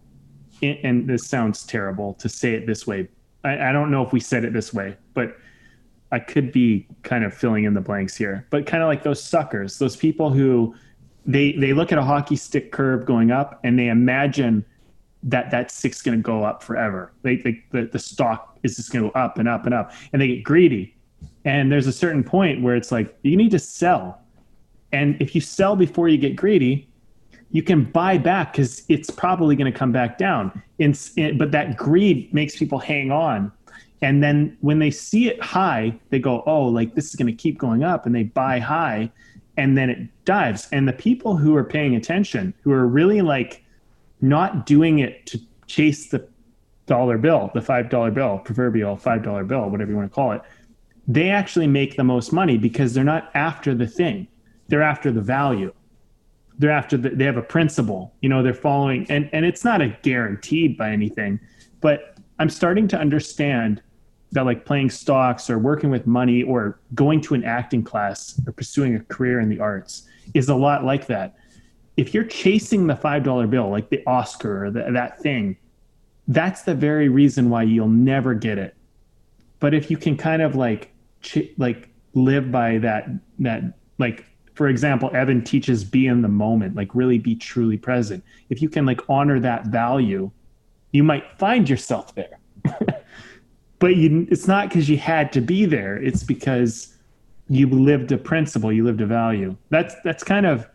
and 0.63 1.07
this 1.09 1.27
sounds 1.27 1.65
terrible 1.65 2.15
to 2.15 2.29
say 2.29 2.55
it 2.55 2.67
this 2.67 2.87
way. 2.87 3.07
I, 3.45 3.69
I, 3.69 3.73
don't 3.73 3.93
know 3.93 4.05
if 4.05 4.13
we 4.13 4.19
said 4.19 4.45
it 4.45 4.53
this 4.53 4.75
way, 4.75 4.97
but 5.15 5.37
I 6.11 6.19
could 6.19 6.53
be 6.53 6.87
kind 7.03 7.25
of 7.25 7.35
filling 7.35 7.65
in 7.65 7.75
the 7.75 7.81
blanks 7.81 8.17
here. 8.17 8.47
But 8.51 8.67
kind 8.67 8.83
of 8.83 8.89
like 8.89 9.03
those 9.03 9.23
suckers, 9.23 9.79
those 9.79 9.97
people 9.97 10.31
who 10.31 10.75
they 11.27 11.53
they 11.53 11.73
look 11.73 11.93
at 11.93 11.99
a 11.99 12.03
hockey 12.03 12.37
stick 12.37 12.73
curve 12.73 13.05
going 13.05 13.31
up 13.31 13.61
and 13.63 13.79
they 13.79 13.89
imagine 13.89 14.65
that 15.23 15.51
that 15.51 15.71
stick's 15.71 16.01
going 16.01 16.17
to 16.17 16.23
go 16.23 16.45
up 16.45 16.63
forever. 16.63 17.13
They, 17.23 17.37
they 17.37 17.63
the, 17.73 17.87
the 17.87 17.99
stock 17.99 18.59
is 18.63 18.77
just 18.77 18.93
going 18.93 19.05
to 19.05 19.11
go 19.11 19.19
up 19.19 19.39
and 19.39 19.49
up 19.49 19.67
and 19.67 19.75
up, 19.75 19.93
and 20.13 20.23
they 20.23 20.29
get 20.29 20.45
greedy. 20.45 20.95
And 21.45 21.71
there's 21.73 21.87
a 21.87 21.93
certain 21.93 22.23
point 22.23 22.63
where 22.63 22.77
it's 22.77 22.93
like 22.93 23.17
you 23.23 23.37
need 23.37 23.51
to 23.51 23.59
sell, 23.59 24.21
and 24.93 25.21
if 25.21 25.35
you 25.35 25.41
sell 25.41 25.77
before 25.77 26.09
you 26.09 26.19
get 26.19 26.37
greedy, 26.37 26.89
you 27.51 27.63
can 27.63 27.85
buy 27.85 28.19
back 28.19 28.53
because 28.53 28.85
it's 28.89 29.11
probably 29.11 29.57
going 29.57 29.71
to 29.71 29.77
come 29.77 29.93
back 29.93 30.19
down. 30.19 30.63
In, 30.79 30.95
in, 31.17 31.39
but 31.39 31.51
that 31.53 31.77
greed 31.77 32.33
makes 32.33 32.57
people 32.57 32.79
hang 32.79 33.11
on. 33.11 33.51
And 34.03 34.23
then 34.23 34.57
when 34.61 34.79
they 34.79 34.91
see 34.91 35.29
it 35.29 35.43
high, 35.43 35.99
they 36.11 36.19
go, 36.19 36.43
oh, 36.47 36.65
like 36.65 36.95
this 36.95 37.09
is 37.09 37.17
going 37.17 37.27
to 37.27 37.33
keep 37.33 37.59
going 37.59 37.83
up. 37.83 38.07
And 38.07 38.15
they 38.15 38.25
buy 38.25 38.59
high 38.59 39.11
and 39.57 39.77
then 39.77 39.91
it 39.91 40.25
dives. 40.25 40.69
And 40.71 40.87
the 40.87 40.93
people 40.93 41.37
who 41.37 41.57
are 41.57 41.65
paying 41.65 41.97
attention, 41.97 42.55
who 42.63 42.73
are 42.73 42.87
really 42.87 43.23
like 43.23 43.65
not 44.21 44.67
doing 44.67 45.01
it 45.01 45.27
to 45.27 45.41
chase 45.67 46.09
the 46.09 46.27
dollar 46.87 47.19
bill, 47.19 47.51
the 47.55 47.61
$5 47.61 48.15
bill, 48.15 48.39
proverbial 48.39 48.97
$5 48.97 49.49
bill, 49.49 49.69
whatever 49.69 49.91
you 49.91 49.97
want 49.97 50.11
to 50.11 50.15
call 50.15 50.33
it, 50.33 50.43
they 51.09 51.31
actually 51.31 51.67
make 51.67 51.97
the 51.97 52.05
most 52.05 52.33
money 52.33 52.57
because 52.57 52.95
they're 52.95 53.03
not 53.05 53.31
after 53.35 53.75
the 53.75 53.87
thing, 53.87 54.29
they're 54.69 54.83
after 54.83 55.11
the 55.11 55.21
value 55.21 55.73
they're 56.59 56.71
after 56.71 56.97
the, 56.97 57.11
they 57.11 57.25
have 57.25 57.37
a 57.37 57.43
principle 57.43 58.13
you 58.21 58.29
know 58.29 58.43
they're 58.43 58.53
following 58.53 59.07
and 59.09 59.31
and 59.33 59.45
it's 59.45 59.65
not 59.65 59.81
a 59.81 59.89
guaranteed 60.03 60.77
by 60.77 60.91
anything 60.91 61.41
but 61.81 62.19
i'm 62.39 62.51
starting 62.51 62.89
to 62.89 62.99
understand 62.99 63.81
that 64.33 64.45
like 64.45 64.65
playing 64.65 64.91
stocks 64.91 65.49
or 65.49 65.59
working 65.59 65.91
with 65.91 66.07
money 66.07 66.43
or 66.43 66.79
going 66.95 67.21
to 67.21 67.35
an 67.35 67.45
acting 67.45 67.83
class 67.83 68.41
or 68.47 68.53
pursuing 68.53 68.97
a 68.97 69.01
career 69.05 69.41
in 69.41 69.49
the 69.49 69.59
arts 69.61 70.09
is 70.35 70.49
a 70.49 70.55
lot 70.55 70.85
like 70.85 71.07
that 71.07 71.37
if 71.97 72.13
you're 72.13 72.25
chasing 72.25 72.87
the 72.87 72.97
five 72.97 73.23
dollar 73.23 73.47
bill 73.47 73.71
like 73.71 73.89
the 73.89 74.05
oscar 74.07 74.67
or 74.67 74.71
the, 74.71 74.85
that 74.93 75.19
thing 75.21 75.57
that's 76.29 76.63
the 76.63 76.75
very 76.75 77.09
reason 77.09 77.49
why 77.49 77.63
you'll 77.63 77.89
never 77.89 78.35
get 78.35 78.59
it 78.59 78.75
but 79.61 79.73
if 79.73 79.91
you 79.91 79.97
can 79.97 80.17
kind 80.17 80.43
of 80.43 80.55
like 80.55 80.93
ch- 81.23 81.51
like 81.57 81.89
live 82.15 82.53
by 82.53 82.79
that 82.79 83.09
that 83.39 83.63
like 83.99 84.25
for 84.59 84.67
example, 84.67 85.09
Evan 85.15 85.45
teaches 85.45 85.85
be 85.85 86.09
in 86.09 86.21
the 86.21 86.27
moment, 86.27 86.75
like 86.75 86.93
really 86.93 87.17
be 87.17 87.37
truly 87.37 87.77
present. 87.77 88.25
If 88.51 88.61
you 88.61 88.69
can 88.69 88.85
like 88.85 89.01
honor 89.09 89.39
that 89.39 89.67
value, 89.67 90.33
you 90.91 91.05
might 91.05 91.39
find 91.39 91.71
yourself 91.71 92.13
there. 92.17 92.41
but 93.79 93.97
you, 93.97 94.27
it's 94.31 94.47
not 94.49 94.69
because 94.69 94.89
you 94.89 94.99
had 94.99 95.33
to 95.33 95.41
be 95.41 95.65
there. 95.65 95.97
It's 95.97 96.23
because 96.23 96.95
you 97.49 97.69
lived 97.69 98.13
a 98.13 98.19
principle, 98.19 98.73
you 98.73 98.85
lived 98.85 99.01
a 99.01 99.07
value. 99.07 99.57
That's 99.71 99.95
that's 100.05 100.23
kind 100.23 100.47
of 100.47 100.69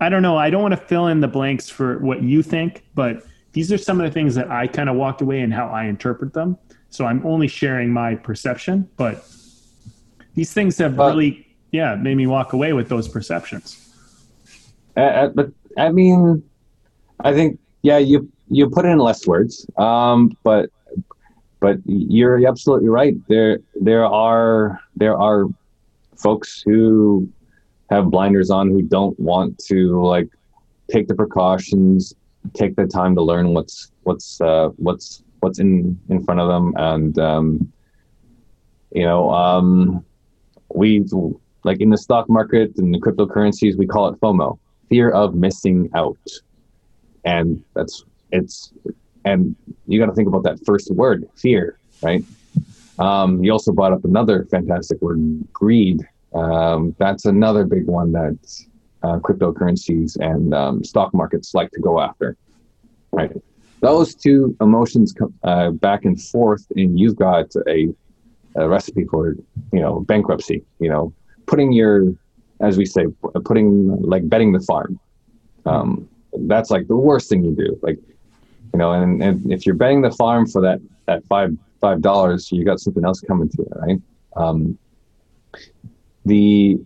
I 0.00 0.08
don't 0.08 0.22
know. 0.22 0.36
I 0.36 0.50
don't 0.50 0.62
want 0.62 0.72
to 0.72 0.80
fill 0.80 1.06
in 1.06 1.20
the 1.20 1.28
blanks 1.28 1.68
for 1.68 1.98
what 1.98 2.22
you 2.22 2.42
think, 2.42 2.84
but 2.94 3.24
these 3.52 3.72
are 3.72 3.78
some 3.78 4.00
of 4.00 4.06
the 4.06 4.12
things 4.12 4.34
that 4.34 4.50
I 4.50 4.66
kind 4.66 4.88
of 4.88 4.96
walked 4.96 5.22
away 5.22 5.40
and 5.40 5.52
how 5.52 5.68
I 5.68 5.84
interpret 5.84 6.34
them. 6.34 6.58
So 6.90 7.06
I'm 7.06 7.24
only 7.26 7.48
sharing 7.48 7.90
my 7.92 8.14
perception, 8.14 8.88
but 8.96 9.26
these 10.34 10.52
things 10.52 10.76
have 10.78 10.98
really 10.98 11.46
yeah, 11.72 11.94
made 11.94 12.16
me 12.16 12.26
walk 12.26 12.52
away 12.52 12.72
with 12.72 12.88
those 12.88 13.08
perceptions. 13.08 13.82
Uh, 14.96 15.28
but 15.28 15.50
I 15.76 15.90
mean, 15.90 16.42
I 17.20 17.32
think 17.32 17.58
yeah, 17.82 17.98
you 17.98 18.30
you 18.48 18.70
put 18.70 18.84
in 18.84 18.98
less 18.98 19.26
words, 19.26 19.66
um, 19.76 20.36
but 20.42 20.70
but 21.60 21.78
you're 21.84 22.46
absolutely 22.46 22.88
right. 22.88 23.14
There 23.28 23.60
there 23.80 24.04
are 24.04 24.80
there 24.94 25.16
are 25.18 25.46
folks 26.16 26.62
who 26.64 27.28
have 27.90 28.10
blinders 28.10 28.50
on 28.50 28.68
who 28.68 28.82
don't 28.82 29.18
want 29.18 29.58
to 29.66 30.02
like 30.02 30.28
take 30.90 31.08
the 31.08 31.14
precautions, 31.14 32.14
take 32.54 32.76
the 32.76 32.86
time 32.86 33.14
to 33.14 33.22
learn 33.22 33.54
what's 33.54 33.90
what's 34.02 34.40
uh, 34.40 34.70
what's 34.76 35.22
what's 35.40 35.58
in 35.58 35.98
in 36.08 36.24
front 36.24 36.40
of 36.40 36.48
them, 36.48 36.74
and 36.76 37.18
um, 37.18 37.72
you 38.92 39.02
know 39.02 39.30
um, 39.30 40.04
we've 40.74 41.10
like 41.64 41.80
in 41.80 41.90
the 41.90 41.98
stock 41.98 42.28
market 42.28 42.72
and 42.78 42.94
the 42.94 43.00
cryptocurrencies, 43.00 43.76
we 43.76 43.86
call 43.86 44.08
it 44.08 44.20
FOMO, 44.20 44.58
fear 44.88 45.10
of 45.10 45.34
missing 45.34 45.90
out. 45.94 46.16
And 47.24 47.62
that's 47.74 48.04
it's 48.30 48.72
and 49.26 49.56
you 49.86 49.98
got 49.98 50.06
to 50.06 50.12
think 50.12 50.28
about 50.28 50.44
that 50.44 50.64
first 50.64 50.90
word, 50.92 51.28
fear, 51.34 51.78
right? 52.02 52.24
Um, 52.98 53.42
you 53.44 53.50
also 53.50 53.72
brought 53.72 53.92
up 53.92 54.04
another 54.04 54.46
fantastic 54.50 55.02
word, 55.02 55.20
greed. 55.52 56.00
Um, 56.32 56.94
that's 56.98 57.24
another 57.24 57.64
big 57.64 57.86
one 57.86 58.12
that 58.12 58.38
uh, 59.02 59.18
cryptocurrencies 59.18 60.16
and 60.20 60.54
um, 60.54 60.84
stock 60.84 61.12
markets 61.12 61.54
like 61.54 61.70
to 61.72 61.80
go 61.80 62.00
after, 62.00 62.36
right? 63.10 63.32
Those 63.80 64.14
two 64.14 64.56
emotions 64.60 65.12
come 65.12 65.34
uh, 65.42 65.70
back 65.70 66.04
and 66.04 66.20
forth, 66.22 66.64
and 66.76 66.98
you've 66.98 67.16
got 67.16 67.46
a, 67.68 67.88
a 68.54 68.68
recipe 68.68 69.04
for 69.04 69.34
you 69.72 69.80
know 69.80 70.00
bankruptcy. 70.00 70.64
You 70.78 70.88
know, 70.88 71.12
putting 71.46 71.72
your, 71.72 72.14
as 72.60 72.78
we 72.78 72.86
say, 72.86 73.06
putting 73.44 74.00
like 74.00 74.28
betting 74.28 74.52
the 74.52 74.60
farm. 74.60 74.98
Um, 75.66 76.08
that's 76.46 76.70
like 76.70 76.86
the 76.88 76.96
worst 76.96 77.28
thing 77.28 77.44
you 77.44 77.54
do. 77.54 77.78
Like, 77.82 77.98
you 78.76 78.78
know, 78.78 78.92
and, 78.92 79.22
and 79.22 79.50
if 79.50 79.64
you're 79.64 79.74
betting 79.74 80.02
the 80.02 80.10
farm 80.10 80.46
for 80.46 80.60
that 80.60 80.80
that 81.06 81.24
five 81.24 81.56
five 81.80 82.02
dollars, 82.02 82.52
you 82.52 82.62
got 82.62 82.78
something 82.78 83.06
else 83.06 83.22
coming 83.22 83.48
to 83.48 83.62
it, 83.62 83.72
right? 83.74 84.02
Um, 84.36 84.78
the 86.26 86.78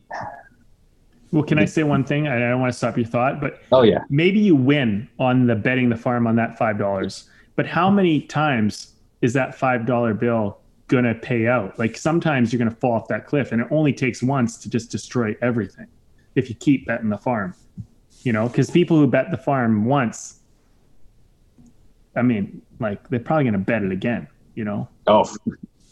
well, 1.32 1.42
can 1.42 1.58
I 1.58 1.64
say 1.64 1.82
one 1.82 2.04
thing? 2.04 2.28
I 2.28 2.38
don't 2.38 2.60
want 2.60 2.72
to 2.72 2.78
stop 2.78 2.96
your 2.96 3.06
thought, 3.06 3.40
but 3.40 3.60
oh 3.72 3.82
yeah, 3.82 4.04
maybe 4.08 4.38
you 4.38 4.54
win 4.54 5.08
on 5.18 5.48
the 5.48 5.56
betting 5.56 5.88
the 5.88 5.96
farm 5.96 6.28
on 6.28 6.36
that 6.36 6.56
five 6.56 6.78
dollars. 6.78 7.28
But 7.56 7.66
how 7.66 7.90
many 7.90 8.20
times 8.20 8.94
is 9.20 9.32
that 9.32 9.56
five 9.56 9.84
dollar 9.84 10.14
bill 10.14 10.60
to 10.90 11.14
pay 11.22 11.48
out. 11.48 11.76
Like 11.76 11.96
sometimes 11.96 12.52
you're 12.52 12.58
going 12.58 12.70
to 12.70 12.76
fall 12.76 12.92
off 12.92 13.08
that 13.08 13.26
cliff, 13.26 13.50
and 13.50 13.60
it 13.60 13.66
only 13.72 13.92
takes 13.92 14.22
once 14.22 14.58
to 14.58 14.70
just 14.70 14.92
destroy 14.92 15.36
everything 15.42 15.88
if 16.36 16.48
you 16.48 16.54
keep 16.54 16.86
betting 16.86 17.08
the 17.08 17.18
farm. 17.18 17.54
You 18.22 18.32
know, 18.32 18.48
because 18.48 18.70
people 18.70 18.96
who 18.96 19.08
bet 19.08 19.32
the 19.32 19.38
farm 19.38 19.86
once, 19.86 20.39
I 22.20 22.22
mean, 22.22 22.60
like 22.80 23.08
they're 23.08 23.18
probably 23.18 23.44
going 23.44 23.54
to 23.54 23.58
bet 23.58 23.82
it 23.82 23.92
again. 23.92 24.28
You 24.54 24.64
know. 24.64 24.88
Oh, 25.06 25.24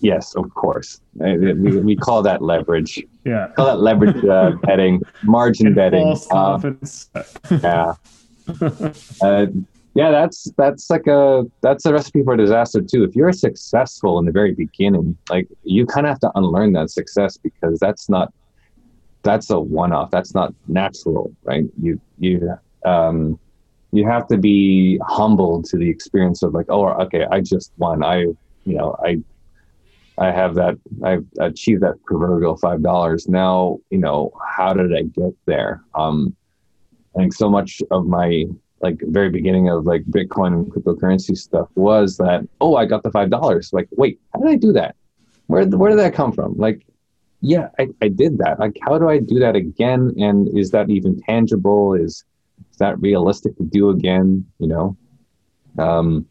yes, 0.01 0.35
of 0.35 0.53
course. 0.55 1.01
We, 1.14 1.55
we 1.55 1.97
call 1.97 2.22
that 2.22 2.43
leverage. 2.43 3.03
Yeah. 3.24 3.49
Call 3.57 3.64
that 3.66 3.81
leverage 3.81 4.22
uh, 4.26 4.53
betting, 4.62 5.01
margin 5.22 5.68
and 5.68 5.74
betting. 5.74 6.16
Uh, 6.31 6.72
yeah. 7.51 7.95
Uh, 9.20 9.45
yeah, 9.95 10.11
that's 10.11 10.51
that's 10.57 10.89
like 10.89 11.07
a 11.07 11.45
that's 11.61 11.85
a 11.85 11.93
recipe 11.93 12.22
for 12.22 12.35
disaster 12.35 12.81
too. 12.81 13.05
If 13.05 13.14
you're 13.14 13.33
successful 13.33 14.18
in 14.18 14.24
the 14.24 14.33
very 14.33 14.55
beginning, 14.55 15.18
like 15.29 15.49
you 15.64 15.85
kind 15.85 16.07
of 16.07 16.11
have 16.11 16.20
to 16.20 16.31
unlearn 16.35 16.72
that 16.72 16.89
success 16.91 17.37
because 17.37 17.79
that's 17.79 18.09
not 18.09 18.33
that's 19.22 19.51
a 19.51 19.61
one-off. 19.61 20.11
That's 20.11 20.35
not 20.35 20.55
natural, 20.66 21.31
right? 21.43 21.64
You 21.83 22.01
you 22.18 22.57
um 22.87 23.39
you 23.93 24.07
have 24.07 24.26
to 24.28 24.36
be 24.36 25.01
humble 25.07 25.62
to 25.62 25.76
the 25.76 25.89
experience 25.89 26.43
of 26.43 26.53
like, 26.53 26.66
oh, 26.68 26.89
okay, 27.03 27.26
I 27.30 27.41
just 27.41 27.72
won. 27.78 28.05
I 28.05 28.20
you 28.64 28.74
know 28.76 28.97
I 29.05 29.22
I 30.18 30.30
have 30.30 30.55
that 30.57 30.76
I've 31.03 31.24
achieved 31.39 31.82
that 31.82 32.03
proverbial 32.05 32.57
five 32.57 32.82
dollars. 32.82 33.28
Now 33.28 33.78
you 33.91 33.99
know 33.99 34.32
how 34.57 34.74
did 34.74 34.95
I 34.95 35.03
get 35.03 35.34
there? 35.47 35.82
Um, 35.95 36.36
I 37.16 37.20
think 37.20 37.34
so 37.34 37.49
much 37.49 37.80
of 37.91 38.07
my 38.07 38.45
like 38.80 39.01
very 39.07 39.30
beginning 39.30 39.68
of 39.68 39.86
like 39.86 40.05
Bitcoin 40.05 40.53
and 40.53 40.72
cryptocurrency 40.72 41.36
stuff 41.36 41.68
was 41.74 42.16
that 42.18 42.47
oh 42.61 42.76
I 42.76 42.86
got 42.86 43.03
the 43.03 43.11
five 43.11 43.30
dollars 43.30 43.70
like 43.72 43.89
wait 43.93 44.20
how 44.32 44.41
did 44.41 44.51
I 44.51 44.57
do 44.57 44.72
that 44.72 44.95
where 45.47 45.66
where 45.66 45.91
did 45.91 45.99
that 45.99 46.14
come 46.14 46.32
from 46.32 46.57
like 46.57 46.86
yeah 47.41 47.68
I, 47.78 47.89
I 48.03 48.09
did 48.09 48.39
that 48.39 48.61
like 48.61 48.78
how 48.82 48.99
do 48.99 49.09
I 49.09 49.18
do 49.18 49.39
that 49.41 49.57
again 49.57 50.12
and 50.18 50.49
is 50.57 50.70
that 50.70 50.91
even 50.91 51.20
tangible 51.22 51.95
is 51.95 52.24
that 52.79 53.01
realistic 53.01 53.57
to 53.57 53.64
do 53.64 53.91
again 53.91 54.45
you 54.59 54.66
know 54.66 54.97
um 55.79 56.26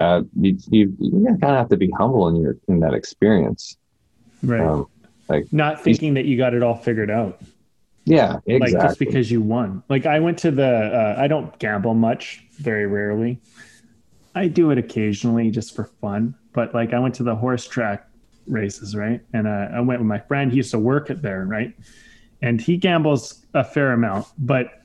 uh 0.00 0.22
you 0.40 0.56
you, 0.70 0.96
you 0.98 1.24
kind 1.24 1.42
of 1.42 1.58
have 1.58 1.68
to 1.68 1.76
be 1.76 1.90
humble 1.98 2.28
in 2.28 2.36
your 2.36 2.56
in 2.68 2.80
that 2.80 2.94
experience 2.94 3.76
right 4.42 4.60
um, 4.60 4.86
like 5.28 5.50
not 5.52 5.82
thinking 5.82 6.14
that 6.14 6.24
you 6.24 6.36
got 6.36 6.54
it 6.54 6.62
all 6.62 6.76
figured 6.76 7.10
out 7.10 7.40
yeah, 8.04 8.38
exactly. 8.46 8.58
Like 8.58 8.82
just 8.82 8.98
because 8.98 9.30
you 9.30 9.40
won. 9.40 9.82
Like 9.88 10.06
I 10.06 10.20
went 10.20 10.38
to 10.40 10.50
the. 10.50 10.66
Uh, 10.66 11.14
I 11.18 11.26
don't 11.26 11.58
gamble 11.58 11.94
much, 11.94 12.44
very 12.58 12.86
rarely. 12.86 13.40
I 14.34 14.48
do 14.48 14.70
it 14.70 14.78
occasionally 14.78 15.50
just 15.50 15.74
for 15.74 15.84
fun. 15.84 16.34
But 16.52 16.74
like 16.74 16.92
I 16.92 16.98
went 16.98 17.14
to 17.16 17.22
the 17.22 17.34
horse 17.34 17.66
track 17.66 18.06
races, 18.46 18.94
right? 18.94 19.20
And 19.32 19.46
uh, 19.46 19.68
I 19.72 19.80
went 19.80 20.00
with 20.00 20.06
my 20.06 20.18
friend. 20.18 20.50
He 20.50 20.58
used 20.58 20.70
to 20.72 20.78
work 20.78 21.10
at 21.10 21.22
there, 21.22 21.44
right? 21.46 21.74
And 22.42 22.60
he 22.60 22.76
gambles 22.76 23.46
a 23.54 23.64
fair 23.64 23.92
amount. 23.92 24.26
But 24.38 24.83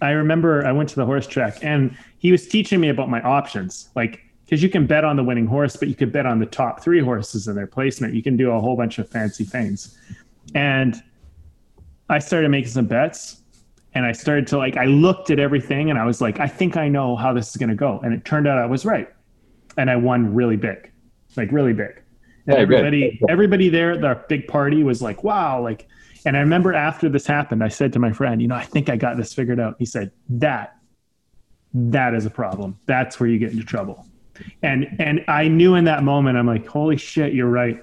I 0.00 0.10
remember 0.10 0.64
I 0.66 0.72
went 0.72 0.88
to 0.90 0.96
the 0.96 1.06
horse 1.06 1.26
track 1.26 1.58
and 1.62 1.96
he 2.18 2.32
was 2.32 2.46
teaching 2.46 2.80
me 2.80 2.88
about 2.88 3.08
my 3.08 3.20
options, 3.22 3.88
like 3.96 4.20
because 4.44 4.62
you 4.62 4.68
can 4.68 4.86
bet 4.86 5.04
on 5.04 5.16
the 5.16 5.24
winning 5.24 5.46
horse, 5.46 5.76
but 5.76 5.88
you 5.88 5.94
could 5.94 6.12
bet 6.12 6.26
on 6.26 6.38
the 6.38 6.46
top 6.46 6.82
three 6.82 7.00
horses 7.00 7.48
in 7.48 7.56
their 7.56 7.66
placement. 7.66 8.14
You 8.14 8.22
can 8.22 8.36
do 8.36 8.50
a 8.52 8.60
whole 8.60 8.76
bunch 8.76 8.98
of 8.98 9.08
fancy 9.08 9.44
things, 9.44 9.98
and 10.54 11.02
I 12.08 12.18
started 12.18 12.50
making 12.50 12.70
some 12.70 12.86
bets 12.86 13.42
and 13.96 14.04
I 14.04 14.12
started 14.12 14.46
to 14.48 14.58
like 14.58 14.76
I 14.76 14.84
looked 14.84 15.30
at 15.30 15.38
everything 15.38 15.88
and 15.88 15.98
I 15.98 16.04
was 16.04 16.20
like, 16.20 16.38
I 16.38 16.46
think 16.46 16.76
I 16.76 16.86
know 16.86 17.16
how 17.16 17.32
this 17.32 17.48
is 17.48 17.56
gonna 17.56 17.74
go. 17.74 17.98
And 18.04 18.12
it 18.12 18.26
turned 18.26 18.46
out 18.46 18.58
I 18.58 18.66
was 18.66 18.84
right. 18.84 19.08
And 19.78 19.90
I 19.90 19.96
won 19.96 20.34
really 20.34 20.56
big. 20.56 20.90
Like 21.34 21.50
really 21.50 21.72
big. 21.72 22.02
And 22.46 22.56
oh, 22.56 22.60
everybody 22.60 23.16
good. 23.18 23.30
everybody 23.30 23.70
there 23.70 23.92
at 23.92 24.02
the 24.02 24.22
big 24.28 24.48
party 24.48 24.82
was 24.82 25.00
like, 25.00 25.24
wow, 25.24 25.62
like 25.62 25.88
and 26.26 26.36
I 26.36 26.40
remember 26.40 26.74
after 26.74 27.08
this 27.08 27.26
happened, 27.26 27.64
I 27.64 27.68
said 27.68 27.92
to 27.94 27.98
my 27.98 28.12
friend, 28.12 28.42
you 28.42 28.48
know, 28.48 28.56
I 28.56 28.64
think 28.64 28.90
I 28.90 28.96
got 28.96 29.16
this 29.16 29.32
figured 29.32 29.60
out. 29.60 29.76
He 29.78 29.86
said, 29.86 30.10
That 30.28 30.76
that 31.72 32.14
is 32.14 32.26
a 32.26 32.30
problem. 32.30 32.78
That's 32.86 33.20
where 33.20 33.28
you 33.28 33.38
get 33.38 33.52
into 33.52 33.64
trouble. 33.64 34.06
And 34.62 34.88
and 34.98 35.24
I 35.28 35.48
knew 35.48 35.76
in 35.76 35.84
that 35.84 36.02
moment, 36.02 36.36
I'm 36.36 36.46
like, 36.46 36.66
holy 36.66 36.96
shit, 36.96 37.32
you're 37.32 37.48
right 37.48 37.82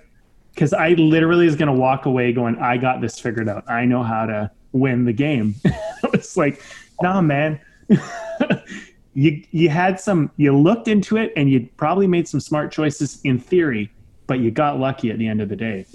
because 0.53 0.73
I 0.73 0.89
literally 0.89 1.45
was 1.45 1.55
going 1.55 1.73
to 1.73 1.79
walk 1.79 2.05
away 2.05 2.31
going, 2.31 2.57
I 2.57 2.77
got 2.77 3.01
this 3.01 3.19
figured 3.19 3.49
out. 3.49 3.69
I 3.69 3.85
know 3.85 4.03
how 4.03 4.27
to 4.27 4.51
win 4.71 5.05
the 5.05 5.13
game. 5.13 5.55
it's 6.13 6.37
like, 6.37 6.61
nah, 7.01 7.21
man. 7.21 7.59
you 9.13 9.43
you 9.51 9.69
had 9.69 9.99
some 9.99 10.31
you 10.37 10.57
looked 10.57 10.87
into 10.87 11.17
it 11.17 11.31
and 11.35 11.49
you 11.49 11.69
probably 11.77 12.07
made 12.07 12.27
some 12.27 12.39
smart 12.39 12.71
choices 12.71 13.21
in 13.23 13.39
theory, 13.39 13.91
but 14.27 14.39
you 14.39 14.51
got 14.51 14.79
lucky 14.79 15.11
at 15.11 15.17
the 15.17 15.27
end 15.27 15.41
of 15.41 15.49
the 15.49 15.55
day. 15.55 15.85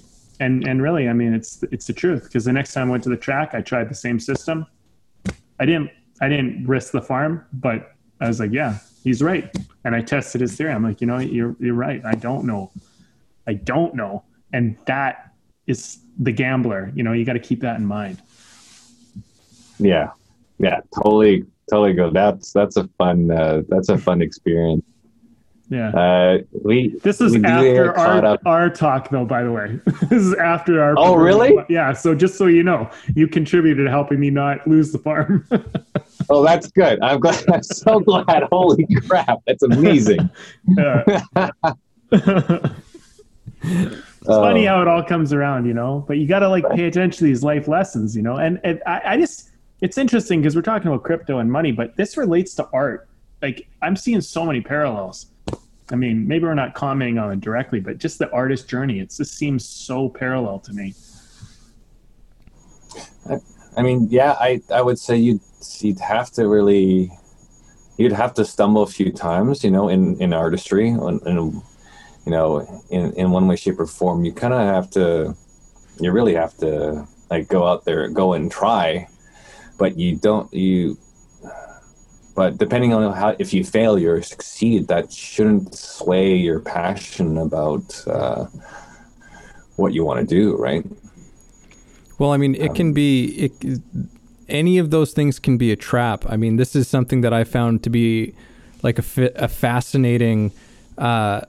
And 0.41 0.67
and 0.67 0.83
really, 0.83 1.09
I 1.09 1.13
mean, 1.13 1.35
it's 1.35 1.63
it's 1.73 1.87
the 1.87 1.93
truth 1.93 2.25
because 2.25 2.45
the 2.45 2.53
next 2.53 2.73
time 2.73 2.89
I 2.89 2.91
went 2.93 3.03
to 3.05 3.11
the 3.11 3.17
track, 3.17 3.55
I 3.55 3.61
tried 3.61 3.89
the 3.89 3.95
same 3.95 4.21
system. 4.21 4.67
I 5.59 5.67
didn't 5.67 5.91
I 6.21 6.29
didn't 6.29 6.67
risk 6.67 6.93
the 6.93 7.03
farm, 7.03 7.45
but 7.53 7.93
I 8.21 8.29
was 8.29 8.41
like, 8.41 8.53
yeah, 8.53 8.79
he's 9.05 9.23
right. 9.23 9.55
And 9.85 9.95
I 9.95 10.01
tested 10.01 10.41
his 10.41 10.57
theory. 10.57 10.73
I'm 10.73 10.83
like, 10.83 11.01
you 11.01 11.07
know, 11.07 11.19
you're 11.19 11.57
you're 11.59 11.75
right. 11.75 12.05
I 12.05 12.15
don't 12.15 12.45
know. 12.45 12.71
I 13.47 13.55
don't 13.55 13.95
know 13.95 14.25
and 14.53 14.77
that 14.87 15.33
is 15.67 15.99
the 16.19 16.33
gambler 16.33 16.91
you 16.95 17.03
know 17.03 17.13
you 17.13 17.25
got 17.25 17.35
to 17.35 17.39
keep 17.39 17.61
that 17.61 17.77
in 17.77 17.87
mind 17.87 18.21
yeah 19.79 20.11
yeah 20.59 20.81
totally 20.95 21.45
totally 21.71 21.93
good 21.93 22.13
that's 22.13 22.53
that's 22.53 22.77
a 22.77 22.89
fun 22.99 23.31
uh, 23.31 23.63
that's 23.69 23.89
a 23.89 23.99
fun 23.99 24.23
experience 24.23 24.85
yeah. 25.71 25.91
Uh, 25.91 26.39
we 26.65 26.89
this 27.03 27.21
is 27.21 27.33
we 27.33 27.45
after 27.45 27.97
our, 27.97 28.39
our 28.47 28.71
talk 28.71 29.11
though 29.11 29.25
by 29.25 29.43
the 29.43 29.53
way. 29.53 29.79
This 30.09 30.23
is 30.23 30.35
after 30.35 30.83
our 30.83 30.95
oh 30.97 31.15
really? 31.15 31.55
Yeah 31.69 31.93
so 31.93 32.15
just 32.15 32.37
so 32.37 32.47
you 32.47 32.63
know 32.63 32.91
you 33.15 33.29
contributed 33.29 33.87
to 33.87 33.91
helping 33.91 34.19
me 34.19 34.31
not 34.31 34.67
lose 34.67 34.93
the 34.93 34.99
farm. 34.99 35.47
Oh 36.31 36.45
that's 36.45 36.71
good. 36.71 37.01
I'm 37.01 37.21
glad 37.21 37.43
i'm 37.49 37.63
so 37.63 38.01
glad. 38.01 38.43
Holy 38.53 38.87
crap 39.07 39.39
that's 39.47 39.63
amazing. 39.63 40.29
It's 44.29 44.37
uh, 44.37 44.43
funny 44.43 44.67
how 44.67 44.83
it 44.83 44.89
all 44.89 45.03
comes 45.03 45.33
around, 45.33 45.67
you 45.67 45.73
know. 45.73 46.05
But 46.07 46.19
you 46.19 46.27
got 46.27 46.41
to 46.41 46.49
like 46.49 46.69
pay 46.71 46.85
attention 46.85 47.19
to 47.19 47.25
these 47.25 47.43
life 47.43 47.67
lessons, 47.67 48.15
you 48.15 48.23
know. 48.23 48.37
And, 48.37 48.61
and 48.63 48.83
I, 48.87 49.01
I 49.05 49.17
just, 49.17 49.51
it's 49.81 49.97
interesting 49.97 50.43
because 50.43 50.55
we're 50.55 50.61
talking 50.61 50.89
about 50.89 51.03
crypto 51.03 51.39
and 51.39 51.51
money, 51.51 51.73
but 51.73 51.97
this 51.97 52.19
relates 52.19 52.55
to 52.57 52.69
art. 52.73 53.09
Like 53.41 53.69
I'm 53.81 53.97
seeing 53.97 54.21
so 54.21 54.45
many 54.45 54.61
parallels. 54.61 55.27
I 55.91 55.97
mean, 55.97 56.29
maybe 56.29 56.45
we're 56.45 56.55
not 56.55 56.75
commenting 56.75 57.19
on 57.19 57.33
it 57.33 57.41
directly, 57.41 57.81
but 57.81 57.99
just 57.99 58.19
the 58.19 58.31
artist 58.31 58.69
journey, 58.69 59.01
it 59.01 59.11
just 59.11 59.35
seems 59.35 59.67
so 59.67 60.09
parallel 60.09 60.59
to 60.61 60.73
me. 60.73 60.95
I, 63.77 63.83
mean, 63.83 64.09
yeah, 64.11 64.33
I, 64.39 64.61
I 64.73 64.83
would 64.83 64.99
say 64.99 65.17
you'd 65.17 65.41
you'd 65.81 66.01
have 66.01 66.31
to 66.33 66.49
really 66.49 67.11
you'd 67.97 68.13
have 68.13 68.35
to 68.35 68.45
stumble 68.45 68.83
a 68.83 68.87
few 68.87 69.13
times, 69.13 69.65
you 69.65 69.71
know, 69.71 69.89
in 69.89 70.21
in 70.21 70.33
artistry, 70.33 70.89
and 70.89 71.63
you 72.29 72.33
know, 72.33 72.85
in, 72.91 73.11
in 73.15 73.31
one 73.31 73.49
way, 73.49 73.57
shape, 73.57 73.81
or 73.81 73.87
form, 73.87 74.23
you 74.23 74.35
kind 74.35 74.53
of 74.53 74.61
have 74.61 74.91
to, 74.91 75.35
you 75.99 76.13
really 76.13 76.35
have 76.35 76.55
to 76.59 77.09
like 77.31 77.49
go 77.49 77.67
out 77.67 77.87
there, 77.87 78.07
go 78.09 78.35
and 78.35 78.53
try, 78.53 79.09
but 79.79 79.97
you 79.97 80.15
don't, 80.15 80.53
you, 80.53 80.99
but 82.39 82.57
depending 82.57 82.95
on 82.95 83.13
how, 83.15 83.35
if 83.41 83.53
you 83.53 83.65
fail 83.65 83.97
or 83.97 84.23
succeed, 84.23 84.87
that 84.87 85.11
shouldn't 85.11 85.75
sway 85.75 86.37
your 86.37 86.61
passion 86.61 87.37
about 87.37 88.07
uh, 88.07 88.45
what 89.75 89.93
you 89.93 90.05
want 90.05 90.21
to 90.21 90.25
do, 90.25 90.57
right? 90.57 90.87
Well, 92.21 92.31
I 92.31 92.37
mean, 92.37 92.55
it 92.55 92.69
um, 92.69 92.75
can 92.77 92.93
be, 92.93 93.25
it, 93.25 93.81
any 94.49 94.79
of 94.79 94.93
those 94.93 95.13
things 95.13 95.41
can 95.41 95.59
be 95.59 95.73
a 95.73 95.77
trap. 95.77 96.27
I 96.29 96.37
mean, 96.37 96.55
this 96.59 96.77
is 96.77 96.87
something 96.87 97.23
that 97.23 97.33
I 97.33 97.43
found 97.43 97.83
to 97.83 97.91
be 97.91 98.37
like 98.85 99.01
a, 99.01 99.33
a 99.35 99.49
fascinating 99.49 100.53
uh, 100.97 101.41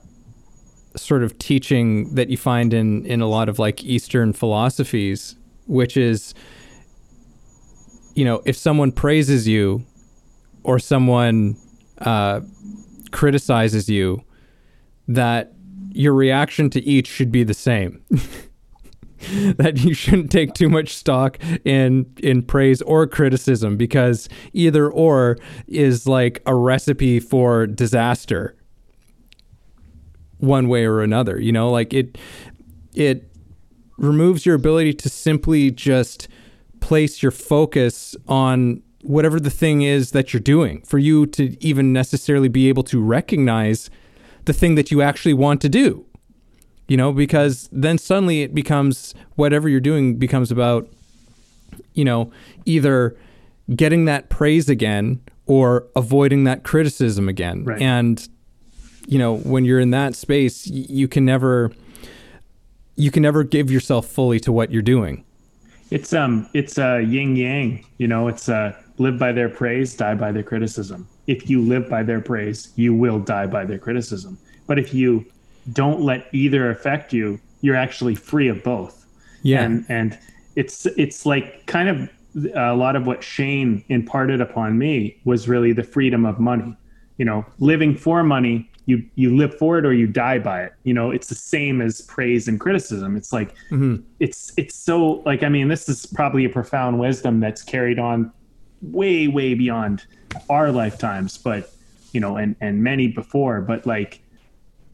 sort 0.96 1.22
of 1.22 1.38
teaching 1.38 2.16
that 2.16 2.30
you 2.30 2.36
find 2.36 2.74
in 2.74 3.06
in 3.06 3.20
a 3.20 3.28
lot 3.28 3.48
of 3.48 3.60
like 3.60 3.84
Eastern 3.84 4.32
philosophies, 4.32 5.36
which 5.68 5.96
is, 5.96 6.34
you 8.16 8.24
know, 8.24 8.42
if 8.44 8.56
someone 8.56 8.90
praises 8.90 9.46
you 9.46 9.84
or 10.62 10.78
someone 10.78 11.56
uh, 11.98 12.40
criticizes 13.10 13.88
you, 13.88 14.24
that 15.08 15.52
your 15.92 16.14
reaction 16.14 16.70
to 16.70 16.82
each 16.82 17.06
should 17.06 17.32
be 17.32 17.42
the 17.42 17.54
same. 17.54 18.02
that 19.56 19.78
you 19.78 19.92
shouldn't 19.92 20.30
take 20.30 20.54
too 20.54 20.68
much 20.68 20.94
stock 20.94 21.38
in 21.64 22.10
in 22.22 22.42
praise 22.42 22.80
or 22.82 23.06
criticism 23.06 23.76
because 23.76 24.28
either 24.54 24.90
or 24.90 25.36
is 25.66 26.06
like 26.06 26.42
a 26.46 26.54
recipe 26.54 27.20
for 27.20 27.66
disaster 27.66 28.56
one 30.38 30.68
way 30.68 30.84
or 30.84 31.02
another. 31.02 31.38
You 31.38 31.52
know, 31.52 31.70
like 31.70 31.92
it 31.92 32.16
it 32.94 33.30
removes 33.98 34.46
your 34.46 34.54
ability 34.54 34.94
to 34.94 35.08
simply 35.08 35.70
just 35.70 36.28
place 36.80 37.22
your 37.22 37.32
focus 37.32 38.16
on 38.26 38.82
whatever 39.02 39.40
the 39.40 39.50
thing 39.50 39.82
is 39.82 40.10
that 40.10 40.32
you're 40.32 40.40
doing 40.40 40.82
for 40.82 40.98
you 40.98 41.26
to 41.26 41.56
even 41.64 41.92
necessarily 41.92 42.48
be 42.48 42.68
able 42.68 42.82
to 42.84 43.02
recognize 43.02 43.90
the 44.44 44.52
thing 44.52 44.74
that 44.74 44.90
you 44.90 45.02
actually 45.02 45.34
want 45.34 45.60
to 45.62 45.68
do. 45.68 46.04
You 46.88 46.96
know, 46.96 47.12
because 47.12 47.68
then 47.70 47.98
suddenly 47.98 48.42
it 48.42 48.52
becomes 48.52 49.14
whatever 49.36 49.68
you're 49.68 49.78
doing 49.78 50.16
becomes 50.16 50.50
about, 50.50 50.88
you 51.94 52.04
know, 52.04 52.32
either 52.64 53.16
getting 53.76 54.06
that 54.06 54.28
praise 54.28 54.68
again 54.68 55.20
or 55.46 55.86
avoiding 55.94 56.44
that 56.44 56.64
criticism 56.64 57.28
again. 57.28 57.64
Right. 57.64 57.80
And 57.80 58.28
you 59.06 59.18
know, 59.18 59.36
when 59.38 59.64
you're 59.64 59.80
in 59.80 59.90
that 59.90 60.14
space, 60.14 60.66
you 60.66 61.08
can 61.08 61.24
never 61.24 61.72
you 62.96 63.10
can 63.10 63.22
never 63.22 63.44
give 63.44 63.70
yourself 63.70 64.06
fully 64.06 64.38
to 64.40 64.52
what 64.52 64.70
you're 64.70 64.82
doing. 64.82 65.24
It's 65.90 66.12
um 66.12 66.48
it's 66.54 66.78
uh 66.78 66.98
yin 66.98 67.36
yang, 67.36 67.84
you 67.98 68.06
know, 68.06 68.28
it's 68.28 68.48
uh 68.48 68.72
live 69.00 69.18
by 69.18 69.32
their 69.32 69.48
praise, 69.48 69.96
die 69.96 70.14
by 70.14 70.30
their 70.30 70.42
criticism. 70.42 71.08
If 71.26 71.48
you 71.48 71.62
live 71.62 71.88
by 71.88 72.02
their 72.02 72.20
praise, 72.20 72.72
you 72.76 72.94
will 72.94 73.18
die 73.18 73.46
by 73.46 73.64
their 73.64 73.78
criticism. 73.78 74.38
But 74.66 74.78
if 74.78 74.92
you 74.92 75.24
don't 75.72 76.02
let 76.02 76.28
either 76.32 76.70
affect 76.70 77.12
you, 77.12 77.40
you're 77.62 77.76
actually 77.76 78.14
free 78.14 78.48
of 78.48 78.62
both. 78.62 79.06
Yeah. 79.42 79.62
And 79.62 79.86
and 79.88 80.18
it's 80.54 80.84
it's 80.84 81.24
like 81.24 81.64
kind 81.66 81.88
of 81.88 82.10
a 82.54 82.74
lot 82.74 82.94
of 82.94 83.06
what 83.06 83.24
Shane 83.24 83.82
imparted 83.88 84.40
upon 84.40 84.78
me 84.78 85.16
was 85.24 85.48
really 85.48 85.72
the 85.72 85.82
freedom 85.82 86.26
of 86.26 86.38
money. 86.38 86.76
You 87.16 87.24
know, 87.24 87.46
living 87.58 87.96
for 87.96 88.22
money, 88.22 88.70
you 88.84 89.02
you 89.14 89.34
live 89.34 89.56
for 89.56 89.78
it 89.78 89.86
or 89.86 89.94
you 89.94 90.08
die 90.08 90.38
by 90.38 90.64
it. 90.64 90.74
You 90.84 90.92
know, 90.92 91.10
it's 91.10 91.28
the 91.28 91.34
same 91.34 91.80
as 91.80 92.02
praise 92.02 92.48
and 92.48 92.60
criticism. 92.60 93.16
It's 93.16 93.32
like 93.32 93.54
mm-hmm. 93.70 93.96
it's 94.18 94.52
it's 94.58 94.74
so 94.74 95.22
like 95.24 95.42
I 95.42 95.48
mean, 95.48 95.68
this 95.68 95.88
is 95.88 96.04
probably 96.04 96.44
a 96.44 96.50
profound 96.50 96.98
wisdom 96.98 97.40
that's 97.40 97.62
carried 97.62 97.98
on 97.98 98.30
way 98.82 99.28
way 99.28 99.54
beyond 99.54 100.04
our 100.48 100.72
lifetimes, 100.72 101.38
but 101.38 101.72
you 102.12 102.20
know, 102.20 102.36
and 102.36 102.56
and 102.60 102.82
many 102.82 103.08
before, 103.08 103.60
but 103.60 103.86
like 103.86 104.20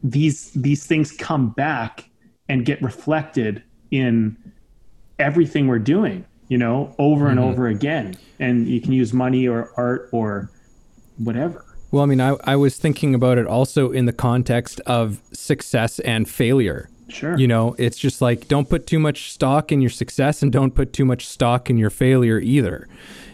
these 0.03 0.51
these 0.51 0.85
things 0.85 1.11
come 1.11 1.49
back 1.49 2.09
and 2.49 2.65
get 2.65 2.81
reflected 2.81 3.63
in 3.91 4.37
everything 5.19 5.67
we're 5.67 5.79
doing 5.79 6.23
you 6.47 6.57
know 6.57 6.93
over 6.97 7.25
mm-hmm. 7.25 7.37
and 7.37 7.39
over 7.39 7.67
again. 7.67 8.15
And 8.39 8.67
you 8.67 8.81
can 8.81 8.93
use 8.93 9.13
money 9.13 9.47
or 9.47 9.71
art 9.77 10.09
or 10.11 10.49
whatever. 11.17 11.65
Well 11.91 12.03
i 12.03 12.05
mean 12.05 12.21
I, 12.21 12.35
I 12.43 12.55
was 12.55 12.77
thinking 12.77 13.15
about 13.15 13.37
it 13.37 13.47
also 13.47 13.91
in 13.91 14.05
the 14.05 14.13
context 14.13 14.79
of 14.81 15.21
success 15.31 15.99
and 15.99 16.27
failure. 16.29 16.89
Sure. 17.09 17.37
You 17.37 17.47
know 17.47 17.75
it's 17.77 17.97
just 17.97 18.21
like 18.21 18.47
don't 18.47 18.69
put 18.69 18.85
too 18.87 18.99
much 18.99 19.31
stock 19.31 19.71
in 19.71 19.81
your 19.81 19.89
success 19.89 20.41
and 20.41 20.51
don't 20.51 20.75
put 20.75 20.93
too 20.93 21.05
much 21.05 21.25
stock 21.25 21.69
in 21.69 21.77
your 21.77 21.89
failure 21.89 22.39
either 22.39 22.87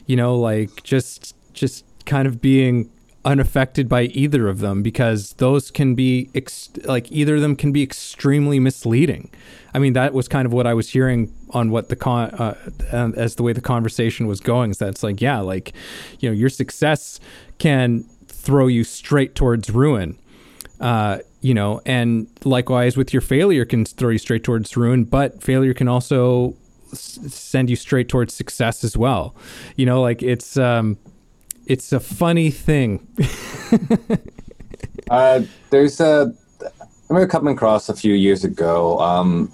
you 0.06 0.16
know 0.16 0.36
like 0.36 0.84
just 0.84 1.36
just 1.54 1.86
kind 2.06 2.28
of 2.28 2.42
being 2.42 2.90
unaffected 3.26 3.88
by 3.88 4.04
either 4.04 4.48
of 4.50 4.60
them 4.60 4.84
because 4.84 5.34
those 5.34 5.72
can 5.72 5.96
be 5.96 6.30
ex- 6.36 6.70
like 6.84 7.12
either 7.12 7.36
of 7.36 7.42
them 7.42 7.56
can 7.56 7.72
be 7.72 7.82
extremely 7.82 8.60
misleading. 8.60 9.30
I 9.74 9.80
mean, 9.80 9.94
that 9.94 10.14
was 10.14 10.28
kind 10.28 10.46
of 10.46 10.54
what 10.54 10.68
I 10.68 10.74
was 10.74 10.90
hearing 10.90 11.34
on 11.52 11.72
what 11.72 11.90
the 11.90 11.96
con 11.96 12.32
uh, 12.32 12.56
as 12.92 13.36
the 13.36 13.44
way 13.44 13.54
the 13.54 13.62
conversation 13.62 14.28
was 14.28 14.40
going. 14.40 14.72
Is 14.72 14.80
that 14.80 14.90
it's 14.90 15.04
like, 15.04 15.22
yeah, 15.22 15.40
like 15.40 15.74
you 16.20 16.30
know, 16.30 16.34
your 16.34 16.50
success 16.50 17.20
can 17.58 18.04
throw 18.28 18.68
you 18.68 18.84
straight 18.84 19.36
towards 19.36 19.70
ruin. 19.70 20.20
Uh, 20.80 21.20
you 21.40 21.54
know, 21.54 21.82
and 21.86 22.28
likewise 22.44 22.98
with 22.98 23.14
your 23.14 23.22
failure 23.22 23.64
can 23.64 23.86
throw 23.86 24.10
you 24.10 24.18
straight 24.18 24.44
towards 24.44 24.76
ruin, 24.76 25.06
but 25.06 25.42
failure 25.42 25.74
can 25.74 25.88
also 25.88 26.56
send 26.94 27.70
you 27.70 27.76
straight 27.76 28.10
towards 28.10 28.34
success 28.34 28.84
as 28.84 28.98
well. 28.98 29.36
You 29.76 29.86
know, 29.86 30.02
like 30.02 30.24
it's 30.24 30.58
um, 30.58 30.98
it's 31.66 31.92
a 31.92 32.00
funny 32.00 32.52
thing. 32.52 33.08
uh, 35.10 35.42
there's 35.70 36.00
a 36.00 36.34
I 36.62 36.80
remember 37.10 37.30
coming 37.30 37.54
across 37.54 37.90
a 37.90 37.96
few 37.96 38.14
years 38.14 38.44
ago. 38.44 39.00
Um, 39.00 39.52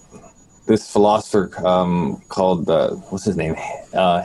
this 0.67 0.91
philosopher 0.91 1.51
um, 1.65 2.21
called 2.29 2.69
uh, 2.69 2.91
what's 3.09 3.25
his 3.25 3.35
name? 3.35 3.55
Uh, 3.93 4.23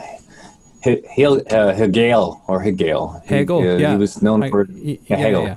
Hegel, 0.81 1.41
uh, 1.49 1.73
Hegel 1.73 2.41
or 2.47 2.61
Hegel. 2.61 3.21
Hegel. 3.25 3.61
He, 3.61 3.69
uh, 3.69 3.77
yeah. 3.77 3.91
he 3.91 3.97
was 3.97 4.21
known 4.21 4.43
I, 4.43 4.49
for 4.51 4.67
yeah, 4.69 4.97
yeah, 5.07 5.15
Hegel. 5.17 5.43
Yeah, 5.43 5.55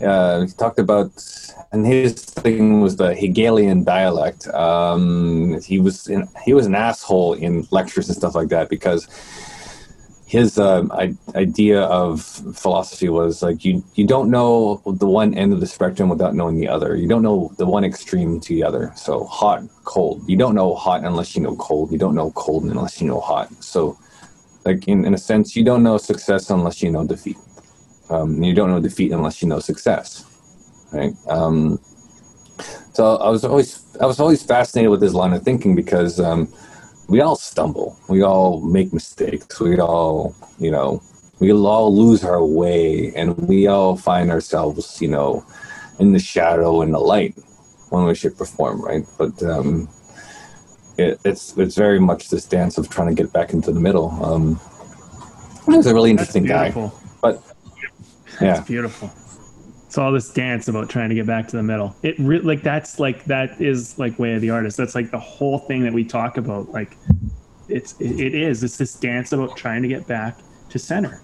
uh, 0.00 0.42
he 0.42 0.52
talked 0.52 0.78
about, 0.78 1.10
and 1.72 1.86
his 1.86 2.14
thing 2.14 2.80
was 2.80 2.96
the 2.96 3.14
Hegelian 3.14 3.84
dialect. 3.84 4.46
Um, 4.48 5.60
he 5.62 5.78
was 5.78 6.08
in, 6.08 6.28
he 6.44 6.52
was 6.52 6.66
an 6.66 6.74
asshole 6.74 7.34
in 7.34 7.66
lectures 7.70 8.08
and 8.08 8.16
stuff 8.16 8.34
like 8.34 8.48
that 8.48 8.68
because 8.68 9.08
his 10.26 10.58
uh, 10.58 10.84
idea 11.36 11.82
of 11.82 12.20
philosophy 12.20 13.08
was 13.08 13.42
like 13.42 13.64
you 13.64 13.82
you 13.94 14.04
don't 14.04 14.28
know 14.28 14.82
the 14.84 15.06
one 15.06 15.32
end 15.34 15.52
of 15.52 15.60
the 15.60 15.66
spectrum 15.66 16.08
without 16.08 16.34
knowing 16.34 16.58
the 16.58 16.68
other. 16.68 16.96
You 16.96 17.08
don't 17.08 17.22
know 17.22 17.52
the 17.58 17.66
one 17.66 17.84
extreme 17.84 18.40
to 18.40 18.48
the 18.54 18.64
other. 18.64 18.92
So 18.96 19.24
hot, 19.24 19.62
cold. 19.84 20.28
You 20.28 20.36
don't 20.36 20.56
know 20.56 20.74
hot 20.74 21.04
unless 21.04 21.36
you 21.36 21.42
know 21.42 21.54
cold. 21.56 21.92
You 21.92 21.98
don't 21.98 22.16
know 22.16 22.32
cold 22.32 22.64
unless 22.64 23.00
you 23.00 23.06
know 23.06 23.20
hot. 23.20 23.52
So, 23.62 23.96
like 24.64 24.88
in, 24.88 25.04
in 25.04 25.14
a 25.14 25.18
sense, 25.18 25.54
you 25.54 25.64
don't 25.64 25.84
know 25.84 25.96
success 25.96 26.50
unless 26.50 26.82
you 26.82 26.90
know 26.90 27.06
defeat. 27.06 27.38
Um, 28.10 28.42
you 28.42 28.54
don't 28.54 28.70
know 28.70 28.80
defeat 28.80 29.12
unless 29.12 29.42
you 29.42 29.48
know 29.48 29.58
success, 29.58 30.24
right? 30.92 31.14
Um, 31.28 31.78
so 32.92 33.16
I 33.16 33.28
was 33.30 33.44
always 33.44 33.84
I 34.00 34.06
was 34.06 34.20
always 34.20 34.42
fascinated 34.42 34.90
with 34.90 35.00
this 35.00 35.14
line 35.14 35.32
of 35.32 35.42
thinking 35.42 35.74
because. 35.74 36.20
Um, 36.20 36.52
we 37.08 37.20
all 37.20 37.36
stumble. 37.36 37.96
We 38.08 38.22
all 38.22 38.60
make 38.60 38.92
mistakes. 38.92 39.60
We 39.60 39.78
all, 39.78 40.34
you 40.58 40.70
know, 40.70 41.02
we 41.38 41.52
all 41.52 41.94
lose 41.94 42.24
our 42.24 42.44
way 42.44 43.12
and 43.14 43.36
we 43.48 43.66
all 43.66 43.96
find 43.96 44.30
ourselves, 44.30 45.00
you 45.00 45.08
know, 45.08 45.44
in 45.98 46.12
the 46.12 46.18
shadow 46.18 46.82
and 46.82 46.92
the 46.92 46.98
light 46.98 47.34
when 47.90 48.04
we 48.04 48.14
should 48.14 48.36
perform, 48.36 48.80
right? 48.82 49.04
But 49.18 49.40
um, 49.42 49.88
it, 50.98 51.20
it's 51.24 51.56
it's 51.56 51.76
very 51.76 52.00
much 52.00 52.30
this 52.30 52.44
dance 52.44 52.78
of 52.78 52.88
trying 52.88 53.14
to 53.14 53.22
get 53.22 53.32
back 53.32 53.52
into 53.52 53.72
the 53.72 53.80
middle. 53.80 54.10
Um, 54.24 54.60
he's 55.66 55.86
a 55.86 55.94
really 55.94 56.10
interesting 56.10 56.44
guy, 56.44 56.70
yeah, 58.40 58.54
That's 58.54 58.66
beautiful 58.66 59.10
it's 59.96 59.98
all 59.98 60.12
this 60.12 60.30
dance 60.30 60.68
about 60.68 60.90
trying 60.90 61.08
to 61.08 61.14
get 61.14 61.26
back 61.26 61.48
to 61.48 61.56
the 61.56 61.62
middle. 61.62 61.96
It 62.02 62.16
re- 62.18 62.40
like 62.40 62.62
that's 62.62 62.98
like 62.98 63.24
that 63.24 63.60
is 63.60 63.98
like 63.98 64.18
way 64.18 64.34
of 64.34 64.42
the 64.42 64.50
artist. 64.50 64.76
That's 64.76 64.94
like 64.94 65.10
the 65.10 65.18
whole 65.18 65.58
thing 65.58 65.84
that 65.84 65.92
we 65.94 66.04
talk 66.04 66.36
about. 66.36 66.70
Like 66.70 66.98
it's 67.68 67.98
it, 68.00 68.20
it 68.20 68.34
is. 68.34 68.62
It's 68.62 68.76
this 68.76 68.94
dance 68.94 69.32
about 69.32 69.56
trying 69.56 69.80
to 69.82 69.88
get 69.88 70.06
back 70.06 70.38
to 70.68 70.78
center 70.78 71.22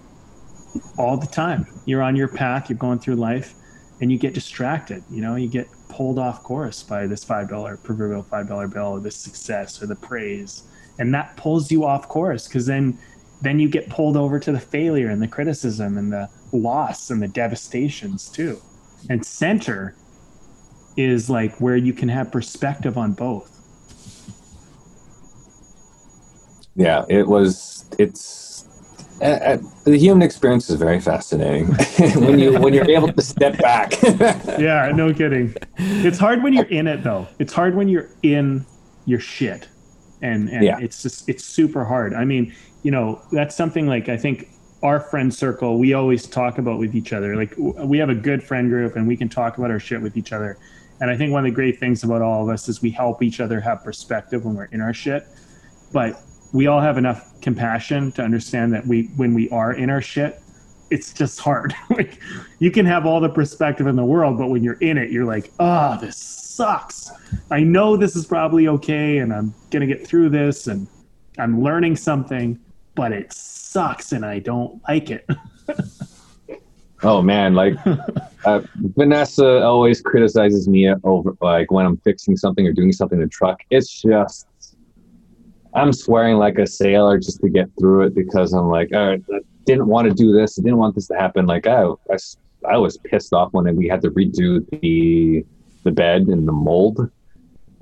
all 0.97 1.17
the 1.17 1.27
time. 1.27 1.67
You're 1.85 2.01
on 2.01 2.15
your 2.15 2.29
path. 2.29 2.67
You're 2.67 2.79
going 2.79 2.97
through 2.99 3.17
life, 3.17 3.53
and 4.01 4.11
you 4.11 4.17
get 4.17 4.33
distracted. 4.33 5.03
You 5.11 5.21
know, 5.21 5.35
you 5.35 5.49
get 5.49 5.67
pulled 5.89 6.17
off 6.17 6.41
course 6.41 6.81
by 6.81 7.05
this 7.05 7.23
five 7.23 7.49
dollar 7.49 7.77
proverbial 7.77 8.23
five 8.23 8.47
dollar 8.47 8.67
bill, 8.67 8.93
or 8.93 8.99
this 9.01 9.17
success, 9.17 9.83
or 9.83 9.85
the 9.85 9.95
praise, 9.95 10.63
and 10.99 11.13
that 11.13 11.37
pulls 11.37 11.69
you 11.69 11.85
off 11.85 12.07
course 12.07 12.47
because 12.47 12.65
then 12.65 12.97
then 13.43 13.59
you 13.59 13.67
get 13.67 13.89
pulled 13.89 14.15
over 14.15 14.39
to 14.39 14.51
the 14.51 14.59
failure 14.59 15.09
and 15.09 15.21
the 15.21 15.27
criticism 15.27 15.97
and 15.97 16.11
the 16.11 16.29
loss 16.53 17.09
and 17.09 17.21
the 17.21 17.27
devastations 17.27 18.29
too. 18.29 18.59
And 19.09 19.25
center 19.25 19.95
is 20.95 21.29
like 21.29 21.59
where 21.59 21.75
you 21.75 21.91
can 21.93 22.07
have 22.09 22.31
perspective 22.31 22.97
on 22.97 23.13
both. 23.13 23.49
Yeah, 26.75 27.05
it 27.09 27.27
was. 27.27 27.85
It's 27.99 28.67
uh, 29.21 29.25
uh, 29.25 29.57
the 29.83 29.97
human 29.97 30.23
experience 30.23 30.69
is 30.69 30.79
very 30.79 30.99
fascinating 30.99 31.67
when 32.15 32.39
you 32.39 32.59
when 32.59 32.73
you're 32.73 32.89
able 32.89 33.11
to 33.11 33.21
step 33.21 33.57
back. 33.59 34.01
yeah, 34.57 34.91
no 34.95 35.13
kidding. 35.13 35.53
It's 35.77 36.17
hard 36.17 36.41
when 36.41 36.53
you're 36.53 36.65
in 36.65 36.87
it 36.87 37.03
though. 37.03 37.27
It's 37.39 37.53
hard 37.53 37.75
when 37.75 37.89
you're 37.89 38.09
in 38.23 38.65
your 39.05 39.19
shit, 39.19 39.67
and 40.21 40.49
and 40.49 40.63
yeah. 40.63 40.79
it's 40.79 41.03
just 41.03 41.29
it's 41.29 41.43
super 41.43 41.85
hard. 41.85 42.15
I 42.15 42.25
mean, 42.25 42.53
you 42.83 42.91
know, 42.91 43.21
that's 43.31 43.55
something 43.55 43.87
like 43.87 44.09
I 44.09 44.17
think 44.17 44.49
our 44.83 44.99
friend 44.99 45.33
circle 45.33 45.79
we 45.79 45.93
always 45.93 46.27
talk 46.27 46.57
about 46.57 46.77
with 46.77 46.93
each 46.93 47.13
other. 47.13 47.35
Like 47.35 47.53
we 47.57 47.97
have 47.97 48.09
a 48.09 48.15
good 48.15 48.43
friend 48.43 48.69
group 48.69 48.95
and 48.95 49.07
we 49.07 49.17
can 49.17 49.29
talk 49.29 49.57
about 49.57 49.71
our 49.71 49.79
shit 49.79 50.01
with 50.01 50.17
each 50.17 50.33
other. 50.33 50.57
And 51.01 51.09
i 51.09 51.17
think 51.17 51.31
one 51.31 51.39
of 51.39 51.51
the 51.51 51.55
great 51.55 51.79
things 51.79 52.03
about 52.03 52.21
all 52.21 52.43
of 52.43 52.49
us 52.49 52.69
is 52.69 52.81
we 52.81 52.91
help 52.91 53.23
each 53.23 53.39
other 53.39 53.59
have 53.59 53.83
perspective 53.83 54.45
when 54.45 54.55
we're 54.55 54.65
in 54.65 54.81
our 54.81 54.93
shit. 54.93 55.25
But 55.91 56.21
we 56.51 56.67
all 56.67 56.81
have 56.81 56.97
enough 56.97 57.39
compassion 57.41 58.11
to 58.13 58.21
understand 58.21 58.73
that 58.73 58.85
we 58.85 59.03
when 59.15 59.33
we 59.33 59.49
are 59.49 59.73
in 59.73 59.89
our 59.89 60.01
shit 60.01 60.39
it's 60.89 61.11
just 61.11 61.39
hard. 61.39 61.73
Like 61.89 62.19
you 62.59 62.69
can 62.69 62.85
have 62.85 63.07
all 63.07 63.19
the 63.19 63.29
perspective 63.29 63.87
in 63.87 63.95
the 63.95 64.05
world 64.05 64.37
but 64.37 64.49
when 64.49 64.63
you're 64.63 64.79
in 64.81 64.97
it 64.97 65.11
you're 65.11 65.25
like 65.25 65.51
ah 65.59 65.97
oh, 65.97 66.05
this 66.05 66.17
sucks. 66.17 67.09
I 67.49 67.61
know 67.61 67.95
this 67.97 68.15
is 68.15 68.25
probably 68.25 68.67
okay 68.67 69.19
and 69.19 69.33
i'm 69.33 69.53
gonna 69.71 69.87
get 69.87 70.05
through 70.05 70.29
this 70.29 70.67
and 70.67 70.87
i'm 71.39 71.63
learning 71.63 71.95
something 71.95 72.59
but 72.95 73.11
it 73.11 73.31
sucks 73.33 74.11
and 74.11 74.25
I 74.25 74.39
don't 74.39 74.81
like 74.87 75.09
it. 75.09 75.27
oh 77.03 77.21
man, 77.21 77.53
like 77.55 77.75
uh, 78.45 78.61
Vanessa 78.75 79.63
always 79.63 80.01
criticizes 80.01 80.67
me 80.67 80.93
over 81.03 81.35
like 81.41 81.71
when 81.71 81.85
I'm 81.85 81.97
fixing 81.97 82.37
something 82.37 82.67
or 82.67 82.73
doing 82.73 82.91
something 82.91 83.19
in 83.19 83.23
the 83.23 83.29
truck. 83.29 83.61
It's 83.69 84.01
just 84.01 84.47
I'm 85.75 85.91
swearing 85.91 86.37
like 86.37 86.59
a 86.59 86.67
sailor 86.67 87.17
just 87.17 87.41
to 87.41 87.49
get 87.49 87.69
through 87.79 88.03
it 88.03 88.15
because 88.15 88.53
I'm 88.53 88.69
like, 88.69 88.89
all 88.93 89.07
right, 89.07 89.23
I 89.33 89.39
didn't 89.65 89.87
want 89.87 90.07
to 90.07 90.13
do 90.13 90.31
this. 90.31 90.59
I 90.59 90.61
didn't 90.61 90.77
want 90.77 90.95
this 90.95 91.07
to 91.07 91.15
happen. 91.15 91.47
Like 91.47 91.65
I, 91.65 91.85
I, 92.11 92.17
I 92.69 92.77
was 92.77 92.97
pissed 92.97 93.33
off 93.33 93.53
when 93.53 93.75
we 93.75 93.87
had 93.87 94.01
to 94.01 94.11
redo 94.11 94.65
the 94.81 95.45
the 95.83 95.91
bed 95.91 96.23
and 96.23 96.47
the 96.47 96.51
mold. 96.51 97.09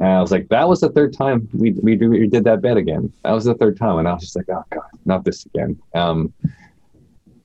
And 0.01 0.09
I 0.09 0.19
was 0.19 0.31
like, 0.31 0.49
that 0.49 0.67
was 0.67 0.79
the 0.79 0.89
third 0.89 1.13
time 1.13 1.47
we, 1.53 1.73
we, 1.73 1.95
we 1.95 2.25
did 2.25 2.43
that 2.45 2.59
bed 2.59 2.75
again. 2.75 3.13
That 3.23 3.33
was 3.33 3.45
the 3.45 3.53
third 3.53 3.77
time. 3.77 3.99
And 3.99 4.07
I 4.07 4.13
was 4.13 4.23
just 4.23 4.35
like, 4.35 4.49
oh, 4.49 4.63
God, 4.71 4.81
not 5.05 5.23
this 5.23 5.45
again. 5.45 5.79
Um, 5.93 6.33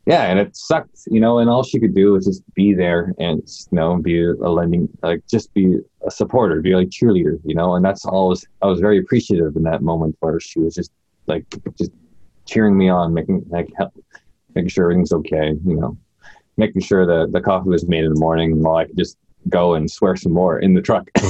yeah, 0.07 0.23
and 0.23 0.39
it 0.39 0.57
sucked, 0.57 1.01
you 1.09 1.21
know, 1.21 1.39
and 1.39 1.51
all 1.51 1.63
she 1.63 1.79
could 1.79 1.95
do 1.95 2.13
was 2.13 2.25
just 2.25 2.43
be 2.55 2.73
there 2.73 3.13
and, 3.19 3.43
you 3.71 3.77
know, 3.77 3.97
be 3.99 4.25
a 4.25 4.33
lending, 4.33 4.89
like 5.03 5.21
just 5.27 5.53
be 5.53 5.77
a 6.07 6.11
supporter, 6.11 6.63
be 6.63 6.75
like 6.75 6.89
cheerleader, 6.89 7.39
you 7.45 7.55
know, 7.55 7.75
and 7.75 7.85
that's 7.85 8.07
all 8.07 8.27
I 8.27 8.29
was, 8.31 8.47
I 8.63 8.67
was 8.69 8.81
very 8.81 9.01
appreciative 9.01 9.55
in 9.55 9.63
that 9.65 9.83
moment 9.83 10.17
where 10.21 10.41
she 10.41 10.59
was 10.59 10.75
just 10.75 10.93
like, 11.27 11.45
just 11.77 11.91
cheering 12.47 12.79
me 12.79 12.89
on, 12.89 13.13
making 13.13 13.45
like 13.51 13.69
help, 13.77 13.93
making 14.55 14.71
sure 14.71 14.85
everything's 14.85 15.13
okay. 15.13 15.53
You 15.63 15.77
know, 15.77 15.99
making 16.57 16.81
sure 16.81 17.05
that 17.05 17.33
the 17.33 17.41
coffee 17.43 17.69
was 17.69 17.87
made 17.87 18.05
in 18.05 18.15
the 18.15 18.21
morning 18.21 18.63
while 18.63 18.77
I 18.77 18.87
could 18.87 18.97
just 18.97 19.19
go 19.49 19.75
and 19.75 19.91
swear 19.91 20.17
some 20.17 20.33
more 20.33 20.59
in 20.59 20.75
the 20.75 20.83
truck. 20.83 21.09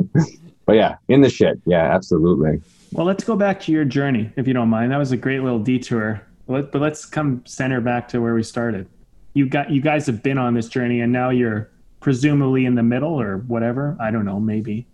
Mm-hmm. 0.00 0.22
but 0.66 0.76
yeah, 0.76 0.96
in 1.08 1.20
the 1.20 1.28
shit. 1.28 1.60
Yeah, 1.66 1.94
absolutely. 1.94 2.62
Well, 2.92 3.06
let's 3.06 3.22
go 3.22 3.36
back 3.36 3.60
to 3.60 3.72
your 3.72 3.84
journey, 3.84 4.32
if 4.36 4.46
you 4.48 4.54
don't 4.54 4.68
mind. 4.68 4.92
That 4.92 4.96
was 4.96 5.12
a 5.12 5.16
great 5.16 5.42
little 5.42 5.58
detour. 5.58 6.22
But 6.46 6.74
let's 6.74 7.04
come 7.06 7.44
center 7.46 7.80
back 7.80 8.08
to 8.08 8.20
where 8.20 8.34
we 8.34 8.42
started. 8.42 8.88
You 9.34 9.48
got 9.48 9.70
you 9.70 9.80
guys 9.80 10.06
have 10.06 10.22
been 10.22 10.38
on 10.38 10.54
this 10.54 10.68
journey, 10.68 11.00
and 11.00 11.12
now 11.12 11.30
you're 11.30 11.70
presumably 12.00 12.64
in 12.64 12.74
the 12.74 12.82
middle 12.82 13.20
or 13.20 13.38
whatever. 13.38 13.96
I 14.00 14.10
don't 14.10 14.24
know. 14.24 14.40
Maybe 14.40 14.86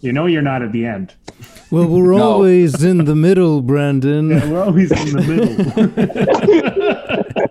you 0.00 0.12
know 0.12 0.26
you're 0.26 0.42
not 0.42 0.62
at 0.62 0.70
the 0.70 0.86
end. 0.86 1.14
Well, 1.70 1.88
we're 1.88 2.12
no. 2.16 2.22
always 2.22 2.84
in 2.84 3.04
the 3.04 3.16
middle, 3.16 3.62
Brandon. 3.62 4.30
Yeah, 4.30 4.48
we're 4.50 4.62
always 4.62 4.92
in 4.92 5.16
the 5.16 5.22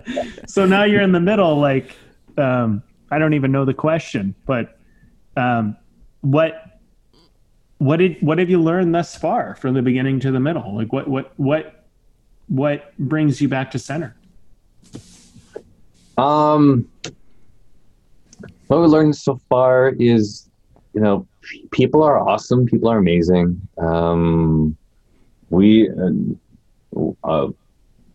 middle. 0.06 0.48
so 0.48 0.66
now 0.66 0.86
you're 0.86 1.02
in 1.02 1.12
the 1.12 1.20
middle. 1.20 1.60
Like, 1.60 1.96
um, 2.38 2.84
I 3.12 3.20
don't 3.20 3.34
even 3.34 3.52
know 3.52 3.66
the 3.66 3.74
question, 3.74 4.36
but 4.46 4.78
um, 5.38 5.78
what 6.22 6.80
what 7.78 7.98
did 7.98 8.22
what 8.22 8.38
have 8.40 8.50
you 8.50 8.62
learned 8.62 8.96
thus 8.96 9.16
far 9.16 9.56
from 9.56 9.74
the 9.74 9.82
beginning 9.82 10.20
to 10.22 10.32
the 10.32 10.40
middle? 10.40 10.76
Like 10.76 10.94
what 10.94 11.08
what 11.08 11.34
what 11.38 11.86
what 12.48 12.98
brings 12.98 13.42
you 13.42 13.48
back 13.48 13.72
to 13.72 13.80
center? 13.80 14.16
Um, 16.18 16.88
what 18.68 18.82
we 18.82 18.88
learned 18.88 19.16
so 19.16 19.40
far 19.50 19.90
is, 20.00 20.50
you 20.94 21.02
know, 21.02 21.28
people 21.72 22.04
are 22.04 22.20
awesome. 22.20 22.66
People 22.66 22.90
are 22.90 22.98
amazing. 22.98 23.62
Um, 23.78 24.78
we 25.50 25.90
uh, 25.90 27.12
uh, 27.24 27.48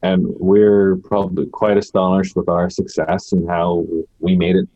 and 0.03 0.27
we're 0.39 0.97
probably 0.97 1.47
quite 1.47 1.77
astonished 1.77 2.37
with 2.37 2.49
our 2.49 2.71
success 2.71 3.33
and 3.33 3.49
how 3.49 3.85
we 4.21 4.37
made 4.37 4.57
it 4.57 4.69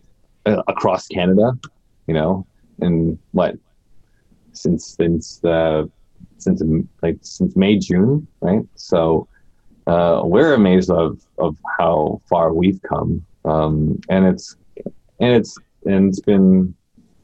uh, 0.46 0.62
across 0.68 1.06
Canada. 1.08 1.52
You 2.06 2.14
know, 2.14 2.46
and 2.80 3.18
what 3.30 3.56
since 4.52 4.96
since 4.96 5.38
the 5.38 5.90
since 6.38 6.62
like 7.02 7.18
since 7.22 7.56
May 7.56 7.78
June, 7.78 8.26
right? 8.40 8.62
So 8.74 9.28
uh, 9.86 10.22
we're 10.24 10.54
amazed 10.54 10.90
of 10.90 11.20
of 11.38 11.56
how 11.78 12.20
far 12.28 12.52
we've 12.52 12.80
come, 12.82 13.24
um, 13.44 14.00
and 14.08 14.26
it's 14.26 14.56
and 15.20 15.32
it's 15.32 15.56
and 15.86 16.08
it's 16.08 16.20
been 16.20 16.74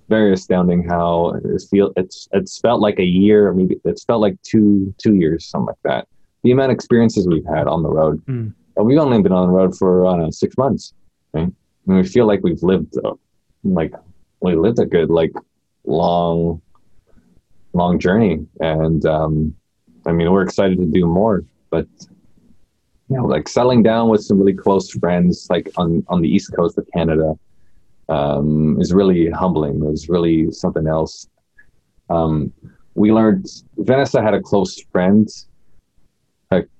very 0.09 0.32
astounding 0.32 0.82
how 0.82 1.34
it's 1.44 1.68
feel 1.68 1.92
it's 1.96 2.28
it's 2.32 2.59
felt 2.59 2.80
like 2.80 2.99
a 2.99 3.05
year, 3.05 3.53
maybe 3.53 3.76
it's 3.84 4.05
felt 4.05 4.20
like 4.20 4.40
two 4.42 4.94
two 4.99 5.16
years, 5.16 5.44
something 5.46 5.66
like 5.66 5.82
that. 5.84 6.09
The 6.43 6.53
amount 6.53 6.70
of 6.70 6.76
experiences 6.76 7.26
we've 7.26 7.47
had 7.47 7.66
on 7.66 7.82
the 7.82 7.89
road, 7.89 8.24
mm. 8.26 8.53
we've 8.76 8.99
only 8.99 9.20
been 9.22 9.32
on 9.32 9.49
the 9.49 9.55
road 9.55 9.76
for 9.76 10.07
I 10.07 10.12
don't 10.12 10.22
know 10.22 10.30
six 10.30 10.57
months, 10.57 10.95
right? 11.32 11.51
And 11.86 11.97
we 11.97 12.05
feel 12.05 12.26
like 12.26 12.41
we've 12.43 12.62
lived 12.62 12.95
uh, 13.05 13.14
like 13.64 13.93
we 14.41 14.55
lived 14.55 14.78
a 14.78 14.86
good 14.86 15.11
like 15.11 15.32
long 15.84 16.61
long 17.72 17.99
journey, 17.99 18.47
and 18.61 19.05
um, 19.05 19.55
I 20.07 20.12
mean 20.12 20.30
we're 20.30 20.43
excited 20.43 20.78
to 20.78 20.86
do 20.86 21.07
more, 21.07 21.45
but 21.70 21.86
you 23.09 23.16
know, 23.16 23.24
like 23.24 23.49
settling 23.49 23.82
down 23.82 24.09
with 24.09 24.22
some 24.22 24.39
really 24.39 24.55
close 24.55 24.91
friends, 24.91 25.47
like 25.51 25.70
on 25.76 26.05
on 26.09 26.20
the 26.20 26.28
east 26.28 26.53
coast 26.55 26.76
of 26.78 26.86
Canada, 26.95 27.34
um, 28.09 28.80
is 28.80 28.93
really 28.93 29.30
humbling. 29.30 29.76
It 29.76 29.91
was 29.91 30.09
really 30.09 30.51
something 30.53 30.86
else. 30.86 31.28
Um, 32.11 32.53
we 32.95 33.12
learned 33.12 33.47
Vanessa 33.78 34.22
had 34.22 34.34
a 34.34 34.41
close 34.41 34.80
friend 34.93 35.28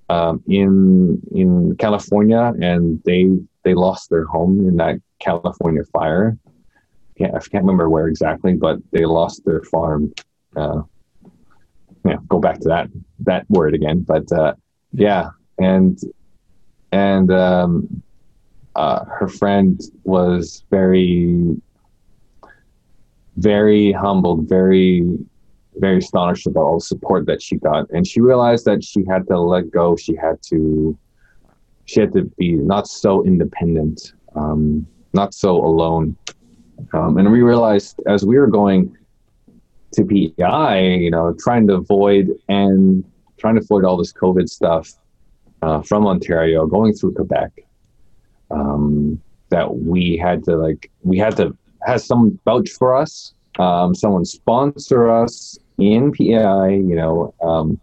um, 0.09 0.42
in 0.48 1.20
in 1.32 1.76
California, 1.76 2.52
and 2.61 3.02
they 3.04 3.28
they 3.64 3.74
lost 3.74 4.11
their 4.11 4.24
home 4.24 4.66
in 4.66 4.76
that 4.76 5.00
California 5.20 5.84
fire. 5.92 6.36
I 6.46 7.18
can't, 7.18 7.34
I 7.34 7.38
can't 7.38 7.64
remember 7.64 7.88
where 7.88 8.09
exactly, 8.09 8.54
but 8.54 8.78
they 8.92 9.04
lost 9.04 9.44
their 9.44 9.62
farm. 9.62 10.12
Uh, 10.56 10.82
yeah, 12.04 12.16
go 12.28 12.38
back 12.38 12.61
to 12.61 12.68
that 12.68 12.88
that 13.20 13.44
word 13.50 13.74
again. 13.74 14.00
But 14.00 14.30
uh, 14.32 14.54
yeah, 14.92 15.30
and 15.59 15.98
and 16.92 17.30
um, 17.30 18.02
uh, 18.78 19.04
her 19.04 19.28
friend 19.28 19.80
was 20.04 20.64
very, 20.70 21.56
very 23.36 23.92
humbled, 23.92 24.48
very, 24.48 25.02
very 25.79 25.99
astonished 25.99 26.47
about 26.47 26.62
all 26.62 26.79
the 26.79 26.85
support 26.85 27.26
that 27.26 27.43
she 27.43 27.57
got, 27.57 27.89
and 27.91 28.07
she 28.07 28.20
realized 28.20 28.64
that 28.64 28.83
she 28.85 29.05
had 29.09 29.26
to 29.29 29.39
let 29.39 29.70
go. 29.70 29.97
She 29.97 30.14
had 30.16 30.43
to, 30.45 30.97
she 31.87 32.01
had 32.01 32.12
to 32.12 32.24
be 32.39 32.53
not 32.53 32.87
so 32.87 33.24
independent, 33.24 34.12
um, 34.35 34.87
not 35.12 35.35
so 35.35 35.57
alone. 35.57 36.16
Um, 36.93 37.18
and 37.18 37.31
we 37.31 37.43
realized 37.43 38.01
as 38.07 38.24
we 38.24 38.39
were 38.39 38.47
going 38.47 38.97
to 39.93 40.05
PEI, 40.05 40.97
you 40.99 41.11
know, 41.11 41.35
trying 41.39 41.66
to 41.68 41.74
avoid 41.74 42.29
and 42.49 43.05
trying 43.39 43.55
to 43.55 43.61
avoid 43.61 43.85
all 43.85 43.97
this 43.97 44.12
COVID 44.12 44.49
stuff 44.49 44.93
uh, 45.62 45.83
from 45.83 46.07
Ontario, 46.07 46.66
going 46.66 46.93
through 46.93 47.14
Quebec, 47.14 47.51
um, 48.51 49.20
that 49.51 49.76
we 49.76 50.16
had 50.16 50.45
to 50.45 50.57
like 50.57 50.91
we 51.03 51.18
had 51.18 51.37
to 51.37 51.57
have 51.83 52.01
someone 52.03 52.39
vouch 52.45 52.70
for 52.70 52.95
us, 52.95 53.35
um, 53.59 53.95
someone 53.95 54.24
sponsor 54.24 55.11
us 55.11 55.59
in 55.79 56.12
PEI. 56.12 56.76
You 56.76 56.97
know, 56.97 57.35
um, 57.43 57.81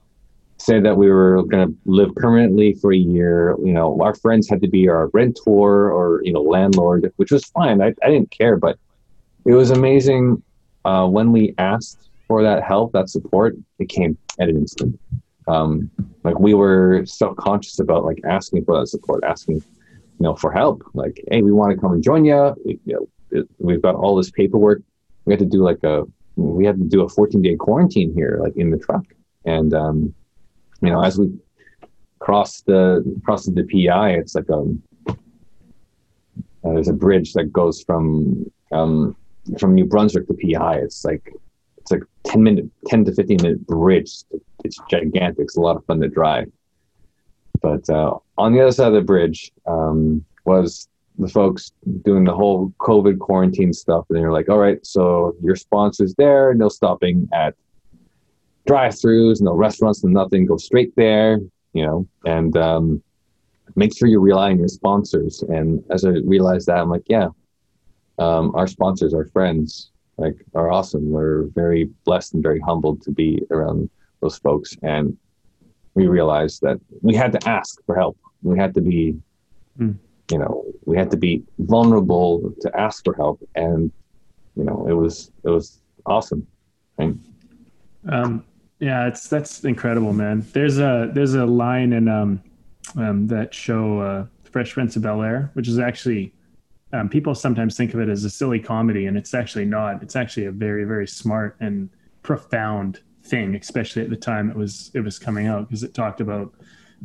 say 0.57 0.79
that 0.79 0.97
we 0.97 1.09
were 1.09 1.43
going 1.43 1.67
to 1.67 1.75
live 1.85 2.13
permanently 2.15 2.73
for 2.73 2.93
a 2.93 2.97
year. 2.97 3.55
You 3.63 3.73
know, 3.73 3.99
our 4.01 4.15
friends 4.15 4.49
had 4.49 4.61
to 4.61 4.67
be 4.67 4.87
our 4.87 5.07
rentor 5.07 5.91
or 5.91 6.21
you 6.23 6.33
know 6.33 6.41
landlord, 6.41 7.11
which 7.17 7.31
was 7.31 7.45
fine. 7.45 7.81
I, 7.81 7.93
I 8.03 8.09
didn't 8.09 8.31
care, 8.31 8.57
but 8.57 8.77
it 9.45 9.53
was 9.53 9.71
amazing 9.71 10.41
uh, 10.85 11.07
when 11.07 11.31
we 11.31 11.53
asked 11.57 12.09
for 12.27 12.41
that 12.43 12.63
help, 12.63 12.91
that 12.93 13.09
support, 13.09 13.55
it 13.77 13.89
came 13.89 14.17
at 14.39 14.49
an 14.49 14.57
instant 14.57 14.99
um, 15.47 15.89
like 16.23 16.39
we 16.39 16.53
were 16.53 17.03
self-conscious 17.05 17.79
about 17.79 18.03
like 18.03 18.19
asking 18.25 18.65
for 18.65 18.79
that 18.79 18.87
support 18.87 19.23
asking 19.23 19.55
you 19.55 19.63
know 20.23 20.35
for 20.35 20.51
help 20.51 20.83
like 20.93 21.21
hey 21.29 21.41
we 21.41 21.51
want 21.51 21.71
to 21.71 21.77
come 21.77 21.93
and 21.93 22.03
join 22.03 22.25
you, 22.25 22.55
we, 22.65 22.79
you 22.85 22.93
know, 22.93 23.39
it, 23.39 23.47
we've 23.59 23.81
got 23.81 23.95
all 23.95 24.15
this 24.15 24.31
paperwork 24.31 24.81
we 25.25 25.33
had 25.33 25.39
to 25.39 25.45
do 25.45 25.63
like 25.63 25.83
a 25.83 26.03
we 26.35 26.65
had 26.65 26.77
to 26.77 26.85
do 26.85 27.03
a 27.03 27.09
14 27.09 27.41
day 27.41 27.55
quarantine 27.55 28.13
here 28.13 28.39
like 28.41 28.55
in 28.55 28.71
the 28.71 28.77
truck. 28.77 29.05
And 29.45 29.73
um 29.73 30.13
you 30.81 30.89
know 30.89 31.01
as 31.01 31.17
we 31.17 31.31
cross 32.19 32.61
the 32.61 33.03
cross 33.23 33.45
the 33.45 33.63
PI, 33.63 34.11
it's 34.11 34.35
like 34.35 34.49
um 34.49 34.81
uh, 35.07 36.73
there's 36.73 36.87
a 36.87 36.93
bridge 36.93 37.33
that 37.33 37.53
goes 37.53 37.83
from 37.83 38.49
um 38.71 39.15
from 39.59 39.75
New 39.75 39.85
Brunswick 39.85 40.27
to 40.27 40.33
PI. 40.33 40.77
it's 40.77 41.05
like 41.05 41.31
it's 41.77 41.91
like 41.91 42.03
10 42.23 42.41
minute 42.41 42.65
10 42.87 43.05
to 43.05 43.13
15 43.13 43.37
minute 43.41 43.67
bridge. 43.67 44.11
It's 44.63 44.79
gigantic. 44.89 45.43
It's 45.43 45.57
a 45.57 45.61
lot 45.61 45.75
of 45.75 45.85
fun 45.85 45.99
to 46.01 46.07
drive. 46.07 46.51
But 47.61 47.87
uh, 47.89 48.17
on 48.37 48.53
the 48.53 48.61
other 48.61 48.71
side 48.71 48.87
of 48.87 48.93
the 48.93 49.01
bridge 49.01 49.51
um, 49.67 50.25
was 50.45 50.87
the 51.19 51.27
folks 51.27 51.71
doing 52.03 52.23
the 52.23 52.33
whole 52.33 52.73
covid 52.79 53.19
quarantine 53.19 53.71
stuff 53.71 54.05
and 54.09 54.19
they're 54.19 54.31
like 54.31 54.49
all 54.49 54.57
right 54.57 54.85
so 54.85 55.35
your 55.41 55.55
sponsors 55.55 56.13
there 56.15 56.53
no 56.53 56.69
stopping 56.69 57.27
at 57.33 57.53
drive-throughs 58.67 59.41
no 59.41 59.53
restaurants 59.53 60.03
no 60.03 60.09
nothing 60.09 60.45
go 60.45 60.57
straight 60.57 60.93
there 60.95 61.39
you 61.73 61.85
know 61.85 62.07
and 62.25 62.57
um, 62.57 63.01
make 63.75 63.95
sure 63.97 64.07
you 64.07 64.19
rely 64.19 64.51
on 64.51 64.57
your 64.57 64.67
sponsors 64.67 65.43
and 65.43 65.83
as 65.89 66.05
i 66.05 66.09
realized 66.09 66.67
that 66.67 66.77
i'm 66.77 66.89
like 66.89 67.05
yeah 67.07 67.27
um, 68.17 68.53
our 68.55 68.67
sponsors 68.67 69.13
our 69.13 69.25
friends 69.25 69.91
like 70.17 70.35
are 70.53 70.71
awesome. 70.71 71.09
We're 71.09 71.43
very 71.47 71.89
blessed 72.05 72.35
and 72.35 72.43
very 72.43 72.59
humbled 72.59 73.01
to 73.03 73.11
be 73.11 73.41
around 73.51 73.89
those 74.21 74.37
folks. 74.37 74.75
And 74.81 75.17
we 75.93 76.07
realized 76.07 76.61
that 76.61 76.79
we 77.01 77.15
had 77.15 77.31
to 77.33 77.49
ask 77.49 77.83
for 77.85 77.95
help. 77.95 78.17
We 78.43 78.57
had 78.57 78.73
to 78.75 78.81
be, 78.81 79.17
mm. 79.79 79.97
You 80.31 80.37
know, 80.37 80.65
we 80.85 80.97
had 80.97 81.11
to 81.11 81.17
be 81.17 81.43
vulnerable 81.59 82.53
to 82.61 82.79
ask 82.79 83.03
for 83.03 83.15
help. 83.15 83.39
And, 83.55 83.91
you 84.55 84.63
know, 84.63 84.85
it 84.87 84.93
was, 84.93 85.31
it 85.43 85.49
was 85.49 85.81
awesome. 86.05 86.45
Um, 86.99 88.43
yeah, 88.79 89.07
it's, 89.07 89.27
that's 89.27 89.63
incredible, 89.63 90.13
man. 90.13 90.45
There's 90.53 90.79
a, 90.79 91.11
there's 91.13 91.35
a 91.35 91.45
line 91.45 91.93
in, 91.93 92.07
um, 92.07 92.41
um, 92.95 93.27
that 93.27 93.53
show, 93.53 93.99
uh, 93.99 94.25
Fresh 94.51 94.73
Prince 94.73 94.95
of 94.95 95.01
Bel 95.01 95.21
Air, 95.21 95.51
which 95.53 95.67
is 95.67 95.79
actually 95.79 96.31
um, 96.93 97.09
people 97.09 97.35
sometimes 97.35 97.75
think 97.75 97.93
of 97.93 97.99
it 97.99 98.07
as 98.07 98.23
a 98.23 98.29
silly 98.29 98.57
comedy, 98.59 99.07
and 99.07 99.17
it's 99.17 99.33
actually 99.33 99.65
not. 99.65 100.01
It's 100.01 100.15
actually 100.15 100.45
a 100.45 100.51
very, 100.51 100.85
very 100.85 101.07
smart 101.07 101.57
and 101.59 101.89
profound 102.23 103.01
thing, 103.23 103.53
especially 103.55 104.01
at 104.01 104.09
the 104.09 104.15
time 104.15 104.49
it 104.49 104.55
was 104.55 104.91
it 104.93 105.01
was 105.01 105.19
coming 105.19 105.47
out, 105.47 105.67
because 105.67 105.83
it 105.83 105.93
talked 105.93 106.21
about 106.21 106.53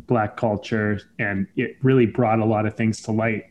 black 0.07 0.37
culture 0.37 1.01
and 1.19 1.47
it 1.57 1.77
really 1.83 2.07
brought 2.07 2.39
a 2.39 2.45
lot 2.45 2.67
of 2.67 2.75
things 2.75 3.01
to 3.03 3.13
light, 3.13 3.45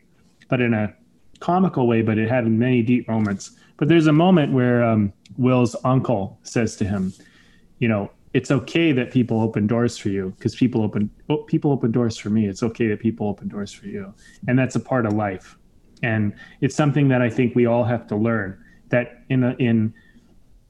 but 0.48 0.60
in 0.60 0.74
a 0.74 0.94
comical 1.40 1.86
way. 1.86 2.02
But 2.02 2.18
it 2.18 2.28
had 2.28 2.46
many 2.46 2.82
deep 2.82 3.08
moments. 3.08 3.52
But 3.76 3.88
there's 3.88 4.06
a 4.06 4.12
moment 4.12 4.52
where 4.52 4.84
um, 4.84 5.12
Will's 5.38 5.74
uncle 5.84 6.38
says 6.42 6.76
to 6.76 6.84
him, 6.84 7.12
"You 7.78 7.88
know, 7.88 8.10
it's 8.32 8.50
okay 8.50 8.92
that 8.92 9.10
people 9.10 9.40
open 9.40 9.66
doors 9.66 9.98
for 9.98 10.08
you 10.08 10.32
because 10.36 10.54
people 10.54 10.82
open 10.82 11.10
oh, 11.28 11.38
people 11.38 11.72
open 11.72 11.90
doors 11.90 12.16
for 12.16 12.30
me. 12.30 12.46
It's 12.46 12.62
okay 12.62 12.86
that 12.88 13.00
people 13.00 13.26
open 13.26 13.48
doors 13.48 13.72
for 13.72 13.86
you, 13.86 14.14
and 14.46 14.58
that's 14.58 14.76
a 14.76 14.80
part 14.80 15.06
of 15.06 15.14
life. 15.14 15.56
And 16.02 16.34
it's 16.60 16.74
something 16.74 17.08
that 17.08 17.20
I 17.20 17.28
think 17.28 17.54
we 17.54 17.66
all 17.66 17.84
have 17.84 18.06
to 18.08 18.16
learn 18.16 18.62
that 18.88 19.24
in 19.28 19.44
a, 19.44 19.54
in 19.58 19.92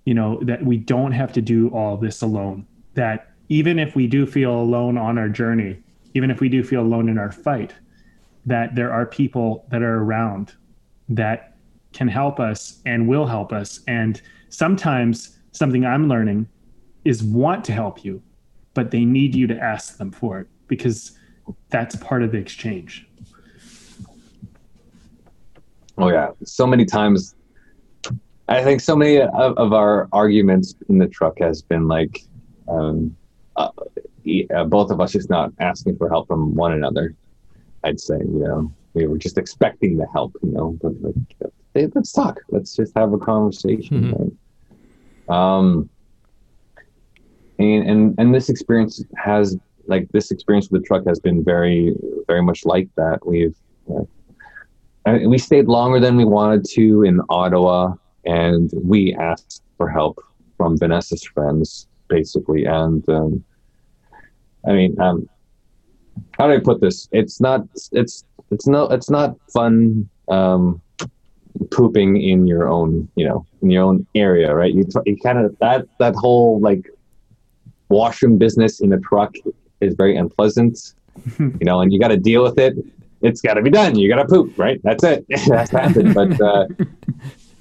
you 0.04 0.14
know 0.14 0.40
that 0.44 0.64
we 0.64 0.78
don't 0.78 1.12
have 1.12 1.32
to 1.34 1.42
do 1.42 1.68
all 1.68 1.96
this 1.96 2.22
alone. 2.22 2.66
That 2.94 3.29
even 3.50 3.78
if 3.80 3.94
we 3.94 4.06
do 4.06 4.24
feel 4.24 4.52
alone 4.52 4.96
on 4.96 5.18
our 5.18 5.28
journey, 5.28 5.82
even 6.14 6.30
if 6.30 6.40
we 6.40 6.48
do 6.48 6.62
feel 6.62 6.80
alone 6.80 7.08
in 7.08 7.18
our 7.18 7.32
fight, 7.32 7.74
that 8.46 8.74
there 8.76 8.92
are 8.92 9.04
people 9.04 9.66
that 9.70 9.82
are 9.82 9.98
around 10.02 10.54
that 11.08 11.56
can 11.92 12.06
help 12.08 12.38
us 12.38 12.80
and 12.86 13.08
will 13.08 13.26
help 13.26 13.52
us. 13.52 13.80
And 13.88 14.22
sometimes 14.48 15.38
something 15.50 15.84
I'm 15.84 16.08
learning 16.08 16.48
is 17.04 17.24
want 17.24 17.64
to 17.64 17.72
help 17.72 18.04
you, 18.04 18.22
but 18.72 18.92
they 18.92 19.04
need 19.04 19.34
you 19.34 19.48
to 19.48 19.58
ask 19.58 19.98
them 19.98 20.12
for 20.12 20.38
it 20.38 20.46
because 20.68 21.18
that's 21.70 21.96
part 21.96 22.22
of 22.22 22.30
the 22.30 22.38
exchange. 22.38 23.08
Oh 25.98 26.08
yeah, 26.08 26.30
so 26.44 26.66
many 26.66 26.84
times. 26.84 27.34
I 28.48 28.62
think 28.62 28.80
so 28.80 28.94
many 28.96 29.20
of, 29.20 29.56
of 29.58 29.72
our 29.72 30.08
arguments 30.12 30.74
in 30.88 30.98
the 30.98 31.08
truck 31.08 31.38
has 31.40 31.62
been 31.62 31.88
like, 31.88 32.22
um, 32.68 33.16
uh, 33.60 34.54
uh, 34.54 34.64
both 34.64 34.90
of 34.90 35.00
us 35.00 35.12
just 35.12 35.30
not 35.30 35.52
asking 35.60 35.96
for 35.96 36.08
help 36.08 36.28
from 36.28 36.54
one 36.54 36.72
another. 36.72 37.14
I'd 37.84 38.00
say, 38.00 38.18
you 38.18 38.40
know, 38.40 38.72
we 38.94 39.06
were 39.06 39.18
just 39.18 39.38
expecting 39.38 39.96
the 39.96 40.06
help, 40.12 40.36
you 40.42 40.52
know, 40.52 40.78
but 40.82 40.92
like, 41.00 41.52
hey, 41.74 41.88
let's 41.94 42.12
talk. 42.12 42.40
Let's 42.50 42.74
just 42.74 42.96
have 42.96 43.12
a 43.12 43.18
conversation. 43.18 44.02
Mm-hmm. 44.02 44.22
Right? 44.22 45.58
Um, 45.58 45.88
and 47.58 47.88
and 47.88 48.14
and 48.18 48.34
this 48.34 48.48
experience 48.48 49.04
has 49.16 49.56
like 49.86 50.08
this 50.12 50.30
experience 50.30 50.70
with 50.70 50.82
the 50.82 50.86
truck 50.86 51.06
has 51.06 51.20
been 51.20 51.44
very 51.44 51.94
very 52.26 52.42
much 52.42 52.64
like 52.64 52.88
that. 52.96 53.24
We've 53.26 53.56
uh, 55.06 55.18
we 55.26 55.38
stayed 55.38 55.66
longer 55.66 56.00
than 56.00 56.16
we 56.16 56.24
wanted 56.24 56.64
to 56.76 57.02
in 57.04 57.20
Ottawa, 57.28 57.94
and 58.24 58.70
we 58.82 59.14
asked 59.14 59.62
for 59.76 59.88
help 59.88 60.18
from 60.56 60.76
Vanessa's 60.76 61.24
friends, 61.24 61.88
basically. 62.08 62.64
And 62.64 63.06
um, 63.08 63.44
I 64.66 64.72
mean, 64.72 65.00
um, 65.00 65.28
how 66.38 66.46
do 66.46 66.54
I 66.54 66.60
put 66.60 66.80
this? 66.80 67.08
It's 67.12 67.40
not. 67.40 67.66
It's 67.92 68.24
it's 68.50 68.66
no. 68.66 68.84
It's 68.84 69.10
not 69.10 69.36
fun. 69.52 70.08
Um, 70.28 70.80
pooping 71.70 72.20
in 72.20 72.46
your 72.46 72.68
own, 72.68 73.08
you 73.16 73.26
know, 73.26 73.44
in 73.62 73.70
your 73.70 73.84
own 73.84 74.06
area, 74.14 74.54
right? 74.54 74.72
You, 74.72 74.86
you 75.04 75.16
kind 75.22 75.38
of 75.38 75.56
that 75.58 75.86
that 75.98 76.14
whole 76.14 76.60
like 76.60 76.88
washroom 77.88 78.38
business 78.38 78.80
in 78.80 78.92
a 78.92 79.00
truck 79.00 79.34
is 79.80 79.94
very 79.94 80.16
unpleasant, 80.16 80.94
you 81.38 81.58
know, 81.62 81.80
and 81.80 81.92
you 81.92 81.98
got 81.98 82.08
to 82.08 82.16
deal 82.16 82.42
with 82.42 82.58
it. 82.58 82.76
It's 83.22 83.42
got 83.42 83.54
to 83.54 83.62
be 83.62 83.70
done. 83.70 83.98
You 83.98 84.08
got 84.08 84.22
to 84.22 84.28
poop, 84.28 84.56
right? 84.56 84.80
That's 84.82 85.04
it. 85.04 85.26
That's 85.46 85.70
happened. 85.70 86.14
But 86.14 86.40
uh, 86.40 86.66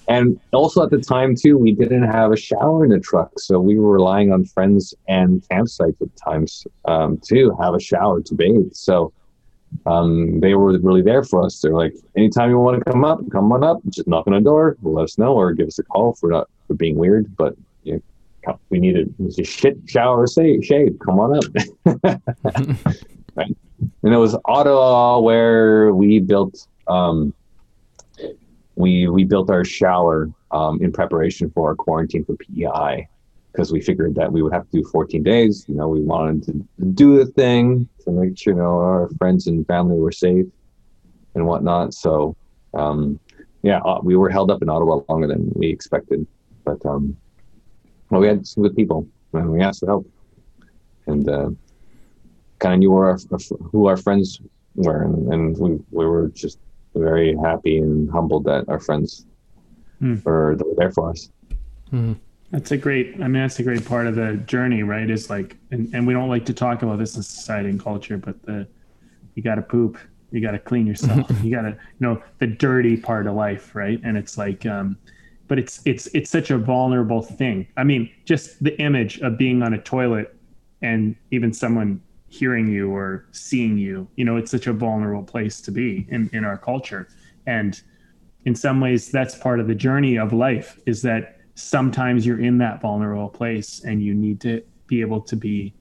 and 0.09 0.39
also 0.53 0.83
at 0.83 0.89
the 0.89 0.97
time 0.97 1.35
too, 1.35 1.55
we 1.55 1.71
didn't 1.71 2.03
have 2.03 2.31
a 2.31 2.35
shower 2.35 2.83
in 2.83 2.89
the 2.89 2.99
truck, 2.99 3.39
so 3.39 3.59
we 3.59 3.79
were 3.79 3.91
relying 3.91 4.33
on 4.33 4.43
friends 4.43 4.95
and 5.07 5.43
campsites 5.49 6.01
at 6.01 6.15
times 6.15 6.65
um, 6.85 7.19
to 7.25 7.55
have 7.61 7.75
a 7.75 7.79
shower 7.79 8.19
to 8.21 8.33
bathe. 8.33 8.73
So 8.73 9.13
um, 9.85 10.39
they 10.39 10.55
were 10.55 10.79
really 10.79 11.03
there 11.03 11.23
for 11.23 11.45
us. 11.45 11.61
They're 11.61 11.75
like, 11.75 11.93
anytime 12.17 12.49
you 12.49 12.57
want 12.57 12.83
to 12.83 12.91
come 12.91 13.05
up, 13.05 13.19
come 13.31 13.51
on 13.51 13.63
up. 13.63 13.77
Just 13.89 14.07
knock 14.07 14.25
on 14.25 14.33
the 14.33 14.39
door, 14.39 14.77
let 14.81 15.03
us 15.03 15.19
know, 15.19 15.35
or 15.35 15.53
give 15.53 15.67
us 15.67 15.77
a 15.77 15.83
call 15.83 16.13
for 16.13 16.31
not 16.31 16.49
for 16.67 16.73
being 16.73 16.95
weird. 16.95 17.37
But 17.37 17.55
you 17.83 18.01
know, 18.47 18.59
we 18.71 18.79
needed 18.79 19.13
a 19.37 19.43
shit 19.43 19.77
shower 19.85 20.25
say, 20.25 20.59
shade. 20.61 20.97
Come 21.05 21.19
on 21.19 21.37
up. 21.37 22.01
right. 23.35 23.55
And 24.01 24.13
it 24.13 24.17
was 24.17 24.35
Ottawa 24.45 25.19
where 25.19 25.93
we 25.93 26.19
built 26.19 26.67
um, 26.87 27.31
we 28.79 29.09
we 29.09 29.25
built 29.25 29.49
our 29.49 29.65
shower 29.65 30.31
um, 30.51 30.81
in 30.81 30.91
preparation 30.91 31.51
for 31.51 31.67
our 31.67 31.75
quarantine 31.75 32.23
for 32.23 32.35
PEI 32.37 33.07
because 33.51 33.73
we 33.73 33.81
figured 33.81 34.15
that 34.15 34.31
we 34.31 34.41
would 34.41 34.53
have 34.53 34.69
to 34.69 34.81
do 34.81 34.83
14 34.85 35.21
days. 35.21 35.65
You 35.67 35.75
know, 35.75 35.89
we 35.89 35.99
wanted 35.99 36.43
to 36.43 36.85
do 36.93 37.17
the 37.17 37.25
thing 37.25 37.89
to 38.05 38.11
make 38.11 38.37
sure 38.37 38.53
you 38.53 38.59
know 38.59 38.79
our 38.79 39.09
friends 39.17 39.47
and 39.47 39.67
family 39.67 39.99
were 39.99 40.13
safe 40.13 40.45
and 41.35 41.45
whatnot. 41.45 41.93
So 41.93 42.37
um, 42.73 43.19
yeah, 43.63 43.79
uh, 43.79 43.99
we 44.01 44.15
were 44.15 44.29
held 44.29 44.49
up 44.49 44.61
in 44.61 44.69
Ottawa 44.69 45.01
longer 45.09 45.27
than 45.27 45.51
we 45.55 45.67
expected, 45.67 46.25
but 46.63 46.83
um, 46.85 47.17
well, 48.09 48.21
we 48.21 48.27
had 48.27 48.47
some 48.47 48.63
good 48.63 48.77
people 48.77 49.05
and 49.33 49.51
we 49.51 49.61
asked 49.61 49.81
for 49.81 49.87
help 49.87 50.09
and 51.05 51.27
uh, 51.27 51.49
kind 52.59 52.75
of 52.75 52.79
knew 52.79 52.93
our, 52.93 53.19
who 53.71 53.87
our 53.87 53.97
friends 53.97 54.39
were 54.75 55.03
and, 55.03 55.33
and, 55.33 55.57
we, 55.57 55.71
we 55.91 56.05
were 56.05 56.29
just 56.29 56.59
very 56.95 57.35
happy 57.43 57.77
and 57.77 58.09
humbled 58.11 58.43
that 58.45 58.65
our 58.67 58.79
friends 58.79 59.25
mm. 60.01 60.23
were, 60.23 60.55
were, 60.55 60.75
there 60.77 60.91
for 60.91 61.09
us 61.09 61.29
mm. 61.91 62.15
that's 62.51 62.71
a 62.71 62.77
great 62.77 63.15
i 63.15 63.27
mean 63.27 63.41
that's 63.41 63.59
a 63.59 63.63
great 63.63 63.85
part 63.85 64.07
of 64.07 64.15
the 64.15 64.37
journey 64.45 64.83
right 64.83 65.09
is 65.09 65.29
like 65.29 65.57
and, 65.71 65.93
and 65.93 66.05
we 66.05 66.13
don't 66.13 66.29
like 66.29 66.45
to 66.45 66.53
talk 66.53 66.81
about 66.81 66.99
this 66.99 67.15
in 67.15 67.23
society 67.23 67.69
and 67.69 67.81
culture 67.81 68.17
but 68.17 68.41
the 68.43 68.67
you 69.35 69.43
got 69.43 69.55
to 69.55 69.61
poop 69.61 69.97
you 70.31 70.41
got 70.41 70.51
to 70.51 70.59
clean 70.59 70.85
yourself 70.85 71.29
you 71.43 71.55
got 71.55 71.61
to 71.61 71.69
you 71.69 71.77
know 71.99 72.21
the 72.39 72.47
dirty 72.47 72.97
part 72.97 73.27
of 73.27 73.35
life 73.35 73.75
right 73.75 73.99
and 74.03 74.17
it's 74.17 74.37
like 74.37 74.65
um 74.65 74.97
but 75.49 75.59
it's 75.59 75.81
it's 75.83 76.07
it's 76.13 76.29
such 76.29 76.51
a 76.51 76.57
vulnerable 76.57 77.21
thing. 77.21 77.67
I 77.75 77.83
mean, 77.83 78.09
just 78.23 78.63
the 78.63 78.79
image 78.79 79.19
of 79.19 79.37
being 79.37 79.61
on 79.63 79.73
a 79.73 79.81
toilet 79.81 80.33
and 80.81 81.15
even 81.31 81.51
someone 81.51 82.01
hearing 82.29 82.67
you 82.67 82.91
or 82.91 83.25
seeing 83.31 83.77
you, 83.77 84.07
you 84.15 84.25
know, 84.25 84.37
it's 84.37 84.51
such 84.51 84.67
a 84.67 84.73
vulnerable 84.73 85.23
place 85.23 85.61
to 85.61 85.71
be 85.71 86.07
in 86.09 86.29
in 86.33 86.43
our 86.43 86.57
culture. 86.57 87.07
And 87.45 87.79
in 88.45 88.55
some 88.55 88.79
ways 88.79 89.11
that's 89.11 89.35
part 89.35 89.59
of 89.59 89.67
the 89.67 89.75
journey 89.75 90.17
of 90.17 90.33
life 90.33 90.79
is 90.85 91.01
that 91.01 91.39
sometimes 91.55 92.25
you're 92.25 92.39
in 92.39 92.57
that 92.59 92.81
vulnerable 92.81 93.29
place 93.29 93.83
and 93.83 94.01
you 94.01 94.13
need 94.13 94.39
to 94.41 94.63
be 94.87 95.01
able 95.01 95.21
to 95.21 95.35
be 95.35 95.73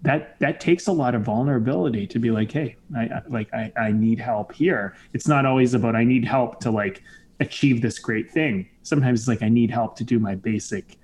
that 0.00 0.38
that 0.38 0.60
takes 0.60 0.86
a 0.86 0.92
lot 0.92 1.16
of 1.16 1.22
vulnerability 1.22 2.06
to 2.06 2.20
be 2.20 2.30
like 2.30 2.52
hey 2.52 2.76
i, 2.96 3.02
I 3.02 3.22
like 3.28 3.52
I, 3.52 3.72
I 3.76 3.90
need 3.90 4.20
help 4.20 4.52
here 4.52 4.94
it's 5.12 5.26
not 5.26 5.44
always 5.44 5.74
about 5.74 5.96
i 5.96 6.04
need 6.04 6.24
help 6.24 6.60
to 6.60 6.70
like 6.70 7.02
achieve 7.40 7.82
this 7.82 7.98
great 7.98 8.30
thing. 8.30 8.68
Sometimes 8.82 9.20
it's 9.20 9.28
like 9.28 9.42
I 9.42 9.48
need 9.48 9.70
help 9.70 9.96
to 9.96 10.04
do 10.04 10.18
my 10.18 10.34
basic 10.34 10.98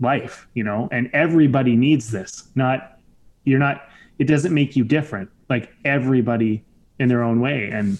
life, 0.00 0.46
you 0.54 0.64
know, 0.64 0.88
and 0.92 1.10
everybody 1.12 1.76
needs 1.76 2.10
this. 2.10 2.48
Not 2.54 2.95
you're 3.46 3.58
not 3.58 3.88
it 4.18 4.24
doesn't 4.24 4.52
make 4.52 4.76
you 4.76 4.84
different. 4.84 5.30
Like 5.48 5.72
everybody 5.84 6.64
in 6.98 7.08
their 7.08 7.22
own 7.22 7.40
way 7.40 7.70
and 7.72 7.98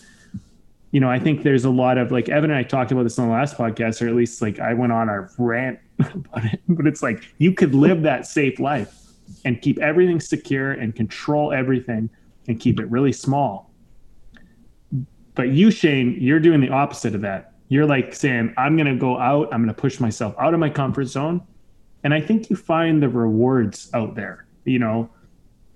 you 0.93 1.01
know, 1.01 1.11
I 1.11 1.19
think 1.19 1.43
there's 1.43 1.65
a 1.65 1.71
lot 1.71 1.99
of 1.99 2.11
like 2.13 2.29
Evan 2.29 2.51
and 2.51 2.59
I 2.59 2.63
talked 2.63 2.93
about 2.93 3.03
this 3.03 3.19
on 3.19 3.29
the 3.29 3.35
last 3.35 3.57
podcast, 3.57 4.01
or 4.01 4.09
at 4.09 4.15
least 4.15 4.41
like 4.41 4.61
I 4.61 4.73
went 4.73 4.93
on 4.93 5.09
our 5.09 5.31
rant 5.37 5.79
about 5.99 6.45
it. 6.45 6.61
But 6.69 6.87
it's 6.87 7.03
like 7.03 7.23
you 7.39 7.53
could 7.53 7.75
live 7.75 8.03
that 8.03 8.27
safe 8.27 8.59
life 8.59 8.95
and 9.45 9.61
keep 9.61 9.79
everything 9.79 10.21
secure 10.21 10.73
and 10.73 10.95
control 10.95 11.53
everything 11.53 12.09
and 12.49 12.61
keep 12.61 12.81
it 12.81 12.87
really 12.91 13.13
small. 13.13 13.71
But 15.35 15.49
you, 15.49 15.71
Shane, 15.71 16.17
you're 16.19 16.41
doing 16.41 16.61
the 16.61 16.71
opposite 16.71 17.15
of 17.15 17.21
that 17.23 17.53
you're 17.69 17.87
like 17.87 18.15
saying, 18.15 18.55
I'm 18.57 18.77
going 18.77 18.87
to 18.87 18.97
go 18.97 19.19
out, 19.19 19.53
I'm 19.53 19.63
going 19.63 19.75
to 19.75 19.81
push 19.81 19.99
myself 20.01 20.35
out 20.39 20.55
of 20.55 20.61
my 20.61 20.71
comfort 20.71 21.07
zone. 21.07 21.43
And 22.05 22.15
I 22.15 22.21
think 22.21 22.51
you 22.51 22.57
find 22.57 23.03
the 23.03 23.09
rewards 23.09 23.91
out 23.93 24.15
there, 24.15 24.47
you 24.65 24.79
know, 24.79 25.11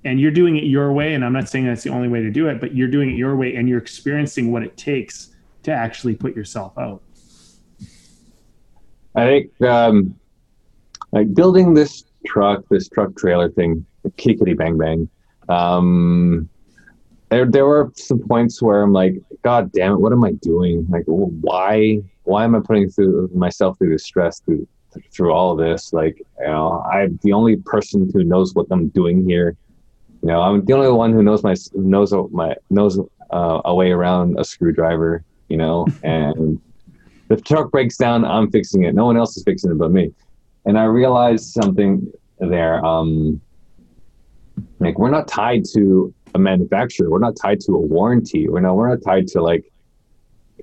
and 0.05 0.21
you're 0.21 0.31
doing 0.31 0.57
it 0.57 0.65
your 0.65 0.93
way. 0.93 1.15
And 1.15 1.25
I'm 1.25 1.33
not 1.33 1.49
saying 1.49 1.67
that's 1.67 1.83
the 1.83 1.91
only 1.91 2.09
way 2.09 2.23
to 2.23 2.31
do 2.31 2.49
it, 2.49 2.61
but 2.61 2.75
you're 2.75 2.89
doing 2.89 3.11
it 3.11 3.17
your 3.17 3.37
way 3.37 3.57
and 3.57 3.69
you're 3.69 3.79
experiencing 3.79 4.51
what 4.53 4.63
it 4.63 4.77
takes 4.77 5.35
to 5.63 5.73
actually 5.73 6.15
put 6.15 6.35
yourself 6.35 6.77
out. 6.79 7.03
I 9.15 9.27
think 9.27 9.63
um, 9.63 10.19
like 11.13 11.35
building 11.35 11.75
this 11.75 12.05
truck, 12.27 12.65
this 12.71 12.89
truck 12.89 13.17
trailer 13.17 13.51
thing, 13.51 13.85
kickity 14.17 14.57
bang 14.57 14.79
bang. 14.79 15.09
Um, 15.49 16.49
there 17.31 17.47
there 17.47 17.67
were 17.67 17.93
some 17.97 18.21
points 18.21 18.63
where 18.63 18.83
I'm 18.83 18.93
like, 18.93 19.15
God 19.43 19.73
damn 19.73 19.93
it, 19.93 20.01
what 20.01 20.13
am 20.13 20.25
I 20.25 20.33
doing? 20.33 20.87
Like, 20.89 21.05
why 21.07 22.01
why 22.25 22.45
am 22.45 22.55
I 22.55 22.61
putting 22.61 22.89
through 22.89 23.31
myself 23.35 23.79
through 23.79 23.91
this 23.91 24.05
stress 24.05 24.41
through 24.41 24.67
through 25.13 25.33
all 25.33 25.53
of 25.53 25.59
this? 25.59 25.93
Like, 25.93 26.19
you 26.39 26.47
know, 26.47 26.83
I'm 26.91 27.19
the 27.23 27.33
only 27.33 27.57
person 27.57 28.11
who 28.13 28.25
knows 28.25 28.55
what 28.55 28.67
I'm 28.71 28.89
doing 28.89 29.29
here. 29.29 29.57
You 30.23 30.29
know, 30.29 30.43
I'm 30.43 30.65
the 30.65 30.73
only 30.75 30.91
one 30.91 31.13
who 31.13 31.23
knows 31.23 31.43
my 31.43 31.55
knows 31.75 32.13
my 32.31 32.55
knows 32.69 32.99
uh, 33.31 33.61
a 33.65 33.75
way 33.75 33.91
around 33.91 34.39
a 34.39 34.45
screwdriver. 34.45 35.25
You 35.49 35.57
know, 35.57 35.87
and 36.03 36.61
if 37.31 37.39
the 37.39 37.43
truck 37.43 37.71
breaks 37.71 37.97
down, 37.97 38.25
I'm 38.25 38.51
fixing 38.51 38.85
it. 38.85 38.95
No 38.95 39.07
one 39.07 39.17
else 39.17 39.37
is 39.37 39.45
fixing 39.45 39.71
it 39.71 39.79
but 39.79 39.91
me. 39.91 40.13
And 40.67 40.79
I 40.79 40.85
realized 40.85 41.53
something 41.53 42.13
there. 42.39 42.85
Um, 42.85 43.41
like 44.79 44.99
we're 44.99 45.11
not 45.11 45.27
tied 45.27 45.65
to 45.73 46.13
a 46.35 46.39
manufacturer. 46.39 47.11
We're 47.11 47.19
not 47.19 47.37
tied 47.37 47.61
to 47.61 47.75
a 47.75 47.81
warranty. 47.81 48.49
We're 48.49 48.61
not. 48.61 48.75
We're 48.75 48.89
not 48.89 49.03
tied 49.03 49.27
to 49.29 49.43
like. 49.43 49.65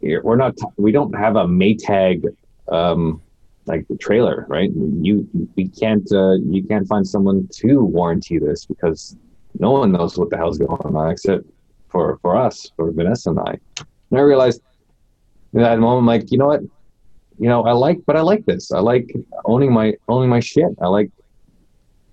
We're 0.01 0.36
not. 0.36 0.55
We 0.78 0.91
don't 0.91 1.14
have 1.14 1.36
a 1.36 1.45
Maytag 1.45 2.24
um, 2.72 3.22
like 3.66 3.88
the 3.88 3.97
trailer, 3.97 4.45
right? 4.49 4.70
You 4.72 5.28
we 5.55 5.68
can't 5.68 6.08
uh, 6.12 6.34
you 6.34 6.64
can't 6.64 6.88
find 6.88 7.08
someone 7.08 7.47
to 7.53 7.82
warranty 7.82 8.39
this 8.39 8.66
because 8.66 9.16
no 9.60 9.72
one 9.72 9.91
knows 9.91 10.18
what 10.18 10.30
the 10.30 10.38
hell's 10.38 10.58
going 10.58 10.95
on 10.95 11.12
except 11.12 11.43
for 11.89 12.18
for 12.22 12.36
us, 12.36 12.72
for 12.76 12.91
Vanessa 12.91 13.30
and 13.32 13.39
I. 13.39 13.60
And 14.10 14.20
I 14.20 14.22
realized 14.22 14.62
in 15.53 15.62
that 15.62 15.80
moment, 15.80 16.08
like, 16.08 16.32
you 16.32 16.38
know 16.38 16.47
what? 16.47 16.62
You 17.39 17.49
know, 17.49 17.64
I 17.66 17.72
like, 17.72 17.99
but 18.05 18.16
I 18.16 18.22
like 18.22 18.45
this. 18.45 18.72
I 18.72 18.80
like 18.80 19.14
owning 19.45 19.72
my 19.72 19.95
owning 20.08 20.30
my 20.30 20.39
shit. 20.39 20.72
I 20.82 20.88
like 20.88 21.12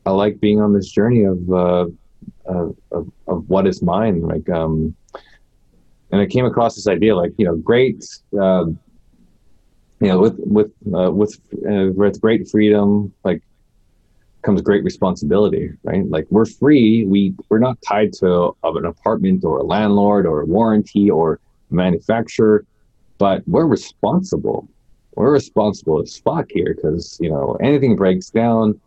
I 0.06 0.10
like 0.10 0.40
being 0.40 0.60
on 0.60 0.72
this 0.72 0.90
journey 0.90 1.24
of 1.24 1.50
uh, 1.50 1.86
of, 2.46 2.76
of, 2.92 3.10
of 3.26 3.48
what 3.48 3.66
is 3.66 3.82
mine. 3.82 4.20
Like, 4.20 4.48
um, 4.50 4.94
and 6.10 6.20
I 6.20 6.26
came 6.26 6.44
across 6.44 6.76
this 6.76 6.86
idea, 6.86 7.16
like, 7.16 7.32
you 7.38 7.46
know, 7.46 7.56
great, 7.56 8.04
uh, 8.38 8.66
you 10.00 10.08
know, 10.08 10.18
with 10.20 10.38
with 10.38 10.72
uh, 10.94 11.10
with 11.10 11.40
uh, 11.68 11.90
with 11.92 12.20
great 12.20 12.48
freedom, 12.48 13.12
like 13.24 13.42
comes 14.44 14.60
great 14.62 14.84
responsibility, 14.84 15.70
right? 15.82 16.08
Like 16.08 16.26
we're 16.30 16.44
free. 16.44 17.04
We 17.04 17.34
we're 17.48 17.58
not 17.58 17.78
tied 17.82 18.12
to 18.14 18.54
of 18.62 18.76
an 18.76 18.84
apartment 18.84 19.44
or 19.44 19.58
a 19.58 19.64
landlord 19.64 20.26
or 20.26 20.42
a 20.42 20.46
warranty 20.46 21.10
or 21.10 21.40
a 21.70 21.74
manufacturer, 21.74 22.64
but 23.18 23.42
we're 23.46 23.66
responsible. 23.66 24.68
We're 25.16 25.32
responsible 25.32 26.02
as 26.02 26.16
fuck 26.18 26.46
here 26.50 26.74
because 26.74 27.18
you 27.20 27.30
know 27.30 27.56
anything 27.60 27.96
breaks 27.96 28.30
down, 28.30 28.80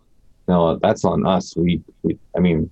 no, 0.48 0.78
that's 0.78 1.04
on 1.04 1.26
us. 1.26 1.56
We, 1.56 1.82
we 2.04 2.18
I 2.36 2.40
mean, 2.40 2.70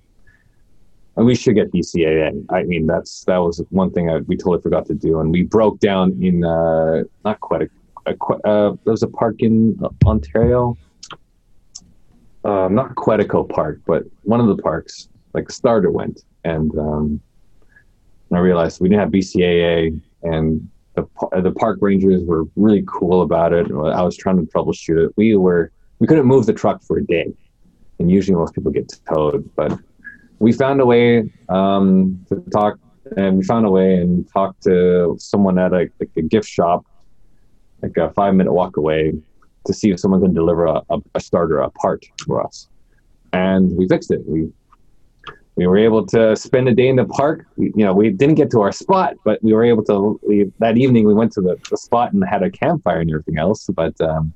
we 1.16 1.34
should 1.34 1.54
get 1.54 1.72
BCAA. 1.72 2.44
I 2.50 2.62
mean, 2.62 2.86
that's 2.86 3.24
that 3.24 3.38
was 3.38 3.62
one 3.70 3.90
thing 3.90 4.10
I, 4.10 4.18
we 4.18 4.36
totally 4.36 4.60
forgot 4.62 4.86
to 4.86 4.94
do, 4.94 5.20
and 5.20 5.30
we 5.30 5.42
broke 5.42 5.78
down 5.80 6.16
in 6.22 6.44
uh, 6.44 7.04
not 7.24 7.40
quite 7.40 7.62
a, 7.62 7.68
a 8.06 8.24
uh, 8.48 8.76
there 8.84 8.92
was 8.92 9.02
a 9.02 9.08
park 9.08 9.36
in 9.40 9.78
Ontario, 10.04 10.76
uh, 12.46 12.68
not 12.68 12.94
Quetico 12.94 13.48
Park, 13.48 13.80
but 13.86 14.04
one 14.22 14.40
of 14.40 14.46
the 14.46 14.62
parks, 14.62 15.08
like 15.34 15.50
Starter 15.50 15.90
went, 15.90 16.22
and 16.44 16.70
um, 16.78 17.20
I 18.32 18.38
realized 18.38 18.80
we 18.80 18.88
didn't 18.88 19.00
have 19.00 19.10
BCAA, 19.10 20.00
and 20.22 20.68
the 20.94 21.06
the 21.42 21.50
park 21.50 21.78
rangers 21.82 22.22
were 22.24 22.44
really 22.54 22.84
cool 22.86 23.22
about 23.22 23.52
it. 23.52 23.66
I 23.70 24.02
was 24.02 24.16
trying 24.16 24.36
to 24.36 24.44
troubleshoot 24.44 25.06
it. 25.06 25.12
We 25.16 25.36
were 25.36 25.72
we 25.98 26.06
couldn't 26.06 26.26
move 26.26 26.46
the 26.46 26.52
truck 26.52 26.82
for 26.84 26.98
a 26.98 27.04
day, 27.04 27.32
and 27.98 28.10
usually 28.10 28.36
most 28.36 28.54
people 28.54 28.70
get 28.70 28.92
towed, 29.08 29.50
but 29.56 29.76
we 30.38 30.52
found 30.52 30.80
a 30.80 30.86
way 30.86 31.28
um, 31.48 32.24
to 32.28 32.36
talk, 32.52 32.78
and 33.16 33.38
we 33.38 33.44
found 33.44 33.66
a 33.66 33.70
way 33.70 33.96
and 33.96 34.30
talk 34.32 34.58
to 34.60 35.16
someone 35.18 35.58
at 35.58 35.72
a, 35.72 35.88
like 35.98 36.10
a 36.16 36.22
gift 36.22 36.48
shop, 36.48 36.86
like 37.82 37.96
a 37.96 38.10
five 38.10 38.34
minute 38.36 38.52
walk 38.52 38.76
away, 38.76 39.14
to 39.66 39.74
see 39.74 39.90
if 39.90 40.00
someone 40.00 40.20
can 40.20 40.32
deliver 40.32 40.66
a, 40.66 40.82
a, 40.90 40.98
a 41.14 41.20
starter, 41.20 41.58
a 41.58 41.70
part 41.70 42.04
for 42.24 42.44
us. 42.44 42.68
And 43.32 43.76
we 43.76 43.86
fixed 43.88 44.10
it. 44.10 44.22
We 44.26 44.50
we 45.56 45.66
were 45.66 45.78
able 45.78 46.04
to 46.08 46.36
spend 46.36 46.68
a 46.68 46.74
day 46.74 46.88
in 46.88 46.96
the 46.96 47.06
park. 47.06 47.46
We, 47.56 47.72
you 47.74 47.84
know, 47.84 47.94
we 47.94 48.10
didn't 48.10 48.34
get 48.34 48.50
to 48.50 48.60
our 48.60 48.72
spot, 48.72 49.14
but 49.24 49.42
we 49.42 49.54
were 49.54 49.64
able 49.64 49.82
to. 49.84 50.20
We, 50.26 50.52
that 50.58 50.76
evening, 50.76 51.06
we 51.06 51.14
went 51.14 51.32
to 51.32 51.40
the, 51.40 51.56
the 51.70 51.78
spot 51.78 52.12
and 52.12 52.22
had 52.28 52.42
a 52.42 52.50
campfire 52.50 53.00
and 53.00 53.10
everything 53.10 53.38
else. 53.38 53.66
But 53.66 53.98
um, 54.00 54.34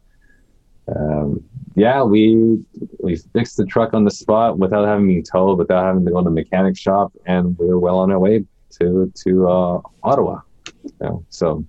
um, 0.96 1.44
yeah, 1.76 2.02
we 2.02 2.64
we 3.00 3.16
fixed 3.16 3.58
the 3.58 3.66
truck 3.66 3.92
on 3.92 4.04
the 4.04 4.10
spot 4.10 4.58
without 4.58 4.86
having 4.86 5.06
me 5.06 5.22
towed, 5.22 5.58
without 5.58 5.84
having 5.84 6.04
to 6.06 6.10
go 6.10 6.18
to 6.18 6.24
the 6.24 6.30
mechanic 6.30 6.76
shop, 6.76 7.12
and 7.26 7.56
we 7.58 7.66
were 7.66 7.78
well 7.78 7.98
on 7.98 8.10
our 8.10 8.18
way 8.18 8.44
to 8.78 9.12
to 9.24 9.48
uh, 9.48 9.80
Ottawa. 10.02 10.40
so 11.28 11.64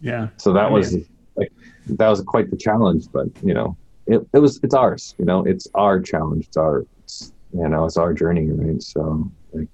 yeah, 0.00 0.28
so 0.36 0.52
that 0.52 0.66
I 0.66 0.70
was 0.70 0.96
like 1.34 1.52
that 1.86 2.08
was 2.08 2.20
quite 2.22 2.50
the 2.50 2.56
challenge, 2.56 3.06
but 3.12 3.26
you 3.42 3.54
know, 3.54 3.76
it, 4.06 4.26
it 4.32 4.38
was 4.38 4.60
it's 4.62 4.74
ours. 4.74 5.14
You 5.18 5.24
know, 5.24 5.44
it's 5.44 5.66
our 5.74 6.00
challenge. 6.00 6.46
It's 6.46 6.56
our 6.56 6.86
it's, 7.02 7.32
you 7.52 7.68
know 7.68 7.84
it's 7.84 7.96
our 7.96 8.12
journey, 8.12 8.50
right? 8.50 8.82
So 8.82 9.30
like 9.52 9.68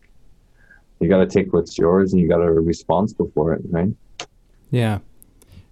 you 1.00 1.08
got 1.08 1.18
to 1.18 1.26
take 1.26 1.52
what's 1.52 1.78
yours, 1.78 2.12
and 2.12 2.20
you 2.20 2.28
got 2.28 2.38
to 2.38 2.46
be 2.46 2.58
responsible 2.58 3.30
for 3.34 3.54
it, 3.54 3.62
right? 3.70 3.90
Yeah, 4.70 4.98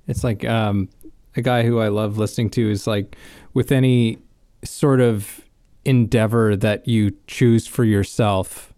it's 0.06 0.24
like 0.24 0.44
um, 0.44 0.88
a 1.36 1.42
guy 1.42 1.62
who 1.62 1.78
I 1.78 1.88
love 1.88 2.18
listening 2.18 2.50
to 2.50 2.70
is 2.70 2.86
like 2.86 3.16
with 3.54 3.70
any 3.70 4.18
sort 4.64 5.00
of 5.00 5.42
endeavor 5.84 6.56
that 6.56 6.88
you 6.88 7.16
choose 7.26 7.66
for 7.66 7.84
yourself, 7.84 8.72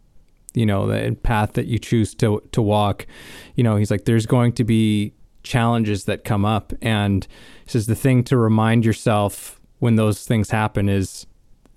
you 0.54 0.66
know, 0.66 0.86
the 0.86 1.16
path 1.22 1.54
that 1.54 1.66
you 1.66 1.78
choose 1.78 2.14
to 2.16 2.42
to 2.52 2.60
walk, 2.60 3.06
you 3.54 3.64
know, 3.64 3.76
he's 3.76 3.90
like 3.90 4.04
there's 4.04 4.26
going 4.26 4.52
to 4.52 4.64
be 4.64 5.12
challenges 5.42 6.04
that 6.04 6.24
come 6.24 6.44
up 6.44 6.72
and 6.82 7.26
says 7.66 7.86
the 7.86 7.94
thing 7.94 8.22
to 8.24 8.36
remind 8.36 8.84
yourself 8.84 9.60
when 9.78 9.96
those 9.96 10.26
things 10.26 10.50
happen 10.50 10.88
is 10.88 11.26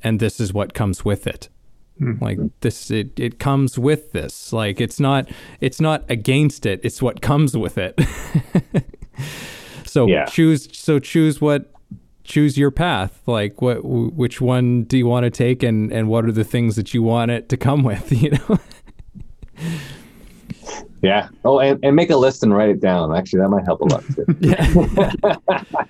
and 0.04 0.20
this 0.20 0.40
is 0.40 0.54
what 0.54 0.74
comes 0.74 1.06
with 1.06 1.26
it. 1.28 1.50
Mm-hmm. 2.02 2.24
Like 2.24 2.40
this 2.60 2.92
it, 2.92 3.20
it 3.20 3.40
comes 3.40 3.80
with 3.80 4.12
this. 4.12 4.52
Like 4.52 4.82
it's 4.82 5.00
not 5.00 5.30
it's 5.62 5.80
not 5.80 6.04
against 6.10 6.66
it, 6.66 6.82
it's 6.84 7.02
what 7.02 7.22
comes 7.22 7.56
with 7.56 7.78
it. 7.78 8.00
So 9.94 10.08
yeah. 10.08 10.26
choose 10.26 10.76
so 10.76 10.98
choose 10.98 11.40
what 11.40 11.72
choose 12.24 12.58
your 12.58 12.72
path. 12.72 13.22
Like 13.28 13.62
what 13.62 13.86
which 13.86 14.42
one 14.42 14.86
do 14.86 14.98
you 14.98 15.06
want 15.06 15.26
to 15.26 15.30
take 15.30 15.62
and 15.62 15.94
and 15.94 16.08
what 16.08 16.26
are 16.26 16.32
the 16.32 16.44
things 16.44 16.76
that 16.78 16.96
you 16.96 17.04
want 17.04 17.30
it 17.30 17.48
to 17.50 17.58
come 17.58 17.84
with, 17.84 18.12
you 18.24 18.32
know? 18.32 18.60
yeah. 21.04 21.30
Oh, 21.46 21.60
and, 21.60 21.80
and 21.84 21.96
make 21.96 22.10
a 22.10 22.18
list 22.18 22.42
and 22.42 22.54
write 22.54 22.70
it 22.70 22.80
down. 22.80 23.16
Actually, 23.16 23.42
that 23.42 23.50
might 23.50 23.66
help 23.66 23.82
a 23.82 23.86
lot 23.86 24.04
too. 24.16 25.86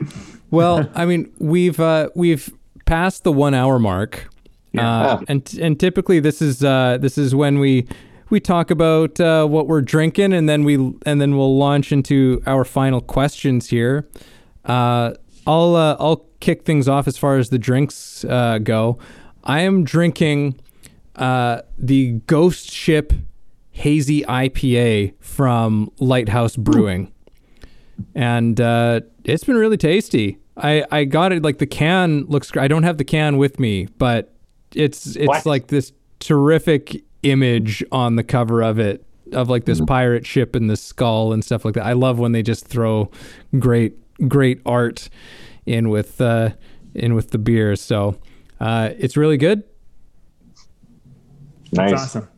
well, 0.50 0.90
I 0.94 1.04
mean, 1.04 1.32
we've 1.38 1.78
uh, 1.78 2.08
we've 2.16 2.50
passed 2.86 3.24
the 3.24 3.32
one 3.32 3.54
hour 3.54 3.78
mark. 3.78 4.28
Yeah. 4.72 4.90
Uh, 4.90 5.20
and 5.28 5.58
and 5.60 5.78
typically 5.78 6.20
this 6.20 6.42
is 6.42 6.64
uh, 6.64 6.98
this 7.00 7.18
is 7.18 7.34
when 7.34 7.58
we 7.58 7.86
we 8.30 8.40
talk 8.40 8.70
about 8.70 9.20
uh, 9.20 9.46
what 9.46 9.66
we're 9.66 9.82
drinking, 9.82 10.32
and 10.32 10.48
then 10.48 10.64
we 10.64 10.74
and 11.04 11.20
then 11.20 11.36
we'll 11.36 11.56
launch 11.56 11.92
into 11.92 12.42
our 12.46 12.64
final 12.64 13.00
questions 13.00 13.68
here. 13.68 14.08
Uh, 14.64 15.12
I'll 15.46 15.76
uh, 15.76 15.96
I'll 16.00 16.26
kick 16.40 16.64
things 16.64 16.88
off 16.88 17.06
as 17.06 17.16
far 17.16 17.36
as 17.36 17.50
the 17.50 17.58
drinks 17.58 18.24
uh, 18.24 18.58
go. 18.58 18.98
I 19.44 19.60
am 19.60 19.84
drinking 19.84 20.58
uh, 21.14 21.62
the 21.78 22.20
Ghost 22.26 22.70
Ship 22.70 23.12
Hazy 23.76 24.22
IPA 24.22 25.12
from 25.20 25.92
Lighthouse 26.00 26.56
Brewing, 26.56 27.12
and 28.14 28.58
uh, 28.58 29.02
it's 29.22 29.44
been 29.44 29.56
really 29.56 29.76
tasty. 29.76 30.38
I, 30.56 30.86
I 30.90 31.04
got 31.04 31.32
it 31.32 31.42
like 31.42 31.58
the 31.58 31.66
can 31.66 32.24
looks. 32.24 32.50
I 32.56 32.68
don't 32.68 32.84
have 32.84 32.96
the 32.96 33.04
can 33.04 33.36
with 33.36 33.60
me, 33.60 33.84
but 33.98 34.32
it's 34.74 35.14
it's 35.14 35.28
what? 35.28 35.44
like 35.44 35.66
this 35.66 35.92
terrific 36.20 37.04
image 37.22 37.84
on 37.92 38.16
the 38.16 38.24
cover 38.24 38.62
of 38.62 38.78
it 38.78 39.04
of 39.32 39.50
like 39.50 39.66
this 39.66 39.76
mm-hmm. 39.76 39.86
pirate 39.86 40.26
ship 40.26 40.54
and 40.54 40.70
the 40.70 40.76
skull 40.78 41.34
and 41.34 41.44
stuff 41.44 41.66
like 41.66 41.74
that. 41.74 41.84
I 41.84 41.92
love 41.92 42.18
when 42.18 42.32
they 42.32 42.42
just 42.42 42.66
throw 42.66 43.10
great 43.58 43.94
great 44.26 44.62
art 44.64 45.10
in 45.66 45.90
with 45.90 46.18
uh, 46.18 46.50
in 46.94 47.14
with 47.14 47.30
the 47.30 47.38
beer. 47.38 47.76
So 47.76 48.16
uh, 48.58 48.90
it's 48.98 49.18
really 49.18 49.36
good. 49.36 49.64
Nice. 51.72 51.90
That's 51.90 52.02
awesome. 52.02 52.28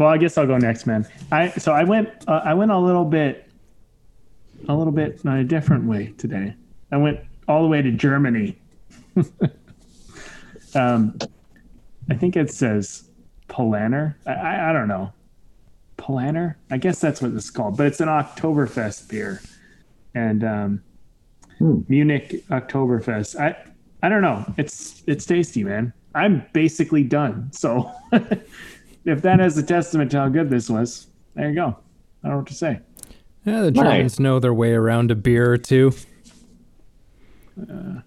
Well, 0.00 0.08
I 0.08 0.16
guess 0.16 0.38
I'll 0.38 0.46
go 0.46 0.56
next, 0.56 0.86
man. 0.86 1.06
I 1.30 1.50
so 1.50 1.72
I 1.72 1.84
went 1.84 2.08
uh, 2.26 2.40
I 2.42 2.54
went 2.54 2.70
a 2.70 2.78
little 2.78 3.04
bit 3.04 3.46
a 4.66 4.74
little 4.74 4.94
bit 4.94 5.20
in 5.22 5.30
a 5.30 5.44
different 5.44 5.84
way 5.84 6.14
today. 6.16 6.54
I 6.90 6.96
went 6.96 7.20
all 7.46 7.60
the 7.60 7.68
way 7.68 7.82
to 7.82 7.92
Germany. 7.92 8.58
um, 10.74 11.18
I 12.08 12.14
think 12.14 12.34
it 12.34 12.50
says 12.50 13.10
Paulaner. 13.50 14.14
I, 14.24 14.32
I, 14.32 14.70
I 14.70 14.72
don't 14.72 14.88
know. 14.88 15.12
Paulaner? 15.98 16.54
I 16.70 16.78
guess 16.78 16.98
that's 16.98 17.20
what 17.20 17.32
it's 17.32 17.50
called, 17.50 17.76
but 17.76 17.86
it's 17.86 18.00
an 18.00 18.08
Oktoberfest 18.08 19.06
beer. 19.06 19.42
And 20.14 20.42
um, 20.42 20.82
hmm. 21.58 21.80
Munich 21.88 22.42
Oktoberfest. 22.48 23.38
I 23.38 23.54
I 24.02 24.08
don't 24.08 24.22
know. 24.22 24.46
It's 24.56 25.02
it's 25.06 25.26
tasty, 25.26 25.62
man. 25.62 25.92
I'm 26.14 26.46
basically 26.54 27.04
done. 27.04 27.52
So 27.52 27.92
if 29.04 29.22
that 29.22 29.40
is 29.40 29.56
a 29.58 29.62
testament 29.62 30.10
to 30.12 30.18
how 30.18 30.28
good 30.28 30.50
this 30.50 30.68
was, 30.68 31.06
there 31.34 31.48
you 31.48 31.54
go. 31.54 31.76
I 32.22 32.28
don't 32.28 32.32
know 32.32 32.36
what 32.38 32.46
to 32.48 32.54
say. 32.54 32.80
Yeah, 33.44 33.62
the 33.62 33.70
Germans 33.70 34.14
nice. 34.14 34.20
know 34.20 34.38
their 34.38 34.52
way 34.52 34.72
around 34.72 35.10
a 35.10 35.14
beer 35.14 35.52
or 35.52 35.58
two. 35.58 35.92
Uh, 37.60 38.00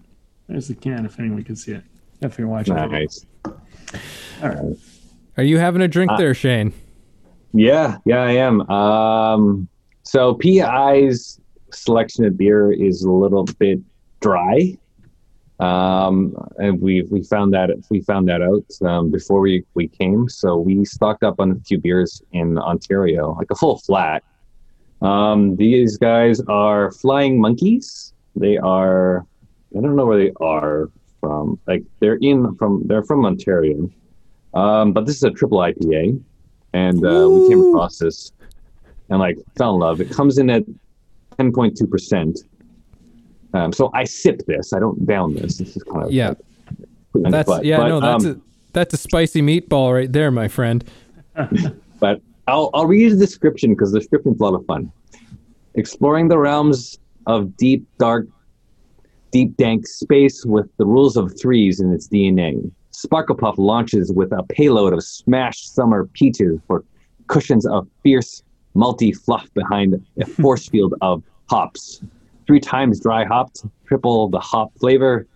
there's 0.48 0.68
the 0.68 0.74
can 0.74 1.04
if 1.04 1.18
anyone 1.18 1.42
can 1.42 1.56
see 1.56 1.72
it. 1.72 1.84
If 2.20 2.38
you're 2.38 2.48
watching. 2.48 2.74
Nice. 2.74 3.26
All 3.44 3.54
right. 4.42 4.76
Are 5.36 5.42
you 5.42 5.58
having 5.58 5.82
a 5.82 5.88
drink 5.88 6.12
uh, 6.12 6.16
there, 6.16 6.34
Shane? 6.34 6.72
Yeah, 7.52 7.98
yeah, 8.04 8.22
I 8.22 8.32
am. 8.32 8.60
Um, 8.70 9.68
so 10.02 10.34
PEI's 10.34 11.40
selection 11.72 12.24
of 12.24 12.36
beer 12.36 12.72
is 12.72 13.02
a 13.02 13.10
little 13.10 13.44
bit 13.58 13.80
dry. 14.20 14.76
Um, 15.60 16.34
and 16.58 16.80
we 16.80 17.02
we 17.02 17.22
found 17.22 17.54
that 17.54 17.70
we 17.88 18.00
found 18.00 18.28
that 18.28 18.42
out 18.42 18.66
um, 18.88 19.10
before 19.10 19.40
we, 19.40 19.64
we 19.74 19.86
came. 19.88 20.28
So 20.28 20.56
we 20.56 20.84
stocked 20.84 21.22
up 21.22 21.38
on 21.38 21.52
a 21.52 21.60
few 21.60 21.78
beers 21.78 22.20
in 22.32 22.58
Ontario, 22.58 23.34
like 23.38 23.50
a 23.50 23.54
full 23.54 23.78
flat. 23.78 24.24
Um, 25.00 25.54
these 25.56 25.96
guys 25.96 26.40
are 26.48 26.90
Flying 26.90 27.40
Monkeys. 27.40 28.12
they 28.34 28.58
are. 28.58 29.26
I 29.76 29.80
don't 29.80 29.96
know 29.96 30.06
where 30.06 30.18
they 30.18 30.32
are 30.40 30.90
from. 31.20 31.58
Like 31.66 31.84
they're 32.00 32.18
in 32.20 32.56
from. 32.56 32.82
They're 32.86 33.04
from 33.04 33.24
Ontario, 33.24 33.90
um, 34.54 34.92
but 34.92 35.06
this 35.06 35.16
is 35.16 35.22
a 35.24 35.30
triple 35.30 35.58
IPA, 35.58 36.20
and 36.72 37.04
uh, 37.06 37.28
we 37.30 37.48
came 37.48 37.60
across 37.68 37.98
this 37.98 38.32
and 39.08 39.20
like 39.20 39.38
fell 39.56 39.74
in 39.74 39.80
love. 39.80 40.00
It 40.00 40.10
comes 40.10 40.38
in 40.38 40.50
at 40.50 40.64
ten 41.38 41.52
point 41.52 41.76
two 41.76 41.86
percent. 41.86 42.40
Um, 43.54 43.72
so 43.72 43.90
I 43.94 44.04
sip 44.04 44.42
this. 44.46 44.72
I 44.72 44.80
don't 44.80 45.06
down 45.06 45.34
this. 45.34 45.58
This 45.58 45.76
is 45.76 45.82
kind 45.84 46.04
of 46.04 46.12
yeah. 46.12 46.34
Like, 47.14 47.32
that's 47.32 47.48
butt. 47.48 47.64
yeah. 47.64 47.78
But, 47.78 47.88
no, 47.88 48.00
that's 48.00 48.24
um, 48.24 48.30
a 48.30 48.40
that's 48.72 48.92
a 48.92 48.96
spicy 48.96 49.40
meatball 49.40 49.94
right 49.94 50.12
there, 50.12 50.30
my 50.30 50.48
friend. 50.48 50.84
but 52.00 52.20
I'll 52.48 52.70
I'll 52.74 52.86
read 52.86 53.12
the 53.12 53.16
description 53.16 53.70
because 53.70 53.92
the 53.92 54.00
description's 54.00 54.40
a 54.40 54.42
lot 54.42 54.54
of 54.54 54.66
fun. 54.66 54.92
Exploring 55.74 56.28
the 56.28 56.38
realms 56.38 56.98
of 57.26 57.56
deep, 57.56 57.86
dark, 57.98 58.26
deep, 59.30 59.56
dank 59.56 59.86
space 59.86 60.44
with 60.44 60.68
the 60.76 60.84
rules 60.84 61.16
of 61.16 61.32
threes 61.40 61.80
in 61.80 61.92
its 61.92 62.08
DNA. 62.08 62.70
Sparkle 62.90 63.36
Puff 63.36 63.56
launches 63.58 64.12
with 64.12 64.32
a 64.32 64.42
payload 64.44 64.92
of 64.92 65.02
smashed 65.02 65.74
summer 65.74 66.06
peaches 66.12 66.60
for 66.66 66.84
cushions 67.28 67.66
of 67.66 67.88
fierce, 68.02 68.42
multi 68.74 69.12
fluff 69.12 69.48
behind 69.54 70.04
a 70.20 70.26
force 70.26 70.68
field 70.68 70.94
of 71.00 71.22
hops. 71.48 72.02
Three 72.46 72.60
times 72.60 73.00
dry 73.00 73.24
hopped, 73.24 73.64
triple 73.86 74.28
the 74.28 74.40
hop 74.40 74.72
flavor, 74.78 75.26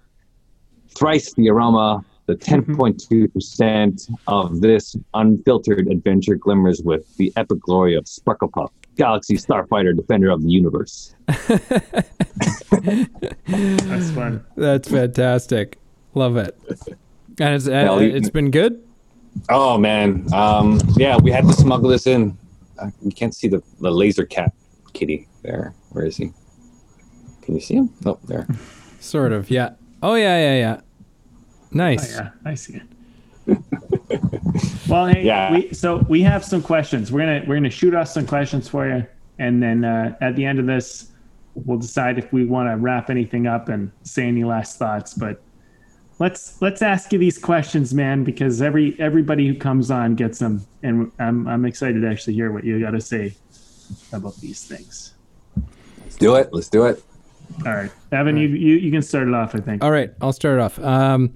thrice 0.89 1.33
the 1.35 1.49
aroma. 1.49 2.05
The 2.27 2.37
10.2% 2.37 4.11
of 4.27 4.61
this 4.61 4.95
unfiltered 5.15 5.89
adventure 5.89 6.35
glimmers 6.35 6.83
with 6.83 7.17
the 7.17 7.33
epic 7.37 7.61
glory 7.61 7.95
of 7.95 8.07
Sparkle 8.07 8.49
Puff, 8.49 8.71
Galaxy 8.97 9.37
Starfighter, 9.37 9.97
Defender 9.97 10.29
of 10.29 10.43
the 10.43 10.51
Universe. 10.51 11.15
That's 11.27 11.49
fun. 14.11 14.45
That's 14.59 14.91
fantastic. 14.91 15.79
Love 16.13 16.37
it. 16.37 16.55
And 17.41 17.55
it's, 17.55 17.67
uh, 17.67 17.97
it's 17.99 18.29
been 18.29 18.51
good? 18.51 18.83
Oh, 19.49 19.79
man. 19.79 20.27
Um, 20.35 20.83
yeah, 20.97 21.17
we 21.17 21.31
had 21.31 21.47
to 21.47 21.55
smuggle 21.55 21.89
this 21.89 22.07
in. 22.07 22.37
Uh, 22.79 22.91
you 23.03 23.13
can't 23.13 23.35
see 23.35 23.49
the, 23.49 23.63
the 23.81 23.91
laser 23.91 24.27
cat 24.27 24.53
kitty 24.93 25.29
there. 25.43 25.73
Where 25.93 26.05
is 26.05 26.19
he? 26.19 26.33
Can 27.49 27.55
you 27.55 27.63
see 27.63 27.77
him? 27.77 27.89
Oh, 28.05 28.19
there. 28.27 28.47
Sort 29.01 29.33
of, 29.33 29.51
yeah. 29.51 29.71
Oh, 30.03 30.17
yeah, 30.17 30.37
yeah, 30.39 30.55
yeah. 30.59 30.81
Nice. 31.71 32.19
Oh, 32.19 32.21
yeah, 32.21 32.31
I 32.45 32.53
see 32.53 32.75
it. 33.47 33.59
well, 34.87 35.07
hey, 35.07 35.23
yeah. 35.23 35.53
we, 35.53 35.73
so 35.73 36.05
we 36.11 36.21
have 36.21 36.45
some 36.45 36.61
questions. 36.61 37.11
We're 37.11 37.21
gonna 37.21 37.45
we're 37.47 37.55
gonna 37.55 37.71
shoot 37.71 37.95
off 37.95 38.09
some 38.09 38.27
questions 38.27 38.69
for 38.69 38.87
you, 38.87 39.07
and 39.39 39.63
then 39.63 39.83
uh, 39.83 40.15
at 40.21 40.37
the 40.37 40.45
end 40.45 40.59
of 40.59 40.67
this, 40.67 41.13
we'll 41.55 41.79
decide 41.79 42.19
if 42.19 42.31
we 42.35 42.45
want 42.45 42.69
to 42.69 42.77
wrap 42.77 43.09
anything 43.09 43.47
up 43.47 43.71
and 43.71 43.91
say 44.03 44.25
any 44.25 44.45
last 44.45 44.79
thoughts. 44.79 45.15
But 45.15 45.41
let's 46.19 46.61
let's 46.61 46.83
ask 46.83 47.15
you 47.15 47.19
these 47.19 47.39
questions, 47.39 47.95
man, 47.95 48.25
because 48.25 48.61
every 48.61 48.95
everybody 49.01 49.49
who 49.49 49.55
comes 49.55 49.91
on 49.91 50.17
gets 50.17 50.39
them, 50.39 50.67
and 50.83 51.11
I'm 51.19 51.49
I'm 51.49 51.65
excited 51.65 52.03
to 52.03 52.09
actually 52.11 52.35
hear 52.35 52.53
what 52.53 52.65
you 52.65 52.79
got 52.79 52.91
to 52.91 53.01
say 53.01 53.35
about 54.13 54.37
these 54.37 54.67
things. 54.67 55.15
Let's 56.03 56.17
do 56.17 56.35
it. 56.35 56.51
Let's 56.53 56.69
do 56.69 56.85
it. 56.85 57.03
All 57.67 57.75
right, 57.75 57.91
Evan, 58.13 58.37
You, 58.37 58.49
you 58.49 58.77
you 58.77 58.91
can 58.91 59.03
start 59.03 59.29
it 59.29 59.35
off. 59.35 59.55
I 59.55 59.59
think. 59.59 59.83
All 59.83 59.91
right, 59.91 60.13
I'll 60.21 60.33
start 60.33 60.59
it 60.59 60.61
off. 60.63 60.79
Um, 60.79 61.35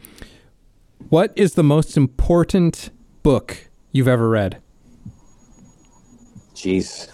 what 1.08 1.32
is 1.36 1.54
the 1.54 1.64
most 1.64 1.96
important 1.96 2.90
book 3.22 3.68
you've 3.90 4.08
ever 4.08 4.28
read? 4.28 4.60
Jeez, 6.54 7.10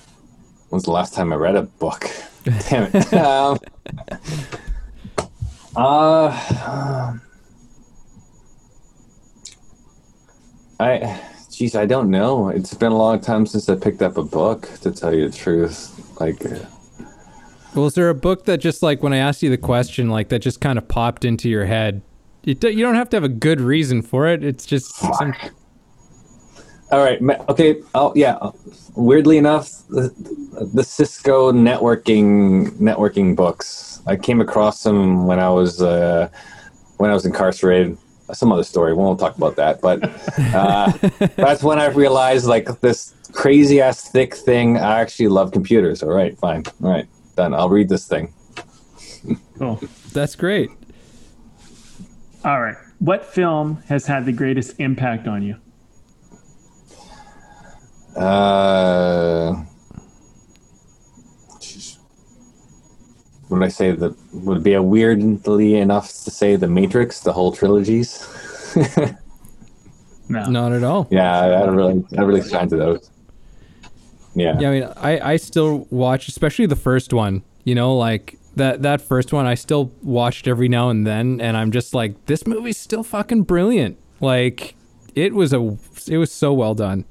when's 0.69 0.85
the 0.85 0.91
last 0.91 1.15
time 1.15 1.33
I 1.33 1.37
read 1.37 1.57
a 1.57 1.63
book? 1.63 2.11
Damn 2.69 2.91
it. 2.93 3.13
um, 3.15 3.59
uh, 5.77 7.15
I, 10.81 11.21
geez, 11.51 11.75
I 11.75 11.87
don't 11.87 12.11
know. 12.11 12.49
It's 12.49 12.75
been 12.75 12.93
a 12.93 12.97
long 12.97 13.21
time 13.21 13.47
since 13.47 13.69
I 13.69 13.75
picked 13.75 14.03
up 14.03 14.17
a 14.17 14.23
book, 14.23 14.69
to 14.83 14.91
tell 14.93 15.15
you 15.15 15.29
the 15.29 15.37
truth. 15.37 16.21
Like, 16.21 16.43
well, 17.79 17.87
is 17.87 17.95
there 17.95 18.09
a 18.09 18.15
book 18.15 18.45
that 18.47 18.59
just 18.59 18.83
like 18.83 19.05
when 19.05 19.13
I 19.13 19.19
asked 19.19 19.41
you 19.41 19.51
the 19.51 19.57
question, 19.57 20.11
like 20.11 20.31
that 20.31 20.41
just 20.41 20.61
kind 20.61 20.79
of 20.79 20.89
popped 20.89 21.25
into 21.25 21.49
your 21.49 21.65
head? 21.65 22.03
You, 22.43 22.55
do, 22.55 22.71
you 22.71 22.83
don't 22.83 22.97
have 22.97 23.09
to 23.11 23.17
have 23.17 23.25
a 23.25 23.29
good 23.29 23.61
reason 23.61 24.03
for 24.03 24.27
it. 24.27 24.43
It's 24.43 24.67
just. 24.67 24.97
Some... 24.97 25.33
All 26.91 26.99
right. 26.99 27.21
Okay. 27.49 27.81
Oh, 27.95 28.13
yeah. 28.17 28.37
Weirdly 28.97 29.39
enough, 29.39 29.71
the, 29.91 30.13
the 30.75 30.83
Cisco 30.83 31.53
networking 31.53 32.71
networking 32.79 33.37
books. 33.37 34.03
I 34.07 34.17
came 34.17 34.41
across 34.41 34.83
them 34.83 35.27
when 35.27 35.39
I 35.39 35.49
was 35.49 35.81
uh, 35.81 36.29
when 36.97 37.11
I 37.11 37.15
was 37.15 37.27
incarcerated. 37.27 37.97
Some 38.33 38.53
other 38.53 38.65
story. 38.65 38.93
We 38.93 38.99
won't 38.99 39.21
talk 39.21 39.37
about 39.37 39.55
that. 39.57 39.81
But 39.81 40.03
uh, 40.53 40.93
that's 41.37 41.63
when 41.63 41.79
I 41.79 41.87
realized, 41.87 42.47
like 42.47 42.81
this 42.81 43.15
crazy 43.33 43.81
ass 43.81 44.11
thick 44.11 44.35
thing. 44.35 44.79
I 44.79 45.01
actually 45.01 45.29
love 45.29 45.53
computers. 45.53 46.03
All 46.03 46.11
right. 46.11 46.37
Fine. 46.39 46.65
All 46.83 46.91
right 46.91 47.07
done. 47.39 47.55
I'll 47.55 47.71
read 47.71 47.89
this 47.89 48.07
thing. 48.07 48.35
Cool. 49.59 49.81
That's 50.13 50.35
great. 50.35 50.71
All 52.45 52.61
right. 52.61 52.77
What 52.99 53.25
film 53.25 53.83
has 53.89 54.07
had 54.07 54.27
the 54.27 54.33
greatest 54.33 54.79
impact 54.79 55.29
on 55.29 55.43
you? 55.43 55.57
Uh, 58.21 59.63
would 63.49 63.63
I 63.63 63.69
say 63.69 63.93
that 63.93 64.17
would 64.33 64.65
be 64.65 64.75
a 64.75 64.83
weirdly 64.83 65.77
enough 65.77 66.09
to 66.25 66.31
say 66.33 66.57
the 66.57 66.67
Matrix, 66.67 67.21
the 67.21 67.33
whole 67.33 67.53
trilogies? 67.53 68.27
no, 70.29 70.45
not 70.51 70.73
at 70.73 70.83
all. 70.83 71.07
Yeah, 71.11 71.39
I, 71.39 71.47
I 71.51 71.65
really, 71.67 72.05
I 72.17 72.23
really 72.23 72.49
shine 72.49 72.69
to 72.71 72.77
those. 72.77 73.11
Yeah. 74.39 74.57
Yeah, 74.59 74.69
I 74.69 74.73
mean, 74.73 74.89
I 74.97 75.33
I 75.33 75.37
still 75.37 75.87
watch, 75.91 76.29
especially 76.29 76.67
the 76.67 76.77
first 76.77 77.13
one. 77.13 77.43
You 77.65 77.75
know, 77.75 77.97
like 77.97 78.39
that 78.57 78.83
that 78.83 79.01
first 79.01 79.33
one, 79.33 79.47
I 79.47 79.55
still 79.55 79.93
watched 80.03 80.47
every 80.47 80.69
now 80.69 80.91
and 80.91 81.07
then, 81.07 81.41
and 81.41 81.57
I'm 81.57 81.71
just 81.71 81.95
like, 81.95 82.27
this 82.27 82.47
movie's 82.47 82.79
still 82.79 83.03
fucking 83.03 83.43
brilliant. 83.43 83.99
Like, 84.21 84.75
it 85.15 85.35
was 85.35 85.53
a, 85.53 85.77
it 86.09 86.19
was 86.19 86.33
so 86.33 86.53
well 86.53 86.75
done. 86.75 87.05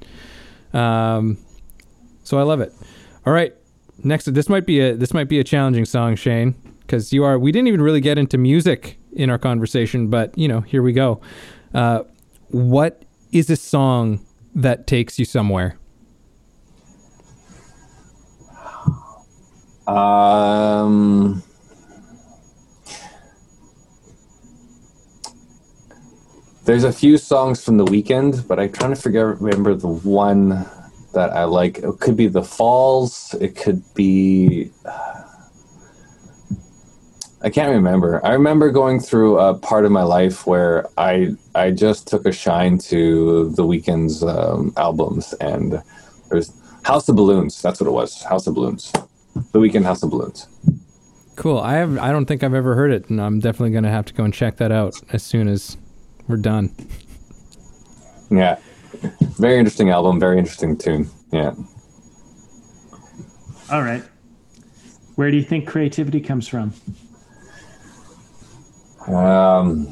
Um, 0.74 1.38
so 2.24 2.38
I 2.38 2.44
love 2.44 2.62
it. 2.62 2.74
All 3.26 3.34
right, 3.34 3.54
next, 4.04 4.34
this 4.34 4.50
might 4.50 4.66
be 4.66 4.80
a 4.80 4.96
this 4.96 5.14
might 5.14 5.30
be 5.30 5.40
a 5.40 5.44
challenging 5.44 5.86
song, 5.86 6.16
Shane, 6.16 6.56
because 6.82 7.12
you 7.12 7.24
are. 7.24 7.38
We 7.38 7.52
didn't 7.52 7.68
even 7.68 7.82
really 7.82 8.02
get 8.02 8.18
into 8.18 8.38
music 8.38 8.98
in 9.14 9.30
our 9.30 9.38
conversation, 9.38 10.08
but 10.08 10.38
you 10.38 10.48
know, 10.48 10.62
here 10.62 10.82
we 10.82 10.94
go. 10.94 11.22
Uh, 11.74 12.04
what 12.50 13.04
is 13.32 13.50
a 13.50 13.56
song 13.56 14.26
that 14.56 14.88
takes 14.88 15.20
you 15.20 15.26
somewhere? 15.26 15.78
Um, 19.88 21.44
there's 26.66 26.84
a 26.84 26.94
few 26.94 27.18
songs 27.18 27.64
from 27.64 27.78
the 27.78 27.86
Weeknd, 27.86 28.48
but 28.48 28.60
I'm 28.60 28.72
trying 28.72 28.96
to 28.96 29.02
figure 29.02 29.36
remember 29.36 29.76
the 29.76 29.88
one 29.88 30.66
that 31.14 31.32
I 31.32 31.46
like. 31.46 31.80
It 31.80 32.00
could 32.00 32.18
be 32.18 32.28
the 32.28 32.44
Falls. 32.44 33.36
It 33.42 33.56
could 33.56 33.84
be. 33.96 34.72
I 37.42 37.50
can't 37.52 37.72
remember. 37.72 38.26
I 38.26 38.34
remember 38.34 38.72
going 38.72 39.00
through 39.00 39.40
a 39.40 39.54
part 39.54 39.86
of 39.86 39.92
my 39.92 40.04
life 40.04 40.48
where 40.48 40.88
I 40.98 41.36
I 41.56 41.72
just 41.72 42.08
took 42.08 42.26
a 42.26 42.34
shine 42.34 42.80
to 42.90 43.52
the 43.52 43.64
Weeknd's 43.64 44.24
um, 44.24 44.74
albums, 44.78 45.34
and 45.36 45.82
there's 46.30 46.52
House 46.84 47.10
of 47.10 47.16
Balloons. 47.16 47.62
That's 47.62 47.80
what 47.80 47.88
it 47.88 47.94
was. 47.94 48.24
House 48.24 48.48
of 48.48 48.56
Balloons. 48.56 48.92
The 49.52 49.60
Weeknd 49.60 49.84
House 49.84 50.04
of 50.04 50.10
Balloons. 50.12 50.48
Cool. 51.36 51.60
I 51.60 51.74
have. 51.76 51.98
I 52.00 52.12
don't 52.12 52.26
think 52.26 52.44
I've 52.44 52.54
ever 52.54 52.76
heard 52.76 52.92
it, 52.92 53.10
and 53.10 53.22
I'm 53.22 53.40
definitely 53.40 53.72
going 53.72 53.84
to 53.84 53.92
have 53.92 54.06
to 54.06 54.14
go 54.14 54.24
and 54.24 54.34
check 54.34 54.58
that 54.58 54.72
out 54.72 54.96
as 55.12 55.24
soon 55.24 55.48
as 55.48 55.78
we're 56.28 56.38
done. 56.38 56.76
Yeah, 58.30 58.58
very 59.38 59.58
interesting 59.58 59.90
album. 59.90 60.20
Very 60.20 60.38
interesting 60.38 60.78
tune. 60.78 61.10
Yeah. 61.32 61.54
All 63.72 63.82
right. 63.82 64.04
Where 65.16 65.30
do 65.32 65.38
you 65.38 65.44
think 65.44 65.68
creativity 65.68 66.20
comes 66.20 66.48
from? 66.48 66.74
Um, 69.08 69.88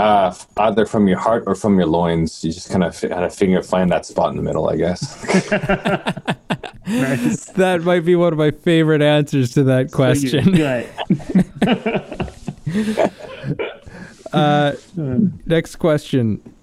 uh, 0.00 0.34
either 0.56 0.86
from 0.86 1.06
your 1.06 1.18
heart 1.18 1.44
or 1.46 1.54
from 1.54 1.78
your 1.78 1.86
loins. 1.86 2.42
You 2.42 2.52
just 2.52 2.70
kind 2.70 2.82
of 2.82 2.98
kind 2.98 3.24
of 3.24 3.34
figure 3.34 3.62
find 3.62 3.90
that 3.90 4.06
spot 4.06 4.30
in 4.30 4.36
the 4.36 4.42
middle, 4.42 4.68
I 4.68 4.76
guess. 4.76 5.22
nice. 6.86 7.50
That 7.60 7.82
might 7.82 8.04
be 8.06 8.16
one 8.16 8.32
of 8.32 8.38
my 8.38 8.50
favorite 8.50 9.02
answers 9.02 9.52
to 9.52 9.64
that 9.64 9.92
question. 9.92 10.58
uh, 14.32 14.72
next 15.44 15.76
question: 15.76 16.54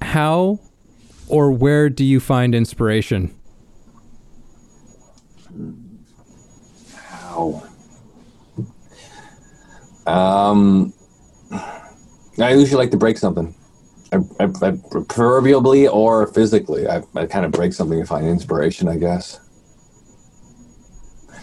How 0.00 0.58
or 1.28 1.52
where 1.52 1.90
do 1.90 2.04
you 2.04 2.18
find 2.18 2.54
inspiration? 2.54 3.34
How? 6.94 7.62
Um, 10.06 10.94
I 12.38 12.54
usually 12.54 12.78
like 12.78 12.90
to 12.92 12.96
break 12.96 13.18
something. 13.18 13.54
I, 14.12 14.18
I, 14.40 14.44
I 14.62 14.72
proverbially 15.08 15.86
or 15.86 16.26
physically, 16.28 16.88
I, 16.88 17.02
I 17.14 17.26
kind 17.26 17.44
of 17.44 17.52
break 17.52 17.72
something 17.72 17.98
to 17.98 18.06
find 18.06 18.26
inspiration, 18.26 18.88
I 18.88 18.96
guess. 18.96 19.40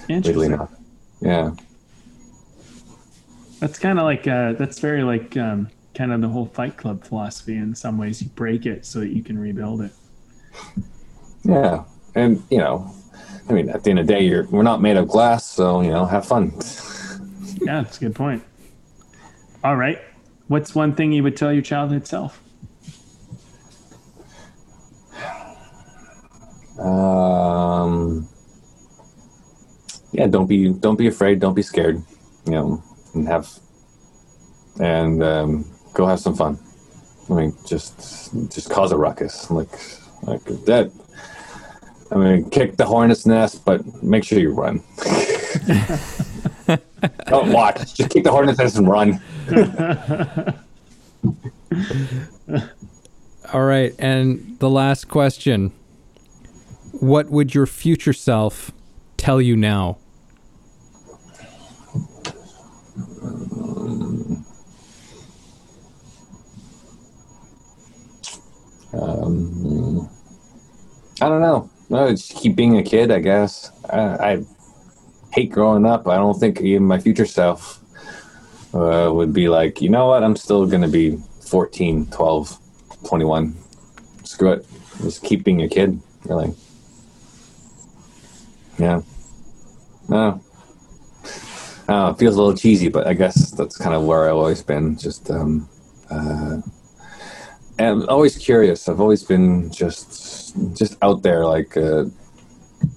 Interesting. 0.10 0.54
Enough. 0.54 0.72
Yeah. 1.22 1.52
That's 3.60 3.80
kind 3.80 3.98
of 3.98 4.06
like 4.06 4.28
uh, 4.28 4.54
that's 4.54 4.80
very 4.80 5.04
like 5.04 5.36
um, 5.36 5.70
kind 5.96 6.14
of 6.14 6.22
the 6.22 6.28
whole 6.28 6.46
Fight 6.46 6.78
Club 6.78 7.04
philosophy. 7.04 7.58
In 7.58 7.74
some 7.74 7.98
ways, 7.98 8.22
you 8.22 8.30
break 8.30 8.66
it 8.66 8.86
so 8.86 9.00
that 9.00 9.10
you 9.10 9.24
can 9.24 9.38
rebuild 9.38 9.82
it. 9.82 9.92
Yeah, 11.44 11.84
and 12.14 12.44
you 12.52 12.60
know, 12.60 12.94
I 13.50 13.54
mean, 13.54 13.70
at 13.70 13.84
the 13.84 13.90
end 13.90 14.00
of 14.00 14.08
the 14.08 14.14
day, 14.14 14.22
you're 14.22 14.44
we're 14.46 14.64
not 14.64 14.82
made 14.82 14.98
of 14.98 15.08
glass, 15.08 15.46
so 15.46 15.82
you 15.82 15.90
know, 15.90 16.06
have 16.06 16.26
fun. 16.26 16.52
yeah, 17.62 17.82
that's 17.82 17.98
a 17.98 18.00
good 18.02 18.16
point. 18.16 18.44
All 19.64 19.76
right, 19.76 20.00
what's 20.48 20.74
one 20.76 20.96
thing 20.96 21.12
you 21.12 21.24
would 21.24 21.38
tell 21.38 21.54
your 21.54 21.62
childhood 21.62 22.08
self? 22.08 22.42
Um, 26.80 28.28
yeah, 30.12 30.28
don't 30.28 30.48
be 30.48 30.74
don't 30.74 30.98
be 30.98 31.08
afraid, 31.08 31.40
don't 31.40 31.56
be 31.56 31.64
scared, 31.64 32.02
you 32.46 32.52
know, 32.52 32.84
and 33.14 33.28
have 33.28 33.50
and 34.80 35.24
um, 35.24 35.66
go 35.94 36.06
have 36.06 36.20
some 36.20 36.36
fun. 36.36 36.60
I 37.30 37.34
mean, 37.34 37.54
just 37.66 38.32
just 38.50 38.70
cause 38.70 38.92
a 38.92 38.98
ruckus, 38.98 39.50
like 39.50 39.72
like 40.24 40.44
that. 40.66 40.92
I 42.12 42.16
mean, 42.16 42.50
kick 42.50 42.78
the 42.78 42.86
hornet's 42.86 43.26
nest, 43.26 43.66
but 43.66 43.82
make 44.02 44.24
sure 44.24 44.40
you 44.40 44.52
run. 44.52 44.82
Don't 47.28 47.52
watch. 47.52 47.96
Just 47.96 48.10
kick 48.10 48.24
the 48.24 48.32
hornet's 48.32 48.60
nest 48.60 48.78
and 48.78 48.88
run. 48.88 49.22
All 53.54 53.64
right, 53.64 53.94
and 53.98 54.58
the 54.60 54.70
last 54.70 55.08
question: 55.08 55.72
What 56.92 57.30
would 57.30 57.56
your 57.56 57.66
future 57.66 58.14
self 58.14 58.72
tell 59.16 59.42
you 59.42 59.56
now? 59.56 59.98
Um, 68.94 70.10
I 71.22 71.30
don't 71.30 71.42
know. 71.42 71.70
No, 71.90 72.10
just 72.12 72.36
keep 72.36 72.56
being 72.56 72.78
a 72.78 72.84
kid, 72.84 73.12
I 73.12 73.20
guess. 73.20 73.72
I, 73.90 74.00
I 74.00 74.46
hate 75.38 75.52
growing 75.52 75.86
up. 75.86 76.08
I 76.08 76.16
don't 76.16 76.40
think 76.40 76.62
even 76.62 76.84
my 76.84 77.00
future 77.00 77.28
self 77.28 77.80
uh, 78.74 79.12
would 79.14 79.34
be 79.34 79.50
like, 79.50 79.82
you 79.82 79.90
know 79.90 80.08
what? 80.08 80.24
I'm 80.24 80.36
still 80.36 80.66
going 80.66 80.82
to 80.82 80.88
be 80.88 81.18
14, 81.42 82.08
12, 82.08 82.60
21. 83.08 83.56
Screw 84.24 84.54
it. 84.54 84.66
Just 85.04 85.24
keep 85.24 85.44
being 85.44 85.62
a 85.62 85.70
kid, 85.70 86.02
really. 86.26 86.56
Yeah. 88.80 89.02
No. 90.10 90.42
Uh, 91.88 92.12
it 92.14 92.18
feels 92.18 92.36
a 92.36 92.38
little 92.42 92.58
cheesy, 92.58 92.90
but 92.90 93.06
I 93.06 93.14
guess 93.14 93.52
that's 93.52 93.78
kind 93.78 93.96
of 93.96 94.06
where 94.06 94.28
I've 94.28 94.36
always 94.36 94.64
been. 94.64 94.98
Just 94.98 95.30
um, 95.30 95.70
uh, 96.10 96.62
and 97.78 98.02
I'm 98.02 98.10
always 98.10 98.38
curious. 98.38 98.90
I've 98.90 99.00
always 99.00 99.24
been 99.24 99.72
just 99.72 100.58
just 100.76 100.98
out 101.02 101.22
there, 101.22 101.46
like 101.46 101.78
uh, 101.78 102.06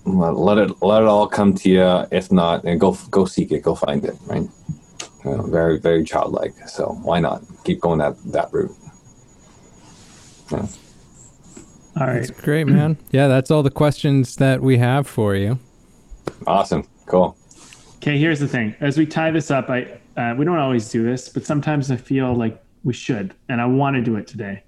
let 0.04 0.58
it 0.58 0.82
let 0.82 1.02
it 1.02 1.08
all 1.08 1.26
come 1.26 1.54
to 1.54 1.68
you. 1.68 2.06
If 2.10 2.30
not, 2.32 2.64
and 2.64 2.80
go 2.80 2.96
go 3.10 3.24
seek 3.24 3.52
it, 3.52 3.62
go 3.62 3.74
find 3.74 4.04
it. 4.04 4.14
Right? 4.26 4.48
Uh, 5.24 5.42
very 5.42 5.78
very 5.78 6.04
childlike. 6.04 6.54
So 6.68 6.98
why 7.02 7.20
not 7.20 7.42
keep 7.64 7.80
going 7.80 7.98
that 7.98 8.16
that 8.32 8.52
route? 8.52 8.74
Yeah. 10.50 10.66
All 11.96 12.06
right, 12.06 12.26
that's 12.26 12.30
great, 12.30 12.66
man. 12.66 12.96
Yeah, 13.10 13.28
that's 13.28 13.50
all 13.50 13.62
the 13.62 13.70
questions 13.70 14.36
that 14.36 14.62
we 14.62 14.78
have 14.78 15.06
for 15.06 15.34
you. 15.34 15.58
Awesome, 16.46 16.86
cool. 17.06 17.36
Okay, 17.96 18.18
here's 18.18 18.38
the 18.38 18.48
thing. 18.48 18.74
As 18.80 18.96
we 18.96 19.04
tie 19.04 19.30
this 19.30 19.50
up, 19.50 19.68
I 19.68 19.98
uh, 20.16 20.34
we 20.36 20.44
don't 20.44 20.58
always 20.58 20.88
do 20.88 21.04
this, 21.04 21.28
but 21.28 21.44
sometimes 21.44 21.90
I 21.90 21.96
feel 21.96 22.34
like 22.34 22.62
we 22.84 22.92
should, 22.92 23.34
and 23.48 23.60
I 23.60 23.66
want 23.66 23.96
to 23.96 24.02
do 24.02 24.16
it 24.16 24.26
today. 24.26 24.62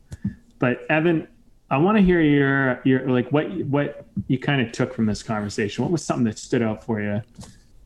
But 0.58 0.84
Evan, 0.90 1.26
I 1.72 1.78
want 1.78 1.96
to 1.96 2.02
hear 2.02 2.20
your 2.20 2.82
your 2.84 3.08
like 3.10 3.32
what 3.32 3.50
what 3.64 4.04
you 4.28 4.38
kind 4.38 4.60
of 4.60 4.72
took 4.72 4.92
from 4.92 5.06
this 5.06 5.22
conversation. 5.22 5.82
What 5.82 5.90
was 5.90 6.04
something 6.04 6.24
that 6.24 6.38
stood 6.38 6.60
out 6.60 6.84
for 6.84 7.00
you 7.00 7.22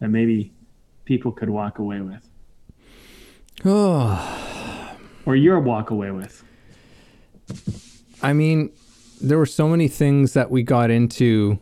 that 0.00 0.08
maybe 0.08 0.52
people 1.04 1.30
could 1.30 1.48
walk 1.48 1.78
away 1.78 2.00
with? 2.00 2.28
Oh. 3.64 4.42
Or 5.24 5.34
your 5.34 5.58
walk 5.58 5.90
away 5.90 6.12
with. 6.12 6.44
I 8.22 8.32
mean, 8.32 8.70
there 9.20 9.38
were 9.38 9.44
so 9.44 9.66
many 9.66 9.88
things 9.88 10.34
that 10.34 10.52
we 10.52 10.62
got 10.62 10.88
into 10.88 11.58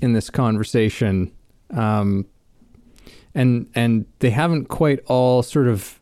in 0.00 0.14
this 0.14 0.30
conversation. 0.30 1.30
Um, 1.70 2.24
and 3.34 3.68
and 3.74 4.06
they 4.20 4.30
haven't 4.30 4.68
quite 4.68 5.00
all 5.04 5.42
sort 5.42 5.68
of 5.68 6.00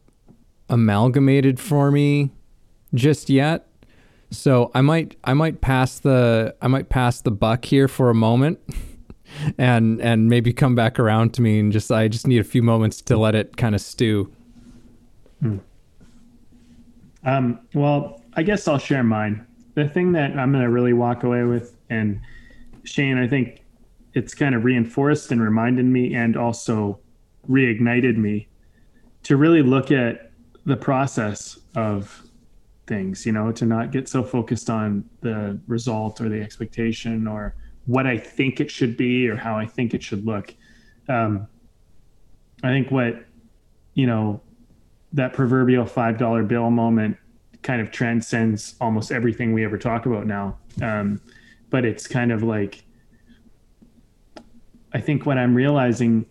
amalgamated 0.68 1.58
for 1.58 1.90
me 1.90 2.30
just 2.94 3.28
yet. 3.28 3.66
So 4.32 4.70
I 4.74 4.80
might 4.80 5.16
I 5.24 5.34
might 5.34 5.60
pass 5.60 5.98
the 5.98 6.54
I 6.62 6.66
might 6.66 6.88
pass 6.88 7.20
the 7.20 7.30
buck 7.30 7.66
here 7.66 7.86
for 7.86 8.08
a 8.08 8.14
moment 8.14 8.58
and 9.58 10.00
and 10.00 10.28
maybe 10.28 10.52
come 10.52 10.74
back 10.74 10.98
around 10.98 11.34
to 11.34 11.42
me 11.42 11.60
and 11.60 11.70
just 11.70 11.92
I 11.92 12.08
just 12.08 12.26
need 12.26 12.38
a 12.38 12.44
few 12.44 12.62
moments 12.62 13.02
to 13.02 13.16
let 13.16 13.34
it 13.34 13.56
kind 13.56 13.74
of 13.74 13.80
stew. 13.80 14.32
Hmm. 15.40 15.58
Um, 17.24 17.60
well, 17.74 18.22
I 18.34 18.42
guess 18.42 18.66
I'll 18.66 18.78
share 18.78 19.04
mine. 19.04 19.46
The 19.74 19.88
thing 19.88 20.12
that 20.12 20.36
I'm 20.36 20.50
going 20.50 20.64
to 20.64 20.70
really 20.70 20.92
walk 20.92 21.22
away 21.22 21.44
with, 21.44 21.76
and 21.88 22.20
Shane, 22.84 23.16
I 23.16 23.28
think 23.28 23.62
it's 24.14 24.34
kind 24.34 24.54
of 24.54 24.64
reinforced 24.64 25.30
and 25.30 25.40
reminded 25.40 25.86
me, 25.86 26.14
and 26.14 26.36
also 26.36 26.98
reignited 27.48 28.16
me 28.16 28.48
to 29.22 29.36
really 29.36 29.62
look 29.62 29.92
at 29.92 30.32
the 30.66 30.76
process 30.76 31.58
of 31.76 32.22
things, 32.92 33.24
you 33.24 33.32
know, 33.32 33.50
to 33.50 33.64
not 33.64 33.90
get 33.90 34.06
so 34.06 34.22
focused 34.22 34.68
on 34.68 35.02
the 35.22 35.58
result 35.66 36.20
or 36.20 36.28
the 36.28 36.40
expectation 36.40 37.26
or 37.26 37.54
what 37.86 38.06
I 38.06 38.18
think 38.18 38.60
it 38.60 38.70
should 38.70 38.98
be 38.98 39.28
or 39.28 39.36
how 39.36 39.56
I 39.56 39.64
think 39.66 39.94
it 39.94 40.02
should 40.02 40.26
look. 40.26 40.54
Um, 41.08 41.48
I 42.62 42.68
think 42.68 42.90
what, 42.90 43.24
you 43.94 44.06
know, 44.06 44.42
that 45.14 45.32
proverbial 45.32 45.86
$5 45.86 46.46
bill 46.46 46.70
moment 46.70 47.16
kind 47.62 47.80
of 47.80 47.90
transcends 47.90 48.74
almost 48.78 49.10
everything 49.10 49.54
we 49.54 49.64
ever 49.64 49.78
talk 49.78 50.04
about 50.04 50.26
now. 50.26 50.58
Um, 50.82 51.20
but 51.70 51.86
it's 51.86 52.06
kind 52.06 52.30
of 52.30 52.42
like, 52.42 52.84
I 54.92 55.00
think 55.00 55.24
what 55.24 55.38
I'm 55.38 55.54
realizing 55.54 56.26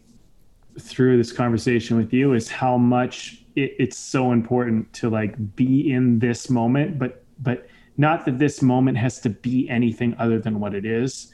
through 0.79 1.17
this 1.17 1.31
conversation 1.31 1.97
with 1.97 2.13
you 2.13 2.33
is 2.33 2.49
how 2.49 2.77
much 2.77 3.40
it, 3.55 3.75
it's 3.79 3.97
so 3.97 4.31
important 4.31 4.91
to 4.93 5.09
like 5.09 5.55
be 5.55 5.91
in 5.91 6.19
this 6.19 6.49
moment, 6.49 6.99
but 6.99 7.23
but 7.39 7.67
not 7.97 8.25
that 8.25 8.39
this 8.39 8.61
moment 8.61 8.97
has 8.97 9.19
to 9.21 9.29
be 9.29 9.69
anything 9.69 10.15
other 10.17 10.39
than 10.39 10.59
what 10.59 10.73
it 10.73 10.85
is, 10.85 11.31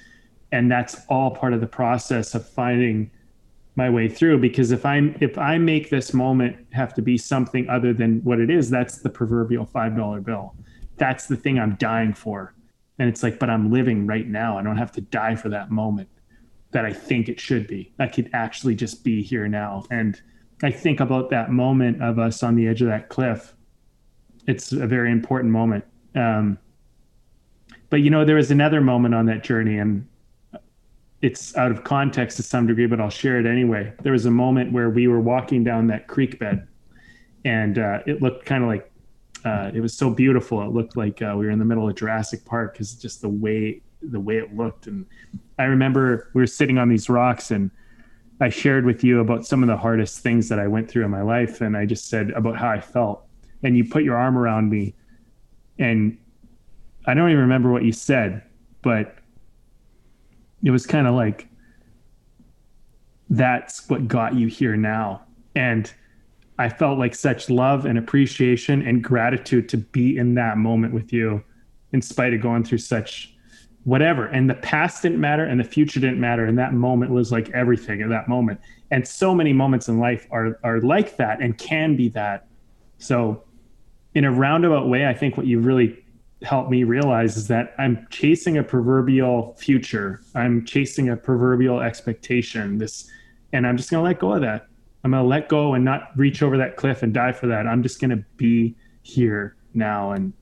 and 0.51 0.71
that's 0.71 0.97
all 1.09 1.31
part 1.31 1.53
of 1.53 1.61
the 1.61 1.67
process 1.67 2.35
of 2.35 2.47
finding 2.47 3.11
my 3.77 3.89
way 3.89 4.09
through 4.09 4.39
because 4.39 4.71
if 4.71 4.85
i'm 4.85 5.15
if 5.21 5.37
i 5.37 5.57
make 5.57 5.91
this 5.91 6.11
moment 6.11 6.57
have 6.73 6.95
to 6.95 7.01
be 7.01 7.15
something 7.15 7.69
other 7.69 7.93
than 7.93 8.19
what 8.23 8.39
it 8.39 8.49
is 8.49 8.69
that's 8.71 8.97
the 8.97 9.09
proverbial 9.09 9.65
five 9.65 9.95
dollar 9.95 10.19
bill. 10.19 10.55
That's 10.97 11.27
the 11.27 11.37
thing 11.37 11.59
i'm 11.59 11.75
dying 11.75 12.13
for. 12.13 12.55
And 12.97 13.07
it's 13.07 13.21
like 13.21 13.37
but 13.37 13.51
i'm 13.51 13.71
living 13.71 14.07
right 14.07 14.27
now. 14.27 14.57
I 14.57 14.63
don't 14.63 14.77
have 14.77 14.91
to 14.93 15.01
die 15.01 15.35
for 15.35 15.49
that 15.49 15.69
moment 15.69 16.09
that 16.71 16.85
i 16.85 16.91
think 16.91 17.29
it 17.29 17.39
should 17.39 17.67
be. 17.67 17.93
I 17.99 18.07
could 18.07 18.31
actually 18.33 18.73
just 18.73 19.03
be 19.03 19.21
here 19.21 19.47
now. 19.47 19.83
And 19.91 20.19
I 20.63 20.71
think 20.71 20.99
about 20.99 21.29
that 21.29 21.51
moment 21.51 22.01
of 22.01 22.17
us 22.19 22.41
on 22.43 22.55
the 22.55 22.67
edge 22.67 22.81
of 22.81 22.87
that 22.87 23.09
cliff. 23.09 23.53
It's 24.47 24.71
a 24.71 24.87
very 24.87 25.11
important 25.11 25.51
moment. 25.51 25.85
Um, 26.15 26.57
but 27.89 27.97
you 27.97 28.09
know, 28.09 28.25
there 28.25 28.35
was 28.35 28.51
another 28.51 28.81
moment 28.81 29.13
on 29.13 29.25
that 29.27 29.43
journey, 29.43 29.77
and 29.77 30.07
it's 31.21 31.55
out 31.55 31.71
of 31.71 31.83
context 31.83 32.37
to 32.37 32.43
some 32.43 32.67
degree, 32.67 32.87
but 32.87 32.99
I'll 32.99 33.09
share 33.09 33.39
it 33.39 33.45
anyway. 33.45 33.93
There 34.01 34.11
was 34.11 34.25
a 34.25 34.31
moment 34.31 34.71
where 34.71 34.89
we 34.89 35.07
were 35.07 35.19
walking 35.19 35.63
down 35.63 35.87
that 35.87 36.07
creek 36.07 36.39
bed, 36.39 36.67
and 37.45 37.77
uh, 37.77 37.99
it 38.05 38.21
looked 38.21 38.45
kind 38.45 38.63
of 38.63 38.69
like 38.69 38.91
uh, 39.45 39.71
it 39.73 39.79
was 39.79 39.93
so 39.93 40.09
beautiful. 40.09 40.61
It 40.61 40.71
looked 40.71 40.97
like 40.97 41.21
uh, 41.21 41.35
we 41.37 41.45
were 41.45 41.51
in 41.51 41.59
the 41.59 41.65
middle 41.65 41.87
of 41.87 41.95
Jurassic 41.95 42.43
Park 42.45 42.73
because 42.73 42.93
just 42.95 43.21
the 43.21 43.29
way 43.29 43.81
the 44.01 44.19
way 44.19 44.37
it 44.37 44.55
looked. 44.55 44.87
And 44.87 45.05
I 45.57 45.63
remember 45.63 46.29
we 46.33 46.41
were 46.41 46.47
sitting 46.47 46.77
on 46.77 46.89
these 46.89 47.09
rocks 47.09 47.51
and 47.51 47.71
I 48.39 48.49
shared 48.49 48.85
with 48.85 49.03
you 49.03 49.19
about 49.19 49.45
some 49.45 49.63
of 49.63 49.67
the 49.67 49.77
hardest 49.77 50.19
things 50.19 50.49
that 50.49 50.59
I 50.59 50.67
went 50.67 50.89
through 50.89 51.05
in 51.05 51.11
my 51.11 51.23
life. 51.23 51.61
And 51.61 51.75
I 51.75 51.85
just 51.85 52.07
said 52.07 52.31
about 52.31 52.57
how 52.57 52.69
I 52.69 52.79
felt. 52.79 53.25
And 53.63 53.75
you 53.75 53.83
put 53.83 54.03
your 54.03 54.15
arm 54.15 54.37
around 54.37 54.69
me. 54.69 54.95
And 55.79 56.17
I 57.05 57.13
don't 57.13 57.29
even 57.29 57.41
remember 57.41 57.71
what 57.71 57.83
you 57.83 57.91
said, 57.91 58.43
but 58.81 59.15
it 60.63 60.71
was 60.71 60.85
kind 60.85 61.07
of 61.07 61.15
like, 61.15 61.47
that's 63.29 63.89
what 63.89 64.07
got 64.07 64.35
you 64.35 64.47
here 64.47 64.75
now. 64.75 65.23
And 65.55 65.91
I 66.59 66.69
felt 66.69 66.97
like 66.97 67.15
such 67.15 67.49
love 67.49 67.85
and 67.85 67.97
appreciation 67.97 68.85
and 68.85 69.03
gratitude 69.03 69.69
to 69.69 69.77
be 69.77 70.17
in 70.17 70.33
that 70.35 70.57
moment 70.57 70.93
with 70.93 71.13
you, 71.13 71.43
in 71.91 72.01
spite 72.01 72.33
of 72.33 72.41
going 72.41 72.63
through 72.63 72.79
such 72.79 73.35
whatever. 73.87 74.25
And 74.25 74.49
the 74.49 74.55
past 74.55 75.01
didn't 75.01 75.19
matter 75.19 75.45
and 75.45 75.59
the 75.59 75.63
future 75.63 75.99
didn't 75.99 76.19
matter. 76.19 76.45
And 76.45 76.57
that 76.57 76.73
moment 76.73 77.11
was 77.11 77.31
like 77.31 77.49
everything 77.51 78.01
at 78.01 78.09
that 78.09 78.27
moment. 78.27 78.59
And 78.91 79.07
so 79.07 79.33
many 79.33 79.53
moments 79.53 79.87
in 79.87 79.99
life 79.99 80.27
are 80.31 80.59
are 80.63 80.81
like 80.81 81.17
that 81.17 81.41
and 81.41 81.57
can 81.57 81.95
be 81.95 82.09
that. 82.09 82.47
So 82.97 83.43
in 84.13 84.25
a 84.25 84.31
roundabout 84.31 84.87
way, 84.87 85.07
I 85.07 85.13
think 85.13 85.37
what 85.37 85.45
you 85.45 85.59
really 85.59 86.03
helped 86.43 86.69
me 86.69 86.83
realize 86.83 87.37
is 87.37 87.47
that 87.47 87.73
I'm 87.77 88.05
chasing 88.09 88.57
a 88.57 88.63
proverbial 88.63 89.55
future. 89.57 90.21
I'm 90.35 90.65
chasing 90.65 91.09
a 91.09 91.17
proverbial 91.17 91.79
expectation. 91.81 92.77
This 92.77 93.09
and 93.53 93.65
I'm 93.65 93.77
just 93.77 93.89
gonna 93.89 94.03
let 94.03 94.19
go 94.19 94.33
of 94.33 94.41
that 94.41 94.67
I'm 95.03 95.11
to 95.11 95.23
let 95.23 95.47
go 95.47 95.73
and 95.73 95.85
not 95.85 96.11
reach 96.17 96.41
over 96.43 96.57
that 96.57 96.75
cliff 96.75 97.03
and 97.03 97.13
die 97.13 97.31
for 97.31 97.47
that. 97.47 97.65
I'm 97.65 97.81
just 97.81 98.01
to 98.09 98.23
be 98.35 98.75
here 99.03 99.55
now. 99.73 100.11
And 100.11 100.33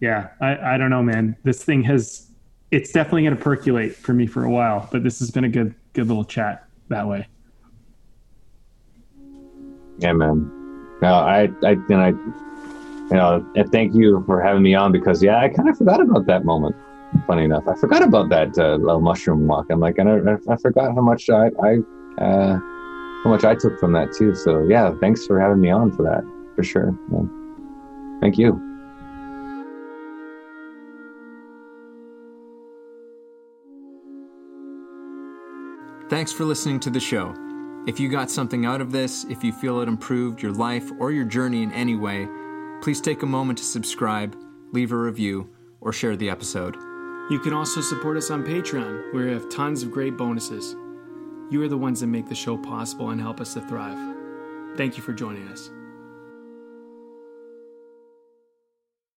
yeah, 0.00 0.30
I, 0.40 0.74
I 0.74 0.76
don't 0.76 0.90
know, 0.90 1.02
man. 1.02 1.36
This 1.44 1.62
thing 1.62 1.82
has, 1.84 2.29
it's 2.70 2.92
definitely 2.92 3.22
going 3.22 3.36
to 3.36 3.42
percolate 3.42 3.94
for 3.96 4.12
me 4.12 4.26
for 4.26 4.44
a 4.44 4.50
while, 4.50 4.88
but 4.92 5.02
this 5.02 5.18
has 5.18 5.30
been 5.30 5.44
a 5.44 5.48
good, 5.48 5.74
good 5.92 6.06
little 6.06 6.24
chat 6.24 6.66
that 6.88 7.06
way. 7.06 7.26
Yeah, 9.98 10.12
man. 10.12 10.50
No, 11.02 11.14
I, 11.14 11.48
I, 11.64 11.70
and 11.72 11.94
I, 11.94 12.08
you 12.08 13.16
know, 13.16 13.44
and 13.56 13.70
thank 13.72 13.94
you 13.94 14.22
for 14.26 14.40
having 14.40 14.62
me 14.62 14.74
on 14.74 14.92
because 14.92 15.22
yeah, 15.22 15.38
I 15.38 15.48
kind 15.48 15.68
of 15.68 15.76
forgot 15.76 16.00
about 16.00 16.26
that 16.26 16.44
moment. 16.44 16.76
Funny 17.26 17.44
enough, 17.44 17.64
I 17.66 17.74
forgot 17.74 18.02
about 18.02 18.28
that 18.28 18.56
uh, 18.56 18.76
little 18.76 19.00
mushroom 19.00 19.48
walk. 19.48 19.66
I'm 19.70 19.80
like, 19.80 19.98
and 19.98 20.08
I, 20.08 20.52
I 20.52 20.56
forgot 20.58 20.94
how 20.94 21.00
much 21.00 21.28
I, 21.28 21.46
I, 21.62 21.78
uh, 22.22 22.58
how 23.24 23.30
much 23.30 23.42
I 23.44 23.56
took 23.56 23.80
from 23.80 23.92
that 23.92 24.12
too. 24.12 24.34
So 24.36 24.62
yeah, 24.68 24.94
thanks 25.00 25.26
for 25.26 25.40
having 25.40 25.60
me 25.60 25.70
on 25.70 25.90
for 25.90 26.04
that, 26.04 26.22
for 26.54 26.62
sure. 26.62 26.96
Thank 28.20 28.38
you. 28.38 28.69
Thanks 36.10 36.32
for 36.32 36.44
listening 36.44 36.80
to 36.80 36.90
the 36.90 36.98
show. 36.98 37.36
If 37.86 38.00
you 38.00 38.08
got 38.08 38.32
something 38.32 38.66
out 38.66 38.80
of 38.80 38.90
this, 38.90 39.22
if 39.30 39.44
you 39.44 39.52
feel 39.52 39.80
it 39.80 39.86
improved 39.86 40.42
your 40.42 40.50
life 40.50 40.90
or 40.98 41.12
your 41.12 41.24
journey 41.24 41.62
in 41.62 41.70
any 41.70 41.94
way, 41.94 42.26
please 42.82 43.00
take 43.00 43.22
a 43.22 43.26
moment 43.26 43.58
to 43.58 43.64
subscribe, 43.64 44.36
leave 44.72 44.90
a 44.90 44.96
review, 44.96 45.48
or 45.80 45.92
share 45.92 46.16
the 46.16 46.28
episode. 46.28 46.74
You 47.30 47.38
can 47.38 47.52
also 47.52 47.80
support 47.80 48.16
us 48.16 48.28
on 48.32 48.42
Patreon, 48.42 49.14
where 49.14 49.26
we 49.26 49.32
have 49.32 49.48
tons 49.50 49.84
of 49.84 49.92
great 49.92 50.16
bonuses. 50.16 50.74
You 51.48 51.62
are 51.62 51.68
the 51.68 51.78
ones 51.78 52.00
that 52.00 52.08
make 52.08 52.28
the 52.28 52.34
show 52.34 52.58
possible 52.58 53.10
and 53.10 53.20
help 53.20 53.40
us 53.40 53.54
to 53.54 53.60
thrive. 53.60 54.16
Thank 54.76 54.96
you 54.96 55.04
for 55.04 55.12
joining 55.12 55.46
us. 55.46 55.70